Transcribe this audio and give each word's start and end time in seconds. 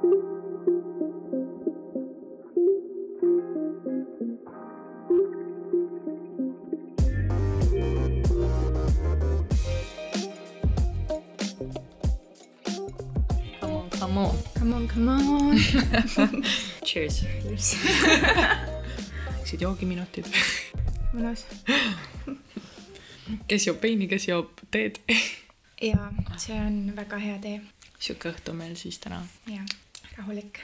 Come 0.00 0.12
on. 14.16 14.36
Come 14.56 14.74
on, 14.74 14.88
come 14.88 15.08
on. 15.08 15.58
Cheers. 16.84 17.24
Läksid 19.36 19.60
joogiminutid. 19.60 20.24
mõnus. 21.12 21.44
kes 23.50 23.66
joob 23.66 23.82
veini, 23.82 24.08
kes 24.08 24.28
joob 24.30 24.64
teed. 24.70 25.02
ja 25.82 26.08
see 26.38 26.56
on 26.56 26.96
väga 26.96 27.18
hea 27.20 27.36
tee 27.42 27.60
sihuke 28.00 28.32
õhtu 28.32 28.54
meil 28.56 28.76
siis 28.80 28.98
täna. 28.98 29.20
Ja 30.30 30.42
rahulik. 30.42 30.60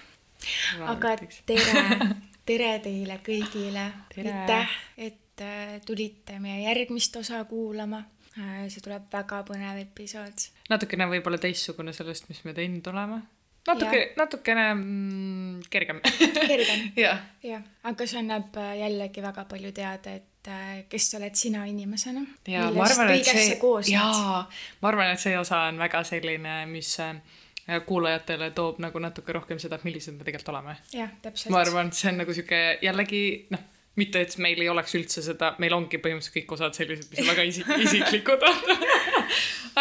aga 0.86 1.14
tere, 1.46 2.11
tere 2.48 2.72
teile 2.84 3.20
kõigile. 3.24 3.86
aitäh, 4.16 4.76
et 4.96 5.43
äh, 5.43 5.79
tulite 5.86 6.38
meie 6.40 6.62
järgmist 6.68 7.16
osa 7.16 7.44
kuulama 7.44 8.04
äh, 8.38 8.66
see 8.68 8.84
tuleb 8.84 9.08
väga 9.12 9.43
põnev 9.48 9.80
episood. 9.82 10.50
natukene 10.71 11.08
võib-olla 11.10 11.38
teistsugune 11.38 11.93
sellest, 11.93 12.29
mis 12.29 12.44
me 12.44 12.54
teinud 12.54 12.86
oleme. 12.93 13.21
natuke, 13.66 14.12
natukene 14.16 14.68
mm, 14.74 15.66
kergem. 15.71 16.00
kergem 16.36 16.88
jah. 17.04 17.21
jah, 17.43 17.66
aga 17.85 18.07
see 18.07 18.22
annab 18.22 18.57
äh, 18.62 18.76
jällegi 18.85 19.24
väga 19.24 19.46
palju 19.50 19.72
teada, 19.72 20.14
et 20.14 20.32
kes 20.86 21.08
sa 21.10 21.18
oled 21.18 21.35
sina 21.35 21.64
inimesena. 21.66 22.22
ja 22.46 22.68
ma 22.71 22.85
arvan, 22.86 23.16
et 23.16 23.26
see, 23.26 23.57
jaa, 23.90 24.44
ma 24.80 24.93
arvan, 24.93 25.10
et 25.10 25.18
see 25.18 25.35
osa 25.38 25.64
on 25.72 25.82
väga 25.82 26.04
selline, 26.07 26.60
mis 26.71 26.93
kuulajatele 27.86 28.52
toob 28.54 28.76
nagu 28.79 29.00
natuke 29.02 29.34
rohkem 29.34 29.58
seda, 29.58 29.80
et 29.80 29.86
millised 29.86 30.14
me 30.14 30.26
tegelikult 30.26 30.52
oleme. 30.54 30.76
jah, 30.94 31.11
täpselt. 31.22 31.50
ma 31.54 31.64
arvan, 31.64 31.90
et 31.90 31.98
see 31.98 32.12
on 32.12 32.22
nagu 32.22 32.36
sihuke 32.36 32.61
jällegi 32.82 33.22
noh 33.54 33.72
mitte, 33.96 34.20
et 34.20 34.34
meil 34.44 34.60
ei 34.60 34.68
oleks 34.68 34.94
üldse 34.98 35.22
seda, 35.24 35.54
meil 35.62 35.74
ongi 35.76 36.00
põhimõtteliselt 36.02 36.36
kõik 36.36 36.56
osad 36.58 36.76
sellised, 36.76 37.08
mis 37.10 37.22
on 37.22 37.30
väga 37.32 37.46
isik, 37.48 37.70
isiklikud 37.86 38.44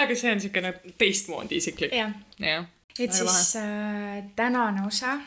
aga 0.01 0.15
see 0.15 0.31
on 0.31 0.39
niisugune 0.39 0.73
teistmoodi 0.99 1.59
isiklik. 1.61 1.95
jah 1.95 2.13
ja. 2.39 2.47
ja., 2.47 2.61
et 2.95 3.09
aga 3.09 3.17
siis 3.17 3.55
äh, 3.59 4.21
tänane 4.35 4.85
osa 4.87 5.17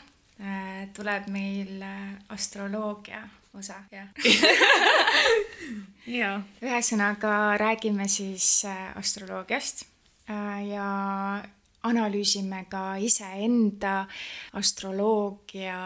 äh, 0.41 0.87
tuleb 0.95 1.29
meil 1.33 1.83
äh, 1.85 2.15
astroloogia 2.33 3.21
osa, 3.57 3.81
jah 3.93 4.09
ja. 6.19 6.33
ühesõnaga 6.61 7.57
räägime 7.61 8.09
siis 8.09 8.65
äh, 8.65 8.89
astroloogiast 8.97 9.85
äh, 10.29 10.65
ja 10.69 10.89
analüüsime 11.83 12.65
ka 12.69 12.97
iseenda 12.97 14.07
astroloogia 14.53 15.79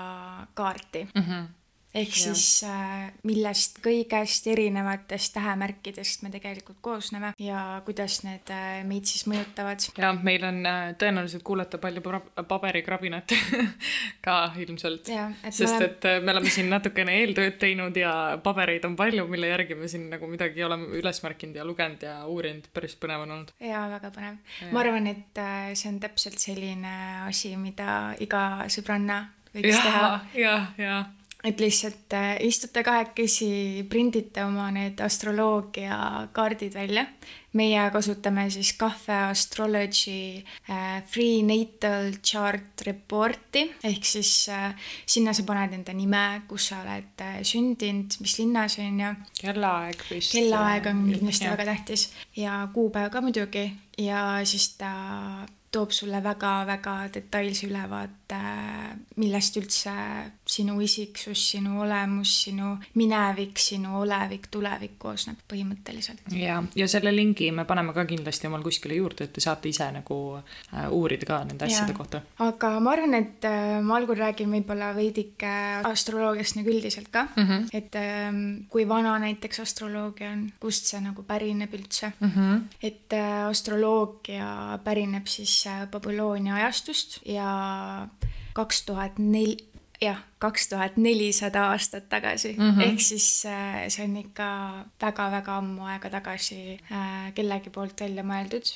kaarti 0.53 1.07
mm. 1.15 1.21
-hmm 1.21 1.62
ehk 1.93 2.09
ja. 2.09 2.33
siis 2.33 2.63
äh, 2.65 3.11
millest 3.27 3.77
kõigest 3.85 4.47
erinevatest 4.49 5.35
tähemärkidest 5.35 6.23
me 6.25 6.31
tegelikult 6.33 6.79
koosneme 6.81 7.33
ja 7.41 7.81
kuidas 7.85 8.21
need 8.25 8.49
äh, 8.53 8.81
meid 8.87 9.05
siis 9.09 9.27
mõjutavad. 9.29 9.85
ja 10.01 10.09
meil 10.17 10.45
on 10.47 10.57
äh, 10.65 10.81
tõenäoliselt 10.97 11.45
kuulata 11.45 11.77
palju 11.77 12.01
paberikrabinat 12.49 13.35
ka 14.25 14.37
ilmselt. 14.57 15.11
sest 15.49 15.69
oleme... 15.69 15.91
et 15.91 16.25
me 16.25 16.33
oleme 16.33 16.53
siin 16.53 16.71
natukene 16.73 17.19
eeltööd 17.21 17.59
teinud 17.61 17.97
ja 18.01 18.39
pabereid 18.43 18.89
on 18.89 18.97
palju, 18.97 19.27
mille 19.29 19.53
järgi 19.53 19.77
me 19.77 19.91
siin 19.91 20.09
nagu 20.15 20.29
midagi 20.31 20.65
oleme 20.65 20.89
üles 20.97 21.21
märkinud 21.23 21.61
ja 21.61 21.67
lugenud 21.67 22.01
ja 22.09 22.17
uurinud, 22.25 22.71
päris 22.73 22.97
põnev 22.97 23.27
on 23.27 23.37
olnud. 23.37 23.53
ja 23.61 23.85
väga 23.93 24.09
põnev. 24.17 24.41
ma 24.73 24.81
arvan, 24.81 25.13
et 25.13 25.45
see 25.77 25.93
on 25.93 26.01
täpselt 26.01 26.41
selline 26.41 26.97
asi, 27.27 27.53
mida 27.57 28.15
iga 28.23 28.63
sõbranna 28.73 29.27
võiks 29.53 29.75
ja, 29.75 29.83
teha. 29.85 30.15
jah, 30.33 30.71
jah 30.81 31.11
et 31.43 31.59
lihtsalt 31.59 32.13
äh, 32.15 32.37
istute 32.47 32.83
kahekesi, 32.85 33.83
prindite 33.89 34.45
oma 34.47 34.69
need 34.71 35.01
astroloogia 35.03 36.27
kaardid 36.35 36.75
välja. 36.75 37.05
meie 37.53 37.81
kasutame 37.93 38.47
siis 38.49 38.71
Kahve 38.73 39.13
Astrology 39.29 40.41
äh, 40.69 41.03
Free 41.05 41.43
Natal 41.45 42.15
Chart 42.25 42.81
Reporti 42.81 43.67
ehk 43.83 44.05
siis 44.05 44.49
äh, 44.49 44.73
sinna 45.05 45.33
sa 45.33 45.43
paned 45.45 45.75
enda 45.77 45.93
nime, 45.93 46.41
kus 46.47 46.71
sa 46.71 46.79
oled 46.81 47.21
sündinud, 47.45 48.17
mis 48.19 48.37
linnas 48.39 48.79
on 48.81 49.03
ju. 49.03 49.11
kellaaeg 49.41 50.05
vist. 50.09 50.33
kellaaeg 50.33 50.87
on 50.89 51.03
kindlasti 51.11 51.51
väga 51.51 51.67
tähtis 51.73 52.07
ja 52.35 52.63
kuupäev 52.73 53.11
ka 53.11 53.21
muidugi 53.21 53.67
ja 54.01 54.39
siis 54.47 54.71
ta 54.79 54.93
toob 55.73 55.91
sulle 55.95 56.21
väga-väga 56.23 56.95
detailse 57.13 57.67
ülevaate, 57.67 58.39
millest 59.21 59.57
üldse 59.57 59.93
sinu 60.53 60.75
isiksus, 60.83 61.39
sinu 61.53 61.79
olemus, 61.81 62.33
sinu 62.43 62.73
minevik, 62.99 63.57
sinu 63.61 63.97
olevik, 64.01 64.49
tulevik 64.53 64.97
koosneb 65.01 65.39
põhimõtteliselt. 65.49 66.21
ja, 66.37 66.59
ja 66.75 66.87
selle 66.91 67.13
lingi 67.15 67.49
me 67.55 67.65
paneme 67.69 67.95
ka 67.95 68.05
kindlasti 68.09 68.49
omal 68.49 68.65
kuskile 68.65 68.97
juurde, 68.99 69.27
et 69.27 69.33
te 69.33 69.43
saate 69.43 69.71
ise 69.71 69.87
nagu 69.95 70.17
äh, 70.37 70.87
uurida 70.91 71.29
ka 71.29 71.39
nende 71.47 71.65
asjade 71.65 71.95
ja. 71.95 71.97
kohta. 71.97 72.21
aga 72.45 72.73
ma 72.83 72.93
arvan, 72.93 73.17
et 73.17 73.47
äh, 73.49 73.79
ma 73.85 73.97
algul 73.97 74.19
räägin 74.19 74.53
võib-olla 74.53 74.91
veidike 74.97 75.53
astroloogiast 75.89 76.59
nagu 76.59 76.73
üldiselt 76.73 77.09
ka 77.13 77.25
mm, 77.31 77.47
-hmm. 77.47 77.65
et 77.73 77.97
äh, 77.97 78.29
kui 78.69 78.87
vana 78.89 79.17
näiteks 79.23 79.63
astroloogia 79.65 80.31
on, 80.35 80.45
kust 80.59 80.91
see 80.91 81.01
nagu 81.01 81.23
pärineb 81.23 81.73
üldse 81.73 82.13
mm. 82.19 82.31
-hmm. 82.35 82.61
et 82.81 83.17
äh, 83.17 83.47
astroloogia 83.47 84.79
pärineb 84.83 85.27
siis 85.27 85.62
Babyloonia 85.91 86.55
ajastust 86.55 87.19
ja 87.25 88.07
kaks 88.53 88.85
tuhat 88.85 89.19
neli, 89.19 89.57
jah, 90.01 90.19
kaks 90.39 90.69
tuhat 90.69 90.97
nelisada 90.97 91.67
aastat 91.71 92.09
tagasi 92.09 92.55
mm. 92.57 92.71
-hmm. 92.71 92.81
ehk 92.87 93.01
siis 93.01 93.45
äh, 93.45 93.87
see 93.87 94.05
on 94.05 94.17
ikka 94.17 94.47
väga-väga 95.01 95.57
ammu 95.57 95.85
aega 95.85 96.09
tagasi 96.09 96.79
äh, 96.91 97.33
kellegi 97.33 97.69
poolt 97.69 98.01
välja 98.01 98.23
mõeldud. 98.23 98.73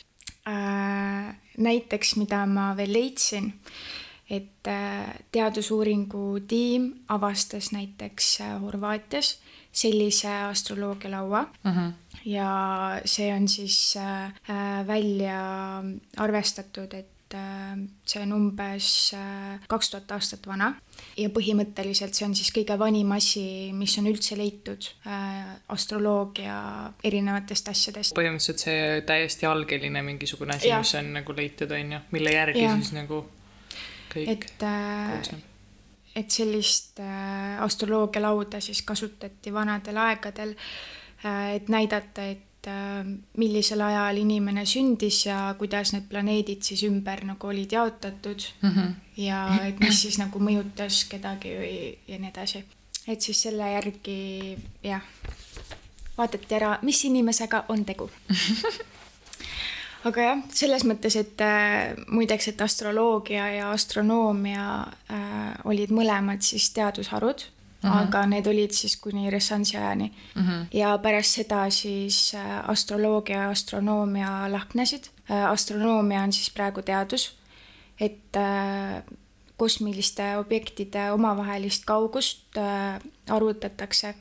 Äh, 0.47 1.35
näiteks, 1.57 2.15
mida 2.15 2.45
ma 2.45 2.73
veel 2.77 2.93
leidsin, 2.93 3.53
et 4.29 4.69
teadusuuringu 5.31 6.39
tiim 6.47 6.93
avastas 7.07 7.71
näiteks 7.71 8.39
Horvaatias 8.61 9.37
sellise 9.71 10.27
astroloogialaua 10.27 11.41
mm. 11.63 11.71
-hmm 11.71 12.06
ja 12.27 12.49
see 13.05 13.29
on 13.33 13.47
siis 13.47 13.95
äh, 13.97 14.33
välja 14.87 15.37
arvestatud, 16.17 16.93
et 16.93 17.35
äh, 17.35 17.77
see 18.05 18.21
on 18.23 18.33
umbes 18.35 19.13
äh, 19.15 19.63
kaks 19.71 19.91
tuhat 19.93 20.11
aastat 20.17 20.47
vana 20.49 20.73
ja 21.17 21.31
põhimõtteliselt 21.33 22.17
see 22.17 22.27
on 22.27 22.35
siis 22.35 22.51
kõige 22.55 22.77
vanim 22.79 23.11
asi, 23.15 23.71
mis 23.75 23.95
on 24.01 24.09
üldse 24.11 24.37
leitud 24.39 24.89
astroloogia 25.73 26.59
erinevatest 27.07 27.71
asjadest. 27.73 28.15
põhimõtteliselt 28.17 28.65
see 28.65 29.01
täiesti 29.07 29.47
algeline 29.47 30.03
mingisugune 30.03 30.57
asi, 30.57 30.73
mis 30.73 30.95
on 30.99 31.13
nagu 31.21 31.37
leitud, 31.37 31.71
on 31.71 31.97
ju, 31.97 32.05
mille 32.15 32.35
järgi 32.35 32.65
ja. 32.65 32.75
siis 32.81 32.95
nagu 32.97 33.23
kõik 34.11 34.33
et, 34.35 34.51
koosneb 34.59 35.53
et 36.17 36.33
sellist 36.33 36.97
äh, 36.97 37.59
astroloogialauda 37.61 38.57
siis 38.63 38.79
kasutati 38.81 39.51
vanadel 39.53 39.99
aegadel 40.01 40.55
äh, 40.55 40.71
Äh, 40.87 40.96
et 41.23 41.69
näidata, 41.69 42.23
et 42.23 42.67
äh, 42.67 43.05
millisel 43.37 43.81
ajal 43.81 44.17
inimene 44.21 44.65
sündis 44.65 45.25
ja 45.25 45.55
kuidas 45.59 45.93
need 45.93 46.09
planeedid 46.09 46.65
siis 46.65 46.83
ümber 46.87 47.23
nagu 47.25 47.47
olid 47.47 47.71
jaotatud 47.71 48.45
mm 48.61 48.69
-hmm. 48.69 48.93
ja 49.17 49.59
et 49.67 49.79
mis 49.79 50.01
siis 50.01 50.17
nagu 50.17 50.39
mõjutas 50.39 51.05
kedagi 51.09 51.55
või 51.59 51.97
ja 52.07 52.19
nii 52.19 52.29
edasi. 52.29 52.65
et 53.07 53.21
siis 53.21 53.41
selle 53.41 53.71
järgi 53.71 54.57
jah, 54.83 55.01
vaadati 56.17 56.55
ära, 56.55 56.79
mis 56.81 57.05
inimesega 57.05 57.65
on 57.69 57.85
tegu 57.85 58.09
aga 60.07 60.21
jah, 60.21 60.41
selles 60.53 60.83
mõttes, 60.83 61.15
et 61.15 61.41
äh, 61.41 61.95
muideks, 62.07 62.47
et 62.47 62.61
astroloogia 62.61 63.47
ja 63.51 63.71
astronoomia 63.71 64.87
äh, 65.11 65.53
olid 65.63 65.89
mõlemad 65.89 66.41
siis 66.41 66.69
teadusharud 66.69 67.56
Mm 67.87 67.93
-hmm. 67.93 68.07
aga 68.07 68.25
need 68.25 68.47
olid 68.47 68.71
siis 68.71 68.97
kuni 68.97 69.29
ressansi 69.29 69.77
ajani 69.77 70.11
mm. 70.35 70.41
-hmm. 70.41 70.65
ja 70.73 70.97
pärast 70.97 71.31
seda 71.31 71.69
siis 71.69 72.33
äh, 72.35 72.69
astroloogia 72.69 73.41
ja 73.41 73.49
astronoomia 73.49 74.51
lahknesid. 74.51 75.03
Äh, 75.31 75.45
astronoomia 75.51 76.21
on 76.21 76.33
siis 76.33 76.49
praegu 76.49 76.81
teadus, 76.81 77.37
et 77.99 78.35
äh, 78.35 79.03
kosmiliste 79.57 80.37
objektide 80.37 81.11
omavahelist 81.11 81.85
kaugust 81.85 82.57
arvutatakse. 83.29 84.15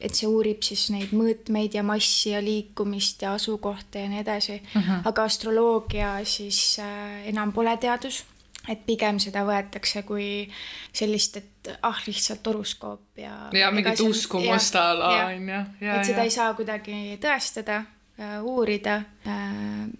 et 0.00 0.14
see 0.14 0.26
uurib 0.26 0.62
siis 0.62 0.90
neid 0.90 1.12
mõõtmeid 1.14 1.74
ja 1.74 1.82
massi 1.82 2.30
ja 2.30 2.40
liikumist 2.42 3.22
ja 3.22 3.34
asukohta 3.34 3.98
ja 3.98 4.08
nii 4.08 4.18
edasi 4.18 4.62
mm. 4.74 4.80
-hmm. 4.80 5.00
aga 5.04 5.22
astroloogia 5.22 6.24
siis 6.24 6.78
enam 7.24 7.52
pole 7.52 7.76
teadus 7.76 8.24
et 8.70 8.84
pigem 8.86 9.18
seda 9.22 9.42
võetakse 9.46 10.04
kui 10.08 10.44
sellist, 10.92 11.40
et 11.40 11.72
ah, 11.86 11.98
lihtsalt 12.06 12.46
horoskoop 12.46 13.20
ja. 13.20 13.34
ja 13.56 13.70
mingit 13.74 14.02
uskumust 14.04 14.76
a 14.78 14.84
la 14.96 15.10
on 15.26 15.50
ju. 15.50 15.64
et 15.80 16.06
seda 16.08 16.22
ja. 16.22 16.28
ei 16.28 16.34
saa 16.34 16.54
kuidagi 16.58 17.18
tõestada, 17.22 17.82
äh, 18.20 18.38
uurida 18.46 19.00
äh,. 19.26 19.90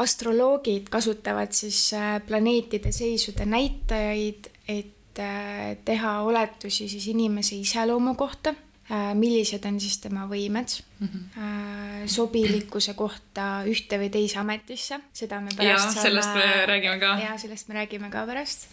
astroloogid 0.00 0.88
kasutavad 0.88 1.52
siis 1.52 1.90
äh, 1.92 2.16
planeetide 2.26 2.92
seisude 2.92 3.44
näitajaid, 3.46 4.50
et 4.68 4.96
teha 5.84 6.10
oletusi 6.24 6.86
siis 6.88 7.06
inimese 7.10 7.58
iseloomu 7.60 8.14
kohta, 8.16 8.54
millised 9.14 9.64
on 9.68 9.76
siis 9.78 10.00
tema 10.02 10.24
võimed 10.26 10.72
mm, 10.98 11.08
-hmm. 11.08 12.08
sobilikkuse 12.10 12.94
kohta 12.98 13.62
ühte 13.70 14.00
või 14.02 14.10
teise 14.10 14.40
ametisse, 14.42 14.98
seda 15.12 15.38
me 15.40 15.54
pärast 15.54 15.84
ja, 15.84 15.92
saame. 15.92 16.02
sellest 16.08 16.34
me 16.34 16.66
räägime 16.66 16.98
ka. 16.98 17.12
ja 17.22 17.38
sellest 17.38 17.68
me 17.68 17.74
räägime 17.74 18.10
ka 18.10 18.26
pärast 18.26 18.66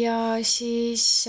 ja 0.00 0.36
siis 0.42 1.28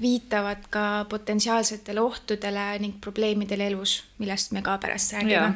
viitavad 0.00 0.64
ka 0.70 1.04
potentsiaalsetele 1.08 2.00
ohtudele 2.00 2.78
ning 2.78 2.96
probleemidele 3.00 3.66
elus, 3.66 4.02
millest 4.18 4.52
me 4.52 4.62
ka 4.62 4.78
pärast 4.78 5.12
räägime 5.12 5.54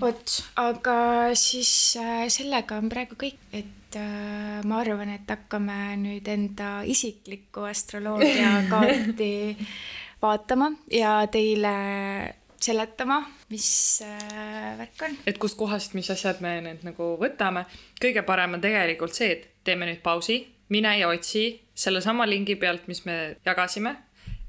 vot, 0.00 0.36
aga 0.60 0.98
siis 1.38 1.96
äh, 2.00 2.26
sellega 2.32 2.78
on 2.80 2.90
praegu 2.92 3.16
kõik, 3.18 3.38
et 3.56 3.96
äh, 3.98 4.60
ma 4.66 4.80
arvan, 4.82 5.14
et 5.14 5.28
hakkame 5.30 5.96
nüüd 6.02 6.28
enda 6.28 6.82
isiklikku 6.84 7.66
astroloogia 7.68 8.62
kaarti 8.72 9.56
vaatama 10.22 10.70
ja 10.90 11.18
teile 11.32 11.72
seletama, 12.60 13.20
mis 13.50 14.02
äh, 14.02 14.78
värk 14.78 15.02
on. 15.04 15.16
et 15.26 15.38
kustkohast, 15.38 15.94
mis 15.94 16.10
asjad 16.10 16.40
me 16.40 16.56
nüüd 16.64 16.86
nagu 16.86 17.12
võtame. 17.20 17.66
kõige 18.02 18.24
parem 18.26 18.56
on 18.56 18.64
tegelikult 18.64 19.14
see, 19.14 19.32
et 19.36 19.48
teeme 19.64 19.88
nüüd 19.88 20.02
pausi, 20.02 20.40
mine 20.72 20.96
ja 20.98 21.10
otsi 21.12 21.60
sellesama 21.74 22.26
lingi 22.26 22.56
pealt, 22.56 22.88
mis 22.88 23.04
me 23.04 23.36
jagasime, 23.46 23.96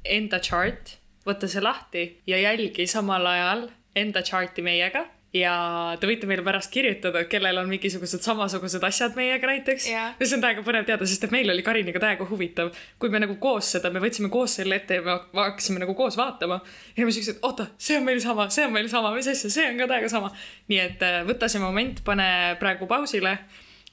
enda 0.04 0.40
chart, 0.40 0.98
võta 1.28 1.50
see 1.52 1.62
lahti 1.62 2.08
ja 2.28 2.40
jälgi 2.40 2.88
samal 2.88 3.26
ajal 3.28 3.68
enda 3.98 4.24
chart'i 4.24 4.64
meiega 4.64 5.06
ja 5.36 5.54
te 6.00 6.08
võite 6.08 6.28
meile 6.30 6.44
pärast 6.46 6.72
kirjutada, 6.72 7.22
et 7.24 7.30
kellel 7.32 7.60
on 7.60 7.68
mingisugused 7.72 8.24
samasugused 8.24 8.84
asjad 8.88 9.18
meiega 9.20 9.50
näiteks 9.50 9.90
yeah.. 9.90 10.16
ja 10.20 10.28
see 10.28 10.38
on 10.38 10.46
täiega 10.46 10.64
põnev 10.66 10.88
teada, 10.88 11.08
sest 11.10 11.28
et 11.28 11.36
meil 11.36 11.52
oli 11.52 11.66
Kariniga 11.66 12.00
täiega 12.04 12.28
huvitav, 12.30 12.72
kui 13.02 13.12
me 13.14 13.22
nagu 13.24 13.36
koos 13.44 13.74
seda, 13.76 13.92
me 13.94 14.02
võtsime 14.04 14.32
koos 14.34 14.58
selle 14.62 14.80
ette 14.80 15.02
ja 15.02 15.06
me 15.06 15.44
hakkasime 15.44 15.84
nagu 15.84 15.98
koos 16.00 16.18
vaatama. 16.20 16.62
ja 16.98 17.06
me 17.06 17.16
siuksed, 17.16 17.42
oota, 17.48 17.68
see 17.78 18.00
on 18.00 18.08
meil 18.08 18.24
sama, 18.24 18.48
see 18.54 18.66
on 18.68 18.76
meil 18.76 18.90
sama, 18.92 19.12
mis 19.16 19.28
asja, 19.28 19.52
see 19.52 19.70
on 19.72 19.80
ka 19.82 19.90
täiega 19.92 20.12
sama. 20.12 20.32
nii 20.72 20.84
et 20.84 21.08
äh, 21.08 21.22
võta 21.28 21.52
see 21.52 21.64
moment, 21.64 22.04
pane 22.08 22.30
praegu 22.62 22.88
pausile 22.90 23.38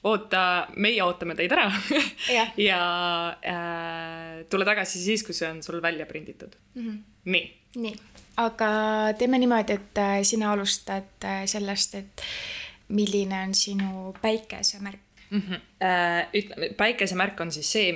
oota, 0.05 0.41
meie 0.77 1.03
ootame 1.03 1.35
teid 1.37 1.53
ära 1.55 1.69
ja, 2.35 2.47
ja 2.61 2.81
äh, 3.41 4.43
tule 4.49 4.67
tagasi 4.67 5.01
siis, 5.01 5.25
kui 5.25 5.33
see 5.37 5.49
on 5.49 5.63
sul 5.65 5.81
välja 5.81 6.05
prinditud 6.09 6.55
mm. 6.75 6.83
-hmm. 6.83 6.99
nii. 7.25 7.47
nii 7.75 7.95
aga 8.37 8.69
teeme 9.17 9.39
niimoodi, 9.39 9.79
et 9.79 9.97
äh, 10.01 10.19
sina 10.23 10.51
alustad 10.51 11.23
äh, 11.23 11.45
sellest, 11.49 11.95
et 11.95 12.23
milline 12.87 13.41
on 13.47 13.55
sinu 13.55 14.13
päikesemärk 14.21 15.04
mm. 15.35 15.41
-hmm. 15.41 15.61
ütleme, 16.33 16.69
päikesemärk 16.77 17.39
on 17.41 17.51
siis 17.51 17.71
see, 17.71 17.93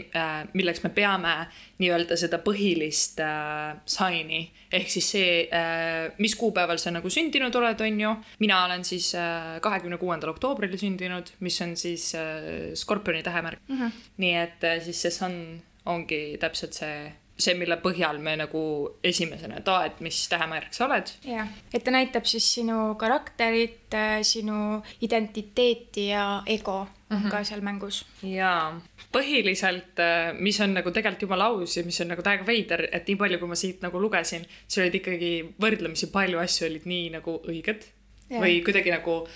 milleks 0.54 0.84
me 0.84 0.90
peame 0.90 1.36
nii-öelda 1.80 2.18
seda 2.20 2.40
põhilist 2.44 3.22
äh, 3.24 3.78
saini 3.86 4.44
ehk 4.72 4.90
siis 4.92 5.08
see 5.16 5.30
äh,, 5.54 6.12
mis 6.22 6.36
kuupäeval 6.38 6.78
sa 6.82 6.92
nagu 6.94 7.10
sündinud 7.10 7.56
oled, 7.56 7.82
on 7.82 8.02
ju. 8.02 8.12
mina 8.40 8.66
olen 8.66 8.84
siis 8.86 9.14
kahekümne 9.62 9.98
äh, 9.98 10.04
kuuendal 10.04 10.34
oktoobril 10.36 10.78
sündinud, 10.78 11.32
mis 11.40 11.62
on 11.66 11.76
siis 11.78 12.12
äh, 12.16 12.76
skorpioni 12.76 13.24
tähemärk 13.24 13.60
mm. 13.68 13.80
-hmm. 13.80 14.06
nii 14.18 14.36
et 14.36 14.64
äh, 14.64 14.84
siis 14.84 15.02
see 15.02 15.12
sun 15.12 15.62
ongi 15.86 16.38
täpselt 16.40 16.74
see 16.74 17.12
see, 17.40 17.56
mille 17.56 17.78
põhjal 17.80 18.20
me 18.20 18.36
nagu 18.36 18.62
esimesena, 19.04 19.62
et 19.62 19.68
aa, 19.72 19.86
et 19.86 20.00
mis 20.04 20.28
tähemärk 20.30 20.74
sa 20.76 20.86
oled. 20.86 21.12
jah, 21.24 21.48
et 21.74 21.84
ta 21.84 21.92
näitab 21.92 22.26
siis 22.26 22.54
sinu 22.54 22.96
karakterit, 23.00 23.94
äh, 23.94 24.22
sinu 24.22 24.84
identiteeti 25.02 26.08
ja 26.08 26.44
ego 26.46 26.88
mm 27.10 27.18
-hmm. 27.18 27.30
ka 27.32 27.44
seal 27.44 27.62
mängus. 27.62 28.06
jaa, 28.24 28.82
põhiliselt, 29.12 30.00
äh, 30.00 30.34
mis 30.40 30.60
on 30.62 30.74
nagu 30.74 30.92
tegelikult 30.92 31.22
jumala 31.22 31.46
aus 31.46 31.78
ja 31.78 31.84
mis 31.84 32.02
on 32.02 32.08
nagu 32.08 32.22
täiega 32.22 32.46
veider, 32.46 32.88
et 32.92 33.08
nii 33.08 33.16
palju, 33.16 33.40
kui 33.40 33.48
ma 33.48 33.56
siit 33.56 33.82
nagu 33.82 34.02
lugesin, 34.02 34.46
siis 34.68 34.84
olid 34.84 34.96
ikkagi 34.96 35.32
võrdlemisi 35.62 36.12
palju 36.12 36.40
asju 36.40 36.68
olid 36.68 36.86
nii 36.86 37.10
nagu 37.10 37.42
õiged 37.48 37.86
ja. 38.30 38.40
või 38.40 38.64
kuidagi 38.64 38.92
nagu 38.92 39.28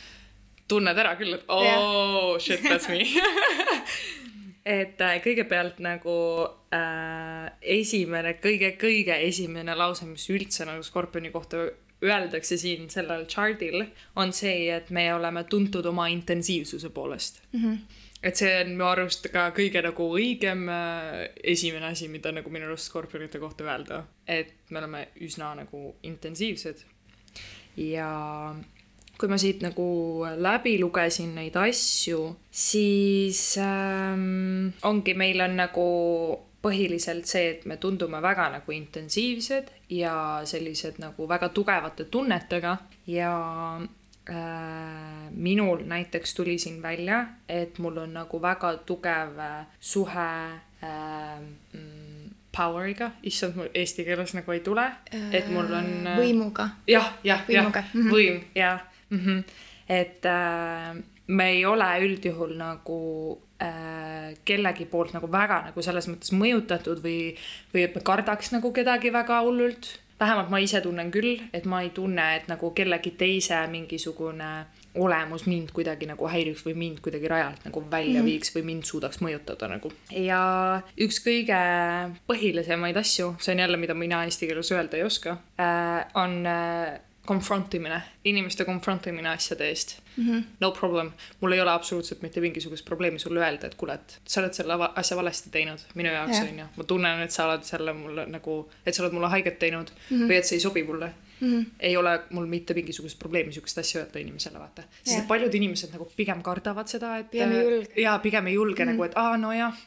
tunned 0.68 0.98
ära 0.98 1.16
küll, 1.16 1.34
et 1.34 1.46
oo 1.48 2.34
oh, 2.34 2.40
shit, 2.40 2.62
that's 2.62 2.90
me 2.90 3.04
et 4.80 5.02
äh, 5.02 5.18
kõigepealt 5.24 5.80
nagu 5.84 6.18
äh, 6.74 7.52
esimene, 7.62 8.38
kõige-kõige 8.44 9.18
esimene 9.28 9.76
lause, 9.76 10.08
mis 10.08 10.30
üldse 10.32 10.68
nagu 10.70 10.84
Skorpioni 10.84 11.32
kohta 11.34 11.66
öeldakse 12.04 12.58
siin 12.58 12.90
sellel 12.92 13.26
chart'il, 13.32 13.86
on 14.16 14.34
see, 14.34 14.70
et 14.74 14.90
me 14.90 15.08
oleme 15.14 15.44
tuntud 15.50 15.86
oma 15.86 16.08
intensiivsuse 16.14 16.90
poolest 16.90 17.42
mm. 17.52 17.60
-hmm. 17.60 17.78
et 18.24 18.36
see 18.36 18.54
on 18.62 18.72
minu 18.76 18.88
arust 18.90 19.28
ka 19.34 19.50
kõige 19.56 19.84
nagu 19.84 20.10
õigem 20.18 20.68
äh, 20.70 21.30
esimene 21.44 21.92
asi, 21.92 22.08
mida 22.08 22.32
nagu 22.32 22.50
minu 22.50 22.66
arust 22.66 22.92
Skorpionite 22.92 23.40
kohta 23.40 23.64
öelda, 23.64 24.04
et 24.28 24.54
me 24.70 24.80
oleme 24.80 25.08
üsna 25.22 25.56
nagu 25.56 25.96
intensiivsed 26.04 26.86
ja 27.78 28.10
kui 29.18 29.30
ma 29.30 29.38
siit 29.38 29.62
nagu 29.64 29.86
läbi 30.42 30.78
lugesin 30.82 31.36
neid 31.38 31.56
asju, 31.56 32.34
siis 32.52 33.58
ähm, 33.62 34.74
ongi, 34.84 35.14
meil 35.14 35.42
on 35.46 35.56
nagu 35.62 35.86
põhiliselt 36.64 37.28
see, 37.28 37.50
et 37.56 37.66
me 37.68 37.78
tundume 37.82 38.22
väga 38.24 38.48
nagu 38.54 38.72
intensiivsed 38.76 39.72
ja 39.92 40.16
sellised 40.48 41.02
nagu 41.04 41.28
väga 41.30 41.50
tugevate 41.56 42.08
tunnetega 42.12 42.78
ja 43.12 43.34
äh, 44.30 45.28
minul 45.32 45.84
näiteks 45.90 46.36
tuli 46.36 46.58
siin 46.58 46.82
välja, 46.82 47.26
et 47.50 47.80
mul 47.84 47.98
on 48.06 48.16
nagu 48.20 48.42
väga 48.42 48.78
tugev 48.88 49.40
äh, 49.44 49.66
suhe 49.80 50.30
äh, 50.84 51.40
mm, 51.74 52.32
power'iga, 52.56 53.12
issand, 53.28 53.58
mul 53.60 53.72
eesti 53.74 54.06
keeles 54.08 54.36
nagu 54.38 54.56
ei 54.56 54.64
tule, 54.64 54.86
et 55.12 55.50
mul 55.52 55.72
on 55.74 55.92
äh,. 56.08 56.20
võimuga. 56.20 56.70
jah, 56.88 57.12
jah, 57.28 57.44
jah, 57.50 57.72
võim, 57.94 58.44
jah 58.56 58.86
mm. 59.10 59.20
-hmm. 59.20 59.44
et 59.90 60.26
äh, 60.26 61.04
me 61.28 61.50
ei 61.50 61.66
ole 61.66 61.90
üldjuhul 62.06 62.56
nagu 62.58 63.00
äh, 63.62 63.93
kellegi 64.46 64.86
poolt 64.90 65.14
nagu 65.16 65.30
väga 65.32 65.62
nagu 65.70 65.86
selles 65.86 66.08
mõttes 66.12 66.34
mõjutatud 66.36 67.04
või, 67.04 67.34
või 67.74 67.88
et 67.88 67.96
me 67.96 68.06
kardaks 68.06 68.54
nagu 68.56 68.72
kedagi 68.76 69.14
väga 69.14 69.42
hullult. 69.46 70.00
vähemalt 70.20 70.50
ma 70.50 70.60
ise 70.62 70.80
tunnen 70.82 71.10
küll, 71.12 71.42
et 71.54 71.66
ma 71.66 71.82
ei 71.82 71.90
tunne, 71.90 72.36
et 72.36 72.48
nagu 72.48 72.70
kellegi 72.72 73.12
teise 73.18 73.58
mingisugune 73.68 74.66
olemus 74.96 75.46
mind 75.46 75.72
kuidagi 75.74 76.06
nagu 76.06 76.28
häiriks 76.30 76.64
või 76.66 76.76
mind 76.78 77.00
kuidagi 77.04 77.28
rajalt 77.28 77.66
nagu 77.66 77.84
välja 77.92 78.22
mm 78.22 78.24
viiks 78.24 78.54
või 78.56 78.64
mind 78.64 78.86
suudaks 78.88 79.20
mõjutada 79.22 79.68
nagu. 79.68 79.92
ja 80.10 80.82
üks 81.02 81.20
kõige 81.26 81.58
põhilisemaid 82.30 82.98
asju, 82.98 83.34
see 83.40 83.56
on 83.56 83.60
jälle, 83.60 83.78
mida 83.78 83.94
mina 83.94 84.24
eesti 84.24 84.48
keeles 84.48 84.72
öelda 84.72 84.98
ei 84.98 85.04
oska 85.04 85.38
äh,, 85.60 86.06
on 86.14 86.46
äh, 86.48 87.00
confront 87.28 87.74
imine, 87.74 88.02
inimeste 88.24 88.66
confront 88.66 89.08
imine 89.08 89.30
asjade 89.30 89.68
eest 89.70 90.02
mm. 90.18 90.24
-hmm. 90.30 90.44
No 90.60 90.72
problem, 90.72 91.12
mul 91.42 91.52
ei 91.52 91.62
ole 91.62 91.72
absoluutselt 91.72 92.22
mitte 92.22 92.42
mingisugust 92.42 92.86
probleemi 92.86 93.20
sulle 93.20 93.40
öelda, 93.40 93.68
et 93.68 93.76
kuule, 93.76 93.94
et 93.94 94.20
sa 94.26 94.42
oled 94.42 94.54
selle 94.54 94.74
asja 94.96 95.18
valesti 95.18 95.50
teinud 95.50 95.80
minu 95.96 96.10
jaoks 96.10 96.40
on 96.40 96.60
ju. 96.60 96.66
ma 96.76 96.84
tunnen, 96.84 97.22
et 97.22 97.32
sa 97.32 97.48
oled 97.48 97.64
selle 97.64 97.94
mulle 97.94 98.26
nagu, 98.26 98.70
et 98.86 98.94
sa 98.94 99.04
oled 99.04 99.14
mulle 99.14 99.30
haiget 99.30 99.60
teinud 99.60 99.90
mm 100.10 100.18
-hmm. 100.18 100.30
või 100.30 100.38
et 100.38 100.46
see 100.46 100.56
ei 100.56 100.60
sobi 100.60 100.84
mulle 100.84 101.14
mm. 101.40 101.60
-hmm. 101.60 101.66
ei 101.80 101.98
ole 101.98 102.22
mul 102.30 102.46
mitte 102.46 102.74
mingisugust 102.74 103.20
probleemi 103.20 103.54
sihukest 103.54 103.78
asja 103.78 104.02
öelda 104.02 104.20
inimesele, 104.20 104.60
vaata. 104.60 104.84
sest 105.04 105.28
paljud 105.28 105.54
inimesed 105.54 105.92
nagu 105.92 106.12
pigem 106.16 106.44
kardavad 106.44 106.88
seda, 106.88 107.18
et. 107.18 107.32
pigem 107.32 107.52
ei 107.52 107.64
julge. 107.64 108.02
jaa, 108.02 108.20
pigem 108.20 108.48
ei 108.48 108.54
julge 108.54 108.86
mm 108.86 108.90
-hmm. 108.90 108.94
nagu, 108.94 109.04
et 109.04 109.12
aa, 109.16 109.38
nojah, 109.38 109.78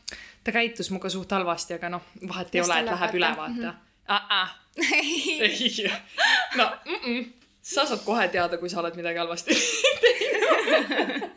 ta 0.45 0.53
käitus 0.53 0.91
minuga 0.91 1.09
suht 1.09 1.31
halvasti, 1.31 1.75
aga 1.75 1.89
noh, 1.89 2.03
vahet 2.29 2.55
ei 2.55 2.59
Just 2.59 2.71
ole, 2.71 2.81
et 2.81 2.87
läheb 2.87 3.15
üle, 3.15 3.37
vaata 3.37 3.53
mm. 3.53 3.63
-hmm. 3.63 3.75
Ah 4.09 4.27
-ah 4.31 4.66
ei, 4.93 5.91
no 6.59 6.71
mm 6.85 7.01
-mm. 7.05 7.25
sa 7.63 7.87
saad 7.87 8.05
kohe 8.05 8.29
teada, 8.29 8.59
kui 8.59 8.69
sa 8.69 8.81
oled 8.81 8.97
midagi 8.97 9.19
halvasti 9.19 9.55
teinud 10.03 11.31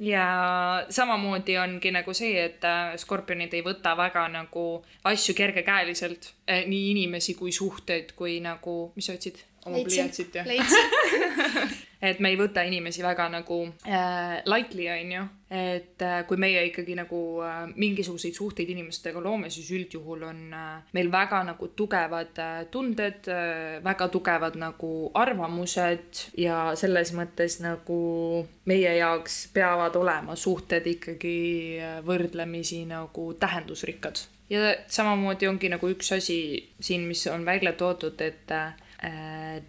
ja 0.00 0.86
samamoodi 0.88 1.58
ongi 1.58 1.90
nagu 1.90 2.14
see, 2.14 2.44
et 2.44 2.64
äh, 2.64 2.96
skorpionid 2.96 3.52
ei 3.54 3.62
võta 3.64 3.92
väga 3.96 4.28
nagu 4.32 4.64
asju 5.04 5.34
kergekäeliselt, 5.36 6.32
äh, 6.48 6.64
nii 6.66 6.90
inimesi 6.90 7.34
kui 7.34 7.52
suhteid 7.52 8.14
kui 8.16 8.40
nagu, 8.40 8.92
mis 8.96 9.06
sa 9.06 9.12
otsid? 9.12 9.44
oma 9.66 9.82
pliiatsit 9.84 10.34
ja 10.34 10.44
et 12.08 12.20
me 12.20 12.30
ei 12.32 12.38
võta 12.40 12.64
inimesi 12.64 13.02
väga 13.04 13.28
nagu 13.28 13.58
äh, 13.84 14.40
lightly, 14.48 14.88
on 14.88 15.12
ju. 15.12 15.26
Et 15.50 16.02
äh, 16.02 16.20
kui 16.30 16.38
meie 16.38 16.60
ikkagi 16.68 16.94
nagu 16.94 17.18
äh, 17.42 17.64
mingisuguseid 17.74 18.36
suhteid 18.36 18.68
inimestega 18.70 19.18
loome, 19.22 19.50
siis 19.50 19.72
üldjuhul 19.74 20.22
on 20.28 20.44
äh, 20.54 20.92
meil 20.94 21.10
väga 21.10 21.42
nagu 21.48 21.72
tugevad 21.74 22.38
tunded 22.70 23.26
väga 23.82 24.08
tugevad 24.14 24.54
nagu 24.60 25.10
arvamused 25.18 26.22
ja 26.38 26.70
selles 26.78 27.10
mõttes 27.18 27.58
nagu 27.64 28.00
meie 28.70 28.94
jaoks 29.00 29.48
peavad 29.54 29.98
olema 29.98 30.36
suhted 30.38 30.86
ikkagi 30.86 31.38
võrdlemisi 32.06 32.84
nagu 32.86 33.32
tähendusrikkad. 33.34 34.22
Ja 34.50 34.74
samamoodi 34.90 35.46
ongi 35.50 35.70
nagu 35.70 35.90
üks 35.90 36.12
asi 36.14 36.38
siin, 36.82 37.06
mis 37.10 37.26
on 37.30 37.44
välja 37.46 37.72
toodud, 37.78 38.18
et 38.22 38.50
uh, 38.50 38.72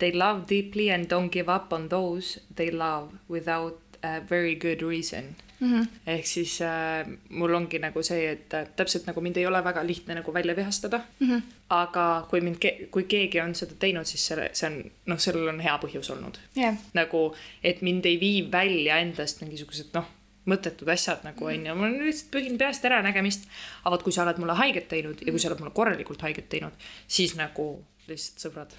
they 0.02 0.14
love 0.14 0.46
deeply 0.50 0.90
and 0.94 1.10
don't 1.10 1.30
give 1.34 1.50
up 1.54 1.74
on 1.74 1.90
those 1.90 2.42
they 2.56 2.72
love 2.72 3.14
without 3.30 3.91
a 4.04 4.20
very 4.30 4.56
good 4.56 4.82
reason 4.82 5.36
mm. 5.62 5.82
-hmm. 5.82 5.88
ehk 6.08 6.26
siis 6.26 6.62
äh, 6.62 7.08
mul 7.30 7.54
ongi 7.54 7.80
nagu 7.80 8.04
see, 8.04 8.32
et 8.32 8.54
äh, 8.54 8.68
täpselt 8.76 9.06
nagu 9.06 9.22
mind 9.22 9.38
ei 9.38 9.46
ole 9.46 9.64
väga 9.64 9.88
lihtne 9.88 10.16
nagu 10.16 10.34
välja 10.34 10.56
vihastada 10.56 11.02
mm. 11.20 11.28
-hmm. 11.30 11.42
aga 11.70 12.28
kui 12.30 12.42
mind, 12.42 12.58
kui 12.92 13.04
keegi 13.04 13.42
on 13.42 13.56
seda 13.56 13.74
teinud, 13.80 14.06
siis 14.06 14.28
selle, 14.28 14.50
see 14.54 14.70
on, 14.70 14.92
noh, 15.06 15.20
sellel 15.20 15.48
on 15.48 15.60
hea 15.60 15.78
põhjus 15.84 16.12
olnud 16.14 16.40
yeah.. 16.58 16.76
nagu, 16.94 17.36
et 17.64 17.82
mind 17.82 18.06
ei 18.06 18.20
vii 18.20 18.52
välja 18.52 18.98
endast 18.98 19.42
mingisugused, 19.42 19.94
noh 19.94 20.06
mõttetud 20.46 20.90
asjad 20.90 21.22
nagu 21.24 21.46
mhm. 21.46 21.54
onju, 21.54 21.76
ma 21.76 21.88
lihtsalt 22.06 22.32
pühin 22.34 22.58
peast 22.58 22.86
ära 22.86 23.02
nägemist. 23.06 23.46
aga 23.84 23.96
vot, 23.96 24.04
kui 24.04 24.14
sa 24.14 24.24
oled 24.24 24.38
mulle 24.42 24.58
haiget 24.58 24.88
teinud 24.90 25.22
ja 25.22 25.32
kui 25.32 25.40
sa 25.40 25.52
oled 25.52 25.60
mulle 25.60 25.74
korralikult 25.74 26.22
haiget 26.22 26.50
teinud, 26.50 26.74
siis 27.08 27.36
nagu 27.36 27.86
lihtsalt 28.08 28.48
sõbrad 28.48 28.74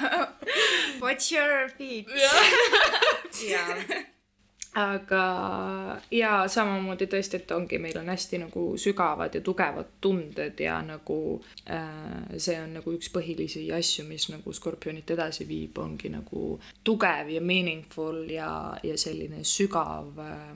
Watch 1.04 1.32
your 1.32 1.68
feet. 1.78 2.08
jaa 3.50 4.13
aga 4.74 5.24
ja 6.10 6.32
samamoodi 6.50 7.06
tõesti, 7.10 7.38
et 7.40 7.52
ongi, 7.54 7.78
meil 7.78 7.98
on 8.00 8.10
hästi 8.10 8.40
nagu 8.42 8.64
sügavad 8.80 9.34
ja 9.34 9.42
tugevad 9.44 9.96
tunded 10.02 10.60
ja 10.60 10.80
nagu 10.82 11.18
äh, 11.70 12.36
see 12.36 12.58
on 12.60 12.74
nagu 12.80 12.94
üks 12.96 13.10
põhilisi 13.14 13.68
asju, 13.74 14.06
mis 14.08 14.28
nagu 14.32 14.52
skorpionit 14.52 15.10
edasi 15.14 15.46
viib, 15.48 15.78
ongi 15.78 16.10
nagu 16.12 16.58
tugev 16.84 17.30
ja 17.30 17.42
meaningful 17.42 18.24
ja, 18.30 18.50
ja 18.82 18.98
selline 18.98 19.44
sügav 19.46 20.18
äh, 20.18 20.48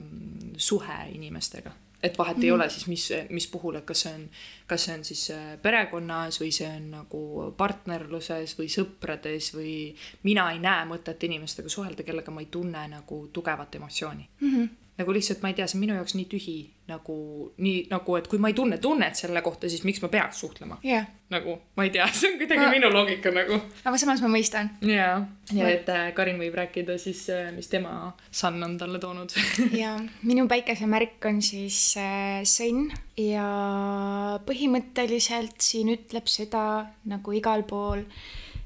suhe 0.57 0.99
inimestega 1.15 1.75
et 2.03 2.17
vahet 2.17 2.37
mm 2.37 2.41
-hmm. 2.41 2.45
ei 2.45 2.51
mhm. 2.51 2.55
ole 2.55 2.69
siis, 2.69 2.87
mis, 2.87 3.09
mis 3.29 3.47
puhul, 3.47 3.75
et 3.75 3.85
kas 3.85 4.01
see 4.01 4.13
on, 4.13 4.29
kas 4.67 4.85
see 4.85 4.97
on 4.97 5.05
siis 5.05 5.31
äh, 5.31 5.61
perekonnas 5.61 6.41
või 6.41 6.51
see 6.51 6.67
on 6.67 6.91
nagu 6.91 7.53
partnerluses 7.57 8.59
või 8.59 8.69
sõprades 8.69 9.53
või 9.55 9.95
mina 10.23 10.51
ei 10.51 10.59
näe 10.59 10.85
mõtet 10.85 11.23
inimestega 11.23 11.69
suhelda, 11.69 12.03
kellega 12.03 12.31
ma 12.31 12.39
ei 12.39 12.45
tunne 12.51 12.87
nagu 12.87 13.27
tugevat 13.33 13.75
emotsiooni 13.75 14.29
mm. 14.41 14.55
-hmm. 14.55 14.69
Nagu 14.99 15.15
lihtsalt 15.15 15.41
ma 15.43 15.51
ei 15.51 15.55
tea, 15.57 15.67
see 15.69 15.77
on 15.77 15.83
minu 15.85 15.95
jaoks 15.95 16.15
nii 16.17 16.27
tühi 16.29 16.57
nagu 16.89 17.15
nii 17.61 17.85
nagu, 17.91 18.15
et 18.19 18.27
kui 18.29 18.41
ma 18.41 18.49
ei 18.51 18.55
tunne 18.57 18.79
tunnet 18.81 19.17
selle 19.17 19.41
kohta, 19.45 19.69
siis 19.71 19.85
miks 19.87 20.01
ma 20.03 20.09
peaks 20.11 20.41
suhtlema? 20.43 20.79
Yeah.. 20.83 21.07
nagu 21.31 21.55
ma 21.77 21.85
ei 21.85 21.93
tea, 21.93 22.07
see 22.17 22.33
on 22.33 22.39
kuidagi 22.41 22.65
no, 22.65 22.71
minu 22.73 22.91
loogika 22.93 23.31
nagu. 23.35 23.59
aga 23.83 24.01
samas 24.01 24.23
ma 24.25 24.31
mõistan. 24.33 24.71
ja, 24.85 25.11
ja 25.55 25.69
et 25.71 25.89
äh, 25.93 26.09
Karin 26.17 26.41
võib 26.41 26.57
rääkida 26.59 26.97
siis, 27.01 27.23
äh, 27.33 27.51
mis 27.55 27.71
tema 27.71 28.11
Sun 28.31 28.59
on 28.65 28.77
talle 28.81 28.99
toonud. 29.01 29.35
Ja 29.79 29.95
minu 30.27 30.47
päikesemärk 30.51 31.29
on 31.29 31.39
siis 31.45 31.79
äh, 32.01 32.41
sõnn 32.49 32.89
ja 33.19 33.47
põhimõtteliselt 34.47 35.61
siin 35.63 35.93
ütleb 35.95 36.27
seda 36.31 36.63
nagu 37.09 37.35
igal 37.37 37.63
pool, 37.69 38.03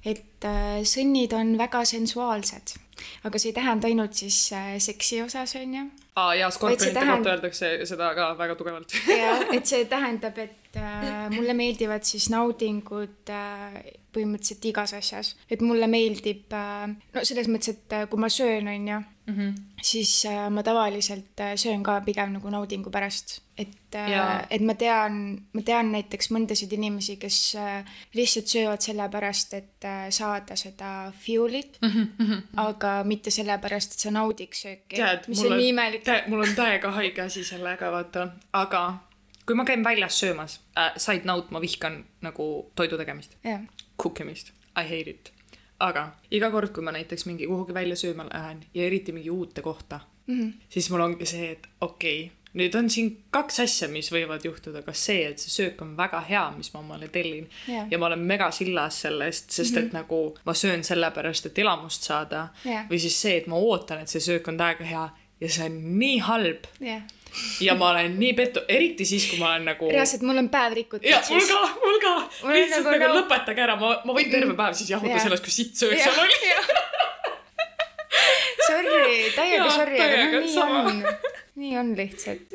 et 0.01 0.47
äh, 0.47 0.81
sõnnid 0.87 1.35
on 1.37 1.57
väga 1.59 1.83
sensuaalsed 1.89 2.79
aga 3.23 3.41
see 3.41 3.51
ei 3.51 3.57
tähenda 3.57 3.89
ainult 3.91 4.13
siis 4.13 4.37
äh, 4.53 4.75
seksi 4.83 5.21
osas, 5.23 5.55
on 5.59 5.75
ju. 5.79 5.87
aa 6.15 6.35
jaa, 6.35 6.51
skorpionite 6.51 6.93
tähend... 6.99 7.15
kohta 7.17 7.35
öeldakse 7.35 7.73
seda 7.89 8.13
ka 8.15 8.29
väga 8.37 8.55
tugevalt 8.59 8.95
jah, 9.07 9.47
et 9.55 9.65
see 9.69 9.85
tähendab, 9.89 10.37
et 10.37 10.79
äh, 10.79 11.27
mulle 11.33 11.57
meeldivad 11.57 12.05
siis 12.07 12.29
naudingud 12.33 13.33
äh, 13.33 13.83
põhimõtteliselt 14.13 14.69
igas 14.71 14.93
asjas, 14.97 15.33
et 15.49 15.61
mulle 15.65 15.89
meeldib 15.91 16.53
äh,, 16.53 16.93
no 17.13 17.25
selles 17.25 17.49
mõttes, 17.51 17.77
et 17.77 17.97
äh, 17.97 18.07
kui 18.09 18.21
ma 18.21 18.29
söön, 18.29 18.67
on 18.67 18.87
ju 18.87 18.99
mm, 18.99 19.37
-hmm. 19.37 19.55
siis 19.81 20.25
äh, 20.25 20.49
ma 20.49 20.63
tavaliselt 20.63 21.43
söön 21.55 21.83
ka 21.83 22.01
pigem 22.01 22.33
nagu 22.33 22.49
naudingu 22.49 22.91
pärast 22.91 23.41
et, 23.57 23.95
et 24.49 24.61
ma 24.65 24.73
tean, 24.73 25.17
ma 25.53 25.61
tean 25.65 25.91
näiteks 25.93 26.31
mõndasid 26.33 26.73
inimesi, 26.73 27.17
kes 27.21 27.37
lihtsalt 28.17 28.49
söövad 28.49 28.81
sellepärast, 28.81 29.53
et 29.53 29.87
saada 30.09 30.57
seda 30.59 31.11
fuel'it 31.25 31.77
mm, 31.81 32.07
-hmm. 32.17 32.41
aga 32.65 33.03
mitte 33.03 33.31
sellepärast, 33.31 33.93
et 33.93 33.99
sa 33.99 34.11
naudiks 34.11 34.65
sööki. 34.65 35.01
mis 35.27 35.43
on 35.45 35.57
nii 35.57 35.69
imelik. 35.69 36.03
mul 36.27 36.41
on 36.41 36.55
täiega 36.55 36.91
haige 36.91 37.21
asi 37.21 37.43
sellega, 37.43 37.91
vaata, 37.91 38.27
aga 38.53 38.83
kui 39.45 39.55
ma 39.55 39.65
käin 39.65 39.83
väljas 39.83 40.19
söömas 40.19 40.59
äh,, 40.77 40.93
side 40.97 41.27
note, 41.29 41.51
ma 41.51 41.61
vihkan 41.61 42.03
nagu 42.21 42.49
toidu 42.75 42.97
tegemist 42.97 43.37
yeah., 43.45 43.61
cook 44.01 44.19
imist, 44.19 44.53
I 44.75 44.83
hate 44.83 45.09
it. 45.09 45.33
aga 45.79 46.11
iga 46.31 46.51
kord, 46.51 46.71
kui 46.75 46.83
ma 46.83 46.93
näiteks 46.95 47.25
mingi 47.25 47.47
kuhugi 47.49 47.73
välja 47.73 47.95
sööma 47.99 48.27
lähen 48.29 48.63
ja 48.73 48.85
eriti 48.87 49.11
mingi 49.11 49.29
uute 49.29 49.61
kohta 49.61 49.99
mm, 50.27 50.39
-hmm. 50.39 50.53
siis 50.69 50.89
mul 50.89 51.01
ongi 51.01 51.25
see, 51.25 51.51
et 51.51 51.67
okei 51.81 52.25
okay, 52.25 52.37
nüüd 52.53 52.75
on 52.77 52.89
siin 52.89 53.09
kaks 53.33 53.59
asja, 53.59 53.87
mis 53.89 54.11
võivad 54.13 54.45
juhtuda, 54.45 54.83
kas 54.85 55.05
see, 55.05 55.25
et 55.29 55.39
see 55.41 55.51
söök 55.51 55.81
on 55.81 55.95
väga 55.97 56.21
hea, 56.27 56.43
mis 56.57 56.69
ma 56.73 56.79
omale 56.79 57.07
tellin 57.07 57.49
yeah. 57.69 57.87
ja 57.91 57.97
ma 57.97 58.05
olen 58.05 58.19
megasillas 58.19 59.01
sellest, 59.01 59.49
sest 59.51 59.71
mm 59.71 59.77
-hmm. 59.77 59.85
et 59.85 59.91
mhm. 59.93 59.97
nagu 59.97 60.37
ma 60.45 60.53
söön 60.53 60.83
sellepärast, 60.83 61.45
et 61.45 61.59
elamust 61.59 62.03
saada 62.03 62.47
yeah. 62.65 62.85
või 62.89 62.99
siis 62.99 63.21
see, 63.21 63.37
et 63.37 63.47
ma 63.47 63.55
ootan, 63.55 63.99
et 64.01 64.07
see 64.07 64.21
söök 64.21 64.47
on 64.47 64.57
täiega 64.57 64.83
hea 64.83 65.09
ja 65.41 65.49
see 65.49 65.65
on 65.65 65.99
nii 65.99 66.19
halb 66.19 66.71
yeah 66.81 67.03
ja 67.63 67.75
ma 67.79 67.89
olen 67.91 68.17
nii 68.19 68.33
pettu, 68.37 68.63
eriti 68.67 69.05
siis, 69.07 69.27
kui 69.29 69.39
ma 69.41 69.53
olen 69.53 69.67
nagu. 69.71 69.89
reaalselt, 69.91 70.25
mul 70.27 70.41
on 70.43 70.49
päev 70.53 70.77
rikutud. 70.79 71.09
ja 71.09 71.21
mul 71.29 71.47
ka, 71.49 71.61
mul 71.83 71.99
ka. 72.03 72.13
lihtsalt 72.53 72.87
nagu, 72.87 72.97
nagu 72.97 73.11
no... 73.11 73.19
lõpetage 73.21 73.65
ära, 73.67 73.77
ma, 73.79 73.93
ma 74.05 74.17
võin 74.17 74.31
terve 74.33 74.57
päev 74.57 74.77
siis 74.79 74.93
jahuda 74.93 75.15
yeah. 75.15 75.27
sellest, 75.27 75.45
kui 75.45 75.55
sitt 75.55 75.79
söök 75.79 75.99
seal 75.99 76.25
oli 76.25 76.53
Sorry, 78.63 79.31
täiega 79.35 79.69
sorry, 79.73 79.97
aga 79.99 80.19
no 80.31 80.39
nii 80.43 80.53
sama. 80.53 80.83
on 80.87 81.31
nii 81.55 81.77
on 81.77 81.91
lihtsalt. 81.97 82.53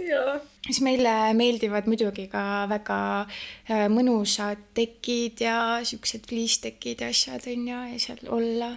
siis 0.66 0.80
meile 0.82 1.12
meeldivad 1.38 1.86
muidugi 1.90 2.26
ka 2.32 2.42
väga 2.70 2.98
äh, 3.22 3.86
mõnusad 3.92 4.64
tekid 4.74 5.44
ja 5.44 5.58
siuksed 5.86 6.26
fliistekid 6.30 7.04
ja 7.04 7.12
asjad 7.14 7.46
on 7.52 7.68
ju, 7.70 7.82
ja 7.92 8.00
seal 8.02 8.24
olla. 8.34 8.72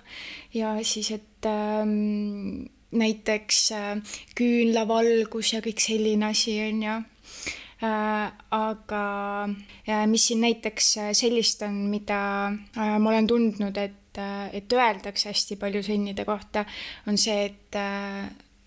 ja 0.53 0.75
siis, 0.85 1.11
et 1.17 1.49
ähm, 1.49 2.69
näiteks 2.91 3.63
äh, 3.77 3.95
küünlavalgus 4.35 5.53
ja 5.55 5.63
kõik 5.63 5.81
selline 5.83 6.31
asi 6.31 6.57
on 6.65 6.83
ju 6.83 6.97
äh,. 7.87 8.31
aga 8.51 9.05
äh, 9.87 10.05
mis 10.07 10.27
siin 10.27 10.43
näiteks 10.45 10.93
sellist 11.17 11.63
on, 11.65 11.87
mida 11.89 12.21
ma 12.75 13.09
olen 13.09 13.27
tundnud, 13.27 13.77
et, 13.77 14.21
et 14.53 14.73
öeldakse 14.73 15.31
hästi 15.31 15.57
palju 15.57 15.81
sõnnide 15.87 16.25
kohta, 16.27 16.65
on 17.07 17.17
see, 17.17 17.49
et 17.49 17.79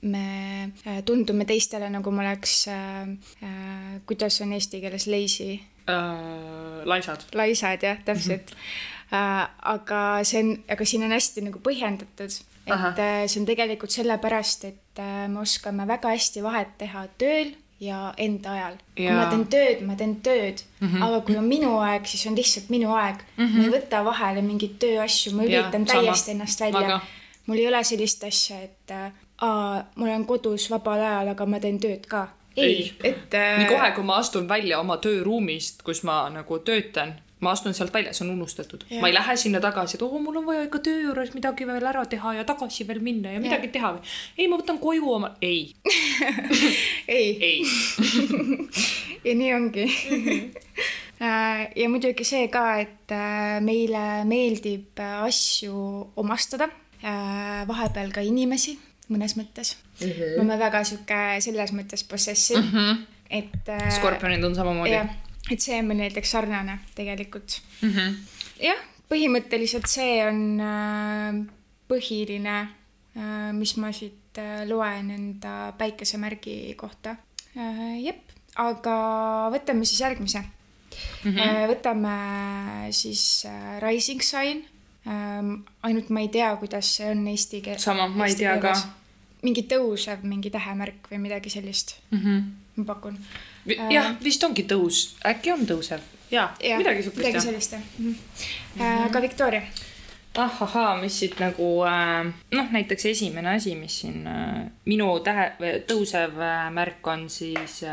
me 0.05 0.73
tundume 1.07 1.47
teistele, 1.49 1.89
nagu 1.93 2.13
me 2.13 2.25
oleks 2.25 2.57
äh, 2.69 4.01
kuidas 4.07 4.41
on 4.45 4.53
eesti 4.57 4.81
keeles 4.83 5.07
lazy 5.09 5.53
äh,? 5.89 6.85
laisad. 6.85 7.25
laisad 7.35 7.83
jah, 7.83 7.99
täpselt 8.05 8.51
mm. 8.51 8.57
-hmm. 8.57 9.17
äh, 9.17 9.49
aga 9.75 10.25
see 10.25 10.43
on, 10.43 10.59
aga 10.69 10.85
siin 10.85 11.05
on 11.05 11.17
hästi 11.17 11.49
nagu 11.49 11.59
põhjendatud, 11.59 12.41
et 12.67 12.73
Aha. 12.73 12.95
Äh, 12.97 13.27
see 13.29 13.41
on 13.41 13.47
tegelikult 13.47 13.93
sellepärast, 13.93 14.65
et 14.65 15.03
äh, 15.03 15.27
me 15.29 15.41
oskame 15.41 15.87
väga 15.89 16.15
hästi 16.15 16.43
vahet 16.45 16.79
teha 16.81 17.07
tööl 17.21 17.53
ja 17.81 18.15
enda 18.19 18.53
ajal. 18.53 18.77
kui 18.97 19.11
ma 19.11 19.27
teen 19.31 19.45
tööd, 19.51 19.83
ma 19.87 19.97
teen 19.99 20.15
tööd 20.25 20.63
mm, 20.81 20.87
-hmm. 20.89 21.05
aga 21.07 21.21
kui 21.27 21.37
on 21.37 21.49
minu 21.49 21.75
aeg, 21.79 22.07
siis 22.07 22.27
on 22.31 22.37
lihtsalt 22.37 22.71
minu 22.71 22.95
aeg 22.95 23.17
mm. 23.37 23.45
-hmm. 23.45 23.57
ma 23.57 23.65
ei 23.65 23.75
võta 23.75 24.05
vahele 24.05 24.43
mingeid 24.43 24.79
tööasju, 24.79 25.35
ma 25.37 25.45
üritan 25.45 25.85
täiesti 25.87 26.31
ennast 26.31 26.61
välja. 26.61 27.01
mul 27.47 27.59
ei 27.59 27.69
ole 27.69 27.85
sellist 27.85 28.25
asja, 28.25 28.61
et 28.61 28.91
äh, 28.91 29.13
aa, 29.39 29.85
ma 29.95 30.05
olen 30.07 30.25
kodus 30.25 30.71
vabal 30.71 31.01
ajal, 31.01 31.29
aga 31.29 31.47
ma 31.47 31.61
teen 31.61 31.81
tööd 31.81 32.07
ka. 32.07 32.29
ei, 32.57 32.93
et 33.03 33.35
äh.... 33.35 33.59
nii 33.59 33.69
kohe, 33.69 33.91
kui 33.93 34.05
ma 34.05 34.17
astun 34.17 34.49
välja 34.49 34.81
oma 34.81 34.97
tööruumist, 34.97 35.83
kus 35.83 36.03
ma 36.03 36.29
nagu 36.31 36.59
töötan, 36.59 37.15
ma 37.41 37.53
astun 37.53 37.75
sealt 37.75 37.93
välja, 37.95 38.13
see 38.15 38.27
on 38.27 38.35
unustatud. 38.37 38.85
ma 39.01 39.09
ei 39.09 39.15
lähe 39.15 39.37
sinna 39.37 39.61
tagasi, 39.61 39.97
et 39.97 40.03
oo, 40.07 40.19
mul 40.23 40.41
on 40.41 40.47
vaja 40.47 40.65
ikka 40.69 40.81
töö 40.87 41.01
juures 41.09 41.35
midagi 41.35 41.67
veel 41.69 41.87
ära 41.91 42.05
teha 42.07 42.35
ja 42.39 42.45
tagasi 42.49 42.87
veel 42.89 43.03
minna 43.05 43.35
ja 43.35 43.43
midagi 43.43 43.71
ja. 43.71 43.75
teha. 43.79 43.91
ei, 44.39 44.49
ma 44.49 44.61
võtan 44.61 44.79
koju 44.83 45.11
oma, 45.17 45.35
ei 45.43 45.75
ei. 47.19 47.29
ei 47.41 47.59
ja 49.27 49.35
nii 49.35 49.53
ongi 49.55 49.85
mm. 49.87 50.25
-hmm. 50.25 50.41
ja 51.81 51.89
muidugi 51.89 52.25
see 52.25 52.49
ka, 52.49 52.65
et 52.85 53.13
äh, 53.13 53.61
meile 53.65 54.25
meeldib 54.29 55.01
asju 55.01 55.77
omastada, 56.17 56.69
vahepeal 57.69 58.13
ka 58.13 58.23
inimesi 58.25 58.79
mõnes 59.13 59.37
mõttes 59.37 59.75
mm. 60.01 60.07
-hmm. 60.07 60.19
me 60.19 60.41
oleme 60.41 60.59
väga 60.59 60.85
sihuke 60.85 61.21
selles 61.45 61.73
mõttes 61.77 62.05
possessive 62.09 62.61
mm, 62.61 62.71
-hmm. 62.73 63.05
et 63.31 63.69
äh,. 63.69 63.91
skorpionid 63.99 64.45
on 64.45 64.55
samamoodi. 64.55 65.24
Et 65.51 65.61
see 65.61 65.79
on 65.79 65.91
meil 65.91 66.01
näiteks 66.05 66.31
sarnane 66.31 66.79
tegelikult 66.95 67.61
mm. 67.83 67.91
-hmm. 67.91 68.15
jah, 68.65 68.81
põhimõtteliselt 69.13 69.89
see 69.91 70.19
on 70.27 70.61
äh, 70.61 71.45
põhiline 71.89 72.57
äh,, 72.61 73.53
mis 73.53 73.77
ma 73.77 73.93
siit 73.93 74.39
äh, 74.41 74.65
loen 74.69 75.11
enda 75.11 75.73
päikesemärgi 75.79 76.75
kohta 76.81 77.17
äh,. 77.57 78.01
jep, 78.05 78.23
aga 78.57 78.97
võtame 79.55 79.85
siis 79.85 80.01
järgmise 80.01 80.41
mm. 80.41 81.31
-hmm. 81.31 81.39
Äh, 81.39 81.69
võtame 81.69 82.17
siis 82.91 83.47
äh, 83.47 83.81
Rising 83.83 84.23
Sign 84.23 84.65
ähm,. 85.07 85.55
ainult 85.83 86.11
ma 86.11 86.21
ei 86.21 86.29
tea, 86.29 86.57
kuidas 86.57 86.97
see 86.97 87.11
on 87.11 87.27
eesti 87.29 87.61
keeles. 87.61 87.83
sama, 87.83 88.09
ma 88.09 88.27
ei 88.27 88.35
tea 88.35 88.59
ka. 88.59 88.75
mingi 89.43 89.67
tõusev 89.69 90.23
mingi 90.23 90.51
tähemärk 90.51 91.11
või 91.11 91.19
midagi 91.19 91.51
sellist 91.51 91.99
mm. 92.11 92.19
-hmm. 92.19 92.43
ma 92.77 92.85
pakun. 92.85 93.19
Jah 93.67 94.11
äh,, 94.11 94.13
vist 94.25 94.45
ongi 94.45 94.67
tõus, 94.69 95.15
äkki 95.27 95.53
on 95.55 95.65
tõusev 95.69 96.03
ja, 96.31 96.49
ja 96.61 96.79
midagi 96.81 97.05
siukest. 97.07 97.23
midagi 97.23 97.45
sellist 97.47 97.77
jah 97.77 97.83
mm 97.99 98.15
-hmm.. 98.15 99.07
Aga 99.07 99.23
Victoria? 99.23 99.63
ahahaa, 100.35 100.97
mis 101.01 101.19
siit 101.19 101.39
nagu 101.41 101.85
äh, 101.87 102.33
noh, 102.51 102.71
näiteks 102.71 103.07
esimene 103.07 103.55
asi, 103.55 103.75
mis 103.75 104.01
siin 104.01 104.29
minu 104.85 105.21
tähe, 105.21 105.53
tõusev 105.87 106.35
märk 106.75 107.07
on 107.07 107.29
siis 107.31 107.85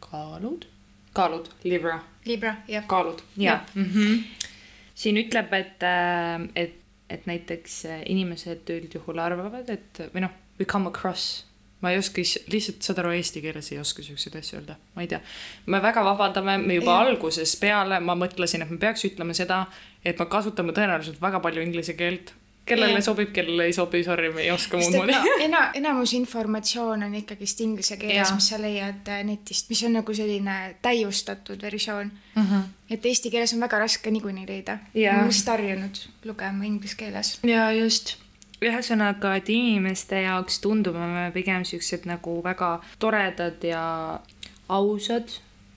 kaalud, 0.00 0.66
kaalud, 1.12 1.48
Libra. 1.64 2.00
Libra, 2.24 2.56
jah. 2.68 2.86
kaalud, 2.86 3.22
ja, 3.36 3.52
ja.. 3.52 3.60
Mm 3.74 3.84
-hmm. 3.84 4.22
siin 4.94 5.16
ütleb, 5.16 5.52
et 5.52 5.82
et, 6.54 6.74
et 7.10 7.26
näiteks 7.26 7.84
inimesed 8.06 8.70
üldjuhul 8.70 9.18
arvavad, 9.18 9.70
et 9.70 10.02
või 10.14 10.20
noh, 10.20 10.30
we 10.58 10.66
come 10.66 10.88
across 10.88 11.44
ma 11.80 11.90
ei 11.90 11.98
oska 11.98 12.20
lihtsalt, 12.52 12.82
saad 12.84 13.00
aru, 13.00 13.14
eesti 13.16 13.40
keeles 13.44 13.72
ei 13.72 13.78
oska 13.80 14.02
siukseid 14.04 14.36
asju 14.40 14.58
öelda, 14.58 14.76
ma 14.94 15.04
ei 15.04 15.08
tea. 15.08 15.20
me 15.66 15.80
väga 15.82 16.04
vabandame, 16.04 16.58
me 16.58 16.76
juba 16.76 16.98
ja. 16.98 17.06
algusest 17.06 17.60
peale, 17.60 18.00
ma 18.04 18.16
mõtlesin, 18.18 18.64
et 18.64 18.70
me 18.70 18.78
peaks 18.80 19.06
ütlema 19.08 19.36
seda, 19.36 19.64
et 20.04 20.20
me 20.20 20.28
kasutame 20.28 20.76
tõenäoliselt 20.76 21.20
väga 21.22 21.40
palju 21.40 21.64
inglise 21.64 21.96
keelt. 21.96 22.34
kellele 22.70 23.00
ja. 23.00 23.02
sobib, 23.02 23.32
kellele 23.34 23.64
ei 23.66 23.72
sobi, 23.74 24.04
sorry, 24.04 24.28
me 24.34 24.44
ei 24.44 24.50
oska 24.52 24.78
muud 24.78 24.94
moodi 24.94 25.16
no,. 25.16 25.36
ena-, 25.42 25.70
enamus 25.80 26.12
informatsioon 26.14 27.02
on 27.08 27.14
ikkagist 27.22 27.64
inglise 27.64 27.96
keeles, 27.98 28.34
mis 28.36 28.50
sa 28.52 28.60
leiad 28.60 29.08
äh, 29.08 29.24
netist, 29.26 29.72
mis 29.72 29.82
on 29.88 29.96
nagu 29.98 30.14
selline 30.14 30.58
täiustatud 30.84 31.62
versioon 31.62 32.12
mm. 32.34 32.42
-hmm. 32.46 32.68
et 32.90 33.06
eesti 33.06 33.32
keeles 33.32 33.56
on 33.56 33.64
väga 33.64 33.78
raske 33.86 34.10
niikuinii 34.10 34.46
leida. 34.46 34.76
ma 34.76 35.16
olen 35.16 35.32
lihtsalt 35.32 35.56
harjunud 35.56 36.04
lugema 36.24 36.64
inglise 36.64 36.96
keeles. 36.96 37.38
ja 37.42 37.72
just 37.72 38.19
ühesõnaga, 38.64 39.34
et 39.36 39.48
inimeste 39.48 40.22
jaoks 40.22 40.60
tundume 40.60 41.06
me 41.14 41.30
pigem 41.34 41.64
siuksed 41.64 42.06
nagu 42.08 42.40
väga 42.44 42.74
toredad 42.98 43.64
ja 43.64 43.84
ausad 44.68 45.28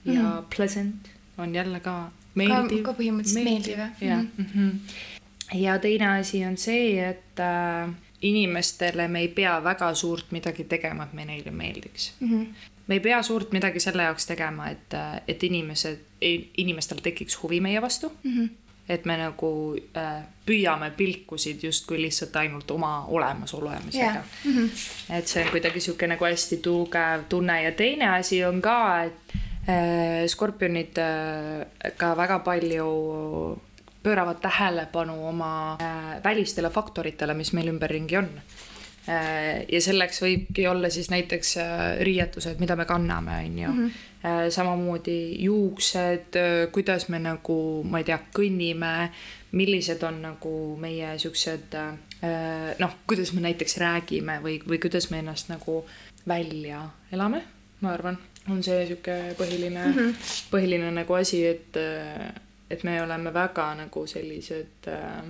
ja 0.04 0.12
mm 0.12 0.26
-hmm. 0.26 0.44
pleasant 0.56 1.10
on 1.38 1.54
jälle 1.54 1.80
ka 1.80 2.10
meeldiv. 2.34 2.82
ka, 2.82 2.92
põhimõtteliselt 2.92 3.44
meeldiv, 3.44 3.78
jah. 3.78 3.90
jah 4.00 4.22
mm 4.22 4.46
-hmm. 4.54 5.58
ja 5.58 5.78
teine 5.78 6.08
asi 6.18 6.44
on 6.44 6.56
see, 6.56 7.08
et 7.08 7.40
äh, 7.40 7.94
inimestele 8.22 9.08
me 9.08 9.20
ei 9.20 9.28
pea 9.28 9.64
väga 9.64 9.94
suurt 9.94 10.30
midagi 10.30 10.64
tegema, 10.64 11.04
et 11.04 11.12
me 11.12 11.24
neile 11.24 11.50
meeldiks 11.50 12.12
mm. 12.20 12.28
-hmm. 12.28 12.46
me 12.86 12.94
ei 12.94 13.00
pea 13.00 13.22
suurt 13.22 13.52
midagi 13.52 13.80
selle 13.80 14.02
jaoks 14.02 14.26
tegema, 14.26 14.68
et, 14.68 14.94
äh, 14.94 15.20
et 15.28 15.42
inimesed, 15.42 15.98
inimestel 16.56 16.98
tekiks 16.98 17.42
huvi 17.42 17.60
meie 17.60 17.82
vastu 17.82 18.12
mm. 18.24 18.38
-hmm 18.38 18.63
et 18.88 19.04
me 19.08 19.16
nagu 19.16 19.50
äh, 19.96 20.24
püüame 20.44 20.90
pilkusid 20.96 21.62
justkui 21.64 22.02
lihtsalt 22.02 22.36
ainult 22.36 22.70
oma 22.70 23.06
olemasolu 23.08 23.70
olemisega 23.70 24.04
yeah.. 24.04 24.24
Mm 24.44 24.56
-hmm. 24.56 25.16
et 25.18 25.28
see 25.28 25.44
on 25.44 25.50
kuidagi 25.50 25.80
sihuke 25.80 26.06
nagu 26.06 26.24
hästi 26.24 26.56
tugev 26.56 27.24
tunne. 27.28 27.62
Ja 27.62 27.72
teine 27.72 28.08
asi 28.08 28.44
on 28.44 28.60
ka, 28.62 29.04
et 29.04 29.34
äh, 29.68 30.26
skorpionid 30.26 30.98
äh, 30.98 31.92
ka 31.96 32.16
väga 32.16 32.38
palju 32.38 33.58
pööravad 34.02 34.40
tähelepanu 34.40 35.28
oma 35.28 35.78
äh, 35.80 36.24
välistele 36.24 36.70
faktoritele, 36.70 37.34
mis 37.34 37.52
meil 37.52 37.68
ümberringi 37.68 38.16
on 38.16 38.28
ja 39.06 39.80
selleks 39.84 40.22
võibki 40.22 40.66
olla 40.70 40.88
siis 40.90 41.10
näiteks 41.12 41.56
äh, 41.60 41.84
riietused, 42.06 42.60
mida 42.60 42.76
me 42.76 42.86
kanname, 42.88 43.38
on 43.44 43.58
ju. 43.58 43.70
Mhm. 43.72 44.02
Äh, 44.24 44.42
samamoodi 44.48 45.36
juuksed, 45.44 46.38
kuidas 46.72 47.08
me 47.12 47.18
nagu, 47.20 47.56
ma 47.84 48.00
ei 48.00 48.06
tea, 48.08 48.18
kõnnime, 48.32 49.10
millised 49.52 50.02
on 50.02 50.22
nagu 50.24 50.52
meie 50.80 51.12
siuksed 51.20 51.76
noh, 52.80 52.94
kuidas 53.06 53.34
me 53.36 53.44
näiteks 53.44 53.76
räägime 53.78 54.38
või, 54.42 54.56
või 54.64 54.80
kuidas 54.80 55.10
me 55.12 55.20
ennast 55.20 55.52
nagu 55.52 55.82
välja 56.26 56.80
elame, 57.12 57.42
ma 57.84 57.92
arvan, 57.92 58.16
on 58.48 58.62
see 58.64 58.86
sihuke 58.88 59.34
põhiline 59.38 59.84
mm, 59.84 59.94
-hmm. 59.94 60.32
põhiline 60.50 60.90
nagu 60.96 61.14
asi, 61.14 61.44
et, 61.46 61.76
et 62.70 62.84
me 62.84 62.96
oleme 63.02 63.34
väga 63.34 63.74
nagu 63.84 64.06
sellised 64.06 64.88
äh, 64.88 65.22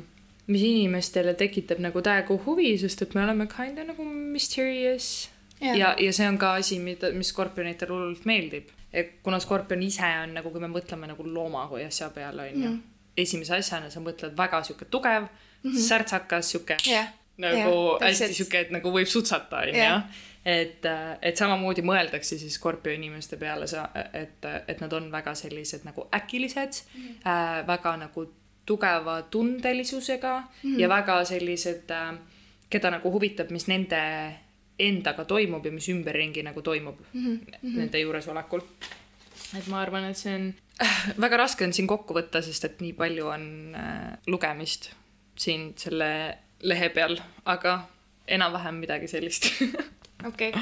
mis 0.46 0.62
inimestele 0.62 1.34
tekitab 1.40 1.80
nagu 1.80 2.02
täiega 2.04 2.36
huvi, 2.46 2.74
sest 2.80 3.02
et 3.02 3.14
me 3.16 3.22
oleme 3.24 3.46
kinda 3.50 3.84
nagu 3.88 4.04
mysterious. 4.04 5.30
ja, 5.60 5.74
ja, 5.74 5.94
ja 5.98 6.12
see 6.12 6.28
on 6.28 6.38
ka 6.38 6.54
asi, 6.60 6.78
mida, 6.78 7.12
mis 7.12 7.32
skorpionitele 7.32 7.92
hullult 7.92 8.24
meeldib. 8.28 8.68
et 8.92 9.16
kuna 9.22 9.40
skorpion 9.40 9.82
ise 9.82 10.10
on 10.22 10.36
nagu, 10.36 10.50
kui 10.50 10.60
me 10.60 10.70
mõtleme 10.70 11.08
nagu 11.10 11.24
looma 11.26 11.66
kui 11.68 11.84
asja 11.84 12.10
peale, 12.14 12.50
on 12.50 12.62
ju 12.62 12.68
mm.. 12.68 12.82
esimese 13.16 13.56
asjana 13.56 13.90
sa 13.90 14.00
mõtled 14.00 14.36
väga 14.38 14.62
sihuke 14.62 14.84
tugev 14.84 15.24
mm, 15.24 15.70
-hmm. 15.70 15.80
särtsakas, 15.88 16.50
sihuke 16.50 16.76
yeah. 16.86 17.08
nagu 17.38 17.74
yeah, 17.74 18.06
hästi 18.06 18.34
sihuke, 18.34 18.60
et 18.60 18.70
nagu 18.70 18.92
võib 18.92 19.10
sutsata, 19.10 19.64
on 19.64 19.74
ju 19.74 19.98
et, 20.44 20.86
et 21.22 21.36
samamoodi 21.40 21.82
mõeldakse 21.82 22.36
siis 22.38 22.54
skorpio 22.58 22.92
inimeste 22.92 23.38
peale, 23.40 23.64
et, 24.12 24.48
et 24.68 24.80
nad 24.80 24.92
on 24.92 25.08
väga 25.12 25.32
sellised 25.34 25.86
nagu 25.88 26.04
äkilised 26.12 26.82
mm, 26.84 27.04
-hmm. 27.04 27.28
äh, 27.28 27.66
väga 27.66 27.96
nagu 27.96 28.26
tugeva 28.66 29.22
tundelisusega 29.22 30.34
mm. 30.62 30.80
ja 30.80 30.88
väga 30.88 31.18
sellised, 31.28 31.90
äh, 31.90 32.14
keda 32.70 32.90
nagu 32.96 33.12
huvitab, 33.12 33.52
mis 33.54 33.68
nende 33.68 34.00
endaga 34.80 35.24
toimub 35.28 35.66
ja 35.66 35.72
mis 35.72 35.88
ümberringi 35.92 36.42
nagu 36.42 36.62
toimub 36.62 36.98
mm 37.12 37.24
-hmm. 37.36 37.76
nende 37.76 37.98
juuresolekul. 37.98 38.60
et 39.58 39.66
ma 39.66 39.80
arvan, 39.80 40.04
et 40.04 40.16
see 40.16 40.34
on 40.34 40.54
äh,, 40.82 41.08
väga 41.20 41.36
raske 41.36 41.64
on 41.64 41.72
siin 41.72 41.86
kokku 41.86 42.14
võtta, 42.14 42.42
sest 42.42 42.64
et 42.64 42.80
nii 42.80 42.92
palju 42.92 43.26
on 43.26 43.74
äh, 43.74 44.18
lugemist 44.26 44.90
siin 45.38 45.72
selle 45.76 46.38
lehe 46.62 46.88
peal, 46.88 47.18
aga 47.44 47.88
enam-vähem 48.28 48.74
midagi 48.74 49.08
sellist. 49.08 49.50
okei, 50.30 50.52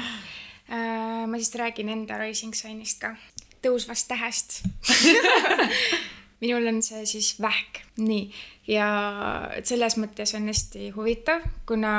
ma 1.27 1.37
siis 1.37 1.55
räägin 1.55 1.89
enda 1.89 2.17
rising 2.17 2.55
sign'ist 2.55 2.99
ka, 2.99 3.15
tõusvast 3.63 4.07
tähest 4.07 4.63
minul 6.43 6.67
on 6.67 6.81
see 6.85 7.05
siis 7.07 7.33
vähk, 7.41 7.83
nii. 8.03 8.27
ja 8.67 8.87
selles 9.63 9.97
mõttes 9.99 10.35
on 10.37 10.47
hästi 10.51 10.91
huvitav, 10.95 11.43
kuna 11.69 11.93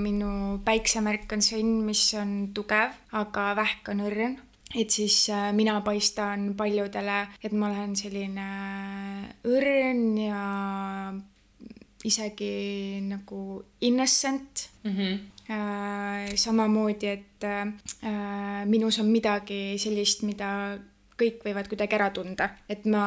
minu 0.00 0.60
päiksemärk 0.64 1.32
on 1.36 1.44
sõnn, 1.44 1.80
mis 1.86 2.04
on 2.18 2.54
tugev, 2.56 2.96
aga 3.12 3.50
vähk 3.60 3.92
on 3.92 4.06
õrn 4.08 4.38
et 4.74 4.90
siis 4.90 5.28
äh, 5.34 5.50
mina 5.52 5.80
paistan 5.82 6.52
paljudele, 6.56 7.24
et 7.42 7.52
ma 7.52 7.70
olen 7.70 7.96
selline 7.98 8.46
õrn 9.50 10.04
ja 10.22 10.44
isegi 12.06 13.00
nagu 13.04 13.62
innocent 13.80 14.68
mm. 14.84 14.96
-hmm. 14.96 16.36
samamoodi, 16.36 17.06
et 17.06 17.44
äh, 17.44 18.66
minus 18.66 18.98
on 18.98 19.06
midagi 19.06 19.78
sellist, 19.78 20.22
mida 20.22 20.78
kõik 21.20 21.44
võivad 21.44 21.68
kuidagi 21.70 21.96
ära 21.96 22.08
tunda, 22.14 22.48
et 22.70 22.86
ma 22.90 23.04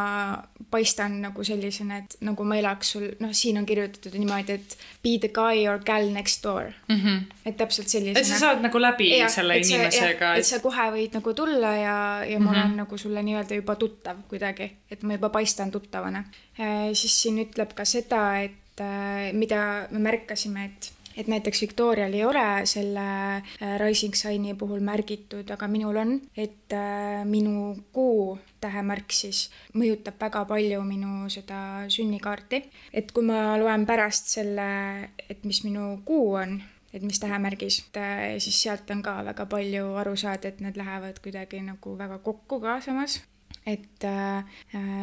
paistan 0.74 1.20
nagu 1.24 1.46
sellisena, 1.46 2.00
et 2.04 2.16
nagu 2.26 2.46
ma 2.48 2.58
elaks 2.60 2.94
sul, 2.96 3.08
noh, 3.24 3.34
siin 3.36 3.60
on 3.62 3.68
kirjutatud 3.70 4.16
niimoodi, 4.20 4.58
et 4.60 4.78
be 5.06 5.18
the 5.22 5.32
guy 5.34 5.66
or 5.70 5.82
gal 5.86 6.08
next 6.14 6.44
door 6.44 6.72
mm. 6.88 7.00
-hmm. 7.00 7.20
et 7.46 7.58
täpselt 7.58 7.90
sellisena. 7.90 8.20
et 8.20 8.30
sa 8.30 8.40
saad 8.40 8.64
nagu 8.66 8.82
läbi 8.82 9.10
ja, 9.18 9.30
selle 9.30 9.58
et 9.58 9.68
inimesega. 9.68 10.36
et 10.36 10.46
sa 10.46 10.60
kohe 10.64 10.90
võid 10.98 11.20
nagu 11.20 11.34
tulla 11.34 11.76
ja, 11.76 11.98
ja 12.26 12.40
mm 12.40 12.46
-hmm. 12.46 12.46
ma 12.46 12.52
olen 12.52 12.76
nagu 12.84 12.98
sulle 12.98 13.24
nii-öelda 13.24 13.62
juba 13.62 13.76
tuttav 13.76 14.18
kuidagi, 14.30 14.72
et 14.92 15.04
ma 15.04 15.14
juba 15.14 15.30
paistan 15.30 15.72
tuttavana 15.72 16.24
e,. 16.60 16.94
siis 16.94 17.22
siin 17.22 17.40
ütleb 17.46 17.74
ka 17.74 17.86
seda, 17.86 18.42
et 18.42 18.82
äh, 18.82 19.34
mida 19.34 19.88
me 19.92 20.00
märkasime, 20.00 20.66
et 20.66 20.92
et 21.18 21.28
näiteks 21.28 21.62
Victorial 21.62 22.14
ei 22.14 22.26
ole 22.26 22.66
selle 22.66 23.06
äh, 23.36 23.80
Rising 23.80 24.16
Signi 24.16 24.54
puhul 24.54 24.82
märgitud, 24.84 25.50
aga 25.54 25.68
minul 25.68 25.98
on, 26.02 26.14
et 26.38 26.74
äh, 26.74 27.24
minu 27.26 27.76
kuu 27.94 28.38
tähemärk 28.64 29.14
siis 29.14 29.48
mõjutab 29.76 30.20
väga 30.22 30.46
palju 30.50 30.82
minu 30.88 31.30
seda 31.34 31.86
sünnikaarti. 31.92 32.64
et 32.94 33.12
kui 33.12 33.26
ma 33.26 33.58
loen 33.60 33.86
pärast 33.86 34.32
selle, 34.38 35.10
et 35.30 35.44
mis 35.44 35.64
minu 35.64 36.02
kuu 36.06 36.34
on, 36.42 36.62
et 36.94 37.04
mis 37.04 37.20
tähemärgis, 37.20 37.84
äh, 37.98 38.40
siis 38.40 38.62
sealt 38.64 38.90
on 38.92 39.04
ka 39.04 39.20
väga 39.26 39.46
palju 39.46 39.94
aru 40.02 40.16
saada, 40.16 40.50
et 40.50 40.62
need 40.62 40.80
lähevad 40.80 41.22
kuidagi 41.24 41.62
nagu 41.62 41.98
väga 41.98 42.20
kokku 42.20 42.60
ka 42.64 42.82
samas. 42.82 43.22
et 43.66 44.04
äh, 44.04 44.44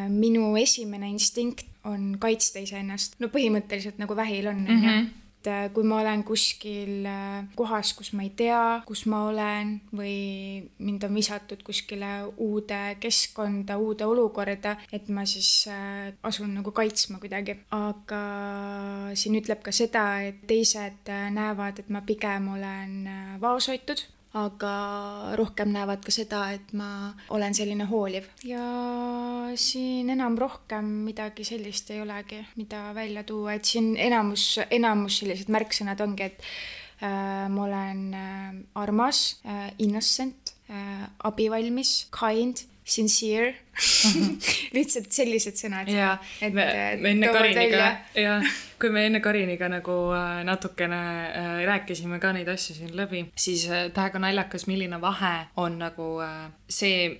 minu 0.09 0.55
esimene 0.57 1.09
instinkt 1.09 1.65
on 1.83 2.17
kaitsta 2.19 2.59
iseennast, 2.61 3.15
no 3.19 3.27
põhimõtteliselt 3.27 3.97
nagu 3.97 4.15
vähil 4.15 4.47
on, 4.47 4.67
onju 4.67 4.91
mhm 4.91 5.20
et 5.41 5.47
äh, 5.49 5.69
kui 5.73 5.83
ma 5.83 5.99
olen 6.01 6.23
kuskil 6.23 7.05
äh, 7.09 7.45
kohas, 7.57 7.95
kus 7.97 8.11
ma 8.13 8.21
ei 8.21 8.31
tea, 8.37 8.81
kus 8.85 9.07
ma 9.09 9.23
olen 9.29 9.73
või 9.89 10.61
mind 10.77 11.07
on 11.07 11.17
visatud 11.17 11.63
kuskile 11.65 12.11
uude 12.37 12.81
keskkonda, 13.01 13.79
uude 13.81 14.05
olukorda, 14.05 14.75
et 14.93 15.09
ma 15.09 15.25
siis 15.25 15.65
äh, 15.71 16.13
asun 16.23 16.53
nagu 16.59 16.71
kaitsma 16.71 17.17
kuidagi. 17.19 17.57
aga 17.73 18.21
siin 19.17 19.39
ütleb 19.41 19.65
ka 19.65 19.73
seda, 19.73 20.21
et 20.29 20.45
teised 20.47 21.09
näevad, 21.09 21.81
et 21.81 21.89
ma 21.89 22.05
pigem 22.05 22.51
olen 22.53 23.09
vaoshoitud 23.41 24.05
aga 24.37 25.35
rohkem 25.35 25.73
näevad 25.75 26.03
ka 26.05 26.13
seda, 26.15 26.41
et 26.55 26.71
ma 26.77 27.11
olen 27.35 27.55
selline 27.55 27.87
hooliv. 27.89 28.29
Ja 28.47 28.63
siin 29.59 30.09
enam 30.13 30.37
rohkem 30.39 30.87
midagi 31.07 31.43
sellist 31.47 31.91
ei 31.91 32.01
olegi, 32.03 32.39
mida 32.55 32.91
välja 32.95 33.25
tuua, 33.27 33.57
et 33.57 33.67
siin 33.67 33.93
enamus, 33.99 34.61
enamus 34.71 35.19
sellised 35.21 35.51
märksõnad 35.51 36.03
ongi, 36.05 36.29
et 36.31 36.47
äh, 37.03 37.47
ma 37.51 37.65
olen 37.67 38.03
äh, 38.15 38.53
armas 38.79 39.41
äh,, 39.43 39.71
innocent 39.83 40.55
äh,, 40.71 41.09
abivalmis, 41.27 42.07
kind, 42.15 42.63
sincere 42.87 43.55
lihtsalt 44.75 45.11
sellised 45.11 45.57
sõnad. 45.59 45.89
jaa, 45.91 46.17
me, 46.51 46.65
me 46.99 47.13
enne 47.15 47.31
Kariniga, 47.31 47.87
jaa, 48.17 48.39
kui 48.81 48.91
me 48.93 49.05
enne 49.07 49.21
Kariniga 49.23 49.69
nagu 49.71 49.95
äh, 50.15 50.41
natukene 50.47 50.99
äh, 50.99 51.51
rääkisime 51.69 52.19
ka 52.21 52.33
neid 52.35 52.49
asju 52.51 52.75
siin 52.75 52.95
läbi, 52.97 53.23
siis 53.37 53.67
äh, 53.69 53.87
täiega 53.93 54.19
naljakas, 54.21 54.65
milline 54.69 54.99
vahe 55.01 55.33
on 55.61 55.77
nagu 55.81 56.09
see 56.71 57.19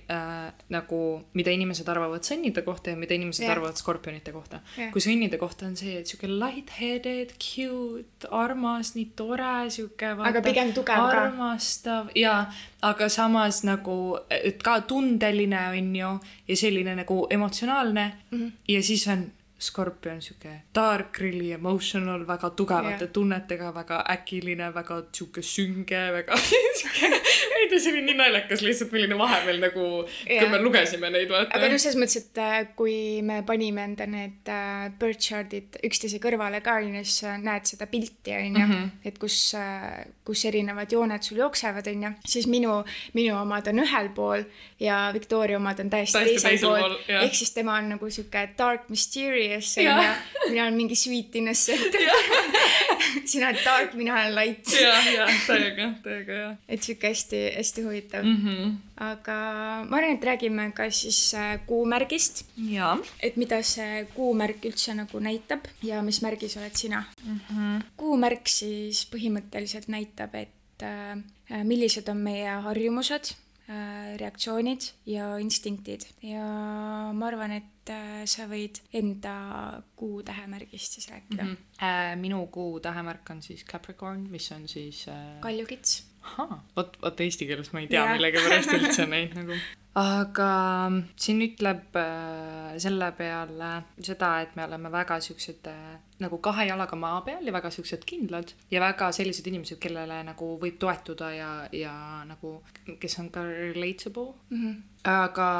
nagu, 0.72 0.98
mida 1.36 1.52
inimesed 1.52 1.88
arvavad 1.92 2.24
sõnnide 2.24 2.62
kohta 2.64 2.94
ja 2.94 2.98
mida 2.98 3.14
inimesed 3.16 3.44
yeah. 3.44 3.52
arvavad 3.52 3.76
skorpionite 3.76 4.32
kohta 4.32 4.62
yeah.. 4.78 4.90
kui 4.94 5.02
sõnnide 5.04 5.36
kohta 5.40 5.66
on 5.68 5.76
see, 5.76 5.98
et 6.00 6.08
sihuke 6.08 6.30
light-headed, 6.30 7.34
cute, 7.40 8.28
armas, 8.32 8.94
nii 8.96 9.10
tore, 9.16 9.54
sihuke. 9.72 10.14
aga 10.28 10.44
pigem 10.44 10.72
tugev 10.76 11.04
ka. 11.04 11.24
armastav 11.24 12.12
ja, 12.18 12.46
aga 12.84 13.08
samas 13.12 13.62
nagu, 13.68 13.98
et 14.32 14.62
ka 14.64 14.80
tundeline 14.88 15.66
on 15.72 15.92
ju 15.96 16.12
ja 16.52 16.56
selline 16.60 16.94
nagu 16.98 17.26
emotsionaalne 17.30 18.12
mm 18.30 18.38
-hmm. 18.38 18.52
ja 18.68 18.82
siis 18.82 19.08
on 19.08 19.26
Scorpion 19.62 20.22
sihuke 20.22 20.52
dark, 20.74 21.18
really 21.22 21.52
emotional, 21.54 22.26
väga 22.26 22.50
tugevate 22.58 23.06
yeah. 23.06 23.12
tunnetega, 23.14 23.70
väga 23.74 24.00
äkiline, 24.16 24.72
väga 24.74 25.02
sihuke 25.12 25.42
sünge, 25.46 26.00
väga 26.16 26.38
ei 27.62 27.68
ta 27.70 27.78
see 27.78 27.92
oli 27.92 28.02
nii 28.06 28.16
naljakas 28.18 28.62
lihtsalt, 28.64 28.92
milline 28.94 29.18
vahepeal 29.18 29.60
nagu 29.62 29.84
yeah., 30.02 30.42
kui 30.42 30.50
me 30.50 30.60
lugesime 30.62 31.10
neid, 31.14 31.30
vaata. 31.30 31.54
aga 31.58 31.70
noh, 31.70 31.80
selles 31.82 31.98
mõttes, 32.00 32.24
et 32.24 32.40
äh, 32.42 32.56
kui 32.78 32.96
me 33.26 33.40
panime 33.46 33.84
enda 33.86 34.06
need 34.10 34.50
uh, 34.50 34.88
birth 34.98 35.22
chart'id 35.28 35.78
üksteise 35.86 36.18
kõrvale 36.22 36.62
ka, 36.64 36.80
onju, 36.82 37.04
siis 37.06 37.38
näed 37.44 37.70
seda 37.70 37.88
pilti, 37.90 38.34
onju, 38.38 38.64
mhm. 38.66 38.90
et 39.08 39.20
kus 39.22 39.38
uh,, 39.58 40.02
kus 40.26 40.44
erinevad 40.50 40.92
jooned 40.92 41.26
sul 41.26 41.40
jooksevad, 41.42 41.86
onju, 41.92 42.12
siis 42.34 42.50
minu, 42.50 42.80
minu 43.18 43.38
omad 43.40 43.70
on 43.72 43.82
ühel 43.84 44.10
pool 44.16 44.46
ja 44.82 45.04
Victoria 45.14 45.58
omad 45.60 45.80
on 45.82 45.90
täiesti, 45.92 46.18
täiesti 46.18 46.48
teisel 46.48 46.68
pool, 46.68 46.98
pool. 46.98 47.22
ehk 47.22 47.38
siis 47.38 47.54
tema 47.54 47.78
on 47.78 47.94
nagu 47.94 48.10
sihuke 48.10 48.44
dark 48.58 48.90
mysterious 49.56 49.74
serious 49.74 49.98
onju. 49.98 50.50
mina 50.50 50.62
olen 50.62 50.74
mingi 50.74 50.96
sweet 50.96 51.34
innocent 51.34 51.94
sina 53.30 53.48
oled 53.50 53.64
dark, 53.64 53.94
mina 53.94 54.14
olen 54.14 54.34
light. 54.34 54.72
ja, 54.80 54.94
ja 55.10 55.26
täiega, 55.46 55.88
täiega 56.04 56.38
ja. 56.38 56.48
et 56.68 56.82
sihuke 56.82 57.10
hästi-hästi 57.12 57.84
huvitav 57.86 58.24
mm. 58.24 58.36
-hmm. 58.36 58.72
aga 58.96 59.36
ma 59.88 59.96
arvan, 59.96 60.16
et 60.16 60.24
räägime 60.24 60.70
ka 60.74 60.90
siis 60.90 61.34
äh, 61.34 61.60
kuumärgist. 61.66 62.44
et 63.20 63.36
mida 63.36 63.62
see 63.62 64.06
kuumärk 64.14 64.64
üldse 64.64 64.94
nagu 64.94 65.18
näitab 65.18 65.68
ja 65.82 66.02
mis 66.02 66.22
märgis 66.22 66.56
oled 66.56 66.74
sina 66.74 67.04
mm. 67.24 67.40
-hmm. 67.50 67.84
kuumärk 67.96 68.48
siis 68.48 69.06
põhimõtteliselt 69.12 69.88
näitab, 69.88 70.34
et 70.34 70.82
äh, 70.82 71.64
millised 71.64 72.08
on 72.08 72.16
meie 72.16 72.48
harjumused 72.48 73.34
Äh, 73.34 73.51
reaktsioonid 74.18 74.88
ja 75.06 75.36
instinktid 75.38 76.06
ja 76.26 76.44
ma 77.14 77.28
arvan, 77.28 77.54
et 77.60 77.92
äh, 77.94 78.22
sa 78.28 78.48
võid 78.50 78.80
enda 78.98 79.34
kuu 79.96 80.22
tähemärgist 80.26 80.98
siis 80.98 81.08
rääkida 81.10 81.44
mm. 81.44 81.52
-hmm. 81.52 81.68
Äh, 81.82 82.16
minu 82.16 82.46
kuu 82.46 82.80
tähemärk 82.80 83.30
on 83.30 83.42
siis 83.42 83.64
Capricorn, 83.64 84.26
mis 84.30 84.52
on 84.52 84.68
siis 84.68 85.08
äh.... 85.08 85.40
kaljukits. 85.40 86.11
Vot, 86.76 86.98
vot 87.02 87.20
eesti 87.26 87.48
keeles 87.48 87.72
ma 87.72 87.84
ei 87.84 87.88
tea 87.92 88.08
millegipärast 88.14 88.76
üldse 88.78 89.06
neid 89.14 89.36
nagu 89.38 89.58
aga 89.98 90.48
siin 91.20 91.42
ütleb 91.44 91.96
äh, 92.00 92.78
selle 92.80 93.10
peale 93.16 93.72
seda, 94.00 94.30
et 94.40 94.54
me 94.56 94.64
oleme 94.64 94.88
väga 94.92 95.18
siuksed 95.20 95.68
äh, 95.68 95.98
nagu 96.22 96.38
kahe 96.44 96.64
jalaga 96.70 96.96
maa 96.96 97.20
peal 97.26 97.44
ja 97.44 97.52
väga 97.52 97.68
siuksed 97.74 98.06
kindlad 98.08 98.54
ja 98.72 98.80
väga 98.80 99.10
sellised 99.12 99.50
inimesed, 99.50 99.76
kellele 99.82 100.22
nagu 100.24 100.54
võib 100.62 100.78
toetuda 100.80 101.28
ja, 101.36 101.50
ja 101.76 101.92
nagu, 102.28 102.54
kes 103.02 103.18
on 103.20 103.28
ka 103.34 103.44
relatable 103.44 104.32
mm. 104.48 104.62
-hmm. 104.62 104.82
aga 105.12 105.50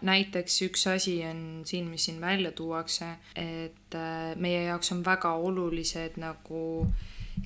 näiteks 0.00 0.62
üks 0.70 0.86
asi 0.94 1.18
on 1.28 1.62
siin, 1.68 1.92
mis 1.92 2.08
siin 2.08 2.20
välja 2.20 2.52
tuuakse, 2.52 3.16
et 3.36 3.94
äh, 3.94 4.32
meie 4.36 4.64
jaoks 4.70 4.92
on 4.92 5.04
väga 5.04 5.34
olulised 5.36 6.16
nagu 6.16 6.88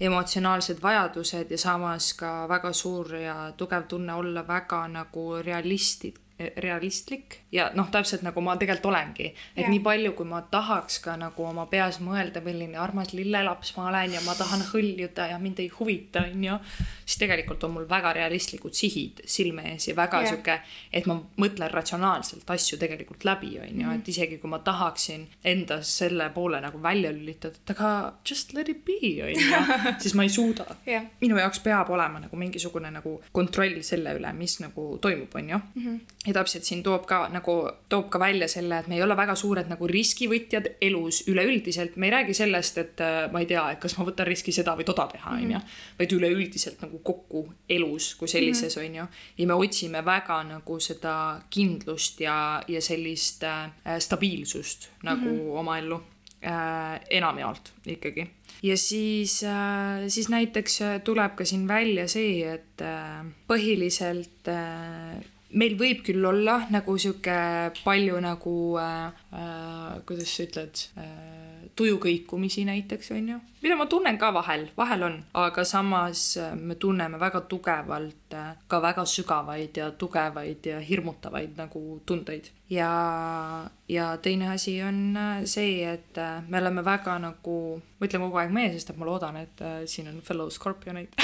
emotsionaalsed 0.01 0.83
vajadused 0.83 1.51
ja 1.51 1.59
samas 1.59 2.13
ka 2.15 2.47
väga 2.49 2.73
suur 2.73 3.15
ja 3.15 3.53
tugev 3.57 3.87
tunne 3.89 4.15
olla 4.15 4.43
väga 4.49 4.87
nagu 4.89 5.27
realistid 5.43 6.19
realistlik 6.39 7.39
ja 7.53 7.71
noh, 7.75 7.89
täpselt 7.93 8.21
nagu 8.27 8.41
ma 8.45 8.57
tegelikult 8.61 8.91
olengi, 8.91 9.31
et 9.57 9.63
ja. 9.65 9.71
nii 9.73 9.81
palju, 9.81 10.13
kui 10.19 10.29
ma 10.29 10.43
tahaks 10.53 10.99
ka 11.05 11.15
nagu 11.17 11.47
oma 11.49 11.65
peas 11.71 11.97
mõelda, 12.05 12.43
milline 12.45 12.77
armas 12.81 13.15
lillelaps 13.17 13.73
ma 13.79 13.87
olen 13.89 14.17
ja 14.19 14.21
ma 14.27 14.35
tahan 14.37 14.67
hõljuda 14.69 15.31
ja 15.31 15.39
mind 15.41 15.63
ei 15.65 15.71
huvita, 15.73 16.27
onju. 16.29 16.59
siis 17.07 17.23
tegelikult 17.23 17.65
on 17.65 17.73
mul 17.79 17.87
väga 17.89 18.13
realistlikud 18.19 18.77
sihid 18.77 19.23
silme 19.25 19.65
ees 19.73 19.89
ja 19.89 19.97
väga 19.97 20.21
ja. 20.23 20.35
sihuke, 20.35 20.59
et 20.93 21.09
ma 21.09 21.17
mõtlen 21.41 21.73
ratsionaalselt 21.73 22.51
asju 22.53 22.79
tegelikult 22.83 23.25
läbi, 23.25 23.55
onju, 23.63 23.87
et 23.87 24.03
mhm. 24.03 24.13
isegi 24.13 24.39
kui 24.43 24.53
ma 24.53 24.61
tahaksin 24.61 25.25
endas 25.45 25.95
selle 26.03 26.29
poole 26.37 26.61
nagu 26.61 26.83
välja 26.83 27.15
lülitada, 27.17 27.57
et 27.57 27.75
aga 27.77 27.95
just 28.29 28.53
let 28.53 28.69
it 28.69 28.85
be, 28.85 29.01
onju, 29.31 29.65
siis 30.05 30.13
ma 30.19 30.29
ei 30.29 30.35
suuda 30.37 30.69
ja.. 30.85 31.01
minu 31.25 31.41
jaoks 31.41 31.65
peab 31.65 31.89
olema 31.97 32.21
nagu 32.27 32.37
mingisugune 32.37 32.93
nagu 32.93 33.17
kontroll 33.33 33.81
selle 33.87 34.13
üle, 34.21 34.37
mis 34.37 34.61
nagu 34.61 34.91
toimub, 35.01 35.33
onju 35.41 35.63
mhm 35.73 35.97
ja 36.27 36.35
täpselt 36.35 36.67
siin 36.67 36.83
toob 36.83 37.07
ka 37.09 37.27
nagu, 37.33 37.55
toob 37.89 38.09
ka 38.13 38.21
välja 38.21 38.49
selle, 38.51 38.81
et 38.81 38.89
me 38.91 38.99
ei 38.99 39.03
ole 39.05 39.17
väga 39.17 39.35
suured 39.39 39.69
nagu 39.71 39.89
riskivõtjad 39.91 40.69
elus 40.83 41.23
üleüldiselt, 41.31 41.97
me 41.97 42.09
ei 42.09 42.15
räägi 42.17 42.35
sellest, 42.35 42.81
et 42.83 43.05
äh, 43.05 43.19
ma 43.33 43.43
ei 43.43 43.49
tea, 43.51 43.65
et 43.73 43.81
kas 43.83 43.97
ma 43.99 44.07
võtan 44.09 44.29
riski 44.29 44.55
seda 44.55 44.77
või 44.79 44.89
toda 44.89 45.09
teha, 45.13 45.37
onju. 45.37 45.59
Mhm. 45.59 45.77
vaid 45.99 46.17
üleüldiselt 46.17 46.83
nagu 46.85 47.01
kokku 47.05 47.47
elus 47.69 48.15
kui 48.19 48.29
sellises, 48.29 48.77
mhm. 48.77 48.87
onju. 48.87 49.07
ja 49.39 49.47
me 49.47 49.61
otsime 49.67 50.05
väga 50.05 50.43
nagu 50.51 50.81
seda 50.81 51.17
kindlust 51.51 52.21
ja, 52.21 52.63
ja 52.69 52.83
sellist 52.83 53.45
äh, 53.47 53.71
stabiilsust 53.99 54.91
nagu 55.03 55.27
mm 55.27 55.39
-hmm. 55.39 55.59
oma 55.59 55.79
ellu 55.79 56.03
äh, 56.43 57.01
enamjaolt 57.11 57.73
ikkagi 57.87 58.27
ja 58.63 58.77
siis 58.77 59.45
äh,, 59.45 60.09
siis 60.09 60.29
näiteks 60.29 60.83
äh, 60.83 61.01
tuleb 61.05 61.37
ka 61.37 61.45
siin 61.45 61.69
välja 61.69 62.09
see, 62.09 62.43
et 62.55 62.83
äh, 62.83 63.25
põhiliselt 63.49 64.49
äh, 64.49 65.21
meil 65.55 65.77
võib 65.79 66.03
küll 66.07 66.25
olla 66.27 66.59
nagu 66.75 66.97
sihuke 66.99 67.37
palju 67.85 68.19
nagu 68.23 68.57
äh,, 68.83 69.23
äh, 69.33 70.03
kuidas 70.09 70.35
sa 70.35 70.47
ütled 70.47 70.83
äh,, 70.99 71.47
tujukõikumisi 71.77 72.65
näiteks, 72.67 73.11
on 73.15 73.29
ju. 73.35 73.39
mida 73.63 73.77
ma 73.77 73.87
tunnen 73.87 74.19
ka 74.19 74.33
vahel, 74.35 74.69
vahel 74.77 75.03
on, 75.07 75.17
aga 75.35 75.65
samas 75.65 76.37
äh, 76.41 76.55
me 76.57 76.75
tunneme 76.75 77.21
väga 77.21 77.45
tugevalt 77.51 78.35
äh, 78.35 78.55
ka 78.67 78.83
väga 78.83 79.05
sügavaid 79.07 79.77
ja 79.77 79.91
tugevaid 79.91 80.67
ja 80.67 80.81
hirmutavaid 80.81 81.57
nagu 81.61 82.01
tundeid 82.07 82.51
ja, 82.71 83.71
ja 83.89 84.17
teine 84.17 84.49
asi 84.51 84.83
on 84.83 85.17
äh, 85.17 85.45
see, 85.45 85.85
et 85.85 86.19
äh, 86.19 86.43
me 86.49 86.59
oleme 86.59 86.85
väga 86.85 87.19
nagu, 87.23 87.57
ma 87.99 88.09
ütlen 88.09 88.25
kogu 88.27 88.41
aeg 88.43 88.55
meie, 88.55 88.73
sest 88.75 88.91
et 88.93 88.99
ma 88.99 89.07
loodan, 89.09 89.39
et 89.41 89.63
äh, 89.63 89.79
siin 89.91 90.11
on 90.11 90.21
fellow 90.27 90.51
scorpioneid 90.51 91.15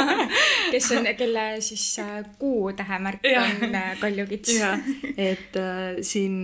kes 0.72 0.90
on, 0.96 1.10
kelle 1.18 1.46
siis 1.64 1.86
kuu 2.38 2.72
tähemärk 2.76 3.26
on 3.42 3.78
kaljukits. 4.00 4.54
et 5.16 5.58
siin 6.06 6.40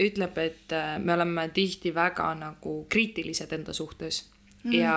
ütleb, 0.00 0.38
et 0.42 0.74
me 1.04 1.14
oleme 1.14 1.48
tihti 1.54 1.94
väga 1.94 2.32
nagu 2.38 2.84
kriitilised 2.90 3.52
enda 3.52 3.72
suhtes 3.76 4.24
mm. 4.64 4.72
ja 4.72 4.96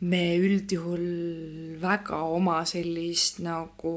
me 0.00 0.36
üldjuhul 0.40 1.76
väga 1.80 2.22
oma 2.32 2.60
sellist 2.68 3.40
nagu 3.44 3.92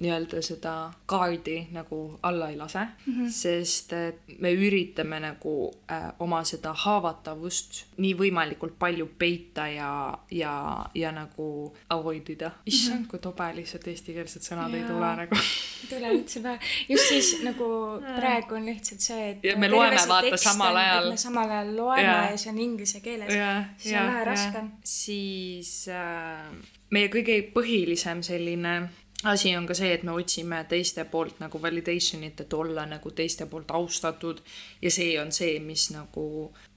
nii-öelda 0.00 0.40
seda 0.44 0.72
kaardi 1.08 1.58
nagu 1.76 1.98
alla 2.22 2.48
ei 2.48 2.56
lase 2.56 2.78
mm, 2.78 3.12
-hmm. 3.12 3.30
sest 3.30 3.92
et 3.92 4.20
me 4.40 4.52
üritame 4.52 5.20
nagu 5.20 5.74
äh, 5.90 6.12
oma 6.18 6.42
seda 6.44 6.72
haavatavust 6.72 7.84
nii 7.96 8.14
võimalikult 8.14 8.78
palju 8.78 9.08
peita 9.18 9.68
ja, 9.68 10.18
ja, 10.30 10.86
ja 10.94 11.12
nagu 11.12 11.74
avoid 11.88 12.28
ida. 12.28 12.50
issand 12.66 12.98
mm 12.98 13.04
-hmm., 13.04 13.08
kui 13.08 13.18
tobe 13.18 13.52
lihtsalt 13.56 13.88
eestikeelsed 13.88 14.42
sõnad 14.42 14.72
ja. 14.72 14.76
ei 14.76 14.84
tule 14.84 15.16
nagu 15.16 15.36
ei 15.36 15.88
tule 15.88 16.12
üldse 16.14 16.40
pähe. 16.40 16.58
just 16.88 17.08
siis 17.08 17.42
nagu 17.42 17.68
praegu 18.16 18.54
on 18.54 18.64
lihtsalt 18.66 19.00
see, 19.00 19.30
et. 19.30 19.44
ja 19.44 19.56
me 19.56 19.68
loeme 19.68 20.00
vaata 20.08 20.36
samal 20.36 20.76
ajal. 20.76 21.10
me 21.10 21.16
samal 21.16 21.50
ajal 21.50 21.76
loeme 21.76 22.02
ja, 22.02 22.30
ja 22.30 22.36
see 22.38 22.52
on 22.52 22.58
inglise 22.58 23.00
keeles. 23.00 23.32
siis 23.76 23.94
on 23.94 24.06
vähe 24.06 24.24
raskem 24.24 24.72
siis 24.86 25.88
äh, 25.90 26.46
meie 26.94 27.10
kõige 27.10 27.40
põhilisem 27.54 28.22
selline 28.22 28.76
asi 29.24 29.56
on 29.56 29.66
ka 29.66 29.74
see, 29.74 29.90
et 29.94 30.04
me 30.06 30.14
otsime 30.14 30.60
teiste 30.68 31.06
poolt 31.10 31.40
nagu 31.40 31.58
validation'it, 31.62 32.40
et 32.44 32.54
olla 32.54 32.86
nagu 32.86 33.10
teiste 33.16 33.48
poolt 33.50 33.72
austatud 33.74 34.42
ja 34.82 34.92
see 34.92 35.16
on 35.20 35.32
see, 35.32 35.58
mis 35.64 35.88
nagu 35.94 36.26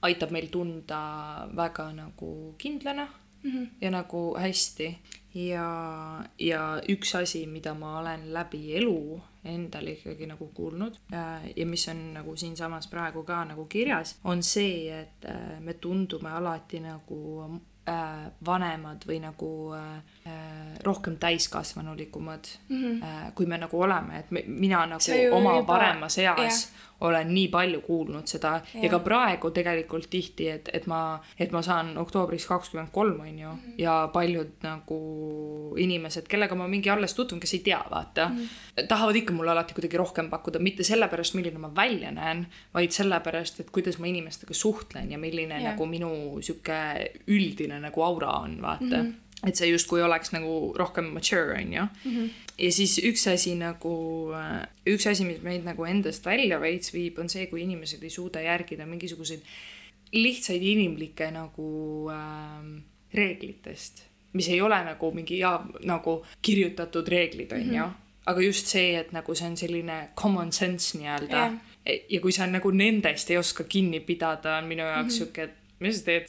aitab 0.06 0.34
meil 0.34 0.50
tunda 0.50 1.00
väga 1.56 1.90
nagu 1.94 2.54
kindlana 2.58 3.06
mm 3.42 3.50
-hmm. 3.50 3.66
ja 3.80 3.90
nagu 3.90 4.36
hästi. 4.38 4.98
ja, 5.34 6.24
ja 6.38 6.82
üks 6.88 7.14
asi, 7.14 7.46
mida 7.46 7.74
ma 7.74 7.98
olen 7.98 8.32
läbi 8.34 8.76
elu 8.76 9.20
endale 9.44 9.90
ikkagi 9.90 10.26
nagu 10.26 10.50
kuulnud 10.54 10.96
äh, 11.12 11.52
ja 11.56 11.66
mis 11.66 11.88
on 11.88 12.14
nagu 12.14 12.36
siinsamas 12.36 12.86
praegu 12.86 13.22
ka 13.22 13.44
nagu 13.44 13.64
kirjas, 13.64 14.18
on 14.24 14.42
see, 14.42 15.00
et 15.00 15.24
äh, 15.24 15.60
me 15.60 15.74
tundume 15.74 16.30
alati 16.30 16.80
nagu 16.80 17.60
vanemad 18.46 19.04
või 19.08 19.20
nagu 19.22 19.50
äh, 19.76 20.18
rohkem 20.84 21.16
täiskasvanulikumad 21.16 22.44
mm, 22.68 22.82
-hmm. 22.82 23.04
äh, 23.04 23.34
kui 23.34 23.46
me 23.46 23.58
nagu 23.58 23.82
oleme, 23.82 24.18
et 24.18 24.30
me, 24.30 24.44
mina 24.46 24.86
nagu 24.86 25.18
oma 25.32 25.56
juba... 25.56 25.66
paremas 25.72 26.18
eas 26.18 26.38
yeah 26.38 26.90
olen 27.00 27.34
nii 27.34 27.48
palju 27.48 27.80
kuulnud 27.80 28.28
seda 28.28 28.52
ja, 28.74 28.82
ja 28.84 28.90
ka 28.92 29.00
praegu 29.04 29.50
tegelikult 29.54 30.08
tihti, 30.10 30.48
et, 30.52 30.68
et 30.72 30.86
ma, 30.90 31.00
et 31.40 31.52
ma 31.52 31.62
saan 31.64 31.94
oktoobris 32.00 32.46
kakskümmend 32.48 32.92
kolm, 32.92 33.20
on 33.24 33.38
ju, 33.38 33.52
mhm. 33.52 33.76
ja 33.80 33.94
paljud 34.12 34.52
nagu 34.66 34.98
inimesed, 35.80 36.28
kellega 36.30 36.58
ma 36.58 36.68
mingi 36.68 36.92
alles 36.92 37.14
tutvun, 37.16 37.40
kes 37.40 37.54
ei 37.56 37.62
tea, 37.70 37.80
vaata 37.90 38.28
mm, 38.28 38.36
-hmm. 38.36 38.86
tahavad 38.88 39.16
ikka 39.16 39.32
mulle 39.32 39.50
alati 39.50 39.74
kuidagi 39.74 39.96
rohkem 39.96 40.30
pakkuda, 40.30 40.58
mitte 40.58 40.84
sellepärast, 40.84 41.34
milline 41.34 41.58
ma 41.58 41.72
välja 41.76 42.10
näen, 42.10 42.46
vaid 42.74 42.90
sellepärast, 42.90 43.60
et 43.60 43.70
kuidas 43.70 43.98
ma 43.98 44.06
inimestega 44.06 44.54
suhtlen 44.54 45.12
ja 45.12 45.18
milline 45.18 45.62
ja. 45.62 45.70
nagu 45.70 45.86
minu 45.86 46.12
sihuke 46.40 47.10
üldine 47.26 47.80
nagu 47.80 48.02
aura 48.02 48.32
on, 48.44 48.62
vaata 48.62 48.84
mm. 48.84 49.08
-hmm 49.08 49.29
et 49.46 49.56
see 49.56 49.70
justkui 49.70 50.02
oleks 50.04 50.34
nagu 50.34 50.74
rohkem 50.76 51.10
mature, 51.14 51.56
on 51.56 51.72
ju. 51.72 51.86
-hmm. 52.04 52.28
ja 52.58 52.72
siis 52.72 52.98
üks 52.98 53.26
asi 53.32 53.54
nagu, 53.54 53.94
äh, 54.36 54.66
üks 54.86 55.06
asi, 55.06 55.24
mis 55.24 55.42
meid 55.42 55.64
nagu 55.64 55.84
endast 55.84 56.26
välja 56.26 56.60
veits 56.60 56.94
viib, 56.94 57.18
on 57.18 57.28
see, 57.28 57.46
kui 57.46 57.62
inimesed 57.62 58.02
ei 58.02 58.10
suuda 58.10 58.40
järgida 58.40 58.86
mingisuguseid 58.86 59.40
lihtsaid 60.12 60.62
inimlikke 60.62 61.30
nagu 61.30 62.10
äh, 62.10 62.82
reeglitest, 63.14 64.04
mis 64.32 64.48
ei 64.48 64.60
ole 64.60 64.84
nagu 64.84 65.12
mingi 65.12 65.38
ja 65.38 65.64
nagu 65.84 66.24
kirjutatud 66.42 67.08
reeglid, 67.08 67.52
on 67.52 67.74
ju. 67.74 67.84
Mhm. 67.86 67.94
aga 68.26 68.40
just 68.40 68.66
see, 68.66 68.94
et 68.94 69.12
nagu 69.12 69.34
see 69.34 69.46
on 69.48 69.56
selline 69.56 70.08
common 70.16 70.52
sense 70.52 70.98
nii-öelda 70.98 71.36
yeah. 71.36 71.54
ja 72.08 72.20
kui 72.20 72.32
sa 72.32 72.46
nagu 72.46 72.70
nendest 72.70 73.30
ei 73.30 73.36
oska 73.36 73.64
kinni 73.64 74.00
pidada, 74.00 74.58
on 74.58 74.64
minu 74.64 74.82
jaoks 74.82 75.02
mm 75.02 75.08
-hmm. 75.08 75.18
sihuke, 75.18 75.42
et 75.42 75.59
mis 75.80 75.98
sa 75.98 76.04
teed 76.04 76.28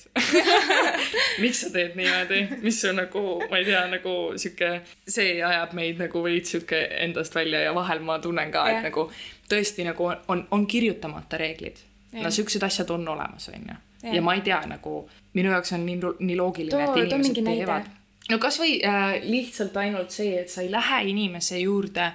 miks 1.44 1.62
sa 1.66 1.70
teed 1.74 1.96
niimoodi, 2.00 2.42
mis 2.64 2.82
su 2.82 2.92
nagu, 2.96 3.24
ma 3.52 3.60
ei 3.60 3.68
tea, 3.68 3.84
nagu 3.92 4.16
sihuke, 4.40 4.72
see 5.08 5.38
ajab 5.44 5.76
meid 5.78 6.00
nagu 6.02 6.24
veits 6.24 6.56
sihuke 6.56 6.80
endast 7.04 7.36
välja 7.36 7.64
ja 7.66 7.74
vahel 7.76 8.04
ma 8.06 8.20
tunnen 8.24 8.52
ka, 8.54 8.66
et 8.72 8.86
nagu 8.88 9.08
tõesti 9.52 9.86
nagu 9.88 10.12
on, 10.12 10.46
on 10.52 10.68
kirjutamata 10.68 11.40
reeglid. 11.42 11.82
no 12.20 12.32
siuksed 12.32 12.64
asjad 12.64 12.90
on 12.96 13.08
olemas, 13.08 13.50
onju. 13.52 13.80
ja 14.14 14.22
ma 14.22 14.36
ei 14.36 14.46
tea 14.46 14.62
nagu, 14.68 15.02
minu 15.34 15.52
jaoks 15.52 15.76
on 15.76 15.86
nii, 15.86 16.00
nii 16.20 16.38
loogiline, 16.40 16.86
et 16.88 17.02
inimesed 17.06 17.44
teevad. 17.44 17.92
no 18.32 18.40
kasvõi 18.40 18.78
äh, 18.88 19.18
lihtsalt 19.28 19.78
ainult 19.84 20.16
see, 20.16 20.38
et 20.40 20.50
sa 20.50 20.64
ei 20.64 20.72
lähe 20.72 21.04
inimese 21.12 21.60
juurde 21.60 22.14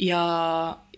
ja 0.00 0.22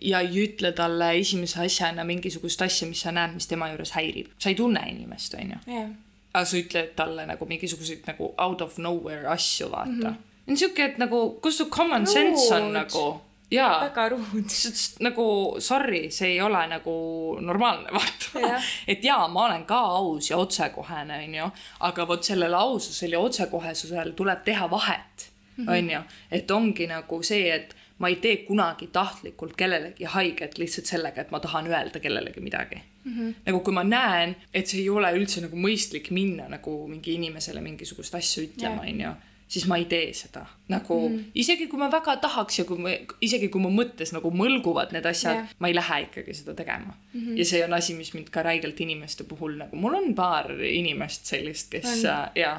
ja 0.03 0.19
ei 0.23 0.45
ütle 0.45 0.73
talle 0.75 1.11
esimese 1.19 1.61
asjana 1.65 2.03
mingisugust 2.07 2.61
asja, 2.61 2.87
mis 2.89 3.03
sa 3.05 3.13
näed, 3.15 3.35
mis 3.37 3.47
tema 3.47 3.69
juures 3.71 3.93
häirib. 3.97 4.31
sa 4.37 4.51
ei 4.51 4.55
tunne 4.59 4.83
inimest, 4.89 5.35
onju 5.39 5.59
yeah.. 5.67 5.91
aga 6.33 6.45
sa 6.45 6.59
ütled 6.59 6.95
talle 6.99 7.27
nagu 7.29 7.47
mingisuguseid 7.49 8.07
nagu 8.09 8.33
out 8.37 8.61
of 8.61 8.77
nowhere 8.77 9.27
asju, 9.31 9.71
vaata 9.71 10.13
mm. 10.13 10.17
-hmm. 10.47 10.55
siuke, 10.55 10.85
et 10.85 10.97
nagu, 10.97 11.39
kus 11.41 11.57
su 11.57 11.69
common 11.69 12.07
Ruud. 12.07 12.13
sense 12.13 12.55
on 12.55 12.73
nagu 12.73 13.05
jaa. 13.53 13.81
väga 13.81 14.09
ruud. 14.09 14.55
nagu 14.99 15.55
sorry, 15.59 16.11
see 16.11 16.33
ei 16.35 16.41
ole 16.41 16.67
nagu 16.67 16.95
normaalne, 17.41 17.91
vaata. 17.97 18.61
et 18.87 19.03
jaa, 19.03 19.27
ma 19.27 19.45
olen 19.45 19.65
ka 19.65 19.79
aus 19.79 20.29
ja 20.31 20.37
otsekohene, 20.37 21.23
onju, 21.27 21.51
aga 21.79 22.07
vot 22.07 22.23
sellel 22.23 22.53
aususel 22.57 23.15
ja 23.17 23.19
otsekohesusel 23.19 24.13
tuleb 24.17 24.43
teha 24.45 24.69
vahet, 24.71 25.29
mhm. 25.57 25.69
onju, 25.77 26.03
et 26.31 26.51
ongi 26.51 26.87
nagu 26.91 27.23
see, 27.23 27.47
et 27.55 27.75
ma 27.99 28.09
ei 28.09 28.15
tee 28.15 28.37
kunagi 28.47 28.87
tahtlikult 28.91 29.55
kellelegi 29.57 30.07
haiget 30.15 30.57
lihtsalt 30.57 30.89
sellega, 30.89 31.21
et 31.21 31.31
ma 31.31 31.39
tahan 31.39 31.67
öelda 31.67 31.99
kellelegi 31.99 32.41
midagi 32.41 32.81
mm. 33.03 33.11
-hmm. 33.11 33.33
nagu 33.45 33.59
kui 33.59 33.73
ma 33.73 33.83
näen, 33.83 34.35
et 34.53 34.67
see 34.67 34.81
ei 34.81 34.89
ole 34.89 35.11
üldse 35.17 35.41
nagu 35.41 35.57
mõistlik 35.67 36.11
minna 36.11 36.47
nagu 36.49 36.87
mingi 36.87 37.13
inimesele 37.13 37.61
mingisugust 37.61 38.15
asja 38.15 38.43
ütlema, 38.43 38.81
onju 38.81 39.13
siis 39.53 39.65
ma 39.69 39.77
ei 39.77 39.85
tee 39.85 40.13
seda. 40.17 40.45
nagu 40.71 40.95
mm. 41.09 41.25
isegi 41.37 41.67
kui 41.69 41.77
ma 41.77 41.89
väga 41.91 42.15
tahaks 42.23 42.61
ja 42.61 42.63
kui 42.65 42.79
ma, 42.81 42.93
isegi 43.21 43.49
kui 43.53 43.61
mu 43.61 43.69
mõttes 43.73 44.13
nagu 44.15 44.31
mõlguvad 44.33 44.93
need 44.95 45.05
asjad 45.05 45.35
yeah., 45.35 45.51
ma 45.61 45.69
ei 45.69 45.75
lähe 45.77 45.97
ikkagi 46.07 46.33
seda 46.39 46.55
tegema 46.57 46.93
mm. 46.95 47.19
-hmm. 47.19 47.35
ja 47.37 47.45
see 47.45 47.61
on 47.65 47.75
asi, 47.77 47.93
mis 47.97 48.13
mind 48.15 48.31
ka 48.33 48.41
räigelt 48.47 48.79
inimeste 48.85 49.27
puhul 49.29 49.57
nagu, 49.59 49.77
mul 49.77 49.97
on 49.99 50.15
paar 50.17 50.49
inimest 50.69 51.29
sellist, 51.29 51.69
kes 51.73 52.05
äh, 52.09 52.23
ja, 52.41 52.53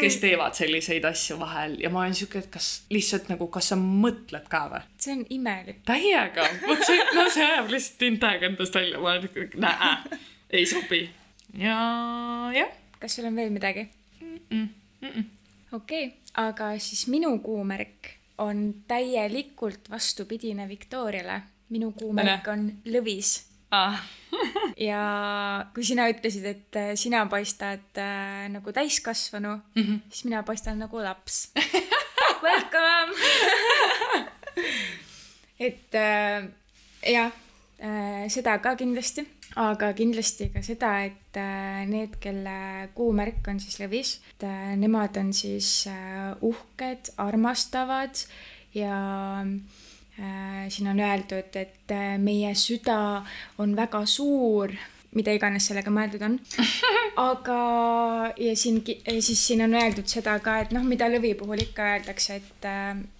kes 0.00 0.18
teevad 0.24 0.58
selliseid 0.58 1.06
asju 1.12 1.38
vahel 1.42 1.76
ja 1.82 1.92
ma 1.94 2.02
olen 2.02 2.18
siuke, 2.18 2.42
et 2.42 2.50
kas 2.56 2.70
lihtsalt 2.90 3.30
nagu, 3.30 3.50
kas 3.52 3.70
sa 3.74 3.78
mõtled 3.78 4.50
ka 4.50 4.64
või? 4.72 4.82
see 5.06 5.14
on 5.18 5.22
imelik. 5.38 5.84
täiega, 5.86 6.48
vot 6.66 6.82
see, 6.88 6.98
no 7.14 7.28
see 7.30 7.46
ajab 7.46 7.70
lihtsalt 7.76 8.08
mind 8.08 8.20
täiega 8.24 8.50
endast 8.50 8.80
välja, 8.80 9.04
ma 9.04 9.14
olen 9.14 9.30
ikka, 9.30 9.62
näe, 9.68 10.20
ei 10.50 10.66
sobi. 10.66 11.04
ja, 11.54 11.78
jah. 12.56 12.76
kas 12.98 13.20
sul 13.20 13.30
on 13.30 13.38
veel 13.38 13.54
midagi 13.54 13.86
mm? 14.20 14.38
-mm. 14.50 14.68
Mm 15.06 15.10
-mm 15.14 15.35
okei 15.76 16.06
okay,, 16.06 16.18
aga 16.42 16.72
siis 16.82 17.06
minu 17.12 17.32
kuumärk 17.44 18.12
on 18.38 18.74
täielikult 18.88 19.90
vastupidine 19.90 20.68
Victoriale. 20.68 21.42
minu 21.68 21.92
kuumärk 21.92 22.48
on 22.48 22.68
lõvis 22.86 23.40
ah. 23.74 24.02
ja 24.88 25.00
kui 25.74 25.84
sina 25.84 26.06
ütlesid, 26.12 26.44
et 26.46 26.78
äh, 26.78 26.92
sina 26.98 27.24
paistad 27.30 27.98
äh, 27.98 28.46
nagu 28.52 28.72
täiskasvanu 28.72 29.56
mm, 29.56 29.82
-hmm. 29.82 29.98
siis 30.10 30.24
mina 30.24 30.42
paistan 30.42 30.78
nagu 30.78 31.02
laps 31.02 31.52
Welcome 32.46 33.12
et 35.66 35.94
äh, 35.94 36.48
jah 37.12 37.32
äh,, 37.82 38.28
seda 38.28 38.58
ka 38.58 38.76
kindlasti 38.76 39.26
aga 39.54 39.92
kindlasti 39.96 40.50
ka 40.52 40.62
seda, 40.64 40.90
et 41.06 41.38
äh, 41.38 41.84
need, 41.88 42.18
kelle 42.20 42.90
kuumärk 42.96 43.46
on 43.48 43.60
siis 43.62 43.78
lõvis, 43.80 44.16
et 44.34 44.46
äh, 44.48 44.74
nemad 44.76 45.16
on 45.20 45.32
siis 45.36 45.86
äh, 45.90 46.34
uhked, 46.44 47.12
armastavad 47.22 48.26
ja 48.76 48.98
siin 50.72 50.88
on 50.88 51.00
öeldud, 51.00 51.56
et 51.60 51.92
meie 52.20 52.54
süda 52.56 53.20
on 53.60 53.74
väga 53.76 54.00
suur, 54.08 54.72
mida 55.16 55.34
iganes 55.36 55.66
sellega 55.68 55.92
mõeldud 55.92 56.22
on. 56.26 56.38
aga, 57.30 57.58
ja 58.36 58.54
siin, 58.58 58.82
siis 58.84 59.40
siin 59.40 59.64
on 59.66 59.76
öeldud 59.78 60.08
seda 60.10 60.38
ka, 60.44 60.60
et 60.64 60.74
noh, 60.76 60.84
mida 60.86 61.08
lõvi 61.10 61.34
puhul 61.38 61.64
ikka 61.64 61.92
öeldakse, 61.96 62.40
et 62.40 62.72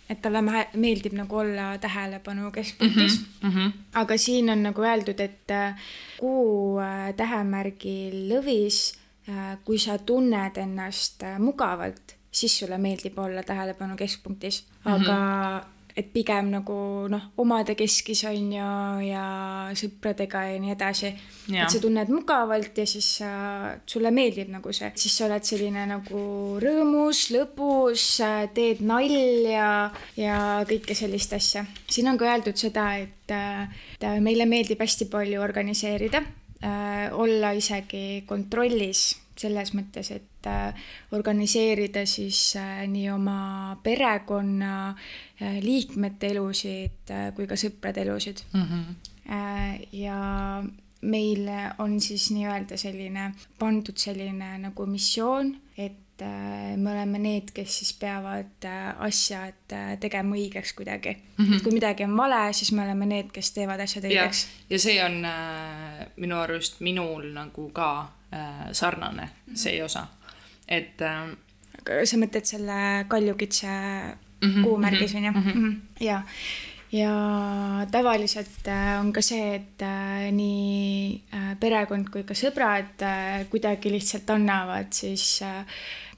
et 0.06 0.20
talle 0.22 0.38
meeldib 0.78 1.16
nagu 1.18 1.40
olla 1.40 1.72
tähelepanu 1.82 2.50
keskpunktis 2.54 3.16
mm. 3.42 3.50
-hmm. 3.50 3.72
aga 3.94 4.16
siin 4.16 4.50
on 4.50 4.62
nagu 4.62 4.82
öeldud, 4.82 5.20
et 5.20 5.50
äh, 5.50 5.74
kuu 6.20 6.78
äh, 6.78 7.14
tähemärgil 7.16 8.28
lõvis, 8.30 8.94
äh, 9.28 9.59
kui 9.64 9.78
sa 9.78 9.98
tunned 9.98 10.56
ennast 10.56 11.26
mugavalt, 11.38 12.14
siis 12.30 12.59
sulle 12.59 12.78
meeldib 12.78 13.18
olla 13.18 13.42
tähelepanu 13.42 13.96
keskpunktis, 13.96 14.64
aga 14.85 15.00
mm 15.02 15.61
-hmm 15.61 15.75
et 15.96 16.09
pigem 16.12 16.50
nagu 16.52 16.76
noh, 17.09 17.22
omade 17.40 17.72
keskis 17.78 18.22
on 18.28 18.52
ju 18.52 18.68
ja 19.06 19.24
sõpradega 19.76 20.42
ja 20.50 20.61
nii 20.61 20.74
edasi. 20.74 21.12
et 21.48 21.72
sa 21.72 21.80
tunned 21.80 22.12
mugavalt 22.12 22.76
ja 22.76 22.87
siis 22.87 23.09
äh, 23.24 23.80
sulle 23.88 24.12
meeldib 24.12 24.50
nagu 24.52 24.72
see, 24.76 24.90
siis 24.94 25.16
sa 25.16 25.26
oled 25.28 25.46
selline 25.48 25.87
nagu 25.88 26.22
rõõmus, 26.62 27.26
lõbus, 27.32 28.06
teed 28.54 28.85
nalja 28.85 29.90
ja 30.20 30.38
kõike 30.68 30.94
sellist 30.98 31.32
asja. 31.32 31.64
siin 31.88 32.12
on 32.12 32.20
ka 32.20 32.28
öeldud 32.28 32.61
seda, 32.61 32.90
et, 33.00 33.37
et 33.96 34.09
meile 34.20 34.46
meeldib 34.48 34.82
hästi 34.85 35.09
palju 35.12 35.40
organiseerida 35.42 36.22
olla 37.16 37.52
isegi 37.56 38.24
kontrollis 38.26 39.12
selles 39.40 39.72
mõttes, 39.77 40.11
et 40.14 40.49
äh, 40.49 40.88
organiseerida 41.16 42.07
siis 42.09 42.40
äh, 42.61 42.85
nii 42.90 43.11
oma 43.12 43.40
perekonna 43.85 44.72
äh, 44.90 45.59
liikmete 45.64 46.33
elusid 46.35 47.12
kui 47.37 47.46
ka 47.49 47.59
sõprade 47.61 48.03
elusid 48.07 48.42
mm. 48.53 48.64
-hmm. 48.64 49.85
ja 49.92 50.62
meil 51.03 51.49
on 51.79 52.01
siis 52.01 52.31
nii-öelda 52.31 52.77
selline 52.77 53.33
pandud 53.59 53.96
selline 53.96 54.59
nagu 54.59 54.87
missioon, 54.87 55.57
et 55.79 56.03
me 56.77 56.90
oleme 56.90 57.18
need, 57.18 57.51
kes 57.53 57.79
siis 57.79 57.92
peavad 58.01 58.64
asjad 59.05 59.75
tegema 60.01 60.37
õigeks 60.37 60.72
kuidagi 60.77 61.12
mm. 61.12 61.44
-hmm. 61.44 61.62
kui 61.62 61.72
midagi 61.72 62.05
on 62.05 62.16
vale, 62.16 62.53
siis 62.53 62.72
me 62.72 62.83
oleme 62.83 63.07
need, 63.07 63.31
kes 63.33 63.53
teevad 63.53 63.81
asjad 63.81 64.05
õigeks. 64.05 64.46
ja 64.70 64.79
see 64.79 65.05
on 65.05 65.25
äh, 65.25 66.07
minu 66.16 66.38
arust 66.40 66.81
minul 66.81 67.33
nagu 67.33 67.68
ka 67.70 68.15
sarnane 68.72 69.22
mm, 69.22 69.52
-hmm. 69.52 69.56
see 69.56 69.82
osa, 69.82 70.06
et 70.68 71.00
äh,. 71.00 71.36
aga 71.80 72.06
sa 72.06 72.16
mõtled 72.16 72.44
selle 72.44 73.04
kaljukitse 73.08 73.66
mm 73.66 74.50
-hmm, 74.50 74.62
kuumärgis 74.64 75.14
on 75.14 75.24
ju 75.24 75.32
ja, 76.00 76.22
ja 76.92 77.12
tavaliselt 77.90 78.68
äh, 78.68 79.00
on 79.00 79.12
ka 79.12 79.22
see, 79.22 79.54
et 79.54 79.82
äh, 79.82 80.32
nii 80.32 81.22
äh, 81.34 81.54
perekond 81.60 82.08
kui 82.08 82.22
ka 82.24 82.34
sõbrad 82.34 83.02
äh, 83.02 83.46
kuidagi 83.50 83.90
lihtsalt 83.92 84.30
annavad 84.30 84.92
siis 84.92 85.42
äh, 85.42 85.64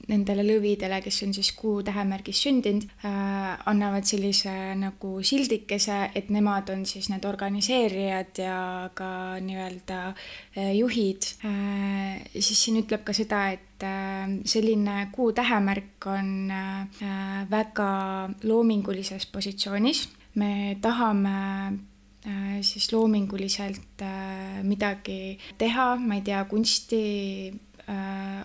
nendele 0.08 0.44
lõvidele, 0.46 1.00
kes 1.04 1.22
on 1.26 1.34
siis 1.36 1.50
kuu 1.56 1.82
tähemärgis 1.86 2.40
sündinud 2.46 2.86
äh,, 3.04 3.56
annavad 3.68 4.06
sellise 4.08 4.52
nagu 4.78 5.18
sildikese, 5.26 5.98
et 6.18 6.30
nemad 6.34 6.70
on 6.72 6.84
siis 6.88 7.10
need 7.12 7.26
organiseerijad 7.28 8.40
ja 8.42 8.60
ka 8.96 9.10
nii-öelda 9.44 10.00
äh, 10.12 10.72
juhid 10.78 11.28
äh,. 11.44 12.24
siis 12.34 12.64
siin 12.64 12.80
ütleb 12.82 13.04
ka 13.04 13.16
seda, 13.16 13.44
et 13.56 13.84
äh, 13.84 14.38
selline 14.48 15.08
kuu 15.12 15.32
tähemärk 15.36 16.08
on 16.08 16.32
äh, 16.50 17.44
väga 17.50 17.90
loomingulises 18.42 19.28
positsioonis. 19.32 20.08
me 20.38 20.78
tahame 20.80 21.38
äh, 22.26 22.60
siis 22.62 22.92
loominguliselt 22.92 24.02
äh, 24.02 24.62
midagi 24.62 25.38
teha, 25.58 25.96
ma 25.96 26.14
ei 26.14 26.22
tea, 26.22 26.44
kunsti 26.44 27.58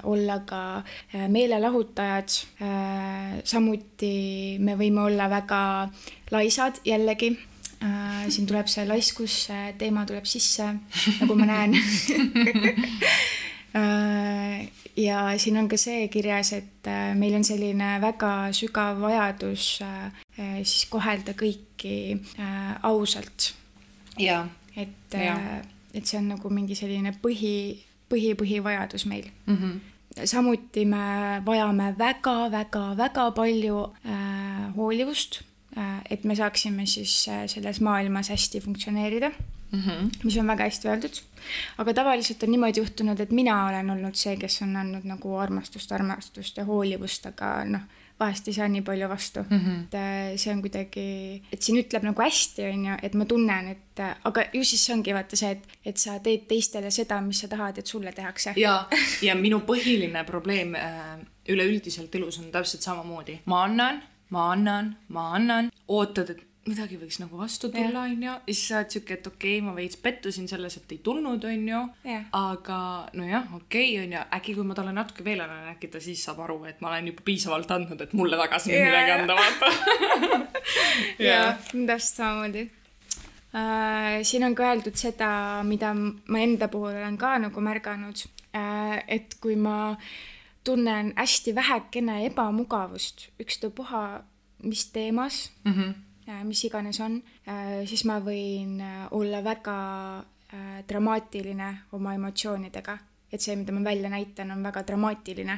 olla 0.04 0.40
ka 0.46 0.78
äh, 0.78 1.28
meelelahutajad. 1.28 2.30
Äh, 2.62 3.40
samuti 3.44 4.58
me 4.60 4.78
võime 4.80 5.04
olla 5.08 5.30
väga 5.30 5.90
laisad 6.32 6.80
jällegi 6.86 7.34
siin 8.32 8.48
tuleb 8.48 8.70
see 8.72 8.86
laiskus 8.88 9.34
teema 9.78 10.06
tuleb 10.08 10.24
sisse, 10.30 10.70
nagu 11.20 11.36
ma 11.36 11.48
näen 11.50 11.74
ja 15.08 15.24
siin 15.36 15.60
on 15.60 15.68
ka 15.68 15.76
see 15.82 16.08
kirjas, 16.14 16.54
et 16.56 16.88
meil 17.20 17.36
on 17.36 17.44
selline 17.44 17.98
väga 18.00 18.54
sügav 18.56 19.02
vajadus 19.04 19.66
siis 20.64 20.86
kohelda 20.94 21.36
kõiki 21.36 21.98
ausalt. 22.88 23.52
et, 24.78 25.18
et 25.94 26.06
see 26.06 26.22
on 26.22 26.32
nagu 26.38 26.54
mingi 26.56 26.80
selline 26.80 27.12
põhi 27.20 27.84
põhi-põhivajadus 28.14 29.10
meil 29.10 29.28
mm. 29.46 29.58
-hmm 29.58 29.82
samuti 30.26 30.86
me 30.86 31.42
vajame 31.46 31.94
väga-väga-väga 31.98 33.32
palju 33.36 33.80
äh, 34.06 34.76
hoolivust 34.76 35.42
äh,, 35.78 36.02
et 36.10 36.24
me 36.24 36.36
saaksime 36.36 36.86
siis 36.86 37.28
äh, 37.30 37.48
selles 37.48 37.82
maailmas 37.82 38.30
hästi 38.30 38.62
funktsioneerida 38.62 39.30
mm, 39.30 39.80
-hmm. 39.80 40.12
mis 40.24 40.38
on 40.38 40.48
väga 40.48 40.64
hästi 40.64 40.88
öeldud. 40.88 41.22
aga 41.78 41.94
tavaliselt 41.94 42.44
on 42.44 42.52
niimoodi 42.52 42.80
juhtunud, 42.80 43.20
et 43.20 43.32
mina 43.32 43.68
olen 43.68 43.90
olnud 43.90 44.16
see, 44.16 44.38
kes 44.38 44.62
on 44.62 44.76
andnud 44.76 45.04
nagu 45.04 45.38
armastust, 45.38 45.92
armastust 45.92 46.58
ja 46.58 46.66
hoolivust, 46.66 47.26
aga 47.26 47.66
noh 47.66 47.82
vahest 48.24 48.48
ei 48.48 48.56
saa 48.58 48.70
nii 48.72 48.84
palju 48.88 49.10
vastu 49.12 49.44
mm. 49.44 49.60
-hmm. 49.60 49.82
et 49.84 49.98
äh, 50.00 50.38
see 50.42 50.54
on 50.54 50.62
kuidagi, 50.64 51.08
et 51.54 51.62
siin 51.62 51.80
ütleb 51.82 52.08
nagu 52.08 52.24
hästi, 52.24 52.68
on 52.70 52.86
ju, 52.90 52.98
et 53.04 53.18
ma 53.20 53.28
tunnen, 53.30 53.68
et 53.76 54.00
äh, 54.00 54.16
aga 54.30 54.46
ju 54.54 54.64
siis 54.64 54.86
ongi 54.96 55.14
vaata 55.14 55.40
see, 55.40 55.52
et, 55.58 55.68
et 55.86 55.98
sa 55.98 56.18
teed 56.24 56.48
teistele 56.48 56.92
seda, 56.92 57.20
mis 57.22 57.44
sa 57.44 57.52
tahad, 57.52 57.78
et 57.78 57.88
sulle 57.88 58.12
tehakse. 58.16 58.56
ja, 58.58 58.88
ja 59.22 59.36
minu 59.36 59.62
põhiline 59.68 60.24
probleem 60.30 60.76
äh, 60.76 61.20
üleüldiselt 61.50 62.16
elus 62.16 62.40
on 62.40 62.52
täpselt 62.52 62.82
samamoodi. 62.82 63.40
ma 63.46 63.64
annan, 63.64 64.02
ma 64.30 64.52
annan, 64.52 64.96
ma 65.08 65.30
annan, 65.36 65.72
ootad, 65.88 66.30
et 66.30 66.48
midagi 66.70 66.96
võiks 66.96 67.18
nagu 67.20 67.36
vastu 67.38 67.68
tulla, 67.72 68.06
onju. 68.08 68.24
ja 68.24 68.36
siis 68.48 68.62
sa 68.70 68.78
oled 68.80 68.94
siuke, 68.96 69.18
et 69.18 69.26
okei 69.28 69.58
okay,, 69.58 69.64
ma 69.66 69.74
veits 69.76 69.98
pettusin 70.00 70.48
selles, 70.48 70.78
et 70.80 70.94
ei 70.96 71.00
tulnud, 71.04 71.44
onju. 71.50 71.80
aga 72.40 72.78
nojah, 73.20 73.50
okei 73.58 73.90
okay,, 73.90 74.06
onju, 74.06 74.22
äkki 74.38 74.56
kui 74.56 74.68
ma 74.68 74.78
talle 74.78 74.94
natuke 74.96 75.26
veel 75.26 75.44
annan, 75.44 75.74
äkki 75.74 75.90
ta 75.92 76.02
siis 76.04 76.24
saab 76.24 76.40
aru, 76.46 76.62
et 76.70 76.80
ma 76.84 76.94
olen 76.94 77.10
juba 77.12 77.26
piisavalt 77.28 77.74
andnud, 77.76 78.06
et 78.06 78.14
mulle 78.16 78.40
tagasi 78.40 78.72
yeah. 78.72 78.86
midagi 78.88 79.16
anda, 79.18 79.36
vaata. 79.40 79.74
jah, 81.28 81.60
täpselt 81.74 82.22
samamoodi 82.22 82.64
äh,. 82.64 84.22
siin 84.24 84.48
on 84.48 84.56
ka 84.56 84.70
öeldud 84.72 84.96
seda, 85.00 85.34
mida 85.68 85.92
ma 85.98 86.46
enda 86.46 86.72
puhul 86.72 86.96
olen 86.96 87.20
ka 87.20 87.36
nagu 87.44 87.66
märganud 87.66 88.24
äh,, 88.56 89.04
et 89.20 89.36
kui 89.44 89.60
ma 89.60 89.98
tunnen 90.64 91.12
hästi 91.20 91.52
vähekene 91.60 92.22
ebamugavust 92.30 93.28
ükstapuha 93.44 94.24
mis 94.64 94.88
teemas 94.96 95.52
mm, 95.68 95.76
-hmm 95.76 96.13
mis 96.44 96.64
iganes 96.66 97.00
on, 97.04 97.22
äh, 97.48 97.82
siis 97.86 98.06
ma 98.06 98.20
võin 98.24 98.80
äh, 98.82 99.08
olla 99.12 99.44
väga 99.44 99.78
dramaatiline 100.88 101.68
oma 101.98 102.12
emotsioonidega 102.14 102.98
et 103.34 103.42
see, 103.42 103.56
mida 103.58 103.74
ma 103.74 103.82
välja 103.82 104.10
näitan, 104.14 104.52
on 104.54 104.62
väga 104.62 104.84
dramaatiline. 104.86 105.56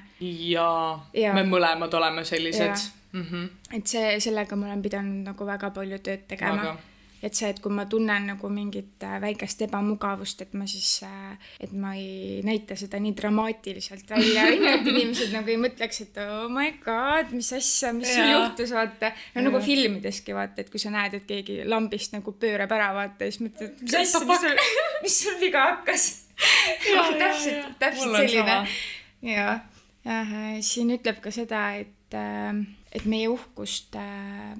ja., 1.11 1.33
me 1.35 1.43
mõlemad 1.43 1.93
oleme 1.99 2.23
sellised. 2.23 2.85
Mm 3.11 3.25
-hmm. 3.25 3.49
et 3.77 3.87
see, 3.87 4.19
sellega 4.19 4.55
ma 4.55 4.65
olen 4.65 4.81
pidanud 4.81 5.27
nagu 5.27 5.45
väga 5.45 5.69
palju 5.75 5.99
tööd 5.99 6.23
tegema 6.27 6.77
et 7.25 7.33
see, 7.33 7.49
et 7.49 7.59
kui 7.63 7.73
ma 7.73 7.87
tunnen 7.89 8.27
nagu 8.29 8.49
mingit 8.53 9.03
äh, 9.05 9.17
väikest 9.23 9.63
ebamugavust, 9.65 10.43
et 10.45 10.53
ma 10.57 10.67
siis, 10.69 10.89
äh, 11.07 11.33
et 11.63 11.71
ma 11.73 11.95
ei 11.97 12.41
näita 12.45 12.77
seda 12.77 12.99
nii 13.01 13.15
dramaatiliselt 13.17 14.11
välja, 14.13 14.45
onju, 14.51 14.71
et 14.71 14.89
inimesed 14.93 15.33
nagu 15.33 15.53
ei 15.53 15.57
mõtleks, 15.61 16.03
et 16.05 16.19
oh 16.21 16.45
my 16.53 16.75
god, 16.83 17.33
mis 17.33 17.49
asja, 17.57 17.93
mis 17.97 18.11
sul 18.13 18.29
juhtus, 18.29 18.75
vaata. 18.75 19.11
no 19.35 19.47
nagu 19.47 19.63
filmideski 19.65 20.35
vaata, 20.37 20.61
et 20.61 20.69
kui 20.73 20.81
sa 20.81 20.93
näed, 20.93 21.17
et 21.17 21.25
keegi 21.29 21.63
lambist 21.69 22.13
nagu 22.15 22.35
pöörab 22.39 22.75
ära, 22.77 22.91
vaata, 22.97 23.25
siis 23.25 23.41
mõtled, 23.47 23.81
mis 23.81 23.97
asja, 24.01 24.21
mis 24.25 24.45
sul, 24.45 24.61
mis 25.07 25.17
sul 25.25 25.41
viga 25.41 25.65
hakkas. 25.71 26.07
täpselt, 27.21 27.75
täpselt 27.79 28.15
selline. 28.19 28.61
ja, 29.25 29.49
jah, 30.05 30.37
siin 30.65 30.93
ütleb 30.93 31.23
ka 31.23 31.33
seda, 31.33 31.65
et, 31.81 32.13
äh, 32.13 32.63
et 32.93 33.09
meie 33.09 33.31
uhkust 33.33 33.97
äh, 33.97 34.55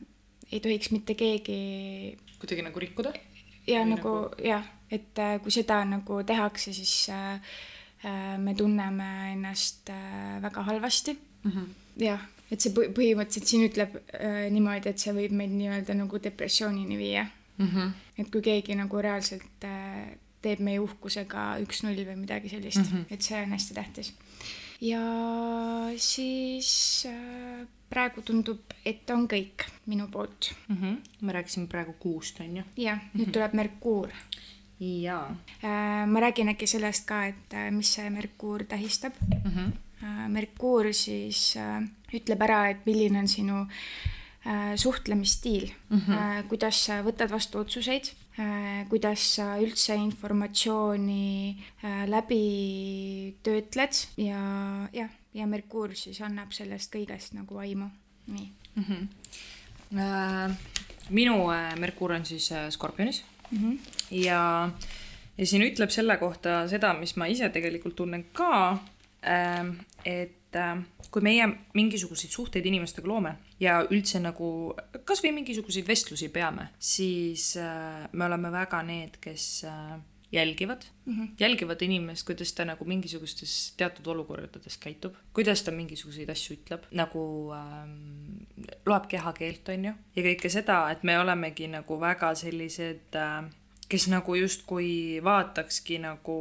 ei 0.51 0.62
tohiks 0.63 0.91
mitte 0.93 1.15
keegi 1.19 1.60
kuidagi 2.45 2.65
nagu 2.65 2.84
rikkuda? 2.86 3.13
ja 3.67 3.81
Või 3.81 3.95
nagu, 3.95 4.13
nagu... 4.21 4.45
jah, 4.45 4.67
et 4.93 5.21
äh, 5.21 5.38
kui 5.43 5.53
seda 5.53 5.81
nagu 5.89 6.21
tehakse, 6.27 6.73
siis 6.73 7.10
äh, 7.13 7.39
äh, 8.05 8.36
me 8.41 8.55
tunneme 8.55 9.10
ennast 9.34 9.89
äh, 9.89 10.41
väga 10.41 10.63
halvasti 10.69 11.17
mm. 11.17 11.51
-hmm. 11.51 11.69
jah, 12.05 12.27
et 12.51 12.62
see 12.62 12.73
põhimõtteliselt 12.73 13.49
siin 13.49 13.65
ütleb 13.69 13.97
äh, 14.13 14.45
niimoodi, 14.53 14.89
et 14.89 15.01
see 15.01 15.13
võib 15.13 15.34
meid 15.34 15.55
nii-öelda 15.55 15.97
nagu 15.97 16.21
depressioonini 16.23 16.97
viia 16.97 17.25
mm. 17.58 17.67
-hmm. 17.67 17.91
et 18.17 18.31
kui 18.31 18.41
keegi 18.41 18.75
nagu 18.75 19.01
reaalselt 19.01 19.65
äh, 19.65 20.13
teeb 20.41 20.62
meie 20.62 20.79
uhkusega 20.79 21.55
üks-null 21.65 22.05
või 22.05 22.19
midagi 22.21 22.49
sellist 22.49 22.84
mm, 22.84 22.91
-hmm. 22.91 23.05
et 23.10 23.21
see 23.21 23.41
on 23.41 23.51
hästi 23.58 23.73
tähtis. 23.73 24.13
Ja 24.81 25.01
siis 25.97 27.07
äh, 27.09 27.67
praegu 27.89 28.21
tundub, 28.25 28.73
et 28.85 29.09
on 29.13 29.27
kõik 29.31 29.67
minu 29.85 30.07
poolt 30.11 30.51
mm. 30.67 30.75
-hmm. 30.75 30.97
me 31.21 31.33
rääkisime 31.33 31.67
praegu 31.67 31.95
kuust, 31.99 32.39
on 32.39 32.57
ju? 32.57 32.63
jah, 32.77 32.99
nüüd 32.99 33.13
mm 33.13 33.25
-hmm. 33.25 33.31
tuleb 33.31 33.53
Merkuur. 33.53 34.09
jaa 34.79 35.35
äh,. 35.63 36.07
ma 36.07 36.19
räägin 36.19 36.49
äkki 36.49 36.67
sellest 36.67 37.05
ka, 37.05 37.25
et 37.25 37.53
äh, 37.53 37.71
mis 37.71 37.93
see 37.93 38.09
Merkuur 38.09 38.63
tähistab 38.63 39.13
mm. 39.21 39.51
-hmm. 39.51 39.71
Merkuur 40.27 40.93
siis 40.93 41.57
ütleb 42.13 42.41
ära, 42.41 42.69
et 42.69 42.85
milline 42.85 43.19
on 43.19 43.27
sinu 43.27 43.67
suhtlemisstiil 44.75 45.71
mm, 45.89 45.97
-hmm. 45.99 46.13
äh, 46.13 46.47
kuidas 46.47 46.86
sa 46.86 47.01
võtad 47.01 47.31
vastu 47.31 47.58
otsuseid 47.60 48.12
äh,, 48.39 48.88
kuidas 48.89 49.36
sa 49.36 49.58
üldse 49.58 49.95
informatsiooni 49.95 51.58
äh, 51.84 52.05
läbi 52.08 53.36
töötled 53.43 53.93
ja 54.17 54.39
jah 54.93 55.10
ja 55.34 55.47
Merkuur 55.47 55.95
siis 55.95 56.21
annab 56.21 56.53
sellest 56.55 56.93
kõigest 56.93 57.34
nagu 57.36 57.58
aimu, 57.58 57.89
nii 58.27 58.51
mm. 58.75 58.84
-hmm. 58.84 59.08
Äh, 59.95 60.51
minu 61.10 61.51
äh, 61.51 61.75
Merkuur 61.79 62.12
on 62.12 62.25
siis 62.25 62.51
äh, 62.51 62.69
Skorpionis 62.69 63.23
mm 63.51 63.58
-hmm. 63.58 63.79
ja, 64.12 64.71
ja 65.38 65.45
siin 65.45 65.62
ütleb 65.62 65.89
selle 65.89 66.17
kohta 66.17 66.67
seda, 66.67 66.93
mis 66.93 67.15
ma 67.15 67.25
ise 67.25 67.49
tegelikult 67.49 67.95
tunnen 67.95 68.25
ka 68.34 68.71
äh,, 69.23 69.65
et 70.05 70.55
äh, 70.55 70.84
kui 71.12 71.21
meie 71.21 71.47
mingisuguseid 71.73 72.31
suhteid 72.31 72.65
inimestega 72.65 73.08
loome 73.08 73.36
ja 73.60 73.80
üldse 73.88 74.20
nagu 74.20 74.48
kasvõi 75.08 75.32
mingisuguseid 75.39 75.88
vestlusi 75.88 76.30
peame, 76.34 76.70
siis 76.80 77.54
äh, 77.62 78.06
me 78.12 78.28
oleme 78.28 78.52
väga 78.52 78.82
need, 78.84 79.20
kes 79.24 79.48
äh, 79.70 79.96
jälgivad 80.36 80.84
mm, 81.06 81.13
-hmm. 81.13 81.30
jälgivad 81.39 81.82
inimest, 81.82 82.26
kuidas 82.26 82.54
ta 82.54 82.65
nagu 82.65 82.86
mingisugustes 82.86 83.74
teatud 83.78 84.08
olukordades 84.08 84.78
käitub, 84.78 85.15
kuidas 85.34 85.63
ta 85.63 85.72
mingisuguseid 85.72 86.30
asju 86.30 86.58
ütleb, 86.58 86.88
nagu 86.91 87.54
ähm, 87.54 88.44
loeb 88.86 89.08
kehakeelt, 89.08 89.70
on 89.70 89.86
ju, 89.86 89.94
ja 90.15 90.24
kõike 90.24 90.50
seda, 90.50 90.89
et 90.91 91.04
me 91.04 91.20
olemegi 91.20 91.68
nagu 91.68 92.00
väga 92.00 92.36
sellised 92.36 93.15
äh, 93.15 93.52
kes 93.89 94.08
nagu 94.08 94.36
justkui 94.36 95.21
vaatakski 95.24 96.00
nagu 96.04 96.38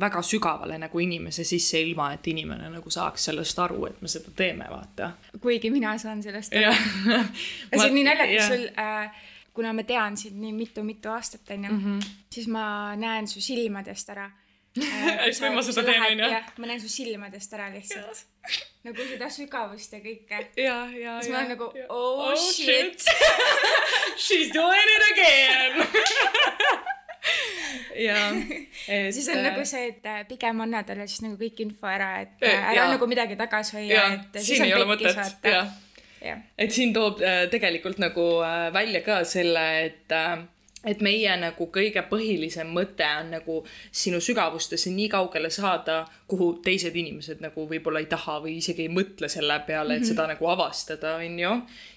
väga 0.00 0.22
sügavale 0.22 0.78
nagu 0.78 1.00
inimese 1.02 1.44
sisse, 1.44 1.80
ilma 1.80 2.12
et 2.14 2.26
inimene 2.30 2.70
nagu 2.70 2.90
saaks 2.90 3.30
sellest 3.30 3.58
aru, 3.58 3.86
et 3.86 4.02
me 4.02 4.08
seda 4.08 4.30
teeme, 4.36 4.66
vaata. 4.70 5.12
kuigi 5.40 5.70
mina 5.70 5.96
saan 5.98 6.22
sellest 6.22 6.54
aru. 6.54 6.62
ja 7.72 7.78
see 7.78 7.88
on 7.88 7.94
nii 7.94 8.06
naljakas 8.06 8.48
sul 8.52 8.68
äh, 8.78 9.26
kuna 9.54 9.72
ma 9.72 9.82
tean 9.86 10.16
sind 10.16 10.40
nii 10.42 10.52
mitu-mitu 10.52 11.10
aastat, 11.10 11.50
onju 11.50 11.70
-hmm. 11.70 12.08
siis 12.30 12.48
ma 12.48 12.96
näen 12.96 13.28
su 13.28 13.40
silmadest 13.40 14.10
ära 14.10 14.30
eks 15.26 15.40
kui 15.40 15.50
ma 15.54 15.62
seda 15.62 15.84
teen, 15.86 16.02
onju. 16.02 16.30
ma 16.58 16.70
näen 16.70 16.80
su 16.82 16.88
silmadest 16.90 17.52
ära 17.54 17.68
lihtsalt. 17.74 18.24
Nagu 18.84 19.06
seda 19.08 19.28
sügavust 19.32 19.94
ja 19.96 20.00
kõike. 20.04 20.40
ja, 20.60 20.74
ja, 20.92 20.96
ja. 21.00 21.12
siis 21.22 21.32
ma 21.32 21.40
olen 21.40 21.54
nagu 21.54 21.70
oh, 21.88 22.26
oh 22.28 22.34
shit 22.36 23.06
She's 24.24 24.52
doing 24.54 24.90
it 24.96 25.04
again 25.12 25.72
jaa. 28.06 28.28
siis 29.14 29.28
on 29.32 29.40
nagu 29.46 29.64
see, 29.68 29.88
et 29.94 30.28
pigem 30.28 30.60
anna 30.66 30.82
talle 30.84 31.06
siis 31.08 31.24
nagu 31.24 31.38
kõik 31.40 31.64
info 31.64 31.88
ära, 31.88 32.10
et 32.26 32.44
ära 32.44 32.76
ja. 32.76 32.90
nagu 32.92 33.08
midagi 33.08 33.38
tagasi 33.40 33.78
hoia, 33.78 34.04
et 34.18 34.40
siis 34.42 34.60
siin 34.60 34.74
on 34.76 34.92
pekkis 34.92 35.16
vaata. 35.16 35.64
et 36.58 36.74
siin 36.74 36.92
toob 36.96 37.22
tegelikult 37.52 38.02
nagu 38.02 38.26
välja 38.74 39.00
ka 39.06 39.22
selle, 39.28 39.64
et 39.86 40.18
et 40.84 41.00
meie 41.04 41.36
nagu 41.40 41.66
kõige 41.72 42.02
põhilisem 42.08 42.68
mõte 42.74 43.06
on 43.20 43.32
nagu 43.38 43.58
sinu 43.92 44.20
sügavustesse 44.22 44.92
nii 44.92 45.08
kaugele 45.12 45.50
saada, 45.52 46.04
kuhu 46.28 46.50
teised 46.64 46.96
inimesed 46.96 47.42
nagu 47.44 47.66
võib-olla 47.70 48.02
ei 48.02 48.08
taha 48.10 48.38
või 48.44 48.58
isegi 48.60 48.86
ei 48.86 48.92
mõtle 48.92 49.28
selle 49.32 49.58
peale, 49.66 49.94
et 49.96 50.00
mm 50.00 50.04
-hmm. 50.04 50.12
seda 50.12 50.26
nagu 50.28 50.48
avastada, 50.50 51.16
on 51.16 51.38
ju. 51.38 51.52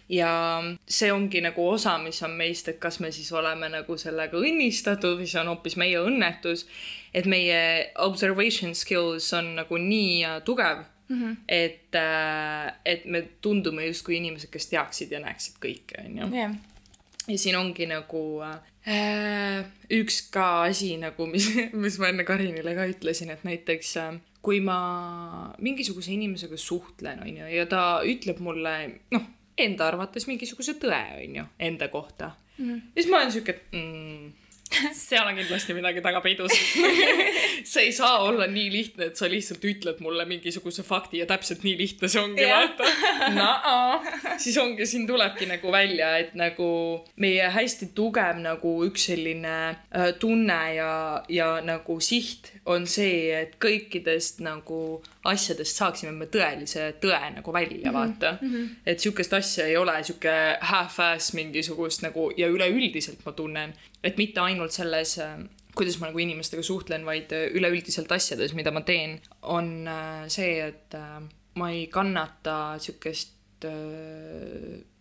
ja 0.09 0.63
see 0.87 1.11
ongi 1.11 1.41
nagu 1.41 1.69
osa, 1.69 1.97
mis 1.97 2.23
on 2.23 2.31
meist, 2.31 2.67
et 2.67 2.79
kas 2.79 2.99
me 2.99 3.11
siis 3.11 3.31
oleme 3.31 3.69
nagu 3.69 3.97
sellega 3.97 4.37
õnnistatud 4.37 5.19
või 5.19 5.27
see 5.27 5.41
on 5.41 5.47
hoopis 5.47 5.75
meie 5.77 5.99
õnnetus. 5.99 6.65
et 7.13 7.25
meie 7.25 7.91
observation 7.95 8.75
skills 8.75 9.33
on 9.33 9.55
nagu 9.55 9.77
nii 9.77 10.23
äh, 10.25 10.41
tugev 10.43 10.85
Mm 11.09 11.23
-hmm. 11.23 11.35
et, 11.47 11.95
äh, 11.95 12.73
et 12.85 13.05
me 13.05 13.21
tundume 13.41 13.85
justkui 13.85 14.17
inimesed, 14.17 14.49
kes 14.49 14.67
teaksid 14.67 15.11
ja 15.11 15.19
näeksid 15.19 15.55
kõike, 15.65 16.05
on 16.05 16.17
ju. 16.17 16.55
ja 17.27 17.37
siin 17.37 17.55
ongi 17.55 17.85
nagu 17.85 18.43
Äh, 18.43 18.59
üks 18.87 20.21
ka 20.31 20.63
asi 20.67 20.93
nagu, 21.01 21.27
mis, 21.27 21.49
mis 21.83 21.97
ma 21.99 22.11
enne 22.13 22.23
Karinile 22.27 22.75
ka 22.77 22.87
ütlesin, 22.87 23.33
et 23.33 23.43
näiteks 23.47 23.93
äh, 23.99 24.19
kui 24.47 24.61
ma 24.63 24.79
mingisuguse 25.59 26.13
inimesega 26.15 26.59
suhtlen, 26.61 27.19
on 27.25 27.39
ju, 27.41 27.47
ja 27.51 27.65
ta 27.67 27.83
ütleb 28.07 28.39
mulle, 28.43 28.75
noh, 29.11 29.25
enda 29.59 29.89
arvates 29.91 30.27
mingisuguse 30.29 30.77
tõe, 30.79 31.01
on 31.19 31.39
ju, 31.41 31.47
enda 31.67 31.89
kohta. 31.91 32.35
Mm.. 32.57 32.79
ja 32.95 33.01
siis 33.01 33.09
ma 33.11 33.19
olen 33.19 33.33
sihuke, 33.33 33.57
mm, 33.75 34.46
seal 35.07 35.27
on 35.27 35.37
kindlasti 35.37 35.75
midagi 35.77 36.01
taga 36.05 36.21
peidus 36.23 36.53
see 37.71 37.87
ei 37.87 37.93
saa 37.95 38.19
olla 38.25 38.47
nii 38.47 38.67
lihtne, 38.71 39.09
et 39.11 39.19
sa 39.19 39.29
lihtsalt 39.29 39.63
ütled 39.67 40.01
mulle 40.03 40.25
mingisuguse 40.29 40.83
fakti 40.87 41.21
ja 41.21 41.27
täpselt 41.29 41.63
nii 41.65 41.75
lihtne 41.79 42.09
see 42.11 42.21
ongi 42.21 42.45
yeah., 42.45 42.67
vaata. 42.67 42.91
naa, 43.39 44.35
siis 44.37 44.57
ongi, 44.61 44.85
siin 44.89 45.07
tulebki 45.07 45.49
nagu 45.49 45.71
välja, 45.73 46.13
et 46.21 46.35
nagu 46.39 46.69
meie 47.21 47.49
hästi 47.53 47.91
tugev 47.97 48.41
nagu 48.43 48.73
üks 48.87 49.09
selline 49.11 49.57
äh, 49.71 50.11
tunne 50.19 50.59
ja, 50.75 50.91
ja 51.29 51.49
nagu 51.65 51.99
siht 52.03 52.51
on 52.65 52.87
see, 52.89 53.31
et 53.35 53.57
kõikidest 53.63 54.43
nagu 54.45 55.01
asjadest 55.31 55.79
saaksime 55.79 56.13
me 56.15 56.27
tõelise 56.31 56.89
tõe 57.01 57.19
nagu 57.35 57.53
välja, 57.53 57.91
mhm, 57.91 57.97
vaata 57.97 58.31
mm. 58.39 58.53
-hmm. 58.53 58.69
et 58.85 59.03
sihukest 59.03 59.33
asja 59.33 59.67
ei 59.67 59.77
ole, 59.77 59.97
sihuke 60.03 60.33
half-ass 60.71 61.33
mingisugust 61.37 62.03
nagu 62.05 62.31
ja 62.37 62.47
üleüldiselt 62.47 63.25
ma 63.25 63.31
tunnen, 63.31 63.73
et 64.03 64.17
mitte 64.17 64.41
ainult 64.41 64.71
selles 64.71 65.17
äh, 65.19 65.37
kuidas 65.75 65.99
ma 65.99 66.09
nagu 66.09 66.19
inimestega 66.19 66.63
suhtlen, 66.63 67.05
vaid 67.05 67.31
äh, 67.31 67.47
üleüldiselt 67.53 68.11
asjades, 68.11 68.53
mida 68.53 68.71
ma 68.71 68.81
teen, 68.81 69.19
on 69.41 69.87
äh, 69.87 70.25
see, 70.27 70.59
et 70.67 70.97
ma 71.57 71.71
ei 71.71 71.87
kannata 71.87 72.77
sihukest 72.79 73.33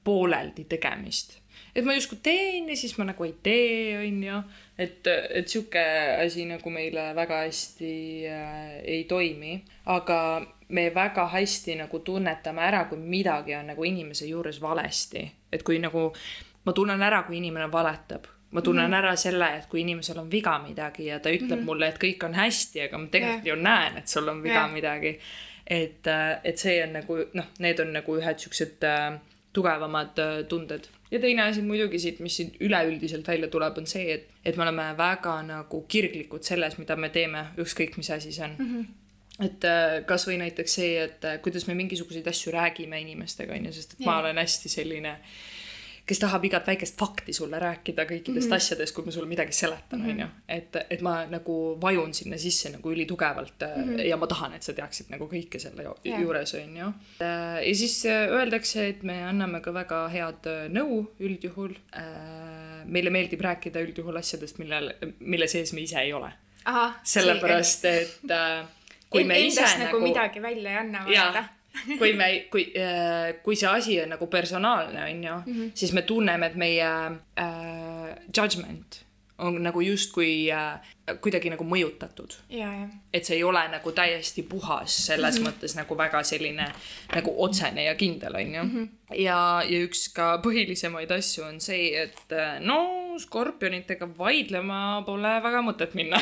pooleldi 0.04 0.64
tegemist 0.64 1.34
et 1.74 1.84
ma 1.84 1.94
justkui 1.94 2.18
teen 2.22 2.68
ja 2.68 2.76
siis 2.76 2.96
ma 2.98 3.04
nagu 3.04 3.24
ei 3.24 3.34
tee, 3.42 3.98
on 3.98 4.22
ju. 4.24 4.42
et, 4.78 5.06
et 5.06 5.48
sihuke 5.48 5.82
asi 6.24 6.44
nagu 6.48 6.70
meile 6.70 7.12
väga 7.16 7.42
hästi 7.44 7.94
äh, 8.30 8.76
ei 8.84 9.04
toimi, 9.04 9.58
aga 9.86 10.20
me 10.68 10.88
väga 10.94 11.28
hästi 11.32 11.76
nagu 11.82 11.98
tunnetame 11.98 12.62
ära, 12.66 12.84
kui 12.90 12.98
midagi 12.98 13.54
on 13.54 13.72
nagu 13.72 13.84
inimese 13.84 14.26
juures 14.26 14.60
valesti. 14.60 15.30
et 15.52 15.62
kui 15.62 15.78
nagu, 15.78 16.12
ma 16.64 16.72
tunnen 16.72 17.02
ära, 17.02 17.22
kui 17.22 17.38
inimene 17.38 17.70
valetab 17.72 18.26
ma 18.50 18.62
tunnen 18.62 18.86
mm 18.86 18.92
-hmm. 18.92 18.98
ära 18.98 19.16
selle, 19.16 19.56
et 19.56 19.66
kui 19.66 19.80
inimesel 19.80 20.18
on 20.18 20.30
viga 20.30 20.58
midagi 20.58 21.06
ja 21.06 21.20
ta 21.20 21.28
ütleb 21.30 21.50
mm 21.50 21.58
-hmm. 21.58 21.64
mulle, 21.64 21.88
et 21.88 21.98
kõik 22.04 22.24
on 22.24 22.34
hästi, 22.34 22.80
aga 22.80 22.98
ma 22.98 23.06
tegelikult 23.06 23.46
yeah. 23.46 23.58
ju 23.58 23.62
näen, 23.62 23.98
et 23.98 24.08
sul 24.08 24.28
on 24.28 24.42
viga 24.42 24.54
yeah. 24.54 24.72
midagi. 24.72 25.18
et, 25.66 26.06
äh, 26.06 26.38
et 26.44 26.58
see 26.58 26.84
on 26.84 26.92
nagu 26.92 27.16
noh, 27.32 27.44
need 27.58 27.80
on 27.80 27.92
nagu 27.92 28.16
ühed 28.16 28.38
siuksed 28.38 28.84
äh, 28.84 29.18
tugevamad 29.52 30.18
äh, 30.18 30.44
tunded. 30.48 30.88
Ja 31.10 31.20
teine 31.22 31.42
asi 31.42 31.62
muidugi 31.62 31.98
siit, 32.02 32.20
mis 32.20 32.36
siin 32.36 32.52
üleüldiselt 32.60 33.28
välja 33.28 33.48
tuleb, 33.52 33.78
on 33.78 33.86
see, 33.86 34.06
et, 34.14 34.30
et 34.44 34.56
me 34.56 34.66
oleme 34.66 34.90
väga 34.98 35.38
nagu 35.46 35.82
kirglikud 35.88 36.46
selles, 36.46 36.78
mida 36.78 36.96
me 36.96 37.10
teeme, 37.14 37.48
ükskõik 37.62 37.98
mis 38.00 38.10
asi 38.10 38.32
see 38.32 38.44
on 38.44 38.56
mm. 38.58 38.70
-hmm 38.70 38.94
et 39.36 39.64
äh, 39.68 39.98
kasvõi 40.08 40.38
näiteks 40.40 40.74
see, 40.78 40.92
et 40.96 41.24
äh, 41.28 41.34
kuidas 41.44 41.66
me 41.68 41.74
mingisuguseid 41.76 42.26
asju 42.26 42.52
räägime 42.54 43.00
inimestega, 43.00 43.52
on 43.52 43.66
ju, 43.68 43.72
sest 43.72 43.92
et 43.92 44.00
ja. 44.00 44.06
ma 44.06 44.14
olen 44.22 44.38
hästi 44.40 44.68
selline 44.72 45.10
äh, 45.10 45.34
kes 46.06 46.20
tahab 46.22 46.44
igat 46.46 46.66
väikest 46.68 46.98
fakti 46.98 47.32
sulle 47.34 47.58
rääkida 47.58 48.04
kõikidest 48.06 48.46
mm 48.46 48.52
-hmm. 48.52 48.56
asjadest, 48.56 48.94
kui 48.94 49.04
ma 49.04 49.12
sulle 49.12 49.28
midagi 49.28 49.52
seletan, 49.52 50.00
mhm. 50.00 50.10
on 50.10 50.20
ju. 50.20 50.26
et, 50.48 50.76
et 50.90 51.00
ma 51.02 51.16
nagu 51.30 51.56
vajun 51.82 52.14
sinna 52.14 52.38
sisse 52.38 52.70
nagu 52.70 52.92
ülitugevalt 52.92 53.66
mm 53.66 53.82
-hmm. 53.82 54.00
ja 54.06 54.16
ma 54.16 54.26
tahan, 54.26 54.54
et 54.54 54.62
sa 54.62 54.72
teaksid 54.72 55.10
nagu 55.10 55.28
kõike 55.32 55.58
selle 55.58 55.82
yeah. 55.82 56.20
juures, 56.22 56.54
on 56.54 56.76
ju. 56.76 56.92
ja 57.20 57.74
siis 57.74 58.06
äh, 58.06 58.30
öeldakse, 58.30 58.88
et 58.88 59.02
me 59.02 59.22
anname 59.24 59.60
ka 59.60 59.74
väga 59.74 60.08
head 60.08 60.46
äh, 60.46 60.68
nõu 60.70 61.06
üldjuhul. 61.20 61.74
meile 62.86 63.10
meeldib 63.10 63.40
rääkida 63.40 63.80
üldjuhul 63.80 64.16
asjadest, 64.16 64.58
millel, 64.58 64.92
mille 65.20 65.46
sees 65.48 65.72
me 65.72 65.80
ise 65.80 65.98
ei 65.98 66.12
ole. 66.12 66.32
sellepärast, 67.02 67.84
et 67.84 68.20
kui 69.10 69.24
me 69.24 69.40
ise 69.40 69.62
nagu, 69.62 69.84
nagu 69.84 70.00
midagi 70.00 70.42
välja 70.42 70.70
ei 70.70 70.76
anna, 70.76 71.04
vaata 71.06 71.55
kui 71.98 72.12
me, 72.16 72.28
kui, 72.50 72.66
äh, 72.76 73.36
kui 73.44 73.56
see 73.56 73.68
asi 73.70 74.00
on 74.02 74.14
nagu 74.14 74.26
personaalne, 74.26 75.02
on 75.02 75.24
ju 75.24 75.34
mm, 75.46 75.52
-hmm. 75.52 75.70
siis 75.74 75.92
me 75.92 76.02
tunneme, 76.02 76.46
et 76.46 76.54
meie 76.54 76.90
äh, 77.38 78.16
judgment 78.36 79.04
on 79.38 79.62
nagu 79.62 79.80
justkui 79.80 80.50
äh, 80.52 80.80
kuidagi 81.20 81.50
nagu 81.50 81.64
mõjutatud. 81.64 82.34
et 83.12 83.24
see 83.24 83.36
ei 83.36 83.44
ole 83.44 83.62
nagu 83.70 83.92
täiesti 83.92 84.42
puhas 84.42 85.06
selles 85.06 85.38
mm 85.38 85.44
-hmm. 85.44 85.50
mõttes 85.50 85.76
nagu 85.76 85.98
väga 85.98 86.22
selline 86.22 86.66
nagu 87.14 87.34
otsene 87.44 87.84
ja 87.84 87.94
kindel, 87.94 88.34
on 88.34 88.54
ju 88.54 88.62
mm. 88.62 88.70
-hmm. 88.70 89.16
ja, 89.16 89.62
ja 89.68 89.78
üks 89.86 90.08
ka 90.14 90.40
põhilisemaid 90.44 91.12
asju 91.12 91.44
on 91.44 91.60
see, 91.60 92.02
et 92.02 92.32
äh, 92.32 92.60
no 92.60 93.06
skorpionitega 93.18 94.08
vaidlema 94.18 95.02
pole 95.06 95.42
väga 95.42 95.62
mõtet 95.62 95.94
minna 95.94 96.20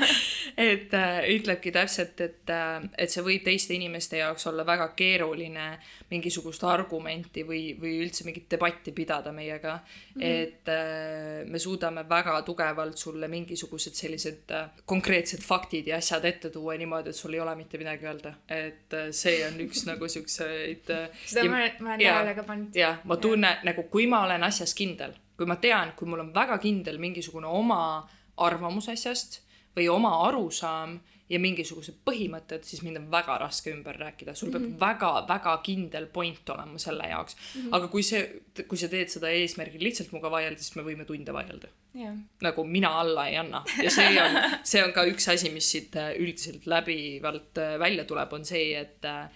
et 0.70 0.94
äh, 0.94 1.24
ütlebki 1.34 1.72
täpselt, 1.72 2.20
et 2.20 2.50
äh,, 2.50 2.82
et 2.98 3.10
see 3.10 3.22
võib 3.22 3.42
teiste 3.44 3.74
inimeste 3.74 4.16
jaoks 4.16 4.46
olla 4.46 4.66
väga 4.66 4.88
keeruline 4.88 5.78
mingisugust 6.10 6.64
argumenti 6.64 7.42
või, 7.42 7.74
või 7.80 7.96
üldse 8.04 8.24
mingit 8.24 8.50
debatti 8.50 8.92
pidada 8.92 9.32
meiega 9.32 9.74
mm. 9.74 10.20
-hmm. 10.20 10.22
et 10.22 10.68
äh, 10.68 11.46
me 11.46 11.58
suudame 11.58 12.08
väga 12.08 12.42
tugevalt 12.42 12.98
sulle 12.98 13.28
mingisugused 13.28 13.94
sellised 13.94 14.09
sellised 14.10 14.50
äh, 14.50 14.70
konkreetsed 14.86 15.42
faktid 15.42 15.86
ja 15.86 15.96
asjad 15.96 16.24
ette 16.24 16.50
tuua 16.50 16.74
niimoodi, 16.78 17.10
et 17.10 17.16
sul 17.16 17.34
ei 17.34 17.40
ole 17.40 17.54
mitte 17.56 17.78
midagi 17.78 18.06
öelda. 18.06 18.34
et 18.48 18.94
äh, 18.94 19.10
see 19.10 19.44
on 19.46 19.60
üks 19.60 19.84
nagu 19.86 20.08
siukseid. 20.08 20.90
Äh, 20.90 21.20
seda 21.26 21.44
ja, 21.44 21.50
ma, 21.50 21.60
ma 21.80 21.94
olen 21.94 22.00
tähele 22.06 22.34
ka 22.34 22.42
pannud. 22.42 22.74
jah, 22.74 22.98
ma 23.04 23.16
tunnen 23.16 23.56
ja. 23.56 23.64
nagu, 23.70 23.86
kui 23.92 24.06
ma 24.06 24.24
olen 24.24 24.44
asjas 24.44 24.74
kindel, 24.74 25.14
kui 25.36 25.46
ma 25.46 25.56
tean, 25.56 25.92
kui 25.96 26.08
mul 26.08 26.24
on 26.26 26.34
väga 26.34 26.58
kindel 26.58 26.98
mingisugune 26.98 27.46
oma 27.46 28.08
arvamus 28.36 28.88
asjast 28.88 29.40
või 29.76 29.88
oma 29.88 30.16
arusaam 30.26 30.98
ja 31.30 31.38
mingisugused 31.42 32.00
põhimõtted, 32.06 32.64
siis 32.66 32.82
mind 32.82 32.98
on 32.98 33.10
väga 33.12 33.36
raske 33.42 33.70
ümber 33.70 33.98
rääkida, 34.00 34.34
sul 34.34 34.50
mm 34.50 34.56
-hmm. 34.56 34.78
peab 34.78 34.80
väga-väga 34.80 35.56
kindel 35.66 36.06
point 36.06 36.48
olema 36.50 36.78
selle 36.78 37.08
jaoks 37.08 37.36
mm. 37.36 37.60
-hmm. 37.62 37.76
aga 37.76 37.88
kui 37.88 38.02
see, 38.02 38.42
kui 38.68 38.78
sa 38.78 38.88
teed 38.88 39.08
seda 39.08 39.30
eesmärgil 39.30 39.84
lihtsalt 39.84 40.12
minuga 40.12 40.30
vaielda, 40.30 40.58
siis 40.58 40.76
me 40.76 40.82
võime 40.82 41.06
tunde 41.06 41.32
vaielda 41.32 41.68
yeah.. 41.94 42.16
nagu 42.42 42.64
mina 42.64 42.90
alla 43.00 43.28
ei 43.28 43.36
anna 43.36 43.62
ja 43.82 43.90
see 43.90 44.22
on, 44.22 44.38
see 44.62 44.82
on 44.84 44.92
ka 44.92 45.04
üks 45.10 45.28
asi, 45.32 45.50
mis 45.54 45.70
siit 45.70 45.96
äh, 45.96 46.12
üldiselt 46.18 46.66
läbivalt 46.66 47.58
äh, 47.58 47.78
välja 47.78 48.04
tuleb, 48.04 48.32
on 48.32 48.44
see, 48.44 48.74
et, 48.78 49.04
äh, 49.04 49.30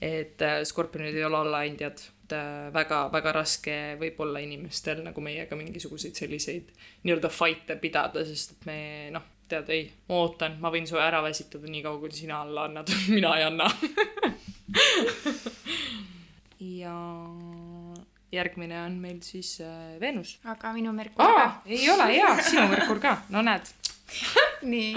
et 0.00 0.42
skorpionid 0.64 1.14
ei 1.14 1.24
ole 1.24 1.38
allaandjad 1.44 2.02
väga-väga 2.74 3.32
raske 3.32 3.74
võib 4.00 4.18
olla 4.24 4.40
inimestel 4.42 5.04
nagu 5.04 5.22
meiega 5.22 5.56
mingisuguseid 5.56 6.18
selliseid 6.18 6.72
nii-öelda 7.06 7.30
fight'e 7.30 7.76
pidada, 7.78 8.24
sest 8.26 8.56
et 8.56 8.66
me 8.66 8.78
noh, 9.14 9.35
tead, 9.48 9.68
ei, 9.74 9.90
ma 10.08 10.14
ootan, 10.22 10.56
ma 10.60 10.70
võin 10.74 10.86
su 10.88 10.98
ära 11.00 11.22
väsitada 11.22 11.68
nii 11.70 11.82
kaua, 11.84 12.00
kuni 12.02 12.16
sina 12.16 12.40
alla 12.42 12.66
annad. 12.70 12.90
Mina 13.14 13.36
ei 13.38 13.46
anna. 13.50 13.70
Ja 16.66 16.96
järgmine 18.32 18.78
on 18.82 18.98
meil 19.00 19.20
siis 19.24 19.60
äh, 19.60 20.00
Veenus. 20.00 20.38
aga 20.44 20.72
minu 20.72 20.92
Merkur 20.92 21.34
ka. 21.36 21.46
ei 21.66 21.88
ole 21.90 22.08
hea, 22.10 22.32
sinu 22.42 22.66
Merkur 22.70 23.00
ka, 23.02 23.16
no 23.34 23.42
näed. 23.46 23.68
Nii. 24.72 24.92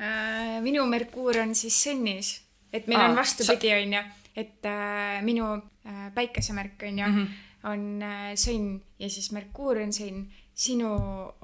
Äh,, 0.00 0.58
minu 0.64 0.86
Merkuur 0.88 1.40
on 1.42 1.54
siis 1.58 1.76
sõnnis, 1.84 2.32
et 2.72 2.88
meil 2.88 3.00
Aa, 3.00 3.10
on 3.10 3.18
vastupidi, 3.18 3.72
onju, 3.74 4.02
et 4.38 4.68
äh, 4.68 5.20
minu 5.26 5.48
äh, 5.56 6.08
päikesemärk 6.14 6.86
onju 6.88 7.06
mm 7.06 7.16
-hmm. 7.16 7.26
on 7.72 8.02
äh, 8.02 8.32
sõnn 8.34 8.80
ja 8.98 9.10
siis 9.10 9.32
Merkuur 9.32 9.82
on 9.82 9.92
sõnn 9.92 10.26
sinu 10.60 10.90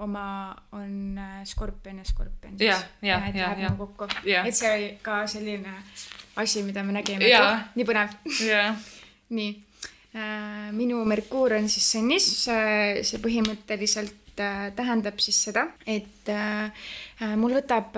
oma 0.05 0.53
on 0.77 1.17
äh, 1.19 1.45
skorpion 1.49 2.03
ja 2.03 2.05
skorpion. 2.05 2.59
jah, 2.61 2.83
jah, 3.03 3.25
jah, 3.33 3.55
jah. 3.57 3.71
Nagu 3.71 3.87
kokku, 3.87 4.09
et 4.27 4.57
see 4.57 4.73
oli 4.75 4.91
ka 5.03 5.23
selline 5.31 5.73
asi, 6.37 6.63
mida 6.67 6.85
me 6.85 6.99
nägime. 6.99 7.25
nii 7.25 7.89
põnev. 7.89 8.13
nii 9.37 9.49
äh,, 10.13 10.69
minu 10.77 11.01
Merkuur 11.09 11.57
on 11.57 11.69
siis 11.73 11.89
sõnnis, 11.97 12.29
see 12.45 13.23
põhimõtteliselt 13.25 14.37
äh, 14.45 14.69
tähendab 14.77 15.17
siis 15.25 15.41
seda, 15.49 15.65
et 15.89 16.29
äh, 16.29 16.69
mul 17.41 17.57
võtab 17.57 17.97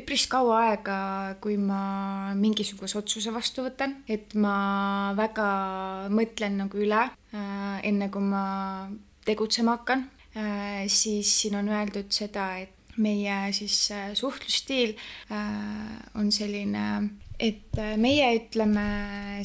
üpris 0.00 0.24
kaua 0.32 0.62
aega, 0.70 0.98
kui 1.44 1.60
ma 1.60 2.32
mingisuguse 2.40 3.02
otsuse 3.02 3.36
vastu 3.36 3.68
võtan, 3.68 3.98
et 4.08 4.32
ma 4.32 5.12
väga 5.18 6.08
mõtlen 6.08 6.62
nagu 6.64 6.80
üle, 6.80 7.04
enne 7.84 8.08
kui 8.08 8.24
ma 8.32 8.46
tegutsema 9.28 9.76
hakkan, 9.76 10.08
siis 10.90 11.28
siin 11.40 11.54
on 11.60 11.68
öeldud 11.70 12.10
seda, 12.10 12.56
et 12.58 12.96
meie 12.96 13.52
siis 13.54 13.76
suhtlusstiil 14.18 14.96
on 16.18 16.32
selline 16.34 16.86
et 17.38 17.78
äh, 17.78 17.94
meie 17.98 18.28
ütleme 18.38 18.84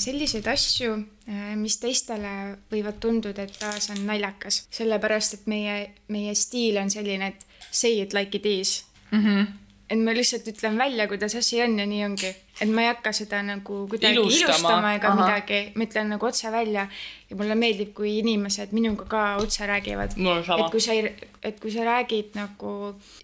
selliseid 0.02 0.48
asju, 0.52 0.96
äh, 1.30 1.54
mis 1.60 1.80
teistele 1.82 2.34
võivad 2.72 3.00
tunduda, 3.02 3.46
et 3.48 3.64
aa, 3.66 3.80
see 3.82 3.96
on 3.98 4.06
naljakas, 4.10 4.64
sellepärast 4.76 5.40
et 5.40 5.48
meie, 5.50 5.80
meie 6.14 6.36
stiil 6.38 6.78
on 6.82 6.92
selline, 6.94 7.34
et 7.34 7.72
say 7.72 8.00
it 8.04 8.14
like 8.14 8.38
it 8.38 8.46
is 8.46 8.84
mm. 9.12 9.26
-hmm 9.26 9.50
et 9.90 9.98
ma 9.98 10.14
lihtsalt 10.14 10.46
ütlen 10.46 10.78
välja, 10.78 11.08
kuidas 11.10 11.34
asi 11.36 11.62
on 11.64 11.80
ja 11.80 11.86
nii 11.90 12.04
ongi. 12.06 12.30
Et 12.62 12.70
ma 12.70 12.84
ei 12.84 12.90
hakka 12.90 13.12
seda 13.16 13.40
nagu 13.46 13.76
kuidagi 13.90 14.18
ilustama, 14.18 14.52
ilustama 14.52 14.92
ega 14.98 15.12
Aha. 15.12 15.18
midagi, 15.22 15.60
ma 15.76 15.86
ütlen 15.88 16.10
nagu 16.14 16.28
otse 16.28 16.52
välja 16.52 16.86
ja 17.30 17.38
mulle 17.40 17.56
meeldib, 17.56 17.94
kui 17.96 18.18
inimesed 18.20 18.74
minuga 18.76 19.06
ka 19.10 19.24
otse 19.40 19.68
räägivad. 19.70 20.16
et 20.18 20.72
kui 20.72 20.82
sa 20.84 20.94
ei, 20.98 21.14
et 21.44 21.60
kui 21.60 21.72
sa 21.72 21.86
räägid 21.88 22.36
nagu 22.36 22.74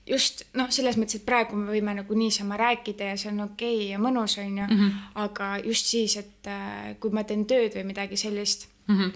just 0.07 0.45
noh, 0.53 0.71
selles 0.71 0.97
mõttes, 0.99 1.19
et 1.19 1.27
praegu 1.27 1.59
me 1.59 1.67
võime 1.73 1.97
nagu 1.99 2.17
niisama 2.17 2.57
rääkida 2.61 3.11
ja 3.11 3.19
see 3.19 3.31
on 3.33 3.43
okei 3.49 3.75
okay 3.75 3.91
ja 3.91 3.99
mõnus, 3.99 4.38
on 4.39 4.57
ju 4.57 4.63
mm, 4.63 4.79
-hmm. 4.79 5.03
aga 5.25 5.51
just 5.65 5.91
siis, 5.91 6.17
et 6.17 6.47
äh, 6.47 6.95
kui 6.99 7.11
ma 7.11 7.23
teen 7.23 7.45
tööd 7.45 7.75
või 7.75 7.91
midagi 7.91 8.17
sellist 8.17 8.67
mm 8.88 8.99
-hmm. 8.99 9.11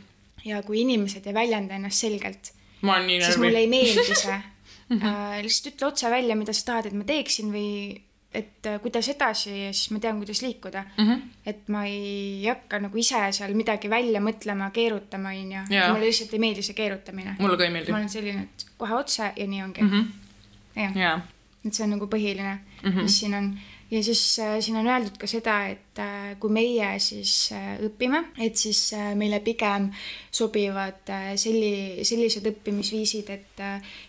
ja 0.45 0.61
kui 0.63 0.82
inimesed 0.82 1.28
ei 1.28 1.34
väljenda 1.34 1.76
ennast 1.76 1.99
selgelt, 1.99 2.53
siis 3.24 3.38
mulle 3.38 3.59
ei 3.59 3.67
meeldi 3.67 4.15
see 4.15 4.36
mm. 4.36 4.99
-hmm. 4.99 5.05
äh, 5.05 5.41
lihtsalt 5.43 5.74
ütle 5.76 5.88
otse 5.88 6.09
välja, 6.11 6.36
mida 6.36 6.53
sa 6.53 6.65
tahad, 6.65 6.86
et 6.86 6.93
ma 6.93 7.03
teeksin 7.03 7.53
või 7.53 8.01
et 8.34 8.65
äh, 8.69 8.77
kuidas 8.82 9.09
edasi 9.09 9.49
ja 9.49 9.73
siis 9.73 9.89
ma 9.91 9.99
tean, 9.99 10.17
kuidas 10.21 10.41
liikuda 10.41 10.84
mm. 10.97 11.07
-hmm. 11.07 11.21
et 11.45 11.67
ma 11.67 11.86
ei 11.86 12.45
hakka 12.45 12.80
nagu 12.80 12.97
ise 12.97 13.32
seal 13.32 13.53
midagi 13.57 13.89
välja 13.89 14.21
mõtlema, 14.21 14.69
keerutama, 14.71 15.30
onju. 15.30 15.65
mulle 15.69 16.05
lihtsalt 16.05 16.34
ei 16.34 16.39
meeldi 16.39 16.61
see 16.61 16.77
keerutamine. 16.77 17.36
mulle 17.39 17.57
ka 17.57 17.63
ei 17.63 17.73
meeldi. 17.73 17.91
ma 17.91 17.97
olen 17.97 18.09
selline, 18.09 18.41
et 18.41 18.65
kohe 18.77 18.93
otse 18.93 19.34
ja 19.36 19.47
nii 19.47 19.63
ongi. 19.63 19.82
-hmm. 19.82 20.97
jah 20.99 21.21
et 21.65 21.75
see 21.75 21.86
on 21.86 21.93
nagu 21.95 22.07
põhiline 22.07 22.55
mm, 22.55 22.89
-hmm. 22.89 23.03
mis 23.03 23.19
siin 23.19 23.36
on 23.36 23.51
ja 23.91 24.03
siis 24.03 24.39
äh, 24.39 24.59
siin 24.59 24.77
on 24.77 24.87
öeldud 24.87 25.17
ka 25.19 25.27
seda, 25.27 25.59
et 25.71 25.99
äh, 26.01 26.33
kui 26.39 26.53
meie 26.53 26.91
siis 27.01 27.51
äh, 27.55 27.77
õpime, 27.85 28.23
et 28.41 28.57
siis 28.59 28.93
meile 29.17 29.41
pigem 29.45 29.89
sobivad 30.31 31.09
selli-, 31.39 32.05
sellised 32.07 32.45
õppimisviisid, 32.51 33.31
et 33.33 33.63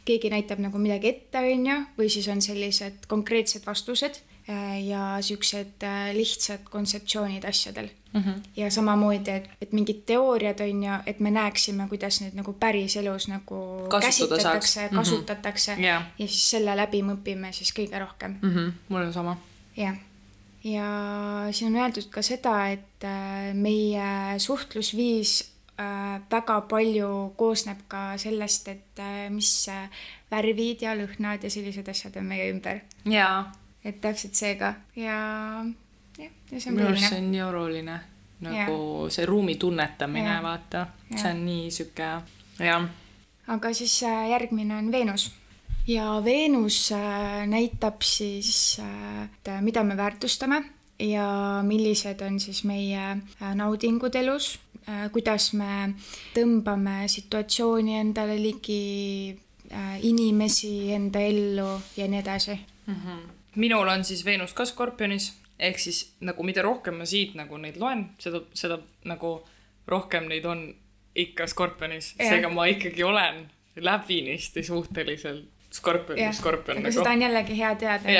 keegi 0.05 0.33
näitab 0.33 0.61
nagu 0.63 0.81
midagi 0.81 1.15
ette, 1.15 1.41
on 1.41 1.71
ju, 1.73 1.79
või 1.99 2.11
siis 2.13 2.29
on 2.33 2.43
sellised 2.45 3.07
konkreetsed 3.11 3.67
vastused 3.67 4.21
ja 4.83 5.21
siuksed 5.23 5.85
lihtsad 6.17 6.65
kontseptsioonid 6.73 7.45
asjadel 7.47 7.87
mm. 8.13 8.23
-hmm. 8.23 8.41
ja 8.57 8.71
samamoodi, 8.71 9.31
et, 9.31 9.51
et 9.63 9.73
mingid 9.73 10.01
teooriad 10.07 10.61
on 10.65 10.83
ju, 10.85 10.97
et 11.07 11.21
me 11.21 11.31
näeksime, 11.31 11.87
kuidas 11.89 12.21
neid 12.21 12.35
nagu 12.35 12.53
päriselus 12.53 13.29
nagu 13.29 13.61
Kasutada 13.89 14.07
käsitletakse, 14.07 14.87
mhm. 14.87 14.97
kasutatakse 14.97 15.73
mm 15.73 15.79
-hmm. 15.79 15.85
yeah. 15.85 16.03
ja 16.19 16.27
siis 16.27 16.51
selle 16.51 16.77
läbi 16.77 17.03
me 17.03 17.13
õpime 17.13 17.53
siis 17.53 17.73
kõige 17.79 17.99
rohkem 17.99 18.39
mm. 18.43 18.55
-hmm. 18.55 18.73
mul 18.89 19.03
on 19.03 19.13
sama 19.13 19.37
jah, 19.77 19.97
ja 20.65 20.89
siin 21.53 21.73
on 21.73 21.83
öeldud 21.83 22.11
ka 22.13 22.23
seda, 22.23 22.69
et 22.73 23.05
äh, 23.05 23.53
meie 23.55 24.39
suhtlusviis 24.39 25.53
äh, 25.81 26.21
väga 26.31 26.61
palju 26.69 27.33
koosneb 27.37 27.87
ka 27.89 28.19
sellest, 28.21 28.69
et 28.69 29.01
äh, 29.01 29.29
mis 29.33 29.69
värvid 30.31 30.85
ja 30.85 30.95
lõhnad 30.99 31.45
ja 31.45 31.51
sellised 31.51 31.89
asjad 31.89 32.17
on 32.21 32.29
meie 32.31 32.51
ümber. 32.53 32.85
jaa. 33.05 33.53
et 33.85 34.01
täpselt 34.01 34.37
see 34.37 34.55
ka 34.61 34.75
ja 34.97 35.19
jah, 36.19 36.33
ja 36.53 36.61
see 36.61 36.71
on 36.71 36.77
minu 36.77 36.89
arust 36.93 37.09
see 37.09 37.23
on 37.23 37.31
nii 37.33 37.43
oluline 37.43 38.01
nagu 38.41 38.77
ja. 39.05 39.11
see 39.13 39.27
ruumi 39.29 39.57
tunnetamine, 39.61 40.39
vaata, 40.43 40.87
see 41.15 41.29
on 41.29 41.45
nii 41.45 41.71
sihuke, 41.71 42.09
jah. 42.61 42.89
aga 43.49 43.73
siis 43.77 44.03
järgmine 44.05 44.77
on 44.77 44.93
Veenus 44.93 45.31
ja 45.87 46.23
Veenus 46.25 46.93
äh, 46.93 47.47
näitab 47.47 48.03
siis, 48.03 48.79
äh, 48.81 49.25
et 49.25 49.63
mida 49.65 49.85
me 49.85 49.97
väärtustame 49.97 50.63
ja 50.99 51.63
millised 51.63 52.21
on 52.21 52.41
siis 52.41 52.65
meie 52.65 53.01
äh, 53.43 53.55
naudingud 53.55 54.15
elus, 54.15 54.59
kuidas 55.13 55.53
me 55.55 55.95
tõmbame 56.35 57.05
situatsiooni 57.09 57.99
endale 58.01 58.35
ligi, 58.41 59.37
inimesi 60.03 60.91
enda 60.97 61.21
ellu 61.23 61.69
ja 61.97 62.09
nii 62.09 62.19
edasi 62.19 62.57
mm. 62.87 62.95
-hmm. 62.95 63.21
minul 63.55 63.89
on 63.89 64.05
siis 64.05 64.25
Veenus 64.25 64.53
ka 64.53 64.65
Skorpionis, 64.65 65.33
ehk 65.59 65.79
siis 65.79 66.13
nagu 66.21 66.43
mida 66.43 66.63
rohkem 66.63 66.95
ma 66.95 67.07
siit 67.07 67.35
nagu 67.35 67.57
neid 67.57 67.77
loen, 67.77 68.09
seda, 68.19 68.41
seda 68.55 68.79
nagu 69.05 69.47
rohkem 69.87 70.27
neid 70.29 70.45
on 70.45 70.75
ikka 71.15 71.47
Skorpionis, 71.47 72.15
seega 72.19 72.49
ma 72.49 72.67
ikkagi 72.67 73.05
olen 73.05 73.51
läbinisti 73.77 74.63
suhteliselt 74.63 75.60
skorpion. 75.71 76.19
aga 76.19 76.81
nagu. 76.81 76.93
seda 76.93 77.11
on 77.11 77.23
jällegi 77.27 77.59
hea 77.59 77.75
teada, 77.81 78.17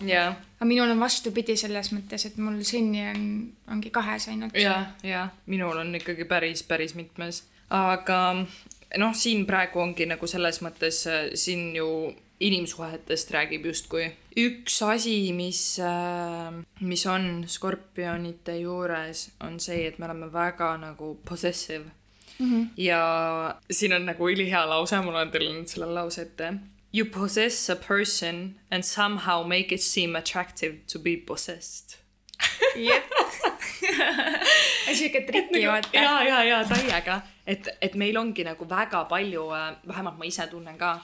onju. 0.00 0.24
aga 0.56 0.68
minul 0.68 0.90
on 0.90 1.00
vastupidi 1.00 1.56
selles 1.56 1.92
mõttes, 1.96 2.26
et 2.26 2.40
mul 2.40 2.60
sõnni 2.66 3.04
on, 3.10 3.22
ongi 3.76 3.92
kahes 3.94 4.28
ainult. 4.32 4.56
ja, 4.56 4.92
ja 5.02 5.28
minul 5.46 5.78
on 5.82 5.94
ikkagi 5.98 6.26
päris, 6.28 6.62
päris 6.62 6.96
mitmes, 6.98 7.44
aga 7.70 8.20
noh, 8.98 9.14
siin 9.14 9.46
praegu 9.46 9.82
ongi 9.82 10.08
nagu 10.10 10.26
selles 10.30 10.62
mõttes 10.64 11.04
siin 11.34 11.70
ju 11.76 11.90
inimsuhetest 12.40 13.30
räägib 13.30 13.66
justkui. 13.68 14.10
üks 14.40 14.82
asi, 14.82 15.32
mis, 15.36 15.78
mis 16.80 17.06
on 17.06 17.44
skorpionite 17.46 18.56
juures, 18.62 19.28
on 19.44 19.60
see, 19.60 19.86
et 19.86 19.98
me 19.98 20.08
oleme 20.08 20.30
väga 20.32 20.76
nagu 20.80 21.18
possessive 21.28 21.84
mm. 22.38 22.50
-hmm. 22.50 22.68
ja 22.76 23.58
siin 23.70 23.92
on 23.92 24.06
nagu 24.06 24.28
ülihea 24.28 24.68
lause, 24.68 25.00
ma 25.00 25.12
loen 25.12 25.30
teile 25.30 25.52
nüüd 25.52 25.68
selle 25.68 25.92
lause 25.94 26.22
ette. 26.22 26.54
You 26.92 27.04
possess 27.04 27.68
a 27.68 27.76
person 27.76 28.58
and 28.70 28.84
somehow 28.84 29.44
make 29.46 29.70
it 29.70 29.80
seem 29.80 30.16
attractive 30.16 30.86
to 30.88 30.98
be 30.98 31.16
possessed. 31.16 31.98
jep. 32.76 33.04
sihuke 34.94 35.20
triki 35.26 35.60
nagu, 35.60 35.66
vaata. 35.66 35.94
ja, 35.94 36.22
ja, 36.22 36.42
ja 36.44 36.58
täiega, 36.68 37.20
et, 37.46 37.68
et 37.82 37.94
meil 37.94 38.16
ongi 38.18 38.44
nagu 38.46 38.66
väga 38.68 39.04
palju, 39.10 39.46
äh, 39.56 39.70
vähemalt 39.88 40.18
ma 40.18 40.28
ise 40.28 40.46
tunnen 40.50 40.78
ka, 40.78 40.96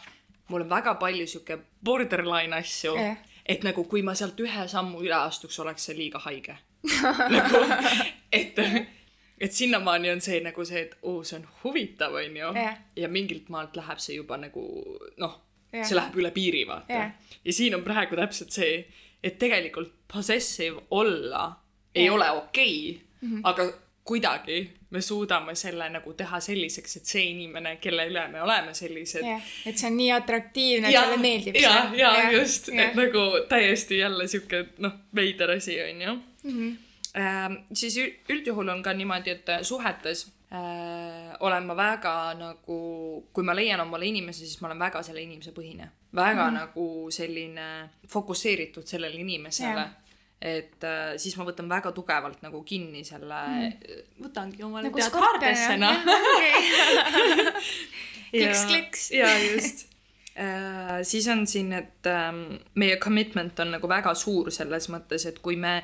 mul 0.48 0.66
on 0.66 0.70
väga 0.70 0.96
palju 1.00 1.26
sihuke 1.26 1.58
borderline 1.84 2.56
asju 2.56 2.96
yeah., 2.96 3.16
et 3.46 3.62
nagu 3.62 3.84
kui 3.86 4.02
ma 4.02 4.14
sealt 4.18 4.40
ühe 4.42 4.66
sammu 4.68 5.04
üle 5.06 5.14
astuks, 5.16 5.58
oleks 5.62 5.86
see 5.86 5.96
liiga 5.98 6.18
haige 6.24 6.58
nagu, 7.36 7.62
et 8.34 8.58
et 9.38 9.52
sinnamaani 9.52 10.10
on 10.10 10.22
see 10.24 10.40
nagu 10.42 10.64
see, 10.66 10.86
et 10.88 10.96
oo, 11.02 11.22
see 11.22 11.38
on 11.38 11.48
huvitav, 11.62 12.14
onju. 12.18 12.52
ja 12.96 13.08
mingilt 13.08 13.50
maalt 13.54 13.76
läheb 13.78 14.02
see 14.02 14.18
juba 14.18 14.38
nagu 14.40 14.66
noh 15.22 15.42
see 15.72 15.96
läheb 15.96 16.16
üle 16.20 16.30
piiri, 16.34 16.66
vaata 16.68 16.92
yeah.. 16.92 17.10
ja 17.44 17.52
siin 17.52 17.74
on 17.74 17.84
praegu 17.84 18.16
täpselt 18.18 18.54
see, 18.54 18.84
et 19.24 19.38
tegelikult 19.38 19.92
possessive 20.12 20.86
olla 20.90 21.48
ei 21.94 22.04
yeah. 22.04 22.14
ole 22.14 22.30
okei 22.30 22.90
okay, 22.90 23.06
mm, 23.20 23.36
-hmm. 23.36 23.40
aga 23.44 23.72
kuidagi 24.06 24.70
me 24.90 25.00
suudame 25.00 25.54
selle 25.54 25.88
nagu 25.90 26.12
teha 26.14 26.40
selliseks, 26.40 26.96
et 26.96 27.10
see 27.10 27.24
inimene, 27.30 27.76
kelle 27.82 28.06
üle 28.06 28.28
me 28.30 28.42
oleme 28.42 28.74
sellised 28.74 29.24
yeah.. 29.24 29.42
et 29.66 29.78
see 29.78 29.90
on 29.90 29.96
nii 29.96 30.10
atraktiivne, 30.14 30.92
talle 30.92 31.16
meeldib 31.16 31.58
ja, 31.60 31.74
see. 31.74 32.00
ja, 32.00 32.12
ja 32.22 32.32
just 32.38 32.68
yeah., 32.68 32.90
et 32.90 32.98
nagu 32.98 33.26
täiesti 33.48 33.98
jälle 33.98 34.28
sihuke 34.28 34.66
noh, 34.78 34.92
veider 35.14 35.56
asi 35.58 35.80
on 35.82 36.02
ju 36.02 36.14
mm. 36.16 36.50
-hmm. 36.50 36.74
Ähm, 37.16 37.54
siis 37.72 37.96
üldjuhul 38.28 38.68
on 38.68 38.82
ka 38.82 38.92
niimoodi, 38.92 39.30
et 39.30 39.46
suhetes 39.62 40.26
äh, 40.52 41.36
olen 41.40 41.66
ma 41.66 41.76
väga 41.76 42.34
nagu, 42.38 42.78
kui 43.32 43.44
ma 43.44 43.54
leian 43.54 43.80
omale 43.80 44.06
inimese, 44.06 44.46
siis 44.46 44.60
ma 44.60 44.70
olen 44.70 44.78
väga 44.78 45.02
selle 45.02 45.22
inimese 45.22 45.52
põhine. 45.52 45.90
väga 46.14 46.44
mm 46.44 46.48
-hmm. 46.48 46.60
nagu 46.60 47.10
selline 47.10 47.90
fokusseeritud 48.08 48.86
sellele 48.86 49.20
inimesele 49.20 49.80
yeah 49.80 49.90
et 50.40 50.84
äh, 50.84 51.16
siis 51.16 51.36
ma 51.38 51.44
võtan 51.48 51.68
väga 51.68 51.92
tugevalt 51.96 52.42
nagu 52.44 52.62
kinni 52.62 53.04
selle 53.04 53.38
mm., 53.46 53.72
võtangi 54.20 54.64
omale 54.66 54.90
nagu 54.90 54.98
tead 55.00 55.14
haardesse 55.16 55.78
noh. 55.80 55.96
kliks-kliks. 58.36 59.10
ja 59.16 59.32
just 59.38 59.95
Äh, 60.38 61.02
siis 61.02 61.28
on 61.28 61.46
siin, 61.46 61.72
et 61.72 62.06
ähm, 62.06 62.42
meie 62.74 62.96
commitment 62.96 63.60
on 63.60 63.70
nagu 63.72 63.88
väga 63.88 64.12
suur 64.14 64.50
selles 64.52 64.90
mõttes, 64.92 65.22
et 65.30 65.38
kui 65.40 65.54
me 65.56 65.78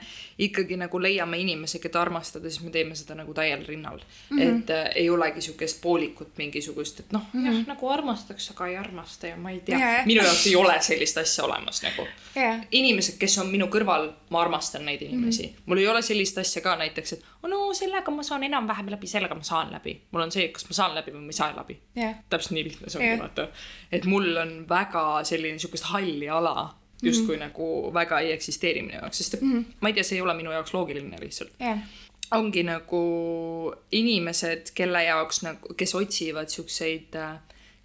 ikkagi 0.45 0.77
nagu 0.77 0.99
leiame 1.01 1.39
inimese, 1.41 1.79
keda 1.81 2.03
armastada, 2.03 2.51
siis 2.53 2.61
me 2.61 2.73
teeme 2.75 2.93
seda 2.99 3.17
nagu 3.17 3.33
täiel 3.33 3.63
rinnal 3.65 3.97
mm. 4.03 4.39
-hmm. 4.39 4.43
et 4.43 4.71
äh, 4.71 4.91
ei 4.95 5.11
olegi 5.11 5.41
sihukest 5.41 5.81
poolikut 5.81 6.37
mingisugust, 6.37 7.01
et 7.01 7.13
noh 7.17 7.23
mm 7.33 7.41
-hmm., 7.41 7.47
jah, 7.47 7.67
nagu 7.67 7.89
armastaks, 7.89 8.51
aga 8.51 8.67
ei 8.67 8.77
armasta 8.77 9.27
ja 9.27 9.37
ma 9.37 9.51
ei 9.51 9.61
tea 9.61 9.79
yeah.. 9.79 10.07
minu 10.07 10.23
jaoks 10.23 10.47
ei 10.47 10.57
ole 10.57 10.77
sellist 10.81 11.19
asja 11.19 11.45
olemas 11.45 11.83
nagu 11.83 12.07
yeah.. 12.37 12.61
inimesed, 12.71 13.17
kes 13.19 13.39
on 13.39 13.47
minu 13.47 13.71
kõrval, 13.73 14.11
ma 14.31 14.43
armastan 14.43 14.85
neid 14.85 15.03
inimesi 15.03 15.47
mm. 15.47 15.49
-hmm. 15.49 15.63
mul 15.67 15.79
ei 15.79 15.89
ole 15.89 16.03
sellist 16.03 16.39
asja 16.39 16.63
ka 16.63 16.77
näiteks, 16.77 17.13
et 17.13 17.25
oh 17.43 17.49
no 17.51 17.75
sellega 17.75 18.11
ma 18.11 18.23
saan 18.23 18.43
enam-vähem 18.43 18.91
läbi, 18.91 19.07
sellega 19.07 19.35
ma 19.35 19.43
saan 19.43 19.73
läbi. 19.73 20.01
mul 20.11 20.23
on 20.23 20.33
see, 20.33 20.49
kas 20.49 20.69
ma 20.69 20.75
saan 20.75 20.95
läbi 20.95 21.11
või 21.11 21.25
ma 21.25 21.33
ei 21.33 21.41
saa 21.41 21.57
läbi 21.57 21.81
yeah.. 21.97 22.15
täpselt 22.29 22.53
nii 22.53 22.65
lihtne 22.65 22.91
see 22.91 23.01
ongi 23.01 23.09
yeah., 23.09 23.21
vaata. 23.21 23.49
et 23.93 24.05
mul 24.05 24.42
on 24.43 24.55
väga 24.69 25.05
selline 25.29 25.59
sihukest 25.59 25.91
halli 25.95 26.29
ala 26.29 26.75
justkui 27.03 27.37
mm 27.37 27.43
-hmm. 27.43 27.47
nagu 27.47 27.95
väga 27.95 28.21
ei 28.21 28.33
eksisteeri 28.33 28.83
minu 28.83 28.99
jaoks, 28.99 29.19
sest 29.19 29.41
mm 29.41 29.53
-hmm. 29.53 29.65
ma 29.81 29.89
ei 29.89 29.95
tea, 29.95 30.03
see 30.03 30.17
ei 30.17 30.23
ole 30.23 30.35
minu 30.35 30.53
jaoks 30.53 30.75
loogiline 30.75 31.17
lihtsalt 31.21 31.51
yeah. 31.61 31.79
ongi 32.31 32.63
nagu 32.63 33.03
inimesed, 33.93 34.71
kelle 34.75 35.05
jaoks 35.05 35.43
nagu, 35.43 35.75
kes 35.77 35.95
otsivad 35.95 36.49
siukseid 36.49 37.15
äh, 37.15 37.39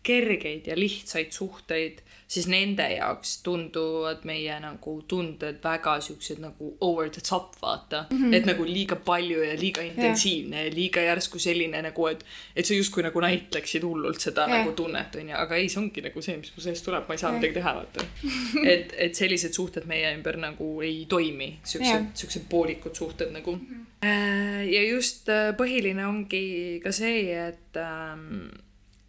kergeid 0.04 0.68
ja 0.68 0.80
lihtsaid 0.80 1.32
suhteid 1.32 2.04
siis 2.28 2.48
nende 2.52 2.84
jaoks 2.92 3.38
tunduvad 3.44 4.26
meie 4.28 4.58
nagu 4.60 4.98
tunded 5.08 5.62
väga 5.64 5.94
siuksed 6.04 6.42
nagu 6.44 6.74
over 6.84 7.08
the 7.10 7.22
top, 7.30 7.56
vaata 7.62 8.06
mm. 8.10 8.18
-hmm. 8.18 8.36
et 8.36 8.46
nagu 8.46 8.66
liiga 8.66 8.96
palju 8.96 9.44
ja 9.44 9.56
liiga 9.60 9.82
intensiivne 9.82 10.56
yeah. 10.56 10.68
ja 10.68 10.76
liiga 10.76 11.02
järsku 11.02 11.40
selline 11.40 11.82
nagu, 11.82 12.08
et, 12.08 12.26
et 12.56 12.66
sa 12.66 12.74
justkui 12.74 13.04
nagu 13.04 13.22
näitleksid 13.24 13.84
hullult 13.84 14.20
seda 14.20 14.48
yeah. 14.48 14.60
nagu 14.60 14.76
tunnet, 14.76 15.16
onju, 15.16 15.36
aga 15.38 15.56
ei, 15.56 15.70
see 15.70 15.82
ongi 15.82 16.04
nagu 16.04 16.22
see, 16.22 16.38
mis 16.38 16.52
mu 16.56 16.64
seest 16.68 16.86
tuleb, 16.86 17.08
ma 17.08 17.16
ei 17.16 17.24
saa 17.24 17.32
yeah. 17.32 17.40
midagi 17.40 17.54
teha, 17.60 17.76
vaata. 17.80 18.06
et, 18.74 18.94
et 18.98 19.16
sellised 19.16 19.56
suhted 19.56 19.88
meie 19.88 20.12
ümber 20.18 20.38
nagu 20.38 20.70
ei 20.82 21.06
toimi, 21.10 21.52
siuksed 21.64 21.94
yeah., 21.94 22.06
siuksed 22.14 22.48
poolikud 22.50 22.96
suhted 22.96 23.32
nagu 23.32 23.56
mm. 23.56 23.66
-hmm. 24.04 24.68
ja 24.76 24.84
just 24.90 25.30
äh, 25.30 25.56
põhiline 25.56 26.06
ongi 26.08 26.80
ka 26.84 26.92
see, 26.92 27.48
et, 27.48 27.80
ähm, 27.80 28.48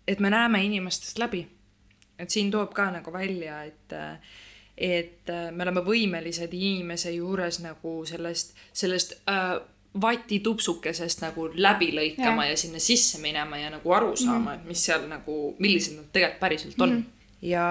et 0.06 0.20
me 0.20 0.30
näeme 0.30 0.64
inimestest 0.64 1.18
läbi 1.18 1.46
et 2.18 2.30
siin 2.30 2.50
tuleb 2.50 2.72
ka 2.74 2.90
nagu 2.90 3.12
välja, 3.12 3.64
et 3.64 3.98
et 4.78 5.30
me 5.50 5.64
oleme 5.64 5.82
võimelised 5.82 6.52
inimese 6.54 7.10
juures 7.10 7.58
nagu 7.64 8.04
sellest, 8.06 8.52
sellest 8.72 9.16
äh, 9.26 9.56
vatitupsukesest 10.00 11.22
nagu 11.24 11.48
läbi 11.54 11.88
lõikama 11.96 12.46
ja. 12.46 12.52
ja 12.52 12.60
sinna 12.60 12.80
sisse 12.82 13.18
minema 13.22 13.58
ja 13.58 13.72
nagu 13.72 13.92
aru 13.94 14.16
saama 14.16 14.38
mm, 14.38 14.46
-hmm. 14.46 14.60
et 14.60 14.68
mis 14.68 14.84
seal 14.84 15.08
nagu, 15.08 15.38
millised 15.58 15.96
nad 15.96 16.10
tegelikult 16.12 16.40
päriselt 16.40 16.80
on 16.80 16.90
mm. 16.90 16.96
-hmm. 16.96 17.48
ja 17.48 17.66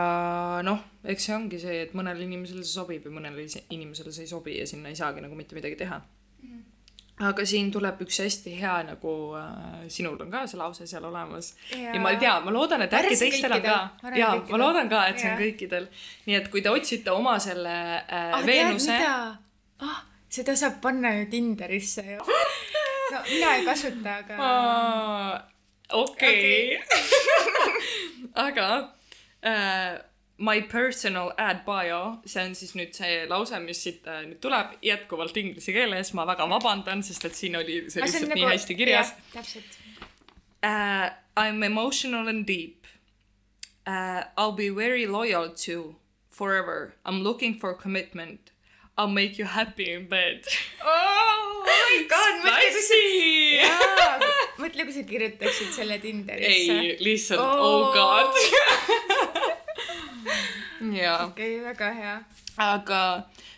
noh, 0.64 0.84
eks 1.04 1.26
see 1.26 1.36
ongi 1.36 1.60
see, 1.60 1.82
et 1.82 1.94
mõnele 1.94 2.24
inimesele 2.24 2.64
see 2.64 2.74
sobib 2.74 3.06
ja 3.06 3.12
mõnele 3.12 3.48
inimesele 3.70 4.12
see 4.12 4.28
ei 4.28 4.34
sobi 4.34 4.58
ja 4.60 4.68
sinna 4.68 4.90
ei 4.90 4.96
saagi 4.96 5.22
nagu 5.22 5.36
mitte 5.36 5.56
midagi 5.56 5.76
teha 5.76 6.02
aga 7.18 7.46
siin 7.50 7.72
tuleb 7.74 8.02
üks 8.06 8.20
hästi 8.22 8.54
hea 8.60 8.76
nagu 8.92 9.12
äh,, 9.40 9.86
sinul 9.90 10.20
on 10.22 10.30
ka 10.34 10.44
see 10.50 10.60
lause 10.60 10.86
seal 10.90 11.06
olemas 11.10 11.54
ja, 11.72 11.96
ja 11.96 12.02
ma 12.02 12.12
ei 12.14 12.20
tea, 12.22 12.36
ma 12.46 12.54
loodan, 12.54 12.84
et 12.86 12.94
äkki 12.94 13.18
teistel 13.18 13.56
on 13.58 13.64
ka. 13.64 13.78
ja 14.14 14.36
ma 14.52 14.60
loodan 14.62 14.90
ka, 14.92 15.08
et 15.10 15.22
see 15.22 15.32
on 15.32 15.40
kõikidel. 15.42 15.88
nii 16.28 16.38
et 16.38 16.52
kui 16.54 16.62
te 16.62 16.74
otsite 16.74 17.14
oma 17.14 17.38
selle 17.42 17.74
äh, 18.04 18.36
ah, 18.38 18.46
Veenuse. 18.46 19.00
ah, 19.82 20.04
seda 20.30 20.54
saab 20.60 20.78
panna 20.84 21.16
ju 21.18 21.26
Tinderisse 21.32 22.06
ju. 22.06 22.22
no 23.14 23.24
mina 23.32 23.56
ei 23.58 23.66
kasuta, 23.66 24.20
aga. 24.22 24.52
okei. 25.98 26.78
aga 28.48 28.70
äh, 29.42 29.98
My 30.38 30.62
personal 30.62 31.32
ad 31.42 31.64
bio, 31.66 32.20
see 32.30 32.44
on 32.46 32.52
siis 32.54 32.76
nüüd 32.78 32.94
see 32.94 33.24
lause, 33.30 33.58
mis 33.64 33.80
siit 33.82 34.06
äh, 34.06 34.22
nüüd 34.28 34.38
tuleb 34.44 34.76
jätkuvalt 34.86 35.38
inglise 35.42 35.74
keeles, 35.74 36.12
ma 36.14 36.28
väga 36.30 36.46
vabandan, 36.52 37.02
sest 37.06 37.26
et 37.26 37.34
siin 37.34 37.58
oli 37.58 37.80
see 37.90 38.04
lihtsalt 38.04 38.30
nagu, 38.30 38.44
nii 38.44 38.52
hästi 38.52 38.78
kirjas. 38.78 39.16
täpselt 39.34 39.80
uh,. 40.62 41.10
I 41.38 41.50
am 41.50 41.64
emotional 41.64 42.28
and 42.28 42.46
deep 42.46 42.86
uh,. 43.88 44.24
I 44.38 44.46
will 44.46 44.58
be 44.58 44.70
very 44.70 45.08
loyal 45.08 45.50
to 45.66 45.96
forever. 46.30 46.94
I 47.04 47.10
am 47.10 47.24
looking 47.24 47.58
for 47.58 47.74
commitment. 47.74 48.52
I 48.98 49.06
will 49.06 49.14
make 49.14 49.38
you 49.40 49.46
happy 49.46 49.92
in 49.92 50.08
bed. 50.08 50.46
oh 50.84 51.64
my 51.66 52.08
god, 52.10 52.42
mõtle 52.46 52.70
kui 52.78 52.86
sa. 52.86 53.02
mõtle, 54.62 54.86
kui 54.86 54.96
sa 54.96 55.04
kirjutaksid 55.12 55.74
selle 55.76 55.98
Tinderisse. 56.02 56.78
ei, 56.82 56.98
lihtsalt 57.02 57.42
oh, 57.42 57.70
oh 57.70 57.94
god 57.94 58.44
jaa. 58.54 59.54
okei 61.26 61.60
okay,, 61.60 61.66
väga 61.66 61.92
hea. 61.94 62.16
aga 62.58 63.02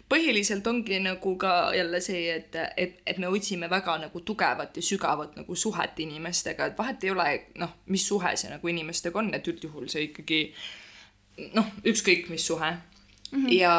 põhiliselt 0.10 0.68
ongi 0.68 1.00
nagu 1.04 1.36
ka 1.38 1.72
jälle 1.76 2.02
see, 2.02 2.26
et, 2.34 2.56
et, 2.78 3.02
et 3.06 3.18
me 3.18 3.28
otsime 3.28 3.70
väga 3.70 3.98
nagu 4.06 4.22
tugevat 4.26 4.78
ja 4.78 4.84
sügavat 4.84 5.36
nagu 5.38 5.56
suhet 5.56 6.00
inimestega, 6.00 6.66
et 6.66 6.78
vahet 6.78 7.04
ei 7.04 7.12
ole, 7.12 7.28
noh, 7.62 7.76
mis 7.86 8.08
suhe 8.08 8.36
see 8.36 8.52
nagu 8.52 8.68
inimestega 8.68 9.20
on, 9.20 9.34
et 9.38 9.48
üldjuhul 9.48 9.90
see 9.92 10.10
ikkagi 10.10 10.42
noh, 11.56 11.68
ükskõik 11.88 12.30
mis 12.30 12.48
suhe 12.48 12.72
mm. 12.72 13.46
-hmm. 13.46 13.54
ja, 13.54 13.76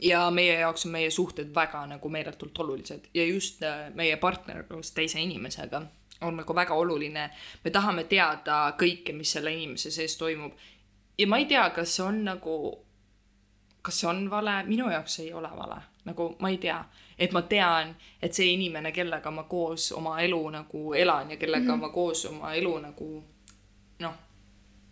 ja 0.00 0.30
meie 0.30 0.58
jaoks 0.60 0.86
on 0.86 0.92
meie 0.92 1.10
suhted 1.10 1.54
väga 1.54 1.86
nagu 1.86 2.08
meeletult 2.08 2.58
olulised 2.58 3.08
ja 3.14 3.24
just 3.24 3.62
äh, 3.62 3.94
meie 3.94 4.16
partnerlus 4.16 4.92
teise 4.92 5.20
inimesega 5.20 5.82
on 6.20 6.36
nagu 6.36 6.54
väga 6.54 6.74
oluline. 6.74 7.30
me 7.64 7.70
tahame 7.70 8.04
teada 8.04 8.74
kõike, 8.78 9.12
mis 9.12 9.32
selle 9.32 9.52
inimese 9.52 9.90
sees 9.90 10.16
toimub 10.16 10.52
ja 11.18 11.26
ma 11.26 11.38
ei 11.38 11.46
tea, 11.46 11.70
kas 11.70 11.96
see 11.96 12.04
on 12.04 12.24
nagu, 12.24 12.56
kas 13.82 14.00
see 14.00 14.08
on 14.10 14.30
vale, 14.30 14.62
minu 14.66 14.90
jaoks 14.90 15.18
ei 15.24 15.32
ole 15.32 15.50
vale, 15.56 15.80
nagu 16.04 16.28
ma 16.38 16.50
ei 16.50 16.58
tea, 16.58 16.78
et 17.18 17.32
ma 17.32 17.42
tean, 17.42 17.94
et 18.22 18.34
see 18.34 18.52
inimene, 18.52 18.92
kellega 18.92 19.30
ma 19.30 19.44
koos 19.50 19.92
oma 19.92 20.20
elu 20.22 20.42
nagu 20.54 20.94
elan 20.94 21.30
ja 21.30 21.36
kellega 21.36 21.64
mm 21.64 21.74
-hmm. 21.74 21.80
ma 21.80 21.88
koos 21.88 22.24
oma 22.26 22.54
elu 22.54 22.78
nagu 22.78 23.24
noh 23.98 24.14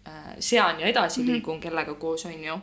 äh,, 0.09 0.35
sean 0.39 0.81
ja 0.81 0.87
edasi 0.87 1.21
mm 1.21 1.27
-hmm. 1.27 1.33
liigun, 1.33 1.61
kellega 1.61 1.95
koos 1.95 2.27
on 2.27 2.45
ju, 2.45 2.59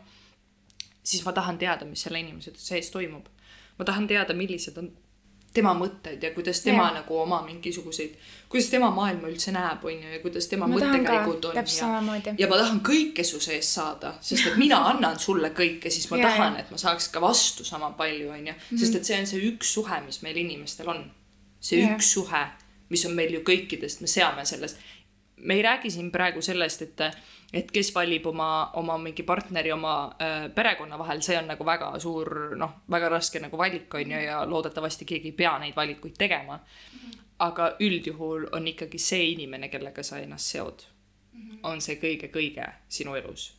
siis 1.03 1.25
ma 1.25 1.31
tahan 1.31 1.57
teada, 1.57 1.85
mis 1.85 2.01
selle 2.01 2.19
inimese 2.19 2.51
sees 2.55 2.91
toimub. 2.91 3.25
ma 3.79 3.85
tahan 3.85 4.07
teada, 4.07 4.33
millised 4.33 4.77
on 4.77 4.91
tema 5.53 5.73
mõtted 5.77 6.23
ja 6.23 6.31
kuidas 6.33 6.61
tema 6.63 6.87
ja. 6.87 6.99
nagu 6.99 7.17
oma 7.21 7.41
mingisuguseid, 7.45 8.15
kuidas 8.49 8.69
tema 8.71 8.89
maailma 8.93 9.29
üldse 9.29 9.53
näeb, 9.53 9.83
on 9.85 9.93
ju, 9.93 10.13
ja 10.15 10.21
kuidas 10.23 10.47
tema 10.49 10.67
ma 10.69 10.77
mõttekäigud 10.77 11.45
on 11.49 11.59
ja, 11.59 12.33
ja 12.39 12.49
ma 12.49 12.57
tahan 12.61 12.79
kõike 12.85 13.25
su 13.27 13.41
seest 13.43 13.77
saada, 13.77 14.15
sest 14.21 14.49
et 14.49 14.57
mina 14.61 14.79
annan 14.89 15.19
sulle 15.21 15.53
kõike, 15.55 15.91
siis 15.93 16.09
ma 16.11 16.19
ja, 16.21 16.31
tahan, 16.31 16.57
et 16.63 16.73
ma 16.73 16.79
saaks 16.81 17.11
ka 17.13 17.21
vastu 17.21 17.65
sama 17.67 17.91
palju, 17.99 18.31
on 18.33 18.49
ju, 18.49 18.55
mhm. 18.55 18.81
sest 18.81 18.97
et 18.99 19.11
see 19.11 19.19
on 19.21 19.29
see 19.29 19.45
üks 19.51 19.75
suhe, 19.77 20.01
mis 20.07 20.21
meil 20.25 20.41
inimestel 20.41 20.89
on. 20.95 21.05
see 21.63 21.83
ja. 21.83 21.93
üks 21.93 22.09
suhe, 22.17 22.43
mis 22.89 23.05
on 23.07 23.13
meil 23.17 23.37
ju 23.37 23.45
kõikidest, 23.45 24.01
me 24.01 24.09
seame 24.09 24.45
sellest. 24.45 24.81
me 25.37 25.59
ei 25.59 25.63
räägi 25.65 25.91
siin 25.91 26.11
praegu 26.11 26.41
sellest, 26.41 26.81
et 26.81 27.01
et 27.53 27.71
kes 27.71 27.91
valib 27.95 28.25
oma, 28.31 28.49
oma 28.79 28.97
mingi 28.97 29.23
partneri 29.23 29.71
oma 29.71 29.93
äh, 30.21 30.47
perekonna 30.55 30.97
vahel, 30.99 31.21
see 31.21 31.37
on 31.37 31.49
nagu 31.51 31.65
väga 31.65 31.91
suur, 32.01 32.55
noh, 32.57 32.79
väga 32.91 33.11
raske 33.13 33.41
nagu 33.43 33.57
valik 33.57 33.93
on 33.93 34.15
ju 34.15 34.21
ja 34.25 34.43
loodetavasti 34.49 35.05
keegi 35.05 35.33
ei 35.33 35.37
pea 35.37 35.57
neid 35.61 35.75
valikuid 35.75 36.17
tegema. 36.17 36.59
aga 37.43 37.73
üldjuhul 37.81 38.45
on 38.55 38.67
ikkagi 38.67 38.99
see 39.01 39.31
inimene, 39.33 39.67
kellega 39.67 40.03
sa 40.03 40.19
ennast 40.21 40.53
seod, 40.53 40.85
on 41.63 41.81
see 41.81 41.97
kõige-kõige 41.99 42.69
sinu 42.87 43.15
elus 43.19 43.51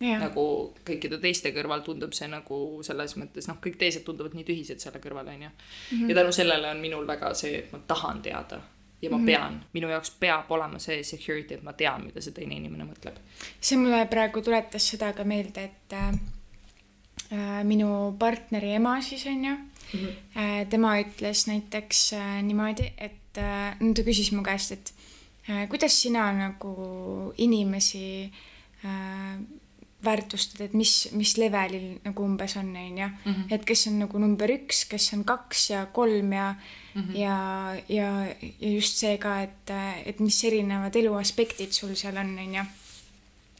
Ja. 0.00 0.16
nagu 0.16 0.42
kõikide 0.80 1.18
teiste 1.20 1.50
kõrval 1.52 1.82
tundub 1.84 2.14
see 2.16 2.24
nagu 2.32 2.80
selles 2.86 3.18
mõttes, 3.20 3.44
noh, 3.50 3.58
kõik 3.60 3.76
teised 3.76 4.00
tunduvad 4.06 4.32
nii 4.32 4.46
tühised 4.48 4.80
selle 4.80 4.96
kõrval, 4.96 5.28
onju. 5.28 5.50
Mhm. 5.92 6.08
ja 6.08 6.14
tänu 6.16 6.32
sellele 6.32 6.70
on 6.70 6.80
minul 6.80 7.04
väga 7.06 7.34
see, 7.34 7.58
et 7.58 7.72
ma 7.72 7.82
tahan 7.86 8.22
teada 8.22 8.62
ja 9.02 9.10
ma 9.10 9.16
mm 9.16 9.22
-hmm. 9.22 9.26
pean, 9.26 9.64
minu 9.72 9.88
jaoks 9.88 10.10
peab 10.20 10.50
olema 10.50 10.78
see 10.78 11.02
security, 11.02 11.54
et 11.54 11.62
ma 11.62 11.72
tean, 11.72 12.04
mida 12.04 12.20
see 12.20 12.32
teine 12.32 12.54
inimene 12.54 12.84
mõtleb. 12.84 13.16
see 13.60 13.78
mulle 13.78 14.06
praegu 14.06 14.42
tuletas 14.42 14.88
seda 14.88 15.12
ka 15.12 15.24
meelde, 15.24 15.64
et 15.64 15.92
äh, 15.92 16.08
äh 17.32 17.64
minu 17.64 18.16
partneri 18.18 18.74
ema 18.74 19.00
siis 19.00 19.26
on 19.26 19.44
ju 19.44 19.54
mm, 19.54 20.00
-hmm. 20.00 20.12
äh, 20.36 20.68
tema 20.68 20.98
ütles 21.00 21.46
näiteks 21.46 22.12
äh, 22.12 22.42
niimoodi, 22.42 22.92
et 22.98 23.38
äh, 23.38 23.76
no 23.80 23.94
ta 23.94 24.02
küsis 24.02 24.32
mu 24.32 24.42
käest, 24.42 24.72
et 24.72 24.94
äh, 25.50 25.68
kuidas 25.68 26.02
sina 26.02 26.32
nagu 26.32 27.32
inimesi 27.38 28.32
äh, 28.84 29.40
väärtustad, 30.04 30.62
et 30.64 30.74
mis, 30.74 31.10
mis 31.12 31.34
levelil 31.36 31.98
nagu 32.04 32.24
umbes 32.24 32.56
on, 32.56 32.70
on 32.76 32.98
ju. 32.98 33.08
Mhm. 33.24 33.46
et 33.52 33.64
kes 33.68 33.86
on 33.90 33.98
nagu 34.00 34.18
number 34.18 34.50
üks, 34.54 34.84
kes 34.88 35.12
on 35.16 35.24
kaks 35.28 35.70
ja 35.70 35.86
kolm 35.92 36.32
ja 36.32 36.54
mm, 36.94 37.02
-hmm. 37.02 37.16
ja, 37.16 37.36
ja, 37.88 38.10
ja 38.60 38.70
just 38.74 38.96
see 38.96 39.18
ka, 39.18 39.40
et, 39.42 39.72
et 40.06 40.20
mis 40.20 40.44
erinevad 40.44 40.96
eluaspektid 40.96 41.72
sul 41.72 41.94
seal 41.94 42.16
on, 42.16 42.38
on 42.38 42.54
ju. 42.54 42.64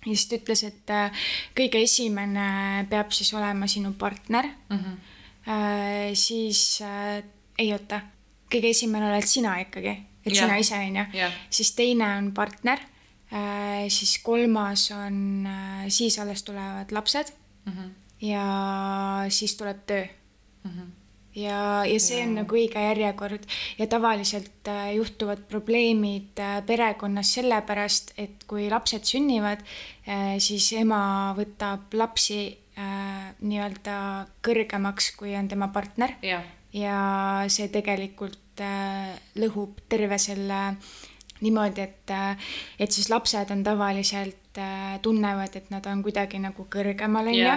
ja 0.07 0.15
siis 0.15 0.27
ta 0.29 0.37
ütles, 0.37 0.65
et 0.65 0.91
äh, 0.91 1.25
kõige 1.57 1.83
esimene 1.83 2.87
peab 2.91 3.13
siis 3.13 3.35
olema 3.35 3.67
sinu 3.67 3.93
partner 3.93 4.47
mm. 4.69 4.77
-hmm. 4.77 4.97
Äh, 5.49 6.15
siis 6.15 6.83
äh,, 6.83 7.25
ei 7.59 7.73
oota, 7.73 8.01
kõige 8.53 8.71
esimene 8.71 9.07
oled 9.09 9.27
sina 9.27 9.59
ikkagi, 9.61 9.89
et 10.27 10.33
yeah. 10.33 10.45
sina 10.45 10.57
ise, 10.57 10.75
on 10.75 10.97
ju. 10.97 11.29
siis 11.51 11.73
teine 11.73 12.17
on 12.19 12.33
partner 12.33 12.79
siis 13.89 14.19
kolmas 14.23 14.91
on, 14.91 15.47
äh, 15.47 15.85
siis 15.89 16.19
alles 16.19 16.43
tulevad 16.43 16.91
lapsed 16.91 17.33
mm 17.65 17.73
-hmm. 17.73 17.91
ja 18.21 18.47
siis 19.29 19.57
tuleb 19.57 19.77
töö 19.87 20.05
mm. 20.65 20.71
-hmm. 20.71 20.89
ja, 21.35 21.85
ja 21.85 22.01
see 22.01 22.23
on 22.23 22.29
ja. 22.29 22.43
nagu 22.43 22.55
õige 22.55 22.81
järjekord 22.89 23.47
ja 23.79 23.87
tavaliselt 23.87 24.69
äh, 24.69 24.95
juhtuvad 24.95 25.39
probleemid 25.49 26.39
äh, 26.39 26.67
perekonnas 26.67 27.35
sellepärast, 27.35 28.13
et 28.19 28.45
kui 28.47 28.71
lapsed 28.71 29.05
sünnivad 29.05 29.59
äh,, 30.09 30.39
siis 30.39 30.73
ema 30.73 31.35
võtab 31.39 31.81
lapsi 31.93 32.59
äh, 32.79 33.35
nii-öelda 33.41 34.27
kõrgemaks, 34.43 35.17
kui 35.17 35.37
on 35.37 35.49
tema 35.49 35.69
partner 35.69 36.11
ja, 36.23 36.43
ja 36.73 37.45
see 37.49 37.69
tegelikult 37.69 38.39
lõhub 39.35 39.79
terve 39.89 40.19
selle 40.19 40.77
niimoodi, 41.41 41.81
et, 41.81 42.15
et 42.79 42.93
siis 42.93 43.11
lapsed 43.11 43.51
on 43.51 43.65
tavaliselt, 43.65 44.37
tunnevad, 45.03 45.55
et 45.57 45.71
nad 45.71 45.87
on 45.87 46.03
kuidagi 46.03 46.41
nagu 46.43 46.67
kõrgemal, 46.71 47.31
onju. 47.31 47.53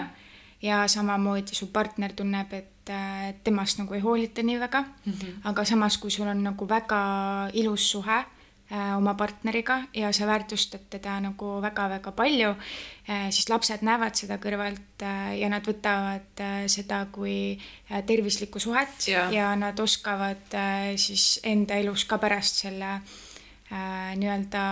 ja 0.61 0.84
samamoodi 0.88 1.55
su 1.57 1.67
partner 1.73 2.13
tunneb, 2.13 2.53
et 2.53 2.91
temast 3.43 3.79
nagu 3.79 3.95
ei 3.95 4.03
hoolita 4.03 4.43
nii 4.43 4.59
väga 4.59 4.81
mm. 4.81 5.11
-hmm. 5.11 5.34
aga 5.43 5.65
samas, 5.65 5.97
kui 5.97 6.11
sul 6.11 6.27
on 6.27 6.43
nagu 6.43 6.69
väga 6.69 6.99
ilus 7.53 7.91
suhe 7.91 8.23
Äh, 8.73 8.95
oma 8.97 9.13
partneriga 9.13 9.84
ja 9.93 10.07
sa 10.13 10.25
väärtustad 10.25 10.88
teda 10.89 11.19
nagu 11.19 11.61
väga-väga 11.61 12.11
palju, 12.11 12.55
äh, 13.09 13.27
siis 13.29 13.49
lapsed 13.51 13.84
näevad 13.86 14.15
seda 14.17 14.39
kõrvalt 14.41 15.03
äh, 15.03 15.36
ja 15.38 15.49
nad 15.51 15.67
võtavad 15.67 16.41
seda 16.71 17.03
kui 17.11 17.59
tervislikku 18.07 18.63
suhet 18.63 19.05
ja, 19.11 19.27
ja 19.29 19.51
nad 19.59 19.77
oskavad 19.79 20.57
siis 20.95 21.41
enda 21.43 21.75
elus 21.75 22.07
ka 22.09 22.17
pärast 22.17 22.63
selle 22.63 22.95
nii-öelda 23.74 24.63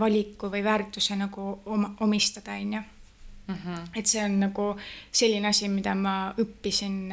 valiku 0.00 0.48
või 0.48 0.62
väärtuse 0.64 1.16
nagu 1.20 1.48
oma, 1.66 1.90
omistada, 2.00 2.56
on 2.56 2.76
ju. 2.78 2.84
Mhm. 3.46 3.74
et 3.94 4.06
see 4.06 4.24
on 4.24 4.40
nagu 4.40 4.64
selline 5.12 5.48
asi, 5.48 5.68
mida 5.68 5.94
ma 5.94 6.34
õppisin 6.34 7.12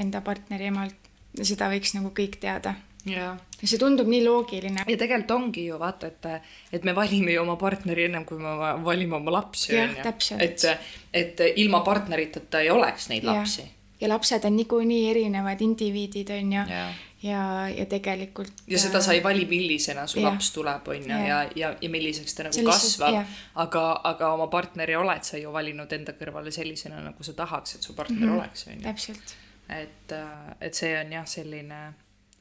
enda 0.00 0.20
partneri 0.24 0.70
emalt 0.70 1.10
seda 1.42 1.68
võiks 1.68 1.92
nagu 1.92 2.08
kõik 2.16 2.38
teada 2.40 2.72
ja 3.06 3.32
see 3.62 3.78
tundub 3.80 4.08
nii 4.10 4.22
loogiline. 4.24 4.84
ja 4.86 4.96
tegelikult 4.98 5.34
ongi 5.34 5.66
ju 5.66 5.78
vaata, 5.80 6.10
et, 6.12 6.48
et 6.72 6.84
me 6.84 6.94
valime 6.94 7.34
ju 7.34 7.42
oma 7.42 7.56
partneri 7.60 8.06
ennem 8.08 8.24
kui 8.28 8.38
me 8.38 8.54
valime 8.84 9.16
oma 9.18 9.34
lapsi. 9.38 9.74
jah, 9.74 9.94
täpselt. 10.02 10.42
et, 10.42 10.66
et 11.12 11.46
ilma 11.56 11.82
partneriteta 11.86 12.62
ei 12.62 12.70
oleks 12.70 13.08
neid 13.12 13.26
lapsi. 13.26 13.62
ja 13.62 13.81
lapsed 14.08 14.44
on 14.44 14.56
niikuinii 14.56 15.10
erinevad 15.10 15.60
indiviidid, 15.60 16.30
on 16.30 16.52
ju. 16.52 16.64
ja, 16.68 16.86
ja, 17.22 17.68
ja 17.68 17.86
tegelikult. 17.86 18.62
ja 18.66 18.78
seda 18.78 19.00
sa 19.00 19.12
ei 19.12 19.22
vali, 19.22 19.46
millisena 19.46 20.06
su 20.06 20.20
ja. 20.20 20.28
laps 20.30 20.50
tuleb, 20.52 20.88
on 20.88 21.02
ju, 21.02 21.08
ja, 21.08 21.18
ja, 21.26 21.42
ja, 21.56 21.74
ja 21.80 21.90
milliseks 21.90 22.34
ta 22.34 22.48
nagu 22.48 22.54
Sellised, 22.54 22.98
kasvab. 22.98 23.34
aga, 23.54 23.84
aga 24.12 24.32
oma 24.34 24.46
partneri 24.52 24.96
oled 24.96 25.24
sa 25.26 25.38
ju 25.38 25.52
valinud 25.52 25.92
enda 25.92 26.16
kõrvale 26.18 26.54
sellisena, 26.54 27.00
nagu 27.04 27.24
sa 27.24 27.36
tahaks, 27.38 27.76
et 27.76 27.82
su 27.82 27.94
partner 27.94 28.18
mm 28.18 28.28
-hmm. 28.28 28.38
oleks, 28.40 28.66
on 28.66 28.74
ju. 28.74 28.80
täpselt. 28.82 29.36
et, 29.68 30.12
et 30.60 30.74
see 30.74 31.00
on 31.00 31.12
jah, 31.12 31.26
selline 31.26 31.82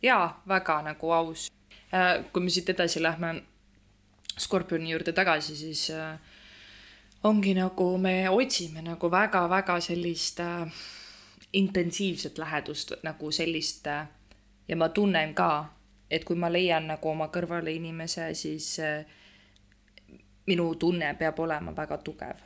jaa, 0.01 0.41
väga 0.47 0.81
nagu 0.81 1.11
aus. 1.11 1.51
Äh, 1.93 2.23
kui 2.33 2.43
me 2.43 2.49
siit 2.49 2.69
edasi 2.69 3.01
lähme 3.03 3.41
Skorpioni 4.39 4.91
juurde 4.91 5.11
tagasi, 5.13 5.55
siis 5.55 5.89
äh, 5.89 6.19
ongi 7.23 7.53
nagu 7.53 7.97
me 7.97 8.29
otsime 8.29 8.81
nagu 8.81 9.11
väga-väga 9.11 9.79
sellist 9.83 10.39
äh, 10.39 10.71
intensiivset 11.53 12.37
lähedust 12.37 12.93
nagu 13.03 13.31
sellist 13.31 13.87
ja 14.67 14.75
ma 14.75 14.89
tunnen 14.89 15.33
ka, 15.33 15.65
et 16.11 16.23
kui 16.25 16.35
ma 16.35 16.51
leian 16.51 16.87
nagu 16.87 17.09
oma 17.09 17.27
kõrvale 17.27 17.73
inimese, 17.75 18.33
siis 18.33 18.79
äh, 18.79 19.05
minu 20.47 20.75
tunne 20.75 21.13
peab 21.19 21.39
olema 21.39 21.75
väga 21.75 21.97
tugev 21.97 22.41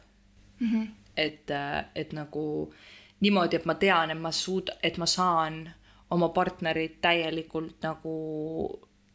mm. 0.60 0.68
-hmm. 0.68 0.88
et, 1.18 1.52
äh, 1.52 1.86
et 1.96 2.14
nagu 2.14 2.74
niimoodi, 3.20 3.56
et 3.56 3.66
ma 3.66 3.76
tean, 3.76 4.12
et 4.12 4.20
ma 4.20 4.32
suud-, 4.32 4.78
et 4.84 4.98
ma 4.98 5.06
saan 5.06 5.70
oma 6.10 6.30
partnerit 6.30 7.02
täielikult 7.02 7.82
nagu 7.82 8.16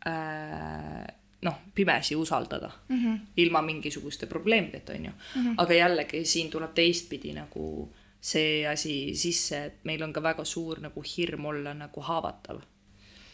äh, 0.06 1.06
noh, 1.42 1.54
pimesi 1.74 2.16
usaldada 2.16 2.70
mm. 2.88 2.96
-hmm. 2.96 3.18
ilma 3.36 3.62
mingisuguste 3.62 4.26
probleemideta, 4.26 4.92
on 4.92 5.04
ju 5.04 5.10
mm. 5.10 5.46
-hmm. 5.46 5.54
aga 5.56 5.74
jällegi 5.74 6.24
siin 6.24 6.50
tuleb 6.50 6.74
teistpidi 6.74 7.32
nagu 7.32 7.94
see 8.20 8.66
asi 8.68 9.14
sisse, 9.16 9.64
et 9.64 9.84
meil 9.88 10.02
on 10.02 10.12
ka 10.12 10.22
väga 10.22 10.44
suur 10.44 10.80
nagu 10.84 11.02
hirm 11.02 11.46
olla 11.52 11.74
nagu 11.74 12.00
haavatav. 12.00 12.60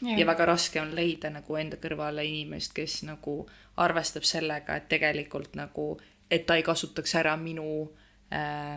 ja 0.02 0.26
väga 0.26 0.44
raske 0.46 0.80
on 0.80 0.94
leida 0.94 1.30
nagu 1.30 1.56
enda 1.56 1.76
kõrvale 1.76 2.24
inimest, 2.24 2.74
kes 2.76 3.02
nagu 3.08 3.46
arvestab 3.76 4.22
sellega, 4.28 4.76
et 4.76 4.88
tegelikult 4.88 5.56
nagu, 5.56 5.96
et 6.30 6.46
ta 6.46 6.56
ei 6.56 6.62
kasutaks 6.62 7.14
ära 7.14 7.36
minu 7.36 7.88
äh, 8.32 8.76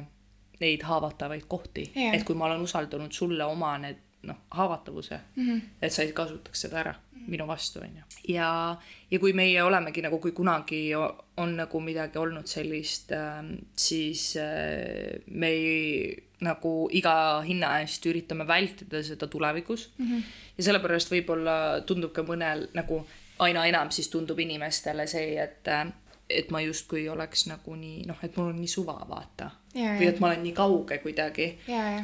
neid 0.59 0.83
haavatavaid 0.83 1.45
kohti, 1.47 1.91
et 1.95 2.23
kui 2.23 2.35
ma 2.35 2.47
olen 2.47 2.63
usaldanud 2.63 3.11
sulle 3.11 3.45
oma 3.45 3.77
need 3.77 4.08
noh, 4.23 4.35
haavatavuse 4.51 5.19
mm, 5.35 5.45
-hmm. 5.45 5.61
et 5.81 5.93
sa 5.93 6.01
ei 6.01 6.11
kasutaks 6.11 6.61
seda 6.61 6.79
ära 6.79 6.91
mm 6.91 7.19
-hmm. 7.19 7.29
minu 7.31 7.47
vastu, 7.47 7.79
on 7.79 7.95
ju. 7.97 8.33
ja, 8.33 8.77
ja 9.11 9.19
kui 9.19 9.33
meie 9.33 9.63
olemegi 9.63 10.01
nagu, 10.01 10.19
kui 10.19 10.31
kunagi 10.31 10.95
on 11.37 11.55
nagu 11.55 11.79
midagi 11.79 12.17
olnud 12.17 12.47
sellist 12.47 13.11
äh,, 13.11 13.45
siis 13.75 14.37
äh, 14.37 15.21
me 15.27 15.47
ei, 15.47 16.23
nagu 16.39 16.89
iga 16.91 17.41
hinna 17.41 17.79
eest 17.79 18.05
üritame 18.05 18.47
vältida 18.47 19.03
seda 19.03 19.27
tulevikus 19.27 19.89
mm. 19.97 20.05
-hmm. 20.05 20.23
ja 20.57 20.63
sellepärast 20.63 21.11
võib-olla 21.11 21.81
tundub 21.85 22.11
ka 22.13 22.21
mõnel 22.21 22.67
nagu 22.73 23.05
aina 23.39 23.65
enam 23.65 23.91
siis 23.91 24.09
tundub 24.09 24.39
inimestele 24.39 25.07
see, 25.07 25.43
et 25.43 25.67
äh, 25.67 25.87
et 26.29 26.51
ma 26.51 26.61
justkui 26.61 27.07
oleks 27.09 27.47
nagu 27.49 27.75
nii 27.75 28.03
noh, 28.09 28.17
et 28.23 28.35
mul 28.37 28.51
on 28.51 28.59
nii 28.61 28.69
suva, 28.69 28.95
vaata. 29.09 29.49
või 29.73 30.07
et 30.07 30.19
ma 30.21 30.29
olen 30.29 30.43
nii 30.43 30.53
kauge 30.57 30.97
kuidagi. 31.03 31.47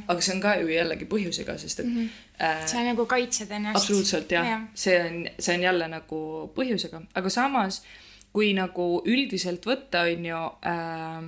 aga 0.08 0.22
see 0.22 0.36
on 0.36 0.42
ka 0.42 0.56
ju 0.62 0.72
jällegi 0.74 1.06
põhjusega, 1.10 1.58
sest 1.58 1.80
et 1.80 1.86
mm. 1.86 1.98
-hmm. 1.98 2.24
Äh, 2.42 2.66
sa 2.68 2.84
nagu 2.84 3.06
kaitsed 3.06 3.52
ennast. 3.52 3.78
absoluutselt 3.78 4.32
jah 4.32 4.48
ja., 4.48 4.62
see 4.74 5.00
on, 5.00 5.28
see 5.40 5.56
on 5.56 5.62
jälle 5.62 5.88
nagu 5.88 6.52
põhjusega, 6.56 7.02
aga 7.16 7.30
samas 7.30 7.82
kui 8.36 8.52
nagu 8.54 9.02
üldiselt 9.08 9.66
võtta, 9.66 10.04
on 10.12 10.26
ju 10.26 10.42
äh, 10.68 11.24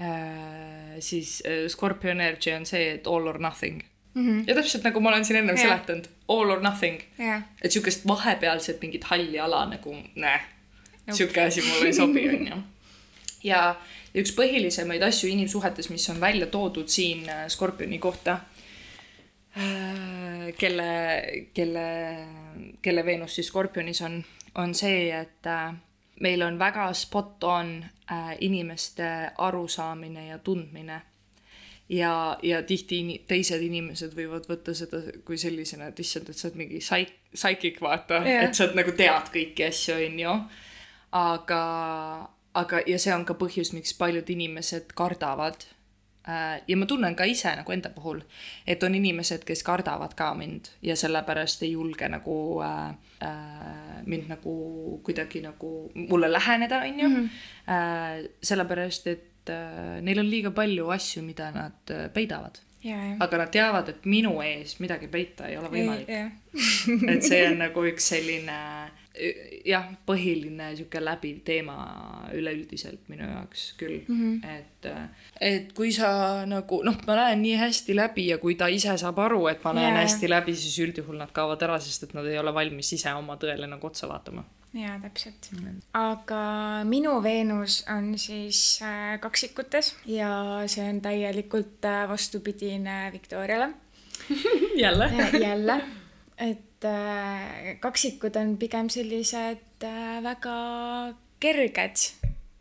äh, 0.00 1.00
siis 1.00 1.42
äh, 1.46 1.68
Scorpio 1.68 2.10
energy 2.10 2.52
on 2.52 2.66
see, 2.66 2.90
et 2.98 3.06
all 3.06 3.26
or 3.26 3.38
nothing 3.38 3.82
mm. 4.14 4.26
-hmm. 4.26 4.44
ja 4.48 4.54
täpselt 4.54 4.84
nagu 4.84 5.00
ma 5.00 5.08
olen 5.08 5.24
siin 5.24 5.38
ennem 5.38 5.56
seletanud, 5.56 6.08
all 6.28 6.50
or 6.50 6.60
nothing. 6.60 7.00
et 7.62 7.72
sihukest 7.72 8.06
vahepealset 8.06 8.80
mingit 8.80 9.04
halli 9.04 9.40
ala 9.40 9.66
nagu 9.66 9.96
näe 10.14 10.40
sihuke 11.12 11.42
asi 11.42 11.62
mulle 11.62 11.86
ei 11.86 11.94
sobi, 11.96 12.28
onju. 12.36 12.56
ja 13.44 13.60
üks 14.14 14.34
põhilisemaid 14.36 15.02
asju 15.04 15.30
inimsuhetes, 15.32 15.90
mis 15.90 16.06
on 16.12 16.20
välja 16.22 16.46
toodud 16.46 16.88
siin 16.88 17.28
äh, 17.28 17.46
Skorpioni 17.48 17.98
kohta, 17.98 18.38
äh, 19.58 20.52
kelle, 20.58 20.90
kelle, 21.54 21.88
kelle 22.82 23.04
Veenus 23.04 23.34
siis 23.34 23.50
Skorpionis 23.50 24.02
on, 24.06 24.20
on 24.54 24.74
see, 24.74 25.10
et 25.12 25.50
äh, 25.50 25.74
meil 26.20 26.42
on 26.46 26.58
väga 26.58 26.92
spot 26.94 27.44
on 27.44 27.80
inimeste 28.40 29.06
arusaamine 29.40 30.26
ja 30.26 30.36
tundmine 30.38 30.98
ja, 31.88 32.38
ja 32.42 32.62
tihti 32.62 32.98
teised 33.28 33.62
inimesed 33.62 34.12
võivad 34.16 34.44
võtta 34.48 34.74
seda 34.76 35.00
kui 35.24 35.38
sellisena, 35.40 35.88
et 35.88 36.00
issand, 36.00 36.28
et 36.28 36.38
sa 36.38 36.48
oled 36.48 36.58
mingi 36.60 36.80
psych-, 36.82 37.16
psychic, 37.32 37.80
vaata 37.82 38.20
yeah., 38.24 38.44
et 38.44 38.54
sa 38.54 38.68
nagu 38.76 38.92
tead 38.96 39.32
kõiki 39.34 39.66
asju, 39.68 39.96
onju 40.08 40.36
aga, 41.14 41.62
aga, 42.58 42.82
ja 42.86 42.98
see 42.98 43.14
on 43.14 43.24
ka 43.28 43.36
põhjus, 43.38 43.72
miks 43.76 43.94
paljud 43.98 44.28
inimesed 44.34 44.92
kardavad. 44.98 45.68
Äh, 46.24 46.62
ja 46.68 46.76
ma 46.80 46.88
tunnen 46.88 47.14
ka 47.16 47.26
ise 47.28 47.52
nagu 47.52 47.72
enda 47.74 47.90
puhul, 47.92 48.22
et 48.66 48.82
on 48.86 48.94
inimesed, 48.96 49.44
kes 49.44 49.62
kardavad 49.66 50.14
ka 50.16 50.30
mind 50.38 50.70
ja 50.82 50.96
sellepärast 50.96 51.62
ei 51.66 51.74
julge 51.74 52.08
nagu 52.08 52.36
äh, 52.64 52.94
äh, 53.28 54.00
mind 54.08 54.32
nagu 54.32 54.54
kuidagi 55.04 55.44
nagu 55.44 55.74
mulle 55.94 56.32
läheneda, 56.32 56.80
on 56.88 57.00
ju. 57.00 57.08
Mhm. 57.08 57.28
Äh, 57.68 58.30
sellepärast, 58.42 59.06
et 59.12 59.52
äh, 59.52 60.00
neil 60.00 60.24
on 60.24 60.30
liiga 60.30 60.50
palju 60.50 60.88
asju, 60.96 61.22
mida 61.22 61.50
nad 61.54 61.92
äh, 61.92 62.08
peidavad. 62.12 62.62
aga 63.20 63.38
nad 63.38 63.48
teavad, 63.48 63.88
et 63.88 64.02
minu 64.04 64.42
ees 64.44 64.74
midagi 64.76 65.06
peita 65.08 65.46
ei 65.48 65.56
ole 65.56 65.70
võimalik. 65.72 66.10
et 67.14 67.24
see 67.24 67.46
on 67.48 67.56
nagu 67.62 67.84
üks 67.88 68.10
selline 68.12 68.58
jah, 69.64 69.86
põhiline 70.06 70.72
sihuke 70.74 70.98
läbiv 71.02 71.42
teema 71.46 71.76
üleüldiselt 72.34 73.06
minu 73.12 73.28
jaoks 73.28 73.68
küll 73.78 74.00
mm, 74.08 74.16
-hmm. 74.18 74.56
et, 74.56 74.88
et 75.40 75.70
kui 75.76 75.92
sa 75.94 76.42
nagu 76.50 76.80
noh, 76.86 76.98
ma 77.06 77.16
näen 77.20 77.42
nii 77.42 77.54
hästi 77.60 77.94
läbi 77.94 78.26
ja 78.32 78.38
kui 78.42 78.56
ta 78.58 78.66
ise 78.66 78.96
saab 78.98 79.20
aru, 79.22 79.46
et 79.52 79.62
ma 79.64 79.72
näen 79.76 79.92
yeah. 79.92 80.02
hästi 80.02 80.30
läbi, 80.30 80.56
siis 80.58 80.80
üldjuhul 80.82 81.20
nad 81.22 81.30
kaovad 81.32 81.62
ära, 81.62 81.78
sest 81.78 82.08
et 82.08 82.14
nad 82.18 82.26
ei 82.26 82.38
ole 82.42 82.54
valmis 82.54 82.92
ise 82.98 83.14
oma 83.14 83.38
tõele 83.38 83.70
nagu 83.70 83.86
otsa 83.86 84.10
vaatama. 84.10 84.44
jaa, 84.74 84.98
täpselt 84.98 85.50
mm. 85.52 85.62
-hmm. 85.62 85.80
aga 85.92 86.42
minu 86.84 87.22
Veenus 87.22 87.84
on 87.96 88.18
siis 88.18 88.80
äh, 88.82 89.20
kaksikutes 89.20 89.94
ja 90.06 90.62
see 90.66 90.90
on 90.90 91.00
täielikult 91.00 91.84
äh, 91.84 92.08
vastupidine 92.08 93.10
Victoriale 93.12 93.70
jälle 94.84 95.10
jälle, 95.38 95.82
et 96.38 96.73
et 96.84 96.90
äh, 96.90 97.76
kaksikud 97.80 98.36
on 98.36 98.56
pigem 98.60 98.88
sellised 98.92 99.84
äh, 99.84 100.20
väga 100.24 101.14
kerged, 101.40 102.00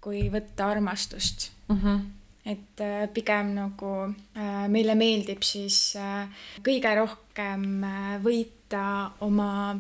kui 0.04 0.28
võtta 0.32 0.70
armastust 0.72 1.52
mm. 1.68 1.80
-hmm. 1.82 2.00
et 2.46 2.82
äh, 2.82 3.10
pigem 3.14 3.54
nagu 3.56 4.14
meile 4.68 4.96
meeldib 4.96 5.44
siis 5.44 5.96
kõige 6.64 6.96
rohkem 6.96 7.86
võita 8.24 9.12
oma 9.20 9.80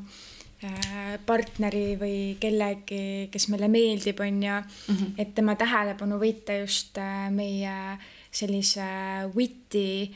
partneri 1.25 1.97
või 1.99 2.37
kellegi, 2.39 3.27
kes 3.31 3.49
meile 3.51 3.67
meeldib, 3.67 4.19
on 4.19 4.43
ju 4.43 4.51
mm, 4.51 4.95
-hmm. 4.95 5.13
et 5.17 5.35
tema 5.35 5.55
tähelepanu 5.55 6.19
võita 6.19 6.59
just 6.59 6.97
meie 7.31 7.97
sellise 8.31 8.85
witty 9.35 10.07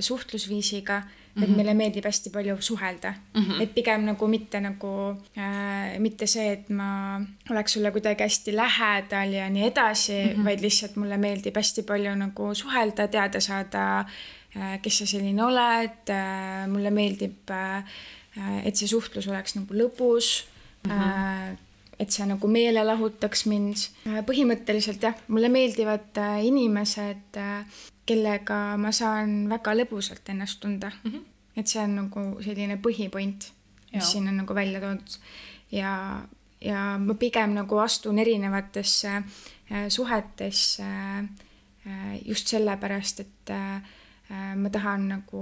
suhtlusviisiga 0.00 1.02
mm, 1.34 1.42
-hmm. 1.42 1.44
et 1.44 1.48
mhm. 1.48 1.56
meile 1.56 1.74
meeldib 1.74 2.04
hästi 2.04 2.30
palju 2.30 2.56
suhelda 2.60 3.14
mm. 3.34 3.42
-hmm. 3.42 3.62
et 3.62 3.74
pigem 3.74 4.04
nagu 4.04 4.26
mitte 4.26 4.60
nagu 4.60 4.92
äh,, 5.36 5.98
mitte 5.98 6.26
see, 6.26 6.52
et 6.52 6.68
ma 6.68 7.20
oleks 7.50 7.72
sulle 7.72 7.90
kuidagi 7.90 8.22
hästi 8.22 8.56
lähedal 8.56 9.32
ja 9.32 9.50
nii 9.50 9.66
edasi 9.66 10.24
mm, 10.24 10.30
-hmm. 10.30 10.44
vaid 10.44 10.60
lihtsalt 10.60 10.96
mulle 10.96 11.16
meeldib 11.16 11.56
hästi 11.56 11.82
palju 11.82 12.14
nagu 12.14 12.54
suhelda, 12.54 13.08
teada 13.08 13.40
saada 13.40 14.04
äh,, 14.56 14.80
kes 14.82 14.98
sa 14.98 15.06
selline 15.06 15.44
oled 15.44 16.10
äh,, 16.10 16.66
mulle 16.68 16.90
meeldib 16.90 17.50
äh, 17.50 17.84
et 18.64 18.76
see 18.76 18.88
suhtlus 18.88 19.28
oleks 19.28 19.54
nagu 19.54 19.74
lõbus 19.74 20.44
mm. 20.84 20.90
-hmm 20.90 21.62
et 21.98 22.10
see 22.14 22.26
nagu 22.28 22.50
meelelahutaks 22.50 23.46
mind. 23.50 23.88
põhimõtteliselt 24.28 25.02
jah, 25.04 25.16
mulle 25.28 25.50
meeldivad 25.52 26.20
äh, 26.20 26.44
inimesed, 26.48 27.38
äh, 27.40 27.82
kellega 28.06 28.76
ma 28.80 28.92
saan 28.92 29.48
väga 29.48 29.74
lõbusalt 29.78 30.28
ennast 30.28 30.60
tunda 30.60 30.90
mm. 30.90 31.10
-hmm. 31.10 31.24
et 31.56 31.66
see 31.68 31.82
on 31.82 31.96
nagu 32.02 32.24
selline 32.44 32.76
põhipoint, 32.76 33.50
mis 33.92 34.12
siin 34.12 34.28
on 34.28 34.36
nagu 34.42 34.54
välja 34.54 34.80
toodud. 34.80 35.18
ja, 35.72 36.22
ja 36.60 36.98
ma 36.98 37.14
pigem 37.14 37.54
nagu 37.54 37.78
astun 37.78 38.18
erinevatesse 38.18 39.16
äh, 39.16 39.88
suhetesse 39.88 40.84
just 42.24 42.48
sellepärast, 42.48 43.20
et 43.20 43.50
ma 44.56 44.70
tahan 44.72 45.08
nagu 45.08 45.40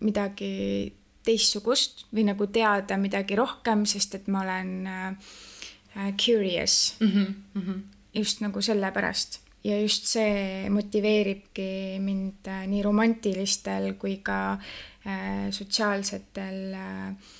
midagi 0.00 0.92
teistsugust 1.28 2.06
või 2.14 2.24
nagu 2.28 2.46
teada 2.52 2.96
midagi 3.00 3.36
rohkem, 3.36 3.84
sest 3.88 4.16
et 4.18 4.30
ma 4.32 4.42
olen 4.44 4.70
äh, 4.88 6.14
curious 6.16 6.96
mm. 7.00 7.08
-hmm, 7.08 7.34
mm 7.54 7.62
-hmm. 7.62 7.82
just 8.14 8.40
nagu 8.40 8.60
sellepärast 8.62 9.40
ja 9.64 9.80
just 9.80 10.06
see 10.06 10.68
motiveeribki 10.70 11.98
mind 12.02 12.46
äh, 12.48 12.64
nii 12.70 12.82
romantilistel 12.82 13.92
kui 13.98 14.18
ka 14.24 14.52
äh, 14.54 15.48
sotsiaalsetel 15.50 16.74
äh, 16.74 17.34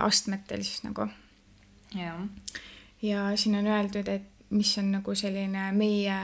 astmetel 0.00 0.64
siis 0.66 0.82
nagu. 0.82 1.06
ja 3.02 3.36
siin 3.36 3.54
on 3.54 3.66
öeldud, 3.66 4.08
et 4.08 4.26
mis 4.50 4.72
on 4.78 4.90
nagu 4.92 5.14
selline 5.14 5.70
meie, 5.72 6.16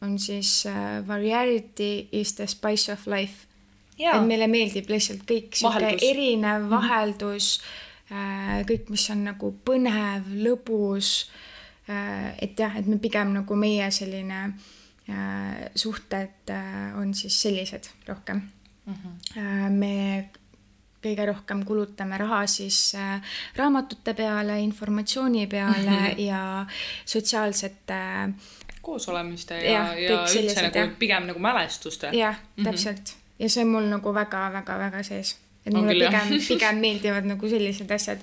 on 0.00 0.18
siis 0.18 0.64
variety 1.06 2.08
is 2.12 2.32
the 2.34 2.46
spice 2.46 2.92
of 2.92 3.06
life 3.06 3.46
et 3.98 4.26
meile 4.28 4.46
meeldib 4.48 4.88
lihtsalt 4.92 5.24
kõik 5.28 5.56
sihuke 5.56 5.96
erinev 6.04 6.66
mhm. 6.66 6.70
vaheldus 6.72 7.60
kõik, 8.06 8.90
mis 8.92 9.08
on 9.10 9.24
nagu 9.26 9.50
põnev, 9.66 10.28
lõbus. 10.44 11.26
Äh, 11.88 12.34
et 12.42 12.58
jah, 12.58 12.74
et 12.78 12.86
me 12.86 12.98
pigem 12.98 13.32
nagu 13.36 13.58
meie 13.58 13.90
selline 13.94 14.40
äh, 15.08 15.68
suhted 15.74 16.50
on 16.98 17.14
siis 17.14 17.42
sellised 17.42 17.90
rohkem 18.08 18.42
mm. 18.86 18.94
-hmm. 18.94 19.70
me 19.70 20.30
kõige 21.02 21.26
rohkem 21.26 21.64
kulutame 21.64 22.18
raha 22.18 22.46
siis 22.46 22.96
raamatute 23.56 24.14
peale, 24.14 24.60
informatsiooni 24.60 25.46
peale 25.46 25.90
mm 25.90 25.96
-hmm. 25.96 26.18
ja 26.18 26.66
sotsiaalsete 27.04 28.00
koosolemiste 28.80 29.54
ja, 29.54 29.94
ja, 29.94 30.10
ja 30.10 30.24
üldse 30.40 30.62
nagu 30.62 30.78
ja. 30.78 30.88
pigem 30.98 31.26
nagu 31.26 31.38
mälestuste. 31.38 32.10
jah, 32.12 32.36
mhm. 32.56 32.64
täpselt 32.64 32.98
mm. 32.98 33.04
-hmm 33.04 33.26
ja 33.38 33.48
see 33.48 33.64
on 33.64 33.72
mul 33.74 33.88
nagu 33.90 34.12
väga-väga-väga 34.14 35.02
sees. 35.04 35.36
et 35.66 35.74
on 35.74 35.84
mulle 35.84 35.94
küll, 35.94 36.06
pigem, 36.06 36.44
pigem 36.52 36.80
meeldivad 36.82 37.28
nagu 37.32 37.50
sellised 37.50 37.90
asjad. 37.90 38.22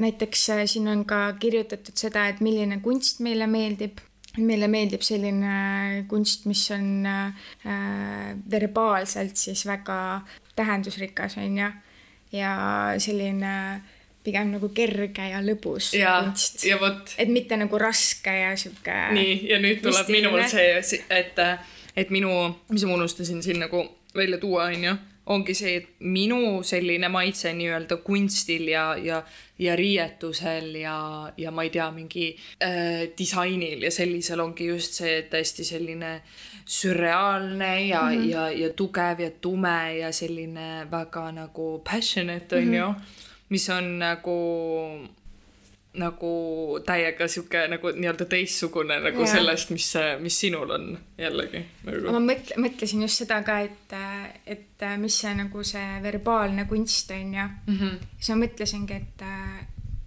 Näiteks 0.00 0.50
äh, 0.50 0.62
siin 0.66 0.88
on 0.88 1.04
ka 1.08 1.32
kirjutatud 1.40 1.96
seda, 1.96 2.26
et 2.28 2.40
milline 2.44 2.80
kunst 2.84 3.20
meile 3.24 3.46
meeldib. 3.50 4.00
meile 4.38 4.68
meeldib 4.70 5.02
selline 5.02 6.04
kunst, 6.08 6.44
mis 6.46 6.68
on 6.70 7.06
äh, 7.06 7.32
verbaalselt 8.50 9.36
siis 9.36 9.64
väga 9.66 10.20
tähendusrikas, 10.56 11.36
on 11.36 11.58
ju. 11.58 11.70
ja 12.32 12.52
selline 12.98 13.82
pigem 14.24 14.52
nagu 14.52 14.68
kerge 14.68 15.24
ja 15.32 15.40
lõbus 15.42 15.94
ja, 15.96 16.20
kunst. 16.22 16.64
et 17.18 17.28
mitte 17.28 17.56
nagu 17.56 17.78
raske 17.78 18.30
ja 18.30 18.56
sihuke. 18.56 18.96
nii, 19.16 19.36
ja 19.50 19.58
nüüd 19.58 19.82
tuleb 19.82 20.12
minul 20.12 20.42
see, 20.48 21.02
et 21.10 21.40
et 21.96 22.10
minu, 22.10 22.30
mis 22.70 22.84
ma 22.86 22.94
unustasin 22.94 23.42
siin 23.42 23.58
nagu 23.60 23.82
välja 24.16 24.38
tuua, 24.38 24.70
onju, 24.70 24.94
ongi 25.30 25.54
see, 25.54 25.76
et 25.78 25.88
minu 26.00 26.60
selline 26.66 27.08
maitse 27.12 27.52
nii-öelda 27.54 28.00
kunstil 28.02 28.68
ja, 28.72 28.84
ja, 28.98 29.20
ja 29.62 29.76
riietusel 29.78 30.74
ja, 30.80 30.96
ja 31.38 31.52
ma 31.54 31.66
ei 31.66 31.70
tea, 31.70 31.90
mingi 31.94 32.30
äh, 32.62 33.06
disainil 33.18 33.86
ja 33.86 33.92
sellisel 33.94 34.42
ongi 34.42 34.66
just 34.72 34.98
see 35.00 35.20
täiesti 35.30 35.66
selline 35.68 36.16
sürreaalne 36.70 37.72
ja 37.86 38.02
mm, 38.02 38.16
-hmm. 38.16 38.28
ja, 38.30 38.50
ja 38.50 38.72
tugev 38.76 39.20
ja 39.20 39.30
tume 39.30 39.98
ja 39.98 40.12
selline 40.12 40.86
väga 40.90 41.30
nagu 41.32 41.82
passionate 41.84 42.56
onju 42.56 42.86
mm, 42.86 42.94
-hmm. 42.94 43.24
mis 43.48 43.70
on 43.70 43.98
nagu 43.98 44.38
nagu 45.98 46.30
täiega 46.86 47.26
sihuke 47.28 47.64
nagu 47.70 47.90
nii-öelda 47.96 48.26
teistsugune 48.30 49.00
nagu 49.02 49.24
ja. 49.24 49.30
sellest, 49.32 49.72
mis, 49.74 49.88
mis 50.22 50.36
sinul 50.44 50.70
on 50.70 50.92
jällegi 51.18 51.64
nagu.. 51.88 52.12
ma 52.14 52.20
mõtle, 52.22 52.60
mõtlesin 52.62 53.02
just 53.02 53.24
seda 53.24 53.40
ka, 53.46 53.58
et, 53.66 53.96
et 54.46 54.86
mis 55.02 55.18
see 55.24 55.34
nagu 55.34 55.64
see 55.66 55.98
verbaalne 56.04 56.68
kunst 56.70 57.10
on 57.16 57.34
ju 57.34 57.48
mm. 57.48 57.76
-hmm. 57.80 57.98
siis 58.20 58.30
ma 58.30 58.38
mõtlesingi, 58.44 59.00
et 59.02 59.26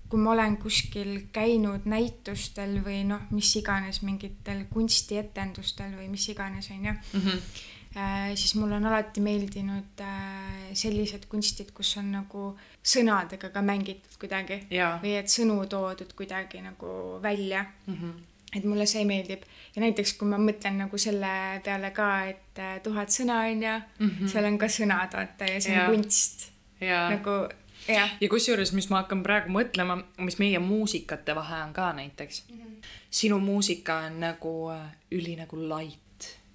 kui 0.07 0.21
ma 0.21 0.31
olen 0.31 0.57
kuskil 0.61 1.13
käinud 1.35 1.89
näitustel 1.89 2.79
või 2.85 3.03
noh, 3.09 3.27
mis 3.31 3.51
iganes 3.59 4.01
mingitel 4.07 4.63
kunstietendustel 4.69 5.97
või 5.99 6.07
mis 6.15 6.29
iganes 6.29 6.71
on 6.71 6.85
ju 6.85 6.93
mm. 6.93 7.21
-hmm 7.27 7.69
Äh, 7.95 8.35
siis 8.35 8.55
mulle 8.55 8.75
on 8.75 8.85
alati 8.89 9.21
meeldinud 9.21 10.01
äh, 10.01 10.71
sellised 10.73 11.27
kunstid, 11.29 11.69
kus 11.77 11.91
on 12.01 12.09
nagu 12.15 12.45
sõnadega 12.83 13.49
ka 13.53 13.63
mängitud 13.63 14.19
kuidagi 14.19 14.59
ja. 14.73 14.97
või 15.03 15.15
et 15.19 15.31
sõnu 15.31 15.61
toodud 15.71 16.13
kuidagi 16.17 16.61
nagu 16.61 17.19
välja 17.23 17.63
mm. 17.63 17.95
-hmm. 17.95 18.13
et 18.57 18.63
mulle 18.63 18.85
see 18.89 19.05
meeldib 19.07 19.45
ja 19.75 19.81
näiteks 19.85 20.13
kui 20.19 20.27
ma 20.27 20.37
mõtlen 20.37 20.77
nagu 20.83 20.97
selle 20.97 21.61
peale 21.63 21.91
ka, 21.95 22.09
et 22.33 22.59
äh, 22.59 22.79
tuhat 22.83 23.09
sõna 23.09 23.39
on 23.47 23.63
ju 23.63 23.75
mm, 23.99 24.09
-hmm. 24.09 24.27
seal 24.27 24.45
on 24.45 24.57
ka 24.57 24.67
sõnad 24.67 25.17
vaata 25.19 25.45
ja 25.45 25.61
see 25.61 25.73
on 25.73 25.79
ja. 25.79 25.89
kunst 25.89 26.47
ja. 26.81 27.09
nagu 27.09 27.49
jah. 27.87 28.09
ja 28.21 28.29
kusjuures, 28.29 28.73
mis 28.73 28.89
ma 28.89 29.01
hakkan 29.01 29.23
praegu 29.23 29.49
mõtlema, 29.49 30.03
mis 30.17 30.39
meie 30.39 30.59
muusikate 30.59 31.35
vahe 31.35 31.63
on 31.63 31.73
ka 31.73 31.93
näiteks 31.93 32.43
mm. 32.49 32.57
-hmm. 32.57 32.87
sinu 33.09 33.39
muusika 33.39 33.97
on 34.07 34.19
nagu 34.19 34.71
üli 35.11 35.35
nagu 35.35 35.57
light 35.57 36.03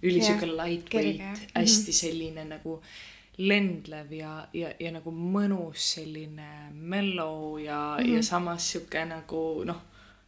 ülisuke 0.03 0.47
lightweight, 0.47 1.49
hästi 1.55 1.91
mhm. 1.91 1.97
selline 1.97 2.45
nagu 2.45 2.83
lendlev 3.39 4.13
ja, 4.13 4.33
ja, 4.53 4.73
ja 4.81 4.91
nagu 4.93 5.13
mõnus 5.15 5.93
selline 5.95 6.73
mellow 6.73 7.59
ja 7.63 7.97
mm, 7.99 8.05
-hmm. 8.05 8.17
ja 8.17 8.23
samas 8.23 8.73
sihuke 8.73 9.05
nagu 9.05 9.63
noh, 9.65 9.81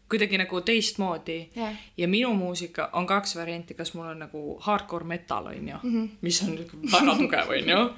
kuidagi 0.08 0.38
nagu 0.38 0.60
teistmoodi 0.60 1.50
yeah.. 1.56 1.74
ja 1.96 2.08
minu 2.08 2.34
muusika 2.34 2.90
on 2.92 3.06
kaks 3.06 3.36
varianti, 3.36 3.74
kas 3.74 3.94
mul 3.94 4.06
on 4.06 4.18
nagu 4.18 4.58
hardcore 4.60 5.04
metal 5.04 5.46
on 5.46 5.68
ju 5.68 5.76
mm, 5.82 5.90
-hmm. 5.94 6.08
mis 6.20 6.42
on 6.42 6.58
väga 6.92 7.16
tugev 7.18 7.48
on 7.48 7.68
ju, 7.68 7.90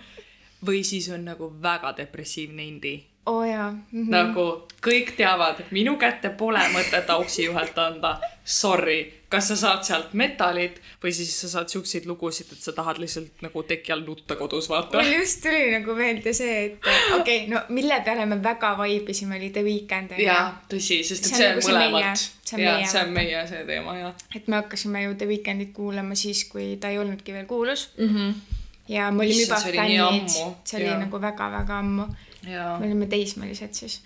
või 0.67 0.85
siis 0.85 1.09
on 1.09 1.25
nagu 1.25 1.53
väga 1.63 1.97
depressiivne 1.97 2.65
indie 2.65 3.01
oo 3.27 3.39
oh, 3.39 3.49
jaa 3.49 3.71
mm. 3.71 3.83
-hmm. 3.93 4.11
nagu 4.11 4.69
kõik 4.83 5.13
teavad, 5.17 5.63
minu 5.71 5.97
kätte 5.97 6.31
pole 6.35 6.63
mõtet 6.75 7.11
auksi 7.15 7.45
juhet 7.45 7.77
anda. 7.79 8.17
Sorry, 8.45 9.23
kas 9.31 9.47
sa 9.53 9.57
saad 9.57 9.85
sealt 9.87 10.15
metalit 10.19 10.81
või 11.03 11.13
siis 11.15 11.31
sa 11.41 11.51
saad 11.53 11.71
siukseid 11.71 12.09
lugusid, 12.11 12.51
et 12.53 12.65
sa 12.65 12.75
tahad 12.75 12.99
lihtsalt 12.99 13.45
nagu 13.45 13.63
teki 13.63 13.93
all 13.95 14.03
nutta 14.07 14.35
kodus 14.37 14.67
vaata. 14.69 14.99
mul 14.99 15.13
just 15.13 15.39
tuli 15.45 15.71
nagu 15.71 15.95
meelde 15.95 16.33
see, 16.35 16.57
et 16.65 16.89
okei 16.89 17.21
okay,, 17.21 17.47
no 17.53 17.63
mille 17.69 18.01
peale 18.05 18.27
me 18.27 18.41
väga 18.43 18.73
vaibisime, 18.79 19.39
oli 19.39 19.53
The 19.55 19.63
Weeknd. 19.69 20.17
jaa, 20.19 20.43
tõsi, 20.75 20.99
sest 21.07 21.31
et 21.31 21.31
see, 21.31 21.39
see 21.39 21.53
on 21.53 21.61
nagu 21.61 21.95
mõlemat. 21.95 22.27
jaa, 22.65 22.75
see 22.91 23.05
on 23.05 23.15
meie 23.15 23.47
see 23.53 23.63
teema, 23.71 23.97
jah. 24.01 24.27
et 24.35 24.51
me 24.51 24.59
hakkasime 24.59 25.05
ju 25.07 25.15
The 25.15 25.31
Weekndit 25.31 25.73
kuulama 25.79 26.19
siis, 26.19 26.43
kui 26.51 26.75
ta 26.83 26.91
ei 26.91 26.99
olnudki 26.99 27.39
veel 27.39 27.47
kuulus 27.47 27.93
mm. 27.99 28.11
-hmm. 28.17 28.59
ja 28.89 29.11
me 29.15 29.25
olime 29.29 29.47
juba 29.47 29.63
fännid, 29.63 30.29
see 30.35 30.83
oli 30.83 30.91
ja. 30.91 30.99
nagu 31.07 31.23
väga-väga 31.23 31.79
ammu 31.79 32.11
me 32.47 32.87
olime 32.87 33.09
teismelised 33.11 33.75
siis, 33.79 34.01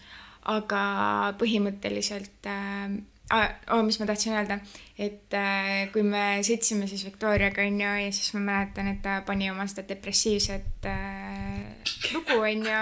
aga 0.53 0.80
põhimõtteliselt 1.41 2.49
äh, 2.51 2.97
ah, 3.34 3.49
oh, 3.74 3.82
mis 3.87 3.99
ma 4.01 4.07
tahtsin 4.09 4.37
öelda, 4.37 4.59
et 4.99 5.34
äh, 5.34 5.89
kui 5.95 6.05
me 6.07 6.39
sõitsime 6.47 6.89
siis 6.91 7.05
Victoriaga 7.07 7.64
onju 7.66 7.93
ja 8.05 8.12
siis 8.14 8.32
ma 8.37 8.45
mäletan, 8.51 8.93
et 8.93 9.03
ta 9.05 9.20
pani 9.26 9.51
oma 9.51 9.66
seda 9.70 9.87
depressiivset 9.89 10.89
äh, 10.91 11.61
lugu 12.14 12.39
onju 12.39 12.80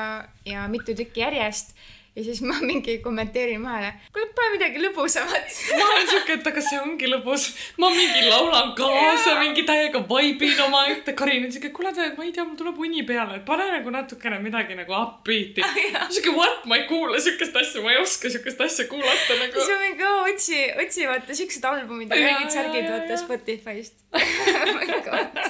ja 0.51 0.69
mitu 0.73 0.97
tükki 0.97 1.25
järjest 1.25 1.77
ja 2.17 2.25
siis 2.25 2.41
ma 2.47 2.55
mingi 2.63 2.99
kommenteerin 3.03 3.63
vahele, 3.65 3.89
kuule 4.15 4.29
pane 4.37 4.53
midagi 4.53 4.83
lõbusamat 4.83 5.55
ma 5.79 5.87
olen 5.87 6.05
siuke, 6.11 6.37
et 6.39 6.47
aga 6.51 6.63
see 6.63 6.79
ongi 6.79 7.09
lõbus. 7.11 7.47
ma 7.83 7.89
mingi 7.91 8.23
laulan 8.29 8.71
kaasa, 8.79 9.35
mingi 9.41 9.65
täiega 9.67 10.03
vaibin 10.09 10.61
omaette. 10.69 11.17
Karin 11.19 11.49
on 11.49 11.55
siuke, 11.55 11.73
kuule, 11.75 11.91
ma 11.95 12.27
ei 12.27 12.33
tea, 12.37 12.45
mul 12.47 12.59
tuleb 12.61 12.79
uni 12.79 13.03
peale, 13.09 13.41
et 13.41 13.47
pane 13.49 13.67
nagu 13.73 13.95
natukene 13.95 14.39
midagi 14.45 14.79
nagu 14.79 14.95
upbeat'i 15.01 15.65
ah,. 15.67 16.07
siuke 16.15 16.37
what, 16.39 16.63
ma 16.71 16.79
ei 16.79 16.87
kuula 16.91 17.19
siukest 17.25 17.57
asja, 17.63 17.83
ma 17.83 17.95
ei 17.97 18.03
oska 18.03 18.31
siukest 18.31 18.63
asja 18.63 18.87
kuulata 18.91 19.39
nagu. 19.41 19.59
siis 19.59 19.73
ma 19.73 19.81
mingi 19.83 20.07
oh, 20.11 20.21
otsi, 20.31 20.61
otsi 20.85 21.09
vaata 21.11 21.39
siuksed 21.41 21.67
albumid 21.71 22.15
ja 22.15 22.21
mingid 22.29 22.55
särgid 22.55 22.91
vaata 22.93 23.19
Spotify'st 23.25 23.99
oh 24.15 24.71
my 24.79 25.01
god. 25.09 25.43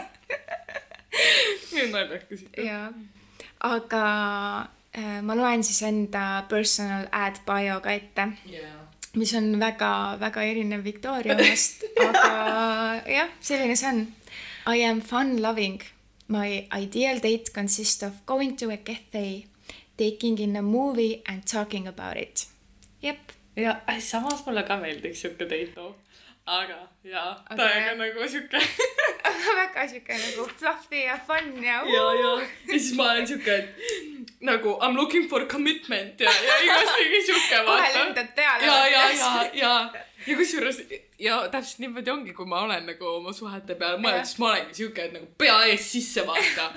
nii 1.75 1.91
naljakas 1.93 2.47
ikka. 2.47 2.65
jaa 2.65 2.89
aga 3.65 4.05
ma 4.97 5.35
loen 5.35 5.65
siis 5.67 5.83
enda 5.83 6.45
personal 6.49 7.09
ad 7.13 7.41
bio 7.47 7.81
ka 7.83 7.93
ette 7.99 8.29
yeah 8.47 8.85
mis 9.15 9.35
on 9.35 9.61
väga-väga 9.61 10.43
erinev 10.43 10.85
Victoria 10.85 11.37
omast, 11.37 11.85
aga 12.07 12.31
jah, 13.07 13.29
selline 13.41 13.77
see 13.77 13.89
on. 13.89 14.07
I 14.67 14.83
am 14.83 15.01
fun 15.01 15.41
loving. 15.43 15.83
My 16.29 16.67
ideal 16.73 17.21
date 17.21 17.53
consists 17.53 18.03
of 18.03 18.25
going 18.27 18.57
to 18.57 18.71
a 18.73 18.79
cafe, 18.79 19.47
taking 19.99 20.39
in 20.39 20.57
a 20.57 20.63
movie 20.63 21.23
and 21.27 21.47
talking 21.47 21.87
about 21.87 22.17
it. 22.17 22.47
jep. 23.03 23.33
ja 23.57 23.77
samas 24.01 24.41
mulle 24.47 24.63
ka 24.67 24.77
meeldiks 24.83 25.21
siuke 25.23 25.47
date 25.51 25.75
too 25.75 25.91
aga 26.47 26.79
jaa 27.05 27.31
okay., 27.37 27.57
täiega 27.57 27.95
nagu 27.99 28.29
sihuke 28.29 28.61
väga 29.59 29.87
sihuke 29.89 30.17
nagu 30.19 30.47
fluffy 30.57 31.03
ja 31.05 31.19
fun 31.27 31.51
ja 31.65 31.83
ja, 31.85 32.05
ja, 32.21 32.31
ja 32.41 32.79
siis 32.79 32.95
ma 32.97 33.11
olen 33.13 33.27
sihuke, 33.29 33.57
et 33.57 34.41
nagu 34.45 34.79
I 34.81 34.89
m 34.89 34.97
looking 34.97 35.29
for 35.29 35.45
commitment 35.47 36.21
ja, 36.21 36.33
ja 36.49 36.57
igas 36.65 36.95
mingi 36.97 37.21
sihuke. 37.27 37.61
kohe 37.67 37.93
lendad 37.99 38.33
peale. 38.37 38.67
ja, 38.67 38.79
ja, 38.89 39.05
ja, 39.11 39.51
ja, 39.53 39.75
ja 40.27 40.37
kusjuures 40.37 40.81
ja 41.19 41.43
täpselt 41.53 41.85
niimoodi 41.85 42.11
ongi, 42.11 42.33
kui 42.33 42.49
ma 42.49 42.65
olen 42.65 42.89
nagu 42.89 43.13
oma 43.19 43.37
suhete 43.37 43.77
peale 43.77 44.01
mõelnud, 44.01 44.25
siis 44.25 44.41
ma 44.41 44.51
olengi 44.55 44.81
sihuke, 44.81 45.09
et 45.09 45.17
nagu 45.19 45.29
pea 45.39 45.61
ees 45.69 45.93
sisse 45.93 46.25
vaata. 46.27 46.73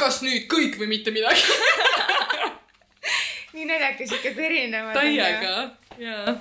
kas 0.00 0.22
nüüd 0.24 0.46
kõik 0.50 0.78
või 0.80 0.94
mitte 0.94 1.10
midagi 1.10 1.42
nii 3.54 3.66
naljakas 3.66 4.14
ikka, 4.14 4.34
erinevad. 4.46 4.94
täiega, 4.94 5.54
jaa. 5.98 6.38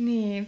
nii 0.00 0.44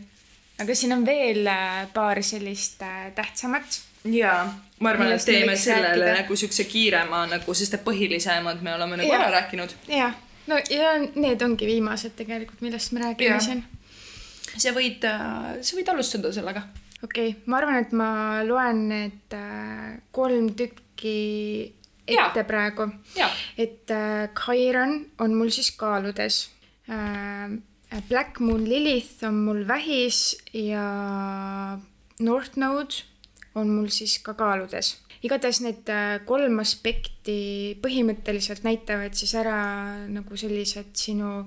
aga 0.63 0.75
siin 0.75 0.95
on 0.97 1.05
veel 1.07 1.47
äh, 1.47 1.87
paar 1.95 2.23
sellist 2.23 2.83
äh, 2.83 3.11
tähtsamat. 3.15 3.81
jaa, 4.05 4.45
ma 4.81 4.91
arvan, 4.91 5.13
et 5.13 5.25
teeme 5.25 5.57
sellele 5.57 6.05
rääkida. 6.05 6.23
nagu 6.23 6.37
siukse 6.37 6.65
kiirema 6.65 7.27
nagu, 7.31 7.55
sest 7.55 7.75
et 7.75 7.85
põhilisemad 7.85 8.63
me 8.63 8.75
oleme 8.75 9.01
nagu 9.03 9.13
ja. 9.13 9.21
ära 9.21 9.31
rääkinud. 9.41 9.77
jah, 9.89 10.17
no 10.47 10.61
ja 10.71 10.97
need 11.15 11.43
ongi 11.43 11.69
viimased 11.69 12.17
tegelikult, 12.17 12.61
millest 12.61 12.93
me 12.93 13.05
räägime 13.05 13.41
siin. 13.41 13.65
sa 14.57 14.75
võid, 14.77 15.05
äh, 15.05 15.55
sa 15.61 15.79
võid 15.79 15.95
alustada 15.95 16.33
sellega. 16.33 16.67
okei 17.03 17.33
okay., 17.33 17.41
ma 17.47 17.61
arvan, 17.63 17.81
et 17.85 17.97
ma 17.97 18.11
loen 18.47 18.87
need 18.93 19.41
kolm 20.17 20.53
tükki 20.57 21.17
ette 22.07 22.39
ja. 22.39 22.45
praegu. 22.45 22.91
et 23.59 23.91
äh, 23.91 24.29
Chiron 24.35 25.07
on 25.19 25.35
mul 25.35 25.51
siis 25.51 25.71
kaaludes 25.77 26.51
äh, 26.91 27.51
Black 28.09 28.41
Moon 28.41 28.65
Lilith 28.69 29.25
on 29.25 29.35
mul 29.47 29.63
vähis 29.69 30.37
ja 30.53 30.83
North 32.21 32.57
Node 32.57 33.05
on 33.55 33.71
mul 33.71 33.89
siis 33.89 34.19
ka 34.19 34.35
kaaludes. 34.35 34.97
igatahes 35.23 35.61
need 35.65 35.89
äh, 35.91 36.21
kolm 36.27 36.59
aspekti 36.63 37.77
põhimõtteliselt 37.83 38.67
näitavad 38.67 39.17
siis 39.17 39.33
ära 39.35 39.57
nagu 40.13 40.37
sellised 40.37 40.93
sinu 40.99 41.47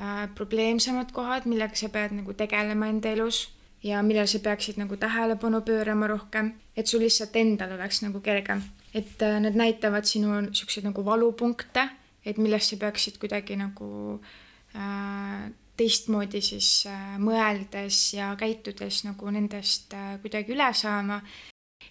äh, 0.00 0.28
probleemsemad 0.34 1.12
kohad, 1.12 1.46
millega 1.46 1.76
sa 1.78 1.90
pead 1.92 2.16
nagu 2.16 2.34
tegelema 2.34 2.88
enda 2.90 3.12
elus 3.12 3.44
ja 3.82 4.02
millal 4.02 4.26
sa 4.30 4.38
peaksid 4.42 4.78
nagu 4.80 4.96
tähelepanu 4.96 5.60
pöörama 5.66 6.06
rohkem, 6.06 6.54
et 6.76 6.86
sul 6.86 7.02
lihtsalt 7.02 7.36
endal 7.36 7.74
oleks 7.76 8.02
nagu 8.02 8.20
kergem. 8.20 8.62
et 8.94 9.22
äh, 9.22 9.40
need 9.40 9.56
näitavad 9.56 10.04
sinu 10.04 10.52
siukseid 10.52 10.84
nagu 10.84 11.04
valupunkte, 11.04 11.88
et 12.24 12.38
millest 12.38 12.70
sa 12.70 12.76
peaksid 12.76 13.18
kuidagi 13.18 13.56
nagu 13.56 14.20
äh, 14.74 15.50
teistmoodi 15.82 16.42
siis 16.44 16.86
äh, 16.90 17.16
mõeldes 17.22 17.98
ja 18.16 18.32
käitudes 18.38 19.02
nagu 19.06 19.32
nendest 19.34 19.94
äh, 19.96 20.16
kuidagi 20.22 20.54
üle 20.54 20.68
saama. 20.76 21.20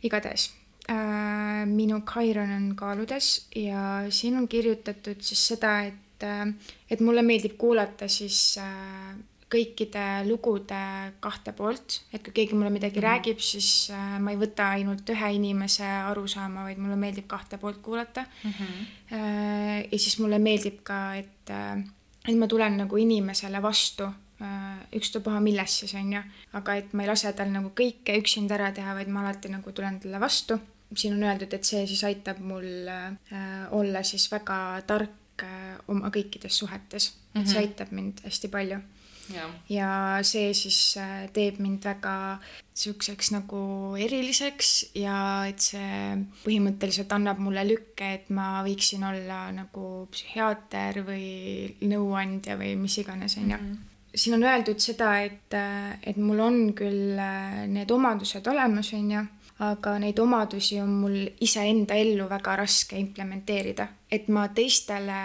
igatahes 0.03 0.51
äh, 0.89 1.65
minu 1.67 2.01
Chiron 2.07 2.53
on 2.55 2.69
kaaludes 2.75 3.47
ja 3.55 4.05
siin 4.09 4.37
on 4.37 4.47
kirjutatud 4.47 5.19
siis 5.21 5.47
seda, 5.53 5.81
et, 5.89 6.23
et 6.89 7.03
mulle 7.03 7.21
meeldib 7.25 7.57
kuulata 7.57 8.07
siis 8.07 8.57
kõikide 9.51 10.23
lugude 10.23 10.79
kahte 11.19 11.51
poolt, 11.51 11.97
et 12.13 12.23
kui 12.23 12.31
keegi 12.31 12.55
mulle 12.55 12.69
midagi 12.71 13.01
mm 13.01 13.03
räägib, 13.03 13.41
siis 13.43 13.91
ma 13.91 14.31
ei 14.31 14.37
võta 14.39 14.69
ainult 14.77 15.09
ühe 15.11 15.31
inimese 15.35 15.83
arusaama, 15.83 16.63
vaid 16.69 16.79
mulle 16.79 16.95
meeldib 16.95 17.27
kahte 17.27 17.57
poolt 17.59 17.81
kuulata 17.83 18.23
mm. 18.23 18.51
-hmm. 18.51 18.85
ja 19.91 19.99
siis 19.99 20.19
mulle 20.23 20.39
meeldib 20.39 20.79
ka, 20.87 21.01
et 21.15 21.51
et 22.27 22.37
ma 22.37 22.47
tulen 22.47 22.77
nagu 22.77 22.97
inimesele 22.97 23.61
vastu, 23.63 24.09
äh, 24.41 24.81
ükstapuha 24.97 25.39
millest 25.43 25.81
siis 25.83 25.95
on 25.99 26.13
ju, 26.13 26.21
aga 26.59 26.75
et 26.81 26.93
ma 26.93 27.05
ei 27.05 27.09
lase 27.09 27.33
tal 27.37 27.49
nagu 27.53 27.73
kõike 27.77 28.17
üksinda 28.21 28.57
ära 28.59 28.71
teha, 28.75 28.95
vaid 28.97 29.09
ma 29.09 29.23
alati 29.25 29.51
nagu 29.53 29.71
tulen 29.71 29.99
talle 29.99 30.19
vastu. 30.21 30.59
siin 30.95 31.13
on 31.15 31.23
öeldud, 31.23 31.53
et 31.55 31.63
see 31.63 31.85
siis 31.87 32.03
aitab 32.03 32.39
mul 32.43 32.87
äh, 32.91 33.13
olla 33.71 34.03
siis 34.03 34.25
väga 34.31 34.81
tark 34.87 35.43
äh, 35.43 35.77
oma 35.87 36.09
kõikides 36.11 36.57
suhetes, 36.57 37.07
et 37.07 37.35
mm 37.35 37.41
-hmm. 37.41 37.47
see 37.47 37.59
mhm. 37.59 37.67
aitab 37.67 37.91
mind 37.91 38.19
hästi 38.25 38.47
palju 38.47 38.81
ja, 39.35 39.47
ja 39.69 39.91
see 40.27 40.51
siis 40.57 40.79
äh, 40.99 41.27
teeb 41.33 41.59
mind 41.63 41.83
väga 41.85 42.15
siukseks 42.81 43.31
nagu 43.35 43.61
eriliseks 43.99 44.71
ja 44.97 45.15
et 45.49 45.61
see 45.63 46.17
põhimõtteliselt 46.45 47.11
annab 47.15 47.41
mulle 47.43 47.65
lükke, 47.67 48.13
et 48.17 48.31
ma 48.33 48.61
võiksin 48.65 49.03
olla 49.07 49.43
nagu 49.55 50.07
psühhiaater 50.13 51.01
või 51.07 51.27
nõuandja 51.87 52.57
või 52.59 52.75
mis 52.79 52.97
iganes, 53.03 53.37
onju 53.41 53.57
mhm. 53.57 53.75
siin 54.15 54.39
on 54.39 54.47
öeldud 54.47 54.81
seda, 54.83 55.17
et, 55.27 55.51
äh, 55.57 55.99
et 56.03 56.17
mul 56.21 56.41
on 56.43 56.63
küll 56.77 57.19
äh, 57.19 57.65
need 57.67 57.91
omadused 57.91 58.47
olemas, 58.51 58.93
onju, 58.97 59.25
aga 59.61 59.97
neid 60.01 60.19
omadusi 60.19 60.79
on 60.81 60.95
mul 61.03 61.19
iseenda 61.43 61.99
ellu 61.99 62.25
väga 62.29 62.55
raske 62.63 62.97
implementeerida, 62.97 63.87
et 64.11 64.31
ma 64.33 64.47
teistele 64.55 65.21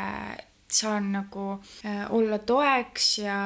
saan 0.77 1.13
nagu 1.13 1.47
äh, 1.85 2.05
olla 2.13 2.39
toeks 2.39 3.19
ja, 3.19 3.39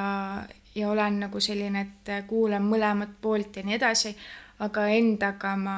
ja 0.75 0.89
olen 0.89 1.19
nagu 1.25 1.39
selline, 1.39 1.81
et 1.81 2.11
kuulan 2.27 2.65
mõlemat 2.67 3.17
poolt 3.21 3.57
ja 3.57 3.63
nii 3.65 3.77
edasi, 3.77 4.13
aga 4.61 4.87
endaga 4.93 5.55
ma, 5.57 5.77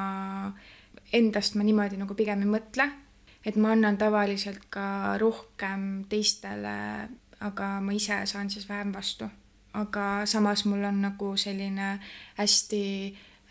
endast 1.12 1.56
ma 1.58 1.66
niimoodi 1.66 1.98
nagu 2.00 2.16
pigem 2.18 2.44
ei 2.44 2.50
mõtle, 2.56 2.88
et 3.44 3.56
ma 3.60 3.72
annan 3.74 3.98
tavaliselt 4.00 4.66
ka 4.72 5.16
rohkem 5.20 6.04
teistele, 6.10 6.76
aga 7.44 7.70
ma 7.84 7.96
ise 7.96 8.22
saan 8.28 8.50
siis 8.50 8.68
vähem 8.68 8.92
vastu. 8.94 9.30
aga 9.74 10.22
samas 10.26 10.64
mul 10.70 10.84
on 10.86 11.00
nagu 11.02 11.36
selline 11.36 11.98
hästi 12.38 12.82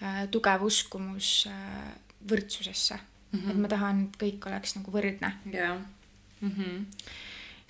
äh, 0.01 0.21
tugev 0.31 0.63
uskumus 0.63 1.49
äh, 1.51 1.91
võrdsusesse 2.29 2.95
mm, 2.95 3.39
-hmm. 3.39 3.49
et 3.51 3.57
ma 3.57 3.67
tahan, 3.67 4.03
et 4.03 4.15
kõik 4.21 4.47
oleks 4.47 4.75
nagu 4.75 4.91
võrdne. 4.91 5.33
jah 5.51 5.53
yeah. 5.53 5.77
mm 6.41 6.51
-hmm 6.51 6.85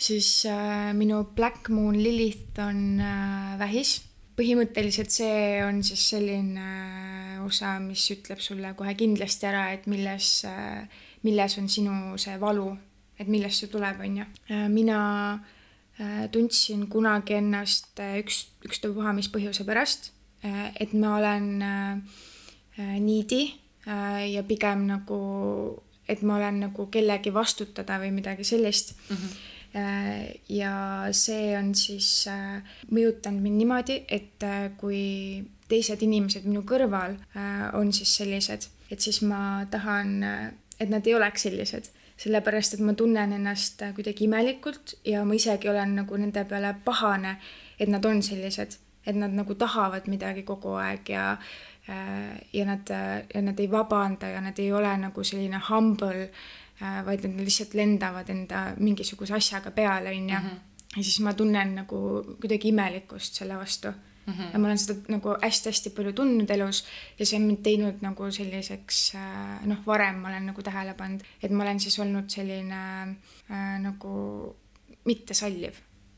siis 0.03 0.45
äh, 0.45 0.91
minu 0.93 1.23
Black 1.35 1.69
Moon 1.69 2.03
Lilith 2.03 2.59
on 2.59 2.99
äh, 2.99 3.59
vähis. 3.59 4.01
põhimõtteliselt 4.33 5.13
see 5.13 5.59
on 5.61 5.83
siis 5.85 6.07
selline 6.09 6.63
äh, 6.63 7.41
osa, 7.45 7.75
mis 7.79 8.01
ütleb 8.15 8.39
sulle 8.41 8.71
kohe 8.73 8.95
kindlasti 8.97 9.45
ära, 9.45 9.67
et 9.75 9.85
milles 9.87 10.39
äh,, 10.49 10.87
milles 11.23 11.57
on 11.61 11.69
sinu 11.69 12.17
see 12.17 12.39
valu, 12.41 12.71
et 13.21 13.29
millest 13.29 13.61
see 13.61 13.69
tuleb, 13.69 14.01
on 14.01 14.17
ju. 14.23 14.25
Äh, 14.49 14.65
mina 14.73 14.97
äh, 16.01 16.25
tundsin 16.33 16.87
kunagi 16.89 17.37
ennast 17.37 18.01
äh, 18.01 18.17
üks, 18.23 18.47
ükstapuha 18.65 19.13
mis 19.13 19.29
põhjuse 19.29 19.67
pärast 19.69 20.11
äh,, 20.41 20.73
et 20.81 20.97
ma 20.97 21.17
olen 21.19 21.49
äh, 21.61 22.19
äh 22.81 22.99
needy 22.99 23.43
äh, 23.85 24.33
ja 24.33 24.43
pigem 24.43 24.87
nagu, 24.89 25.23
et 26.09 26.25
ma 26.25 26.41
olen 26.41 26.63
nagu 26.67 26.89
kellegi 26.89 27.31
vastutada 27.33 28.01
või 28.01 28.11
midagi 28.17 28.43
sellist 28.43 28.97
mm. 28.97 29.15
-hmm 29.15 29.52
ja 30.49 30.73
see 31.11 31.57
on 31.57 31.73
siis 31.75 32.27
äh, 32.29 32.61
mõjutanud 32.93 33.41
mind 33.41 33.61
niimoodi, 33.61 34.03
et 34.07 34.45
äh, 34.45 34.69
kui 34.77 35.41
teised 35.69 36.03
inimesed 36.05 36.45
minu 36.45 36.61
kõrval 36.67 37.15
on 37.73 37.89
siis 37.95 38.11
sellised, 38.19 38.67
et 38.91 39.01
siis 39.01 39.23
ma 39.25 39.63
tahan, 39.71 40.11
et 40.77 40.91
nad 40.91 41.07
ei 41.07 41.15
oleks 41.17 41.47
sellised. 41.47 41.87
Sellepärast 42.19 42.75
et 42.75 42.83
ma 42.85 42.93
tunnen 42.93 43.33
ennast 43.33 43.81
kuidagi 43.95 44.27
imelikult 44.27 44.93
ja 45.07 45.23
ma 45.25 45.33
isegi 45.33 45.71
olen 45.71 45.95
nagu 46.03 46.19
nende 46.19 46.43
peale 46.45 46.75
pahane, 46.85 47.39
et 47.79 47.89
nad 47.89 48.05
on 48.05 48.21
sellised, 48.21 48.75
et 49.07 49.17
nad 49.17 49.33
nagu 49.33 49.55
tahavad 49.57 50.05
midagi 50.11 50.43
kogu 50.45 50.75
aeg 50.77 51.09
ja 51.09 51.31
ja 52.53 52.65
nad, 52.67 52.91
ja 53.33 53.41
nad 53.41 53.57
ei 53.59 53.71
vabanda 53.71 54.29
ja 54.29 54.39
nad 54.41 54.59
ei 54.59 54.69
ole 54.71 54.93
nagu 55.01 55.23
selline 55.23 55.59
humble 55.71 56.29
Äh, 56.29 56.62
vaid 56.79 57.25
nad 57.27 57.39
lihtsalt 57.39 57.73
lendavad 57.77 58.29
enda 58.29 58.63
mingisuguse 58.79 59.35
asjaga 59.37 59.71
peale, 59.71 60.09
onju. 60.09 60.39
Mhm. 60.39 60.57
ja 60.95 61.03
siis 61.03 61.19
ma 61.25 61.33
tunnen 61.33 61.75
nagu 61.75 61.99
kuidagi 62.41 62.69
imelikkust 62.69 63.39
selle 63.39 63.57
vastu 63.57 63.91
mm. 64.25 64.33
-hmm. 64.33 64.53
ja 64.53 64.59
ma 64.59 64.67
olen 64.67 64.77
seda 64.77 64.99
nagu 65.07 65.35
hästi-hästi 65.41 65.89
palju 65.89 66.13
tundnud 66.13 66.49
elus 66.49 66.83
ja 67.19 67.25
see 67.25 67.39
on 67.39 67.47
mind 67.47 67.63
teinud 67.63 68.01
nagu 68.01 68.31
selliseks 68.31 69.15
äh, 69.15 69.65
noh, 69.65 69.85
varem 69.85 70.15
ma 70.15 70.29
olen 70.29 70.45
nagu 70.51 70.61
tähele 70.61 70.93
pannud, 70.93 71.23
et 71.43 71.51
ma 71.51 71.63
olen 71.63 71.79
siis 71.79 71.99
olnud 71.99 72.29
selline 72.29 72.83
äh, 73.51 73.79
nagu 73.81 74.55
mittesalliv 75.05 75.73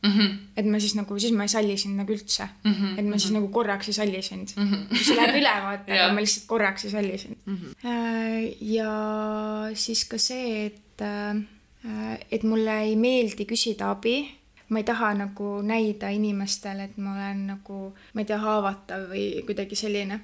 Mm 0.06 0.12
-hmm. 0.12 0.38
et 0.58 0.66
ma 0.66 0.80
siis 0.80 0.96
nagu, 0.96 1.20
siis 1.20 1.34
ma 1.34 1.44
ei 1.44 1.50
salli 1.50 1.78
sind 1.78 1.98
nagu 1.98 2.14
üldse 2.14 2.46
mm. 2.64 2.72
-hmm. 2.72 3.00
et 3.00 3.06
ma 3.06 3.18
siis 3.18 3.32
mm 3.32 3.36
-hmm. 3.36 3.40
nagu 3.40 3.48
korraks 3.58 3.88
ei 3.88 3.94
salli 3.94 4.22
sind 4.22 4.50
mm. 4.56 4.72
-hmm. 4.72 5.04
see 5.04 5.16
läheb 5.16 5.36
üle, 5.42 5.54
vaata 5.68 5.92
yeah., 5.92 6.06
aga 6.06 6.14
ma 6.16 6.22
lihtsalt 6.22 6.48
korraks 6.48 6.86
ei 6.86 6.92
salli 6.92 7.18
sind 7.18 7.38
mm. 7.46 7.58
-hmm. 7.58 8.56
ja 8.62 8.92
siis 9.74 10.06
ka 10.06 10.18
see, 10.18 10.66
et 10.66 11.02
äh, 11.02 11.44
et 12.32 12.44
mulle 12.44 12.82
ei 12.82 12.96
meeldi 12.96 13.46
küsida 13.46 13.92
abi 13.92 14.18
ma 14.70 14.80
ei 14.80 14.84
taha 14.84 15.14
nagu 15.14 15.62
näida 15.62 16.10
inimestele, 16.10 16.84
et 16.90 16.98
ma 16.98 17.14
olen 17.14 17.48
nagu, 17.48 17.94
ma 18.14 18.22
ei 18.22 18.26
tea, 18.30 18.40
haavatav 18.42 19.10
või 19.12 19.26
kuidagi 19.46 19.78
selline. 19.78 20.20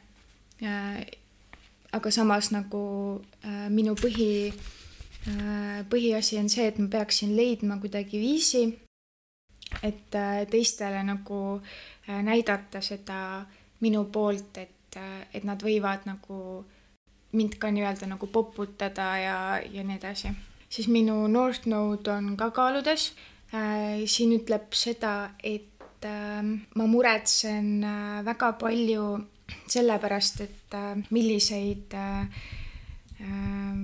aga 1.92 2.12
samas 2.12 2.52
nagu 2.52 2.82
äh, 3.44 3.68
minu 3.70 3.96
põhi 4.00 4.54
äh,, 5.28 5.82
põhiasi 5.90 6.38
on 6.40 6.50
see, 6.50 6.68
et 6.70 6.78
ma 6.80 6.88
peaksin 6.88 7.36
leidma 7.36 7.80
kuidagi 7.82 8.20
viisi, 8.22 8.62
et 9.84 10.16
äh, 10.16 10.46
teistele 10.50 11.04
nagu 11.04 11.62
äh, 12.10 12.22
näidata 12.24 12.82
seda 12.82 13.46
minu 13.82 14.06
poolt, 14.14 14.58
et 14.58 14.98
äh,, 14.98 15.26
et 15.34 15.44
nad 15.48 15.62
võivad 15.64 16.06
nagu 16.06 16.64
mind 17.32 17.58
ka 17.60 17.72
nii-öelda 17.72 18.10
nagu 18.12 18.28
poputada 18.28 19.16
ja, 19.18 19.38
ja 19.72 19.84
nii 19.84 19.98
edasi. 19.98 20.34
siis 20.70 20.88
minu 20.88 21.28
North 21.28 21.68
Node 21.68 22.12
on 22.12 22.38
ka 22.38 22.52
kaaludes. 22.52 23.12
Siin 23.52 24.32
ütleb 24.32 24.72
seda, 24.72 25.34
et 25.44 26.06
ähm, 26.08 26.54
ma 26.76 26.86
muretsen 26.88 27.84
väga 28.24 28.54
palju 28.60 29.08
sellepärast, 29.68 30.42
et 30.42 30.78
milliseid, 31.12 31.92
ähm, 33.20 33.82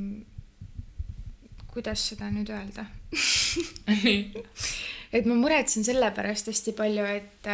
kuidas 1.74 2.08
seda 2.14 2.32
nüüd 2.32 2.48
öelda 2.56 2.88
et 5.14 5.26
ma 5.26 5.36
muretsen 5.36 5.84
sellepärast 5.84 6.52
hästi 6.52 6.74
palju, 6.78 7.06
et, 7.06 7.50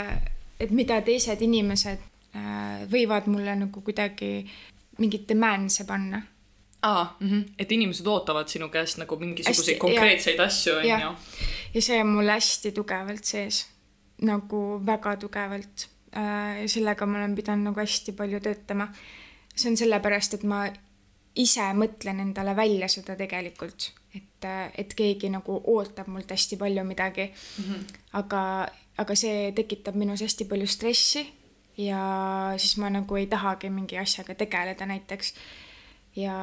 et 0.60 0.72
mida 0.72 1.02
teised 1.02 1.42
inimesed 1.42 2.10
võivad 2.90 3.28
mulle 3.30 3.54
nagu 3.56 3.82
kuidagi 3.86 4.40
mingeid 4.98 5.28
demand'e 5.30 5.86
panna 5.86 6.24
aa 6.84 7.18
mm, 7.20 7.30
-hmm. 7.30 7.54
et 7.60 7.72
inimesed 7.72 8.06
ootavad 8.06 8.48
sinu 8.48 8.70
käest 8.70 8.98
nagu 8.98 9.16
mingisuguseid 9.16 9.78
konkreetseid 9.78 10.38
ja, 10.38 10.44
asju, 10.44 10.76
onju. 10.76 11.16
ja 11.74 11.82
see 11.82 12.02
on 12.02 12.08
mul 12.08 12.30
hästi 12.30 12.72
tugevalt 12.72 13.24
sees, 13.24 13.66
nagu 14.22 14.62
väga 14.86 15.16
tugevalt. 15.18 15.90
Äh, 16.18 16.66
sellega 16.66 17.06
ma 17.06 17.18
olen 17.18 17.36
pidanud 17.36 17.72
nagu 17.72 17.80
hästi 17.80 18.12
palju 18.12 18.40
töötama. 18.40 18.88
see 19.56 19.70
on 19.72 19.78
sellepärast, 19.78 20.34
et 20.34 20.44
ma 20.44 20.66
ise 21.36 21.66
mõtlen 21.74 22.20
endale 22.20 22.56
välja 22.56 22.88
seda 22.88 23.16
tegelikult, 23.16 23.92
et, 24.16 24.48
et 24.78 24.94
keegi 24.94 25.30
nagu 25.34 25.60
ootab 25.76 26.08
mult 26.08 26.32
hästi 26.32 26.58
palju 26.58 26.84
midagi 26.84 27.30
mm. 27.32 27.64
-hmm. 27.64 27.86
aga, 28.14 28.68
aga 28.98 29.16
see 29.16 29.52
tekitab 29.52 29.96
minus 29.96 30.22
hästi 30.22 30.46
palju 30.46 30.68
stressi 30.68 31.26
ja 31.78 32.54
siis 32.58 32.78
ma 32.78 32.90
nagu 32.90 33.16
ei 33.16 33.28
tahagi 33.28 33.70
mingi 33.70 33.98
asjaga 33.98 34.36
tegeleda 34.36 34.86
näiteks 34.86 35.34
ja 36.16 36.36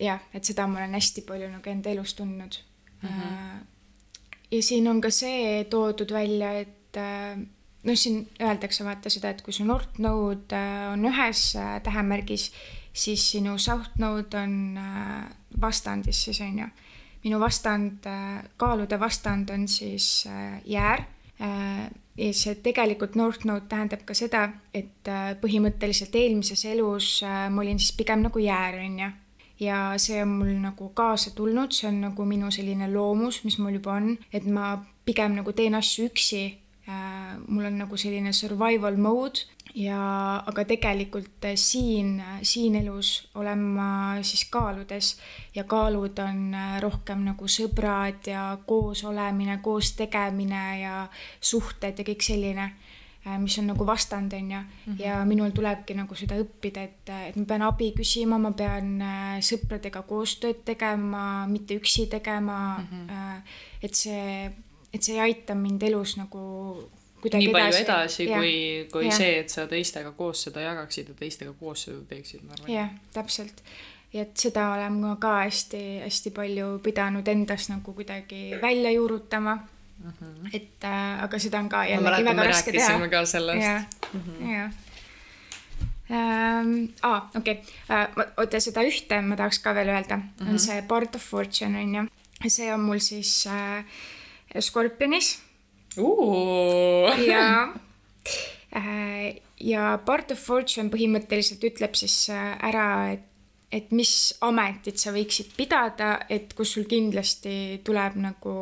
jah, 0.00 0.20
et 0.34 0.44
seda 0.44 0.66
ma 0.66 0.78
olen 0.82 0.96
hästi 0.98 1.24
palju 1.28 1.48
nagu 1.50 1.70
enda 1.70 1.90
elus 1.90 2.14
tundnud 2.14 2.58
mm. 3.02 3.08
-hmm. 3.08 3.66
ja 4.50 4.62
siin 4.62 4.88
on 4.88 5.00
ka 5.00 5.10
see 5.10 5.64
toodud 5.64 6.12
välja, 6.12 6.52
et 6.52 6.96
äh, 6.96 7.38
noh, 7.84 7.94
siin 7.94 8.28
öeldakse 8.40 8.84
vaata 8.84 9.10
seda, 9.10 9.30
et 9.30 9.42
kui 9.42 9.52
su 9.52 9.64
Node 9.64 10.56
äh, 10.56 10.92
on 10.92 11.04
ühes 11.04 11.56
tähemärgis, 11.82 12.52
siis 12.96 13.30
sinu 13.30 13.58
South 13.58 13.98
Node 14.00 14.38
on 14.40 14.78
vastandis 15.60 16.22
siis 16.24 16.40
on 16.40 16.58
ju. 16.58 16.66
minu 17.24 17.40
vastand, 17.40 18.06
kaalude 18.56 19.00
vastand 19.00 19.50
on 19.50 19.68
siis 19.68 20.26
jäär 20.64 21.04
ja 22.16 22.32
see 22.32 22.56
tegelikult 22.64 23.16
North 23.18 23.44
Node 23.44 23.68
tähendab 23.68 24.04
ka 24.08 24.16
seda, 24.16 24.48
et 24.74 25.08
äh, 25.10 25.34
põhimõtteliselt 25.40 26.14
eelmises 26.16 26.64
elus 26.68 27.20
äh, 27.26 27.46
ma 27.52 27.62
olin 27.64 27.80
siis 27.80 27.94
pigem 27.96 28.24
nagu 28.24 28.40
jäär, 28.40 28.80
on 28.84 29.00
ju. 29.04 29.10
ja 29.66 29.80
see 30.00 30.20
on 30.22 30.36
mul 30.40 30.52
nagu 30.60 30.90
kaasa 30.96 31.32
tulnud, 31.36 31.72
see 31.76 31.88
on 31.90 32.02
nagu 32.08 32.28
minu 32.28 32.50
selline 32.52 32.88
loomus, 32.92 33.42
mis 33.44 33.58
mul 33.60 33.78
juba 33.78 33.96
on, 34.00 34.14
et 34.32 34.44
ma 34.44 34.76
pigem 35.06 35.36
nagu 35.38 35.52
teen 35.56 35.76
asju 35.78 36.10
üksi. 36.10 36.44
Äh, 36.88 37.38
mul 37.48 37.64
on 37.66 37.78
nagu 37.80 37.96
selline 37.98 38.30
survival 38.32 38.94
mode 38.94 39.42
ja, 39.74 39.98
aga 40.46 40.62
tegelikult 40.70 41.42
äh, 41.48 41.56
siin, 41.58 42.20
äh, 42.22 42.36
siin 42.46 42.76
elus 42.78 43.24
olen 43.34 43.64
ma 43.74 43.86
siis 44.22 44.44
kaaludes 44.54 45.16
ja 45.54 45.64
kaalud 45.66 46.20
on 46.22 46.54
rohkem 46.84 47.24
nagu 47.26 47.48
sõbrad 47.50 48.28
ja 48.30 48.44
koos 48.70 49.02
olemine, 49.02 49.56
koos 49.64 49.96
tegemine 49.98 50.60
ja 50.78 51.00
suhted 51.40 51.98
ja 51.98 52.06
kõik 52.06 52.22
selline, 52.22 52.68
mis 53.42 53.56
on 53.58 53.66
nagu 53.72 53.86
vastand, 53.86 54.36
on 54.38 54.52
ju. 54.54 54.60
Mhm. 54.60 55.00
ja 55.02 55.16
minul 55.26 55.50
tulebki 55.50 55.96
nagu 55.98 56.14
seda 56.14 56.38
õppida, 56.38 56.84
et, 56.86 57.10
et 57.32 57.40
ma 57.40 57.48
pean 57.50 57.64
abi 57.66 57.90
küsima, 57.98 58.38
ma 58.38 58.52
pean 58.54 59.02
sõpradega 59.42 60.04
koostööd 60.06 60.62
tegema, 60.70 61.48
mitte 61.50 61.74
üksi 61.82 62.06
tegema 62.06 62.78
mm. 62.78 62.86
-hmm. 63.10 63.42
et 63.82 63.98
see, 64.04 64.54
et 64.94 65.02
see 65.02 65.14
ei 65.14 65.20
aita 65.20 65.54
mind 65.54 65.82
elus 65.82 66.16
nagu 66.16 66.42
kuidagi 67.20 67.46
nii 67.46 67.52
palju 67.52 67.68
edasi, 67.68 67.84
edasi 67.84 68.28
ja. 68.28 68.38
kui, 68.38 68.54
kui 68.92 69.08
ja. 69.08 69.18
see, 69.18 69.34
et 69.42 69.52
sa 69.52 69.66
teistega 69.70 70.12
koos 70.16 70.46
seda 70.46 70.64
jagaksid 70.64 71.12
ja 71.12 71.18
teistega 71.18 71.52
koos 71.58 71.86
seda 71.88 72.00
teeksid, 72.10 72.44
ma 72.46 72.56
arvan. 72.56 72.72
jah, 72.72 72.90
täpselt. 73.14 73.62
ja 74.12 74.24
et 74.26 74.34
seda 74.40 74.70
olen 74.76 75.00
ma 75.02 75.14
ka 75.20 75.36
hästi-hästi 75.44 76.32
palju 76.36 76.70
pidanud 76.84 77.28
endas 77.28 77.70
nagu 77.72 77.94
kuidagi 77.96 78.60
välja 78.62 78.92
juurutama 78.94 79.58
mm. 79.58 80.10
-hmm. 80.10 80.50
et 80.52 80.84
äh, 80.84 81.22
aga 81.24 81.38
seda 81.38 81.58
on 81.58 81.68
ka 81.68 81.84
jällegi 81.84 82.24
väga 82.24 82.50
raske 82.50 82.72
teha. 82.72 82.88
rääkisime 82.88 83.08
ka 83.08 83.24
sellest. 83.26 83.62
jah 83.62 83.86
mm 84.12 84.20
-hmm., 84.20 84.52
jah 84.56 84.72
ähm,. 86.10 86.84
aa, 87.02 87.30
okei 87.36 87.54
okay. 87.54 87.96
äh,, 87.96 88.26
oota 88.36 88.60
seda 88.60 88.82
ühte 88.82 89.22
ma 89.22 89.36
tahaks 89.36 89.58
ka 89.58 89.74
veel 89.74 89.88
öelda 89.88 90.16
mm, 90.16 90.22
-hmm. 90.40 90.50
on 90.50 90.58
see 90.58 90.82
Part 90.82 91.14
of 91.14 91.22
Fortune 91.22 91.80
on 91.80 91.94
ju. 91.94 92.06
see 92.48 92.74
on 92.74 92.80
mul 92.80 92.98
siis 92.98 93.46
äh, 93.46 93.84
Skorpionis 94.60 95.38
ja 97.30 97.74
äh, 98.76 99.36
ja 99.60 99.96
Part 100.04 100.32
of 100.34 100.42
Fortune 100.42 100.90
põhimõtteliselt 100.92 101.64
ütleb 101.64 101.96
siis 101.98 102.26
äh, 102.32 102.52
ära, 102.68 102.88
et, 103.16 103.24
et 103.72 103.92
mis 103.96 104.12
ametit 104.44 105.00
sa 105.00 105.14
võiksid 105.14 105.54
pidada, 105.56 106.16
et 106.28 106.52
kus 106.56 106.74
sul 106.76 106.86
kindlasti 106.88 107.80
tuleb 107.86 108.18
nagu 108.20 108.56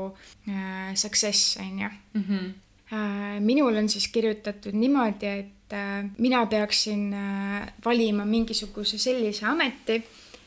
äh, 0.48 0.92
success, 0.94 1.56
on 1.62 1.82
ju. 1.84 1.90
Mhm. 2.20 2.52
Äh, 2.94 3.40
minul 3.42 3.80
on 3.80 3.88
siis 3.88 4.06
kirjutatud 4.12 4.76
niimoodi, 4.76 5.26
et 5.26 5.74
äh, 5.74 6.04
mina 6.18 6.44
peaksin 6.46 7.08
äh, 7.16 7.68
valima 7.84 8.26
mingisuguse 8.28 8.98
sellise 8.98 9.48
ameti 9.50 9.98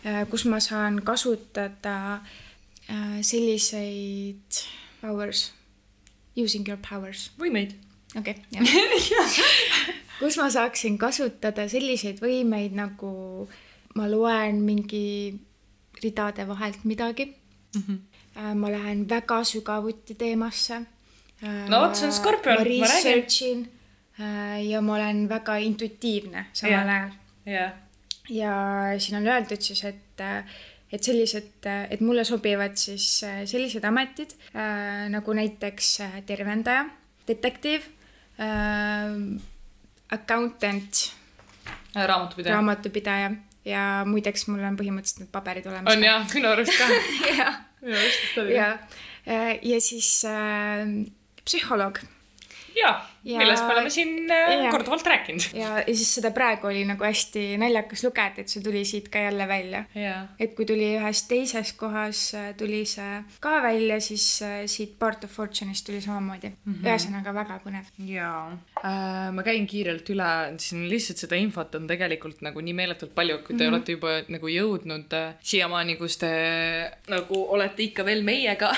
äh,, 0.06 0.24
kus 0.30 0.46
ma 0.46 0.62
saan 0.64 1.02
kasutada 1.04 2.22
äh, 2.88 3.18
selliseid 3.22 4.62
powers 5.02 5.52
Using 6.38 6.68
your 6.68 6.78
powers. 6.89 7.32
võimeid. 7.39 7.74
okei 8.16 8.36
okay,, 8.52 9.02
jah 9.14 9.95
kus 10.20 10.38
ma 10.41 10.50
saaksin 10.54 10.98
kasutada 11.02 11.68
selliseid 11.70 12.22
võimeid 12.24 12.76
nagu 12.78 13.48
ma 13.98 14.10
loen 14.10 14.62
mingi 14.66 15.34
ridade 16.04 16.45
vahelt 16.50 16.84
midagi 16.86 17.28
mm. 17.30 17.82
-hmm. 17.82 18.54
ma 18.62 18.72
lähen 18.74 19.08
väga 19.10 19.43
sügavuti 19.43 20.16
teemasse. 20.16 20.82
no 21.70 21.80
vot, 21.80 21.95
see 21.95 22.08
on 22.08 22.14
skorpion, 22.14 22.58
ma 22.58 22.88
räägin. 22.88 23.68
Äh, 24.20 24.70
ja 24.70 24.82
ma 24.82 24.95
olen 24.95 25.30
väga 25.30 25.58
intuitiivne 25.58 26.45
samal 26.54 26.89
ajal 26.89 27.12
yeah.. 27.48 27.72
ja 28.30 28.54
siin 29.00 29.18
on 29.18 29.28
öeldud 29.28 29.62
siis, 29.62 29.84
et 29.84 30.22
et 30.92 31.04
sellised, 31.04 31.68
et 31.68 32.02
mulle 32.02 32.24
sobivad 32.28 32.78
siis 32.80 33.24
äh, 33.28 33.42
sellised 33.50 33.84
ametid 33.88 34.36
äh, 34.54 35.08
nagu 35.12 35.36
näiteks 35.36 35.90
äh, 36.06 36.18
tervendaja, 36.28 36.86
detektiiv 37.28 37.84
äh,, 38.40 39.18
accountant 40.16 41.04
äh,, 41.96 42.08
raamatupidaja, 42.08 42.56
raamatupidaja. 42.56 43.36
Ja 43.68 43.82
muideks 44.08 44.46
mul 44.48 44.62
on 44.64 44.78
põhimõtteliselt 44.80 45.26
need 45.26 45.32
paberid 45.34 45.66
olemas. 45.68 45.92
on 45.92 46.04
jah, 46.06 46.24
minu 46.32 46.47
arust 46.54 46.72
ka. 46.80 46.86
Jah, 47.36 47.58
ja, 48.47 48.70
ja 49.59 49.80
siis 49.84 50.12
äh, 50.24 50.88
psühholoog. 51.43 52.00
Jaa 52.80 52.96
ja..., 53.28 53.39
millest 53.41 53.66
me 53.67 53.74
oleme 53.75 53.91
siin 53.93 54.32
äh, 54.32 54.54
ja. 54.63 54.71
korduvalt 54.71 55.05
rääkinud. 55.08 55.49
ja, 55.62 55.74
ja 55.82 55.95
siis 55.95 56.13
seda 56.17 56.32
praegu 56.36 56.70
oli 56.70 56.83
nagu 56.87 57.04
hästi 57.04 57.58
naljakas 57.62 58.04
lugeda, 58.08 58.43
et 58.43 58.51
see 58.51 58.63
tuli 58.63 58.83
siit 58.87 59.09
ka 59.13 59.21
jälle 59.25 59.47
välja. 59.49 59.83
et 60.39 60.55
kui 60.55 60.66
tuli 60.70 60.93
ühes 60.97 61.24
teises 61.29 61.74
kohas 61.79 62.24
äh, 62.37 62.49
tuli 62.58 62.83
see 62.89 63.21
ka 63.43 63.58
välja, 63.66 63.99
siis 64.04 64.25
äh, 64.45 64.59
siit 64.70 64.97
Part 64.99 65.28
of 65.28 65.33
Fortune'ist 65.37 65.86
tuli 65.87 66.01
samamoodi 66.01 66.49
mm. 66.49 66.74
-hmm. 66.74 66.87
ühesõnaga 66.87 67.33
väga 67.36 67.59
põnev. 67.66 67.91
jaa 68.08 68.58
äh,, 68.83 69.32
ma 69.33 69.43
käin 69.43 69.67
kiirelt 69.67 70.09
üle, 70.13 70.32
siin 70.63 70.87
lihtsalt 70.89 71.25
seda 71.25 71.36
infot 71.36 71.75
on 71.75 71.87
tegelikult 71.87 72.41
nagu 72.45 72.62
nii 72.62 72.74
meeletult 72.74 73.16
palju, 73.16 73.39
kui 73.43 73.55
te 73.55 73.63
mm 73.63 73.70
-hmm. 73.70 73.75
olete 73.75 73.91
juba 73.91 74.21
nagu 74.28 74.47
jõudnud 74.47 75.17
siiamaani, 75.41 75.97
kus 75.97 76.17
te 76.17 76.32
nagu 77.09 77.43
olete 77.55 77.83
ikka 77.83 78.05
veel 78.05 78.24
meiega 78.24 78.71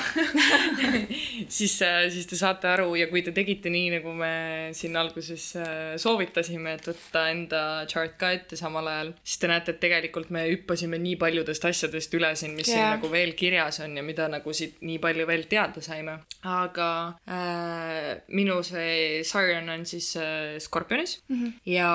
siis 1.59 1.79
siis 2.09 2.27
te 2.27 2.35
saate 2.35 2.67
aru 2.67 2.95
ja 2.95 3.07
kui 3.07 3.21
te 3.21 3.31
tegite 3.35 3.69
nii, 3.69 3.89
nagu 3.97 4.13
me 4.13 4.38
siin 4.73 4.97
alguses 4.99 5.45
äh, 5.59 5.95
soovitasime, 6.01 6.75
et 6.77 6.87
võtta 6.89 7.25
enda 7.31 7.61
chart 7.89 8.17
ka 8.19 8.31
ette 8.35 8.57
samal 8.59 8.87
ajal, 8.91 9.13
siis 9.23 9.41
te 9.41 9.49
näete, 9.51 9.75
et 9.75 9.81
tegelikult 9.83 10.31
me 10.33 10.45
hüppasime 10.49 10.99
nii 11.01 11.15
paljudest 11.21 11.65
asjadest 11.69 12.13
üle 12.17 12.31
siin, 12.39 12.55
mis 12.57 12.69
yeah. 12.69 12.77
siin 12.77 12.97
nagu 12.97 13.11
veel 13.11 13.33
kirjas 13.39 13.81
on 13.85 13.97
ja 13.97 14.03
mida 14.05 14.27
nagu 14.31 14.53
siit 14.55 14.79
nii 14.85 14.99
palju 15.03 15.27
veel 15.29 15.45
teada 15.51 15.83
saime. 15.83 16.19
aga 16.43 16.89
äh, 17.27 18.21
minu 18.35 18.59
see 18.63 19.23
Siren 19.27 19.69
on 19.69 19.85
siis 19.85 20.11
äh, 20.17 20.57
Skorpionis 20.59 21.19
mm 21.27 21.35
-hmm. 21.35 21.53
ja 21.65 21.89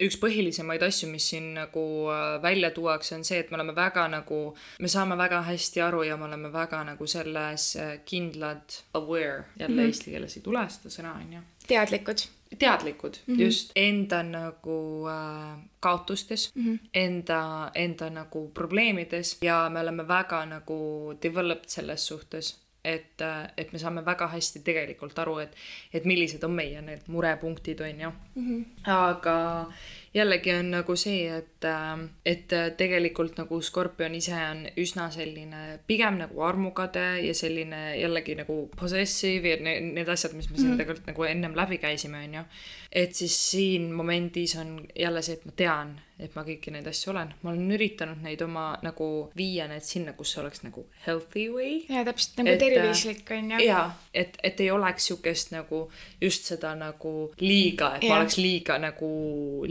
üks 0.00 0.18
põhilisemaid 0.22 0.82
asju, 0.86 1.08
mis 1.10 1.28
siin 1.30 1.54
nagu 1.54 1.84
äh, 2.10 2.42
välja 2.42 2.70
tuuakse, 2.70 3.14
on 3.14 3.24
see, 3.24 3.38
et 3.38 3.50
me 3.50 3.58
oleme 3.60 3.74
väga 3.74 4.08
nagu, 4.08 4.40
me 4.80 4.88
saame 4.88 5.16
väga 5.18 5.42
hästi 5.42 5.80
aru 5.80 6.02
ja 6.02 6.16
me 6.16 6.24
oleme 6.24 6.52
väga 6.52 6.84
nagu 6.84 7.06
selles 7.06 7.76
äh, 7.76 7.98
kindlad, 8.04 8.82
aware, 8.94 9.44
jälle 9.58 9.74
mm 9.74 9.80
-hmm. 9.80 9.86
eesti 9.86 10.10
keeles 10.10 10.36
ei 10.36 10.42
tule 10.42 10.68
seda 10.68 10.90
sõna, 10.96 11.14
on 11.20 11.32
ju. 11.32 11.40
Teadlikud. 11.70 12.26
teadlikud 12.58 13.16
mm, 13.26 13.34
-hmm. 13.34 13.40
just 13.40 13.72
enda 13.76 14.22
nagu 14.22 15.06
äh, 15.08 15.58
kaotustes 15.80 16.52
mm, 16.54 16.64
-hmm. 16.64 16.78
enda, 16.94 17.70
enda 17.74 18.10
nagu 18.10 18.48
probleemides 18.54 19.38
ja 19.42 19.68
me 19.72 19.80
oleme 19.80 20.08
väga 20.08 20.44
nagu 20.46 20.80
developed 21.22 21.68
selles 21.68 22.06
suhtes 22.06 22.60
et, 22.84 23.20
äh, 23.20 23.50
et 23.56 23.72
me 23.72 23.78
saame 23.78 24.04
väga 24.04 24.26
hästi 24.32 24.62
tegelikult 24.64 25.18
aru, 25.18 25.38
et, 25.38 25.56
et 25.92 26.04
millised 26.04 26.44
on 26.44 26.54
meie 26.56 26.82
need 26.82 27.08
murepunktid, 27.12 27.80
on 27.80 28.00
ju 28.00 28.12
mm. 28.34 28.46
-hmm. 28.48 28.90
aga 28.90 29.66
jällegi 30.14 30.52
on 30.52 30.70
nagu 30.74 30.96
see, 30.98 31.28
et, 31.30 31.64
äh, 31.64 32.00
et 32.26 32.52
tegelikult 32.76 33.38
nagu 33.38 33.60
skorpion 33.62 34.14
ise 34.14 34.34
on 34.34 34.64
üsna 34.80 35.06
selline 35.14 35.78
pigem 35.86 36.18
nagu 36.18 36.42
armukade 36.42 37.06
ja 37.22 37.34
selline 37.34 37.96
jällegi 38.00 38.34
nagu 38.40 38.60
possessive 38.76 39.54
ja 39.54 39.62
need, 39.62 39.92
need 39.94 40.08
asjad, 40.08 40.34
mis 40.34 40.50
me 40.50 40.56
siin 40.56 40.68
mm 40.68 40.74
-hmm. 40.74 40.78
tegelikult 40.78 41.06
nagu 41.06 41.24
ennem 41.24 41.56
läbi 41.56 41.78
käisime, 41.78 42.24
on 42.24 42.34
ju. 42.34 42.44
et 42.92 43.14
siis 43.14 43.50
siin 43.50 43.92
momendis 43.92 44.56
on 44.56 44.86
jälle 44.96 45.22
see, 45.22 45.34
et 45.34 45.44
ma 45.44 45.52
tean 45.56 46.00
et 46.20 46.36
ma 46.36 46.44
kõiki 46.44 46.72
neid 46.74 46.86
asju 46.90 47.12
olen. 47.12 47.32
ma 47.42 47.52
olen 47.52 47.74
üritanud 47.74 48.22
neid 48.24 48.42
oma 48.44 48.64
nagu 48.84 49.06
viia 49.36 49.66
need 49.70 49.84
sinna, 49.86 50.12
kus 50.16 50.32
oleks 50.40 50.62
nagu 50.66 50.84
healthy 51.06 51.46
way. 51.52 51.80
ja 51.88 52.04
täpselt 52.06 52.40
nagu 52.40 52.52
et, 52.52 52.62
tervislik 52.62 53.32
on 53.36 53.52
ju. 53.54 53.60
jaa, 53.64 53.86
et, 54.14 54.36
et 54.44 54.60
ei 54.60 54.70
oleks 54.74 55.10
sihukest 55.10 55.54
nagu 55.54 55.82
just 56.20 56.50
seda 56.52 56.74
nagu 56.78 57.14
liiga, 57.40 57.94
et 57.96 58.06
ja. 58.06 58.12
ma 58.12 58.20
oleks 58.20 58.38
liiga 58.40 58.78
nagu, 58.82 59.10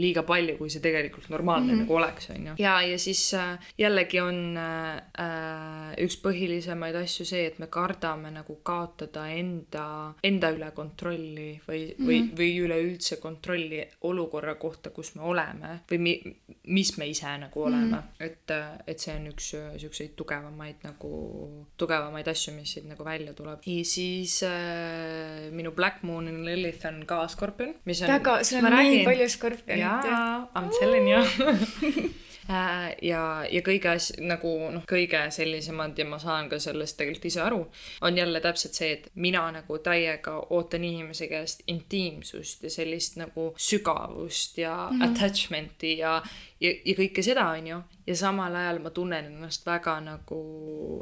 liiga 0.00 0.24
palju, 0.30 0.56
kui 0.60 0.70
see 0.72 0.82
tegelikult 0.84 1.28
normaalne 1.32 1.72
mm 1.72 1.78
-hmm. 1.78 1.86
nagu 1.86 1.98
oleks, 1.98 2.30
on 2.34 2.46
ju. 2.46 2.54
ja, 2.58 2.74
ja 2.86 2.98
siis 2.98 3.22
äh, 3.34 3.58
jällegi 3.78 4.20
on 4.20 4.56
äh, 4.56 5.94
üks 6.06 6.20
põhilisemaid 6.24 6.96
asju 7.02 7.26
see, 7.26 7.46
et 7.46 7.58
me 7.58 7.66
kardame 7.66 8.30
nagu 8.30 8.60
kaotada 8.62 9.26
enda, 9.28 10.14
enda 10.24 10.52
üle 10.54 10.70
kontrolli 10.74 11.60
või 11.68 11.80
mm, 11.80 11.94
-hmm. 11.96 12.06
või, 12.06 12.20
mhm. 12.22 12.36
või 12.38 12.50
üleüldse 12.64 13.16
kontrolli 13.16 13.84
olukorra 14.00 14.54
kohta, 14.54 14.90
kus 14.90 15.14
me 15.14 15.22
oleme 15.22 15.80
või 15.90 15.98
mi, 15.98 16.14
mis 16.66 16.96
me 16.98 17.08
ise 17.10 17.36
nagu 17.38 17.62
oleme 17.62 17.84
mm. 17.84 17.94
-hmm. 17.94 18.26
et, 18.26 18.54
et 18.86 18.98
see 18.98 19.14
on 19.16 19.26
üks 19.32 19.50
siukseid 19.82 20.14
tugevamaid 20.16 20.84
nagu, 20.86 21.10
tugevamaid 21.80 22.28
asju, 22.28 22.54
mis 22.54 22.72
siit 22.74 22.86
nagu 22.88 23.04
välja 23.04 23.34
tuleb. 23.34 23.64
ja 23.66 23.84
siis 23.84 24.42
äh, 24.46 25.50
minu 25.50 25.72
Black 25.72 26.02
Moon 26.02 26.44
Lilith 26.44 26.86
on 26.86 27.02
ka 27.06 27.22
skorpion, 27.28 27.74
mis 27.84 28.02
on. 28.02 28.12
väga, 28.12 28.36
sul 28.44 28.58
on 28.60 28.64
nii 28.64 28.76
räägin, 28.76 29.04
palju 29.08 29.28
skorpionit. 29.28 29.82
jaa, 29.82 30.19
I 30.54 30.64
m 30.64 30.70
telling 30.80 31.08
you 31.08 31.22
Äh, 32.50 32.96
ja, 33.02 33.44
ja 33.46 33.60
kõige 33.62 33.92
as-, 33.92 34.10
nagu 34.18 34.50
noh, 34.74 34.82
kõige 34.88 35.20
sellisemad 35.30 35.98
ja 35.98 36.06
ma 36.08 36.18
saan 36.18 36.48
ka 36.50 36.58
sellest 36.58 36.96
tegelikult 36.98 37.28
ise 37.28 37.42
aru, 37.44 37.60
on 38.06 38.18
jälle 38.18 38.40
täpselt 38.42 38.74
see, 38.74 38.88
et 38.96 39.06
mina 39.14 39.44
nagu 39.54 39.78
täiega 39.84 40.34
ootan 40.50 40.84
inimese 40.86 41.28
käest 41.30 41.62
intiimsust 41.70 42.64
ja 42.66 42.72
sellist 42.74 43.20
nagu 43.20 43.52
sügavust 43.54 44.58
ja 44.58 44.74
mm 44.88 44.98
-hmm. 44.98 45.04
attachment'i 45.06 45.98
ja, 45.98 46.16
ja, 46.60 46.74
ja 46.84 46.96
kõike 46.98 47.22
seda, 47.22 47.46
on 47.54 47.66
ju. 47.66 47.80
ja 48.06 48.16
samal 48.16 48.54
ajal 48.54 48.78
ma 48.82 48.90
tunnen 48.90 49.24
ennast 49.24 49.66
väga 49.66 50.00
nagu 50.00 50.42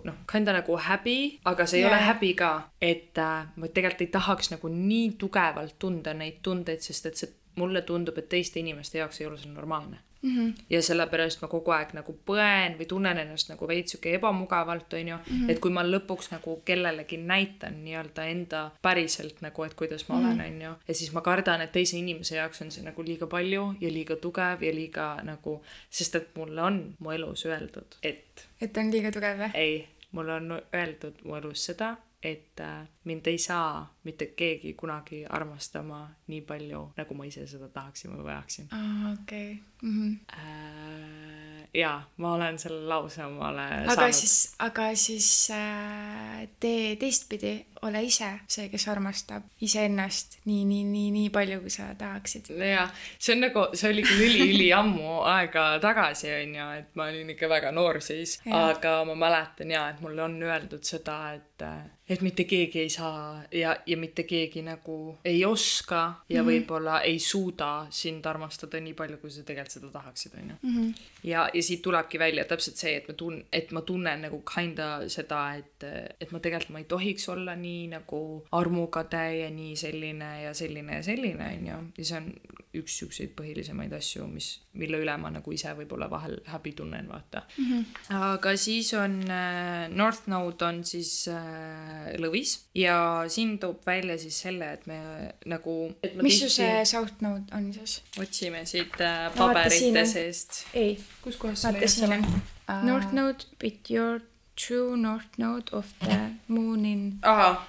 noh, 0.04 0.14
kinda 0.32 0.52
nagu 0.52 0.76
häbi, 0.76 1.40
aga 1.44 1.66
see 1.66 1.80
yeah. 1.80 1.92
ei 1.92 1.96
ole 1.96 2.06
häbi 2.12 2.34
ka, 2.34 2.70
et 2.80 3.18
äh, 3.18 3.46
ma 3.56 3.68
tegelikult 3.68 4.00
ei 4.00 4.06
tahaks 4.06 4.50
nagu 4.50 4.68
nii 4.68 5.12
tugevalt 5.18 5.78
tunda 5.78 6.14
neid 6.14 6.42
tundeid, 6.42 6.80
sest 6.80 7.06
et 7.06 7.16
see 7.16 7.32
mulle 7.58 7.82
tundub, 7.82 8.18
et 8.18 8.28
teiste 8.28 8.60
inimeste 8.60 9.02
jaoks 9.02 9.20
ei 9.20 9.26
ole 9.26 9.38
see 9.38 9.52
normaalne 9.52 10.04
Mm 10.22 10.36
-hmm. 10.36 10.62
ja 10.70 10.82
sellepärast 10.82 11.42
ma 11.42 11.48
kogu 11.48 11.70
aeg 11.70 11.92
nagu 11.94 12.12
põen 12.26 12.74
või 12.78 12.86
tunnen 12.86 13.18
ennast 13.18 13.48
nagu 13.48 13.68
veits 13.68 13.92
sihuke 13.92 14.14
ebamugavalt, 14.14 14.92
onju 14.92 15.16
mm. 15.16 15.22
-hmm. 15.24 15.50
et 15.50 15.58
kui 15.58 15.70
ma 15.70 15.82
lõpuks 15.82 16.30
nagu 16.30 16.56
kellelegi 16.64 17.16
näitan 17.16 17.84
nii-öelda 17.84 18.24
enda 18.24 18.70
päriselt 18.82 19.40
nagu, 19.40 19.62
et 19.62 19.74
kuidas 19.74 20.08
ma 20.08 20.14
mm 20.14 20.24
-hmm. 20.24 20.34
olen, 20.34 20.54
onju. 20.54 20.72
ja 20.88 20.94
siis 20.94 21.12
ma 21.12 21.20
kardan, 21.20 21.60
et 21.60 21.72
teise 21.72 21.96
inimese 21.96 22.36
jaoks 22.36 22.62
on 22.62 22.70
see 22.70 22.84
nagu 22.84 23.04
liiga 23.04 23.26
palju 23.26 23.74
ja 23.80 23.92
liiga 23.92 24.16
tugev 24.16 24.62
ja 24.62 24.74
liiga 24.74 25.20
nagu, 25.22 25.62
sest 25.90 26.14
et 26.14 26.28
mulle 26.36 26.62
on 26.62 26.94
mu 26.98 27.10
elus 27.10 27.46
öeldud, 27.46 27.94
et. 28.02 28.48
et 28.60 28.76
on 28.76 28.90
liiga 28.90 29.12
tugev 29.12 29.38
või? 29.38 29.50
ei, 29.54 29.88
mulle 30.12 30.32
on 30.32 30.62
öeldud 30.74 31.14
mu 31.24 31.36
elus 31.36 31.64
seda, 31.64 31.96
et 32.22 32.60
äh, 32.60 32.88
mind 33.04 33.26
ei 33.26 33.38
saa 33.38 33.94
mitte 34.04 34.26
keegi 34.36 34.74
kunagi 34.74 35.24
armastama 35.26 36.08
nii 36.26 36.40
palju, 36.40 36.82
nagu 36.96 37.14
ma 37.14 37.26
ise 37.28 37.46
seda 37.46 37.68
tahaksin 37.68 38.16
või 38.16 38.24
vajaksin. 38.26 38.68
aa, 38.74 39.12
okei. 39.12 39.58
Mhm. 39.82 40.14
Äh, 40.34 41.68
jaa, 41.74 41.98
ma 42.16 42.32
olen 42.34 42.58
selle 42.58 42.88
lause 42.88 43.22
omale 43.24 43.62
aga 43.62 43.94
saanud. 43.94 44.16
siis, 44.16 44.54
aga 44.58 44.88
siis 44.98 45.28
äh, 45.54 46.48
tee 46.60 46.96
teistpidi, 46.96 47.52
ole 47.86 48.02
ise 48.02 48.30
see, 48.50 48.66
kes 48.72 48.88
armastab 48.90 49.46
iseennast 49.62 50.40
nii, 50.48 50.64
nii, 50.66 50.84
nii, 50.88 51.10
nii 51.14 51.30
palju, 51.34 51.60
kui 51.62 51.70
sa 51.70 51.92
tahaksid. 51.98 52.50
jaa, 52.58 52.88
see 53.18 53.36
on 53.36 53.44
nagu, 53.46 53.66
see 53.78 53.92
oli 53.92 54.02
küll 54.06 54.24
üli-üliammu 54.26 55.20
aega 55.36 55.68
tagasi, 55.84 56.32
on 56.40 56.56
ju, 56.58 56.70
et 56.80 56.98
ma 56.98 57.06
olin 57.12 57.30
ikka 57.36 57.52
väga 57.54 57.72
noor 57.76 58.00
siis, 58.02 58.40
aga 58.50 58.98
ma 59.06 59.14
mäletan 59.28 59.70
jaa, 59.76 59.86
et 59.92 60.02
mulle 60.02 60.26
on 60.26 60.34
öeldud 60.42 60.82
seda, 60.88 61.20
et, 61.38 61.68
et 62.08 62.22
mitte 62.24 62.44
keegi 62.48 62.80
ei 62.80 62.90
saa 62.90 63.42
ja, 63.52 63.76
ja 63.86 63.96
mitte 64.00 64.24
keegi 64.28 64.62
nagu 64.64 65.18
ei 65.24 65.44
oska 65.44 66.00
ja 66.28 66.42
mm 66.42 66.48
-hmm. 66.48 66.52
võib-olla 66.52 67.00
ei 67.02 67.18
suuda 67.18 67.86
sind 67.90 68.26
armastada 68.26 68.80
nii 68.80 68.94
palju, 68.94 69.18
kui 69.18 69.30
sa 69.30 69.42
tegelikult 69.42 69.72
seda 69.72 69.90
tahaksid, 69.92 70.32
on 70.34 70.50
ju. 70.50 70.56
Mhm. 70.62 70.90
ja, 71.24 71.50
ja 71.54 71.62
siit 71.62 71.82
tulebki 71.82 72.18
välja 72.18 72.44
täpselt 72.44 72.76
see, 72.76 72.96
et 72.96 73.08
ma 73.08 73.14
tun-, 73.14 73.44
et 73.52 73.70
ma 73.72 73.80
tunnen 73.80 74.22
nagu 74.22 74.42
kinda 74.54 75.08
seda, 75.08 75.54
et, 75.54 75.84
et 76.20 76.30
ma 76.32 76.38
tegelikult, 76.38 76.72
ma 76.72 76.78
ei 76.78 76.84
tohiks 76.84 77.28
olla 77.28 77.56
nii 77.56 77.88
nagu 77.88 78.44
armukade 78.52 79.36
ja 79.36 79.50
nii 79.50 79.76
selline 79.76 80.42
ja 80.42 80.54
selline 80.54 80.94
ja 80.94 81.02
selline, 81.02 81.44
on 81.58 81.66
ju. 81.66 81.78
ja 81.98 82.04
see 82.04 82.16
on 82.16 82.32
üks 82.78 82.98
siukseid 83.00 83.32
põhilisemaid 83.36 83.92
asju, 83.96 84.26
mis, 84.30 84.48
mille 84.72 85.00
üle 85.02 85.14
ma 85.20 85.30
nagu 85.32 85.52
ise 85.52 85.72
võib-olla 85.78 86.08
vahel 86.10 86.36
häbi 86.52 86.72
tunnen, 86.72 87.08
vaata 87.08 87.42
mm. 87.56 87.64
-hmm. 87.64 87.84
aga 88.32 88.56
siis 88.56 88.92
on 88.94 89.22
äh, 89.30 89.88
North 89.88 90.28
Node 90.28 90.64
on 90.64 90.84
siis 90.84 91.28
äh, 91.28 91.97
lõvis 92.20 92.54
ja 92.76 93.24
siin 93.30 93.56
toob 93.62 93.84
välja 93.86 94.18
siis 94.18 94.40
selle, 94.44 94.72
et 94.78 94.86
me 94.86 94.98
nagu. 95.46 95.76
mis 96.22 96.40
su 96.42 96.50
see 96.52 96.84
South 96.88 97.22
Node 97.24 97.54
on 97.56 97.70
siis? 97.74 98.00
otsime 98.20 98.64
siit 98.66 99.00
äh, 99.00 99.28
paberite 99.36 100.04
seest. 100.06 100.64
ei. 100.74 100.96
kus 101.22 101.36
kohas 101.40 101.62
see 101.66 101.74
leiab 101.76 101.94
selle 101.94 102.20
uh...? 102.22 102.82
North 102.84 103.12
Node, 103.16 103.48
with 103.62 103.90
your 103.90 104.20
true 104.58 104.96
North 104.96 105.38
Node 105.38 105.72
of 105.72 105.86
the 106.04 106.18
moon 106.48 106.84
in. 106.84 107.04
ahah, 107.22 107.62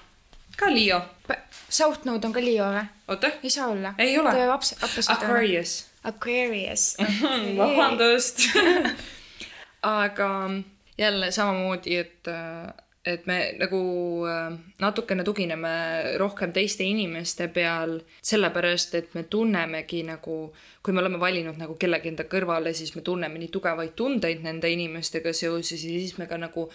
ka 0.57 0.71
Leo. 0.73 1.01
South 1.69 2.05
Node 2.05 2.27
on 2.27 2.33
ka 2.35 2.43
Leo 2.43 2.67
või? 2.73 2.87
oota. 3.07 3.31
ei 3.43 3.53
saa 3.53 3.69
olla. 3.71 3.93
ei 3.97 4.17
ole. 4.19 4.33
Aquarius. 5.07 5.85
Aquarius 6.03 6.95
okay. 6.99 7.55
vabandust 7.57 8.47
aga 9.81 10.49
jälle 10.97 11.31
samamoodi, 11.31 11.95
et 11.95 12.27
äh, 12.27 12.73
et 13.09 13.25
me 13.29 13.37
nagu 13.59 13.79
äh, 14.29 14.53
natukene 14.81 15.23
tugineme 15.27 15.71
rohkem 16.21 16.53
teiste 16.55 16.85
inimeste 16.87 17.49
peal, 17.53 17.97
sellepärast 18.31 18.95
et 18.99 19.17
me 19.17 19.25
tunnemegi 19.31 20.03
nagu, 20.07 20.37
kui 20.83 20.95
me 20.95 21.03
oleme 21.03 21.19
valinud 21.21 21.59
nagu 21.59 21.75
kellegi 21.79 22.13
enda 22.13 22.27
kõrvale, 22.29 22.73
siis 22.77 22.95
me 22.95 23.03
tunneme 23.05 23.41
nii 23.41 23.51
tugevaid 23.53 23.95
tundeid 23.99 24.45
nende 24.45 24.71
inimestega 24.71 25.33
seoses 25.33 25.83
ja 25.83 25.99
siis 25.99 26.17
me 26.19 26.29
ka 26.29 26.39
nagu 26.41 26.67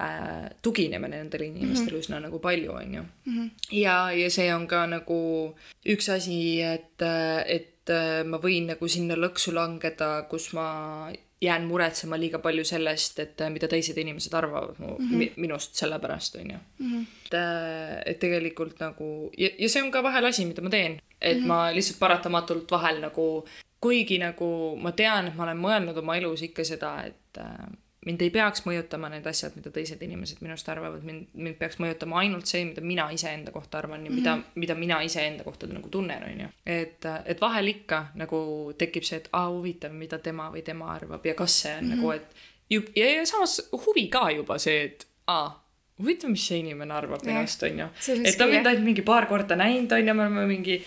äh, 0.00 0.50
tugineme 0.62 1.08
nendele 1.08 1.46
inimestele 1.46 1.90
mm 1.90 1.96
-hmm. 1.96 2.04
üsna 2.04 2.20
nagu 2.20 2.38
palju, 2.38 2.72
on 2.72 2.94
ju 2.94 3.02
mm. 3.02 3.34
-hmm. 3.38 3.50
ja, 3.70 4.12
ja 4.12 4.30
see 4.30 4.54
on 4.54 4.66
ka 4.66 4.86
nagu 4.86 5.54
üks 5.86 6.08
asi, 6.08 6.62
et, 6.62 7.02
et 7.46 7.90
äh, 7.90 8.24
ma 8.24 8.36
võin 8.36 8.66
nagu 8.66 8.88
sinna 8.88 9.14
lõksu 9.14 9.54
langeda, 9.54 10.22
kus 10.30 10.52
ma 10.52 11.10
jään 11.40 11.64
muretsema 11.64 12.18
liiga 12.18 12.38
palju 12.38 12.64
sellest, 12.64 13.18
et 13.18 13.40
äh, 13.40 13.50
mida 13.50 13.68
teised 13.70 13.98
inimesed 13.98 14.34
arvavad 14.34 14.78
mu 14.78 14.96
mm, 14.98 15.10
-hmm. 15.10 15.32
minust 15.36 15.74
selle 15.74 15.98
pärast, 15.98 16.34
on 16.34 16.50
ju 16.50 16.56
mm. 16.78 16.92
-hmm. 16.92 17.06
et, 17.26 17.34
äh, 17.34 18.02
et 18.06 18.18
tegelikult 18.18 18.80
nagu 18.80 19.30
ja, 19.38 19.48
ja 19.58 19.68
see 19.68 19.82
on 19.82 19.90
ka 19.90 20.02
vahel 20.02 20.24
asi, 20.24 20.46
mida 20.46 20.62
ma 20.62 20.70
teen, 20.70 21.00
et 21.20 21.36
mm 21.36 21.42
-hmm. 21.42 21.46
ma 21.46 21.74
lihtsalt 21.74 21.98
paratamatult 21.98 22.70
vahel 22.70 23.00
nagu, 23.00 23.48
kuigi 23.80 24.18
nagu 24.18 24.76
ma 24.76 24.92
tean, 24.92 25.26
et 25.26 25.36
ma 25.36 25.42
olen 25.42 25.58
mõelnud 25.58 25.98
oma 25.98 26.16
elus 26.16 26.42
ikka 26.42 26.64
seda, 26.64 27.02
et 27.04 27.38
äh, 27.38 27.68
mind 28.08 28.24
ei 28.24 28.30
peaks 28.32 28.64
mõjutama 28.64 29.10
need 29.12 29.26
asjad, 29.28 29.54
mida 29.58 29.70
teised 29.74 30.02
inimesed 30.04 30.40
minust 30.44 30.68
arvavad, 30.72 31.04
mind, 31.06 31.28
mind 31.36 31.58
peaks 31.60 31.78
mõjutama 31.82 32.22
ainult 32.22 32.48
see, 32.48 32.64
mida 32.70 32.84
mina 32.84 33.08
iseenda 33.14 33.52
kohta 33.54 33.80
arvan 33.82 34.06
ja 34.06 34.12
mida 34.12 34.34
mm, 34.36 34.42
-hmm. 34.42 34.60
mida 34.62 34.76
mina 34.78 35.00
iseenda 35.04 35.44
kohta 35.44 35.68
nagu 35.70 35.88
tunnen, 35.92 36.24
on 36.24 36.40
ju. 36.44 36.48
et, 36.66 37.08
et 37.24 37.40
vahel 37.40 37.72
ikka 37.74 38.06
nagu 38.20 38.40
tekib 38.78 39.06
see, 39.06 39.20
et 39.22 39.28
aa, 39.32 39.48
huvitav, 39.50 39.92
mida 39.92 40.18
tema 40.18 40.50
või 40.54 40.62
tema 40.64 40.92
arvab 40.94 41.26
ja 41.26 41.34
kas 41.34 41.60
see 41.62 41.74
on 41.76 41.84
mm 41.84 41.90
-hmm. 41.92 41.96
nagu, 41.96 42.10
et 42.10 42.36
jub, 42.70 42.92
ja, 42.96 43.10
ja 43.16 43.26
samas 43.26 43.60
huvi 43.72 44.06
ka 44.08 44.30
juba 44.30 44.58
see, 44.58 44.84
et 44.84 45.06
aa, 45.26 45.50
huvitav, 45.98 46.30
mis 46.30 46.46
see 46.48 46.62
inimene 46.62 46.94
arvab 46.94 47.24
minust, 47.26 47.62
on 47.62 47.78
ju. 47.78 47.88
et 48.24 48.38
ta 48.38 48.44
on 48.44 48.50
mind 48.50 48.66
ainult 48.66 48.84
mingi 48.84 49.02
paar 49.02 49.26
korda 49.26 49.56
näinud, 49.56 49.92
on 49.92 50.08
ju, 50.08 50.14
me 50.14 50.22
oleme 50.22 50.46
mingi 50.46 50.84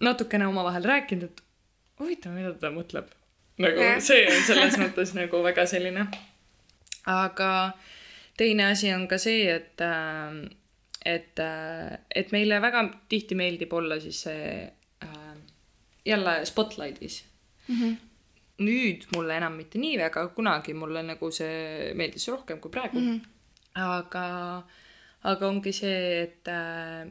natukene 0.00 0.46
omavahel 0.46 0.84
rääkinud, 0.84 1.24
et 1.24 1.42
huvitav, 2.00 2.32
mida 2.32 2.52
ta 2.52 2.70
mõtleb. 2.70 3.10
nagu 3.58 3.78
yeah. 3.78 3.98
see 4.02 4.26
on 4.26 4.40
selles 4.42 4.78
mõttes 4.78 5.14
nagu 5.14 5.42
väga 5.42 5.66
selline 5.66 6.08
aga 7.06 7.50
teine 8.36 8.70
asi 8.70 8.92
on 8.94 9.06
ka 9.08 9.18
see, 9.18 9.48
et, 9.50 9.80
äh, 9.80 10.48
et, 11.04 11.38
äh, 11.38 11.98
et 12.10 12.32
meile 12.32 12.60
väga 12.62 12.84
tihti 13.08 13.36
meeldib 13.38 13.72
olla 13.72 14.00
siis 14.00 14.24
see 14.26 14.48
äh, 15.04 15.36
jälle 16.06 16.40
spotlight'is 16.44 17.24
mm. 17.68 17.76
-hmm. 17.80 17.96
nüüd 18.58 19.06
mulle 19.16 19.36
enam 19.36 19.52
mitte 19.60 19.78
nii 19.78 19.98
väga, 19.98 20.28
kunagi 20.28 20.74
mulle 20.74 21.02
nagu 21.02 21.30
see 21.30 21.92
meeldis 21.94 22.28
rohkem 22.28 22.60
kui 22.60 22.70
praegu 22.70 23.00
mm. 23.00 23.12
-hmm. 23.12 23.20
aga, 23.74 24.26
aga 25.22 25.48
ongi 25.48 25.72
see, 25.72 26.22
et 26.22 26.48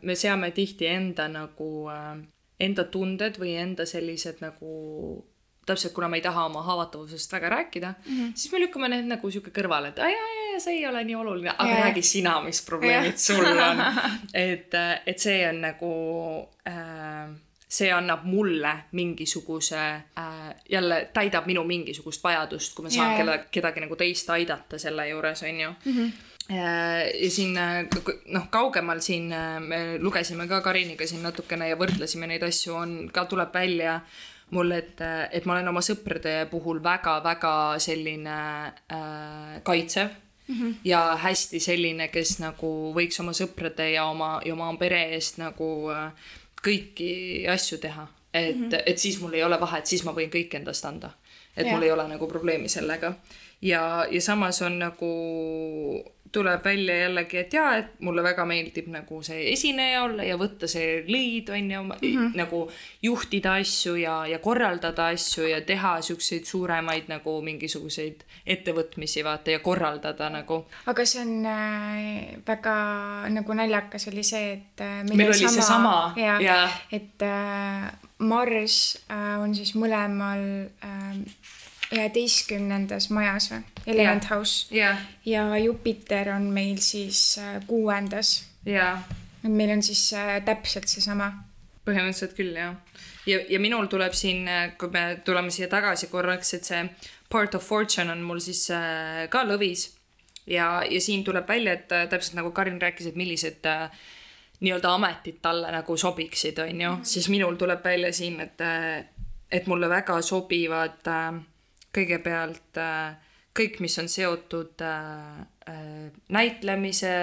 me 0.02 0.16
seame 0.16 0.52
tihti 0.52 0.88
enda 0.88 1.28
nagu, 1.28 1.90
enda 2.60 2.84
tunded 2.84 3.40
või 3.40 3.56
enda 3.58 3.86
sellised 3.86 4.42
nagu 4.42 4.74
täpselt, 5.66 5.94
kuna 5.94 6.10
ma 6.12 6.20
ei 6.20 6.26
taha 6.26 6.46
oma 6.46 6.64
haavatavusest 6.64 7.32
väga 7.32 7.50
rääkida 7.50 7.94
mm, 7.94 8.18
-hmm. 8.18 8.32
siis 8.36 8.52
me 8.52 8.60
lükkame 8.60 8.90
need 8.90 9.08
nagu 9.08 9.32
sihuke 9.32 9.52
kõrvale, 9.62 9.94
et 9.94 10.00
aa 10.00 10.10
jaa, 10.10 10.34
jaa, 10.40 10.60
see 10.60 10.76
ei 10.80 10.88
ole 10.88 11.04
nii 11.04 11.16
oluline, 11.16 11.56
aga 11.58 11.70
yeah. 11.70 11.88
räägi 11.88 12.02
sina, 12.02 12.42
mis 12.42 12.62
probleemid 12.66 13.06
yeah. 13.06 13.18
sul 13.18 13.46
on. 13.46 13.82
et, 14.48 14.76
et 15.06 15.20
see 15.20 15.40
on 15.50 15.62
nagu 15.62 15.94
äh, 16.68 17.32
see 17.74 17.90
annab 17.92 18.26
mulle 18.30 18.74
mingisuguse 18.92 19.80
äh,, 20.18 20.54
jälle 20.70 21.10
täidab 21.14 21.46
minu 21.46 21.64
mingisugust 21.64 22.24
vajadust, 22.24 22.76
kui 22.76 22.86
ma 22.86 22.90
saan 22.90 23.08
yeah. 23.08 23.18
keda, 23.18 23.38
kedagi 23.52 23.88
nagu 23.88 23.96
teist 23.96 24.30
aidata 24.30 24.80
selle 24.80 25.08
juures, 25.10 25.44
on 25.44 25.60
ju 25.60 25.74
mm. 25.86 25.98
-hmm 25.98 26.14
ja 26.50 27.30
siin 27.32 27.56
noh, 28.26 28.50
kaugemal 28.50 29.00
siin 29.00 29.32
me 29.60 29.98
lugesime 30.00 30.48
ka 30.48 30.62
Kariniga 30.62 31.08
siin 31.08 31.24
natukene 31.24 31.70
ja 31.70 31.78
võrdlesime 31.80 32.28
neid 32.28 32.44
asju, 32.44 32.76
on 32.76 32.96
ka 33.16 33.24
tuleb 33.32 33.54
välja 33.54 34.02
mul, 34.54 34.72
et, 34.72 35.02
et 35.32 35.46
ma 35.46 35.56
olen 35.58 35.72
oma 35.72 35.82
sõprade 35.86 36.36
puhul 36.52 36.82
väga-väga 36.84 37.54
selline 37.84 38.38
äh, 38.94 39.58
kaitsev 39.64 40.10
mm 40.48 40.56
-hmm. 40.56 40.74
ja 40.84 41.16
hästi 41.16 41.60
selline, 41.60 42.08
kes 42.08 42.40
nagu 42.40 42.94
võiks 42.96 43.20
oma 43.20 43.32
sõprade 43.32 43.90
ja 43.94 44.06
oma, 44.06 44.42
ja 44.46 44.54
oma 44.54 44.74
pere 44.78 45.04
eest 45.16 45.38
nagu 45.38 45.90
äh, 45.92 46.12
kõiki 46.64 47.14
asju 47.50 47.78
teha. 47.78 48.08
et 48.34 48.56
mm, 48.56 48.70
-hmm. 48.70 48.84
et 48.86 48.98
siis 48.98 49.20
mul 49.22 49.34
ei 49.34 49.44
ole 49.44 49.60
vahet, 49.60 49.86
siis 49.86 50.04
ma 50.04 50.12
võin 50.12 50.30
kõik 50.30 50.56
endast 50.56 50.86
anda. 50.86 51.10
et 51.58 51.66
ja. 51.68 51.74
mul 51.74 51.84
ei 51.84 51.92
ole 51.92 52.08
nagu 52.08 52.28
probleemi 52.28 52.70
sellega. 52.70 53.14
ja, 53.62 54.06
ja 54.12 54.22
samas 54.22 54.62
on 54.62 54.80
nagu 54.80 55.14
tuleb 56.34 56.66
välja 56.66 56.96
jällegi, 56.98 57.38
et 57.38 57.54
jaa, 57.54 57.76
et 57.78 58.00
mulle 58.02 58.24
väga 58.26 58.46
meeldib 58.50 58.88
nagu 58.94 59.20
see 59.26 59.52
esineja 59.52 60.04
olla 60.08 60.26
ja 60.26 60.38
võtta 60.40 60.68
see 60.70 61.04
lead 61.08 61.52
on 61.54 61.72
ju 61.72 61.82
-hmm. 61.84 62.32
nagu 62.38 62.62
juhtida 63.02 63.54
asju 63.62 63.96
ja, 63.96 64.16
ja 64.28 64.40
korraldada 64.40 65.08
asju 65.14 65.48
ja 65.48 65.62
teha 65.62 66.02
siukseid 66.02 66.46
suuremaid 66.50 67.08
nagu 67.08 67.42
mingisuguseid 67.42 68.24
ettevõtmisi 68.46 69.24
vaata 69.24 69.52
ja 69.52 69.60
korraldada 69.60 70.30
nagu. 70.30 70.66
aga 70.86 71.06
see 71.06 71.22
on 71.22 71.46
äh, 71.46 72.40
väga 72.48 72.76
nagu 73.30 73.54
naljakas 73.54 74.08
oli 74.08 74.24
see, 74.24 74.54
et 74.54 74.82
äh,. 74.82 75.04
meil 75.04 75.30
oli 75.30 75.40
sama, 75.40 75.52
seesama 75.52 76.14
ja, 76.18 76.40
ja., 76.42 76.70
et 76.92 77.22
äh, 77.22 77.92
Mars 78.18 79.06
äh, 79.12 79.42
on 79.42 79.56
siis 79.56 79.76
mõlemal 79.76 80.44
äh, 80.84 81.18
üheteistkümnendas 81.94 83.10
majas 83.14 83.50
või, 83.52 83.62
Element 83.86 84.24
yeah. 84.24 84.32
House 84.32 84.76
yeah.. 84.76 85.02
ja 85.26 85.46
Jupiter 85.58 86.34
on 86.36 86.50
meil 86.54 86.80
siis 86.84 87.38
äh, 87.42 87.58
kuuendas 87.68 88.36
yeah.. 88.68 89.04
et 89.44 89.52
meil 89.52 89.76
on 89.76 89.84
siis 89.84 90.06
äh, 90.18 90.38
täpselt 90.46 90.88
seesama. 90.92 91.32
põhimõtteliselt 91.86 92.38
küll 92.38 92.56
jah. 92.58 92.76
ja, 93.30 93.42
ja 93.50 93.60
minul 93.64 93.90
tuleb 93.92 94.16
siin, 94.18 94.48
äh, 94.48 94.72
kui 94.80 94.94
me 94.94 95.22
tuleme 95.26 95.52
siia 95.54 95.70
tagasi 95.72 96.10
korraks, 96.12 96.56
et 96.60 96.72
see 96.72 96.86
Part 97.34 97.56
of 97.58 97.66
Fortune 97.66 98.12
on 98.14 98.20
mul 98.22 98.38
siis 98.44 98.68
ka 99.34 99.40
lõvis. 99.48 99.88
ja, 100.46 100.84
ja 100.86 101.00
siin 101.02 101.24
tuleb 101.26 101.48
välja, 101.50 101.74
et 101.74 101.88
täpselt 102.12 102.38
nagu 102.38 102.52
Karin 102.54 102.82
rääkis, 102.82 103.08
et 103.10 103.18
millised 103.18 103.66
äh, 103.66 103.88
nii-öelda 104.64 104.94
ametid 104.96 105.42
talle 105.42 105.72
nagu 105.72 105.98
sobiksid, 105.98 106.60
on 106.60 106.82
ju 106.82 106.90
mm, 106.90 106.96
-hmm. 106.96 107.04
siis 107.04 107.30
minul 107.30 107.56
tuleb 107.56 107.84
välja 107.84 108.14
siin, 108.14 108.40
et, 108.40 108.62
et 109.52 109.68
mulle 109.68 109.90
väga 109.90 110.22
sobivad 110.22 111.08
äh, 111.08 111.42
kõigepealt 111.94 112.80
äh, 112.82 113.16
kõik, 113.56 113.80
mis 113.84 113.98
on 114.02 114.10
seotud 114.10 114.82
äh, 114.82 115.44
äh, 115.70 116.10
näitlemise, 116.34 117.16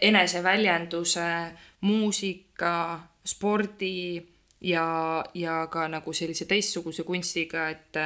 eneseväljenduse, 0.00 1.28
muusika, 1.86 2.74
spordi 3.26 4.22
ja, 4.64 4.86
ja 5.34 5.56
ka 5.70 5.88
nagu 5.90 6.14
sellise 6.16 6.46
teistsuguse 6.50 7.04
kunstiga, 7.06 7.66
et 7.70 7.98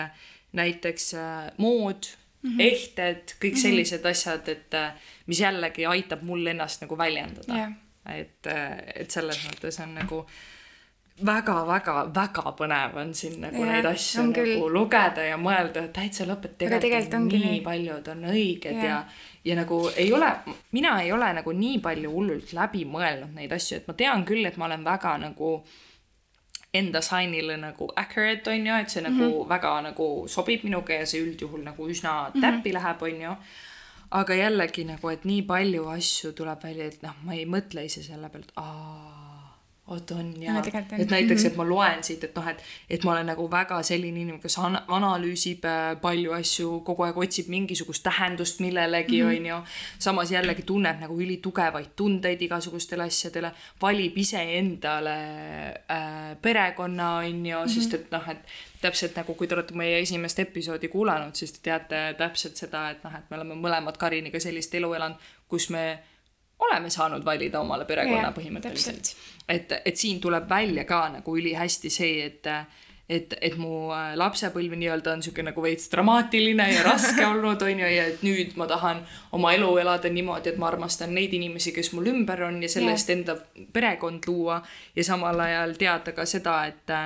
näiteks 0.56 1.12
mood 1.60 2.08
mm, 2.08 2.50
-hmm. 2.50 2.62
ehted, 2.64 3.36
kõik 3.36 3.58
mhm. 3.58 3.62
sellised 3.62 4.00
mm 4.00 4.04
-hmm. 4.04 4.10
asjad, 4.10 4.48
et 4.48 4.74
mis 5.26 5.40
jällegi 5.40 5.86
aitab 5.86 6.22
mul 6.22 6.46
ennast 6.46 6.80
nagu 6.80 6.98
väljendada 6.98 7.54
yeah.. 7.54 7.72
et, 8.18 8.46
et 8.94 9.10
selles 9.10 9.38
mõttes 9.44 9.82
on 9.82 9.94
nagu 9.94 10.18
äh, 10.24 10.55
väga-väga-väga 11.24 12.52
põnev 12.58 12.96
on 13.00 13.14
siin 13.16 13.38
nagu 13.40 13.62
ja, 13.62 13.70
neid 13.70 13.86
asju 13.88 14.26
nagu 14.26 14.34
küll. 14.36 14.66
lugeda 14.72 15.24
ja 15.24 15.38
mõelda, 15.40 15.86
et 15.86 15.94
täitsa 15.96 16.26
lõpp, 16.28 16.44
et 16.44 16.58
tegelikult, 16.60 16.82
tegelikult 16.82 17.16
on 17.16 17.28
nii 17.30 17.42
nii 17.46 17.62
paljud 17.64 18.10
on 18.12 18.26
õiged 18.34 18.76
ja, 18.76 18.90
ja, 18.90 18.98
ja 19.48 19.56
nagu 19.56 19.80
ei 19.96 20.12
ole, 20.12 20.28
mina 20.76 20.98
ei 21.02 21.12
ole 21.16 21.32
nagu 21.38 21.54
nii 21.56 21.80
palju 21.84 22.12
hullult 22.12 22.52
läbi 22.56 22.84
mõelnud 22.84 23.32
neid 23.38 23.52
asju, 23.56 23.80
et 23.80 23.88
ma 23.88 23.96
tean 23.96 24.26
küll, 24.28 24.44
et 24.44 24.60
ma 24.60 24.68
olen 24.68 24.84
väga 24.84 25.14
nagu 25.24 25.52
enda 26.76 27.00
sign'ile 27.00 27.56
nagu 27.56 27.88
accurate 27.96 28.52
on 28.52 28.66
ju, 28.68 28.74
et 28.74 28.90
see 28.90 29.00
mm 29.00 29.06
-hmm. 29.06 29.20
nagu 29.22 29.48
väga 29.48 29.80
nagu 29.88 30.08
sobib 30.28 30.64
minuga 30.64 31.00
ja 31.00 31.06
see 31.06 31.22
üldjuhul 31.24 31.64
nagu 31.64 31.88
üsna 31.88 32.28
mhm. 32.28 32.40
täppi 32.40 32.72
mm 32.72 32.76
-hmm. 32.76 32.82
läheb, 32.82 33.02
on 33.02 33.20
ju 33.22 33.36
aga 34.10 34.34
jällegi 34.34 34.84
nagu, 34.84 35.08
et 35.08 35.24
nii 35.24 35.42
palju 35.42 35.88
asju 35.88 36.32
tuleb 36.32 36.62
välja, 36.62 36.84
et 36.84 37.02
noh, 37.02 37.14
ma 37.22 37.32
ei 37.32 37.46
mõtle 37.46 37.84
ise 37.84 38.02
selle 38.02 38.28
pealt, 38.28 38.52
aa 38.56 39.25
oot 39.86 40.10
on 40.10 40.42
ja 40.42 40.52
no, 40.52 40.62
et 40.98 41.10
näiteks, 41.10 41.44
et 41.46 41.56
ma 41.56 41.64
loen 41.66 42.00
siit, 42.02 42.24
et 42.26 42.34
noh, 42.34 42.46
et, 42.50 42.62
et 42.90 43.04
ma 43.06 43.12
olen 43.12 43.28
nagu 43.30 43.44
väga 43.50 43.78
selline 43.86 44.18
inimene, 44.18 44.40
kes 44.42 44.58
an 44.58 44.80
analüüsib 44.82 45.66
äh, 45.68 45.92
palju 46.02 46.34
asju, 46.34 46.70
kogu 46.86 47.06
aeg 47.06 47.20
otsib 47.22 47.50
mingisugust 47.52 48.02
tähendust 48.06 48.58
millelegi, 48.64 49.20
mhm. 49.22 49.30
on 49.30 49.46
ju. 49.50 49.58
samas 50.08 50.32
jällegi 50.34 50.66
tunneb 50.66 50.98
nagu 51.04 51.18
ülitugevaid 51.22 51.94
tundeid 51.96 52.42
igasugustele 52.42 53.06
asjadele, 53.06 53.52
valib 53.82 54.18
iseendale 54.18 55.16
äh, 55.78 56.34
perekonna, 56.42 57.12
on 57.22 57.46
ju, 57.46 57.62
sest 57.76 57.94
mhm. 57.94 58.02
et 58.02 58.18
noh, 58.18 58.28
et 58.34 58.82
täpselt 58.82 59.14
nagu, 59.18 59.38
kui 59.38 59.46
te 59.46 59.54
olete 59.54 59.78
meie 59.78 60.02
esimest 60.02 60.42
episoodi 60.42 60.90
kuulanud, 60.90 61.38
siis 61.38 61.54
te 61.54 61.62
teate 61.70 62.02
täpselt 62.18 62.58
seda, 62.58 62.88
et 62.90 63.06
noh, 63.06 63.14
et 63.14 63.30
me 63.30 63.38
oleme 63.38 63.62
mõlemad 63.62 64.02
Kariniga 64.02 64.42
sellist 64.42 64.74
elu 64.74 64.92
elanud, 64.98 65.32
kus 65.46 65.70
me 65.70 65.86
oleme 66.58 66.90
saanud 66.90 67.24
valida 67.24 67.60
omale 67.60 67.84
perekonna 67.84 68.22
yeah, 68.28 68.34
põhimõtteliselt. 68.34 69.12
et, 69.48 69.72
et 69.84 69.96
siin 69.96 70.20
tuleb 70.20 70.48
välja 70.48 70.84
ka 70.88 71.06
nagu 71.18 71.36
ülihästi 71.36 71.90
see, 71.92 72.24
et, 72.24 72.48
et, 73.08 73.34
et 73.40 73.58
mu 73.60 73.90
lapsepõlv 74.16 74.78
nii-öelda 74.80 75.12
on 75.12 75.24
sihuke 75.24 75.44
nagu 75.44 75.62
veits 75.62 75.90
dramaatiline 75.92 76.70
ja 76.72 76.86
raske 76.86 77.26
olnud, 77.32 77.62
on 77.62 77.84
ju, 77.84 77.92
ja 77.92 78.08
et 78.12 78.24
nüüd 78.26 78.56
ma 78.56 78.68
tahan 78.70 79.04
oma 79.36 79.52
elu 79.56 79.68
elada 79.82 80.10
niimoodi, 80.12 80.54
et 80.54 80.60
ma 80.62 80.70
armastan 80.72 81.12
neid 81.14 81.36
inimesi, 81.36 81.74
kes 81.76 81.92
mul 81.92 82.08
ümber 82.14 82.46
on 82.48 82.62
ja 82.64 82.72
sellest 82.72 83.12
yeah. 83.12 83.20
enda 83.20 83.36
perekond 83.72 84.28
luua 84.30 84.62
ja 84.96 85.04
samal 85.04 85.44
ajal 85.44 85.76
teada 85.80 86.16
ka 86.16 86.26
seda, 86.28 86.62
et 86.72 86.96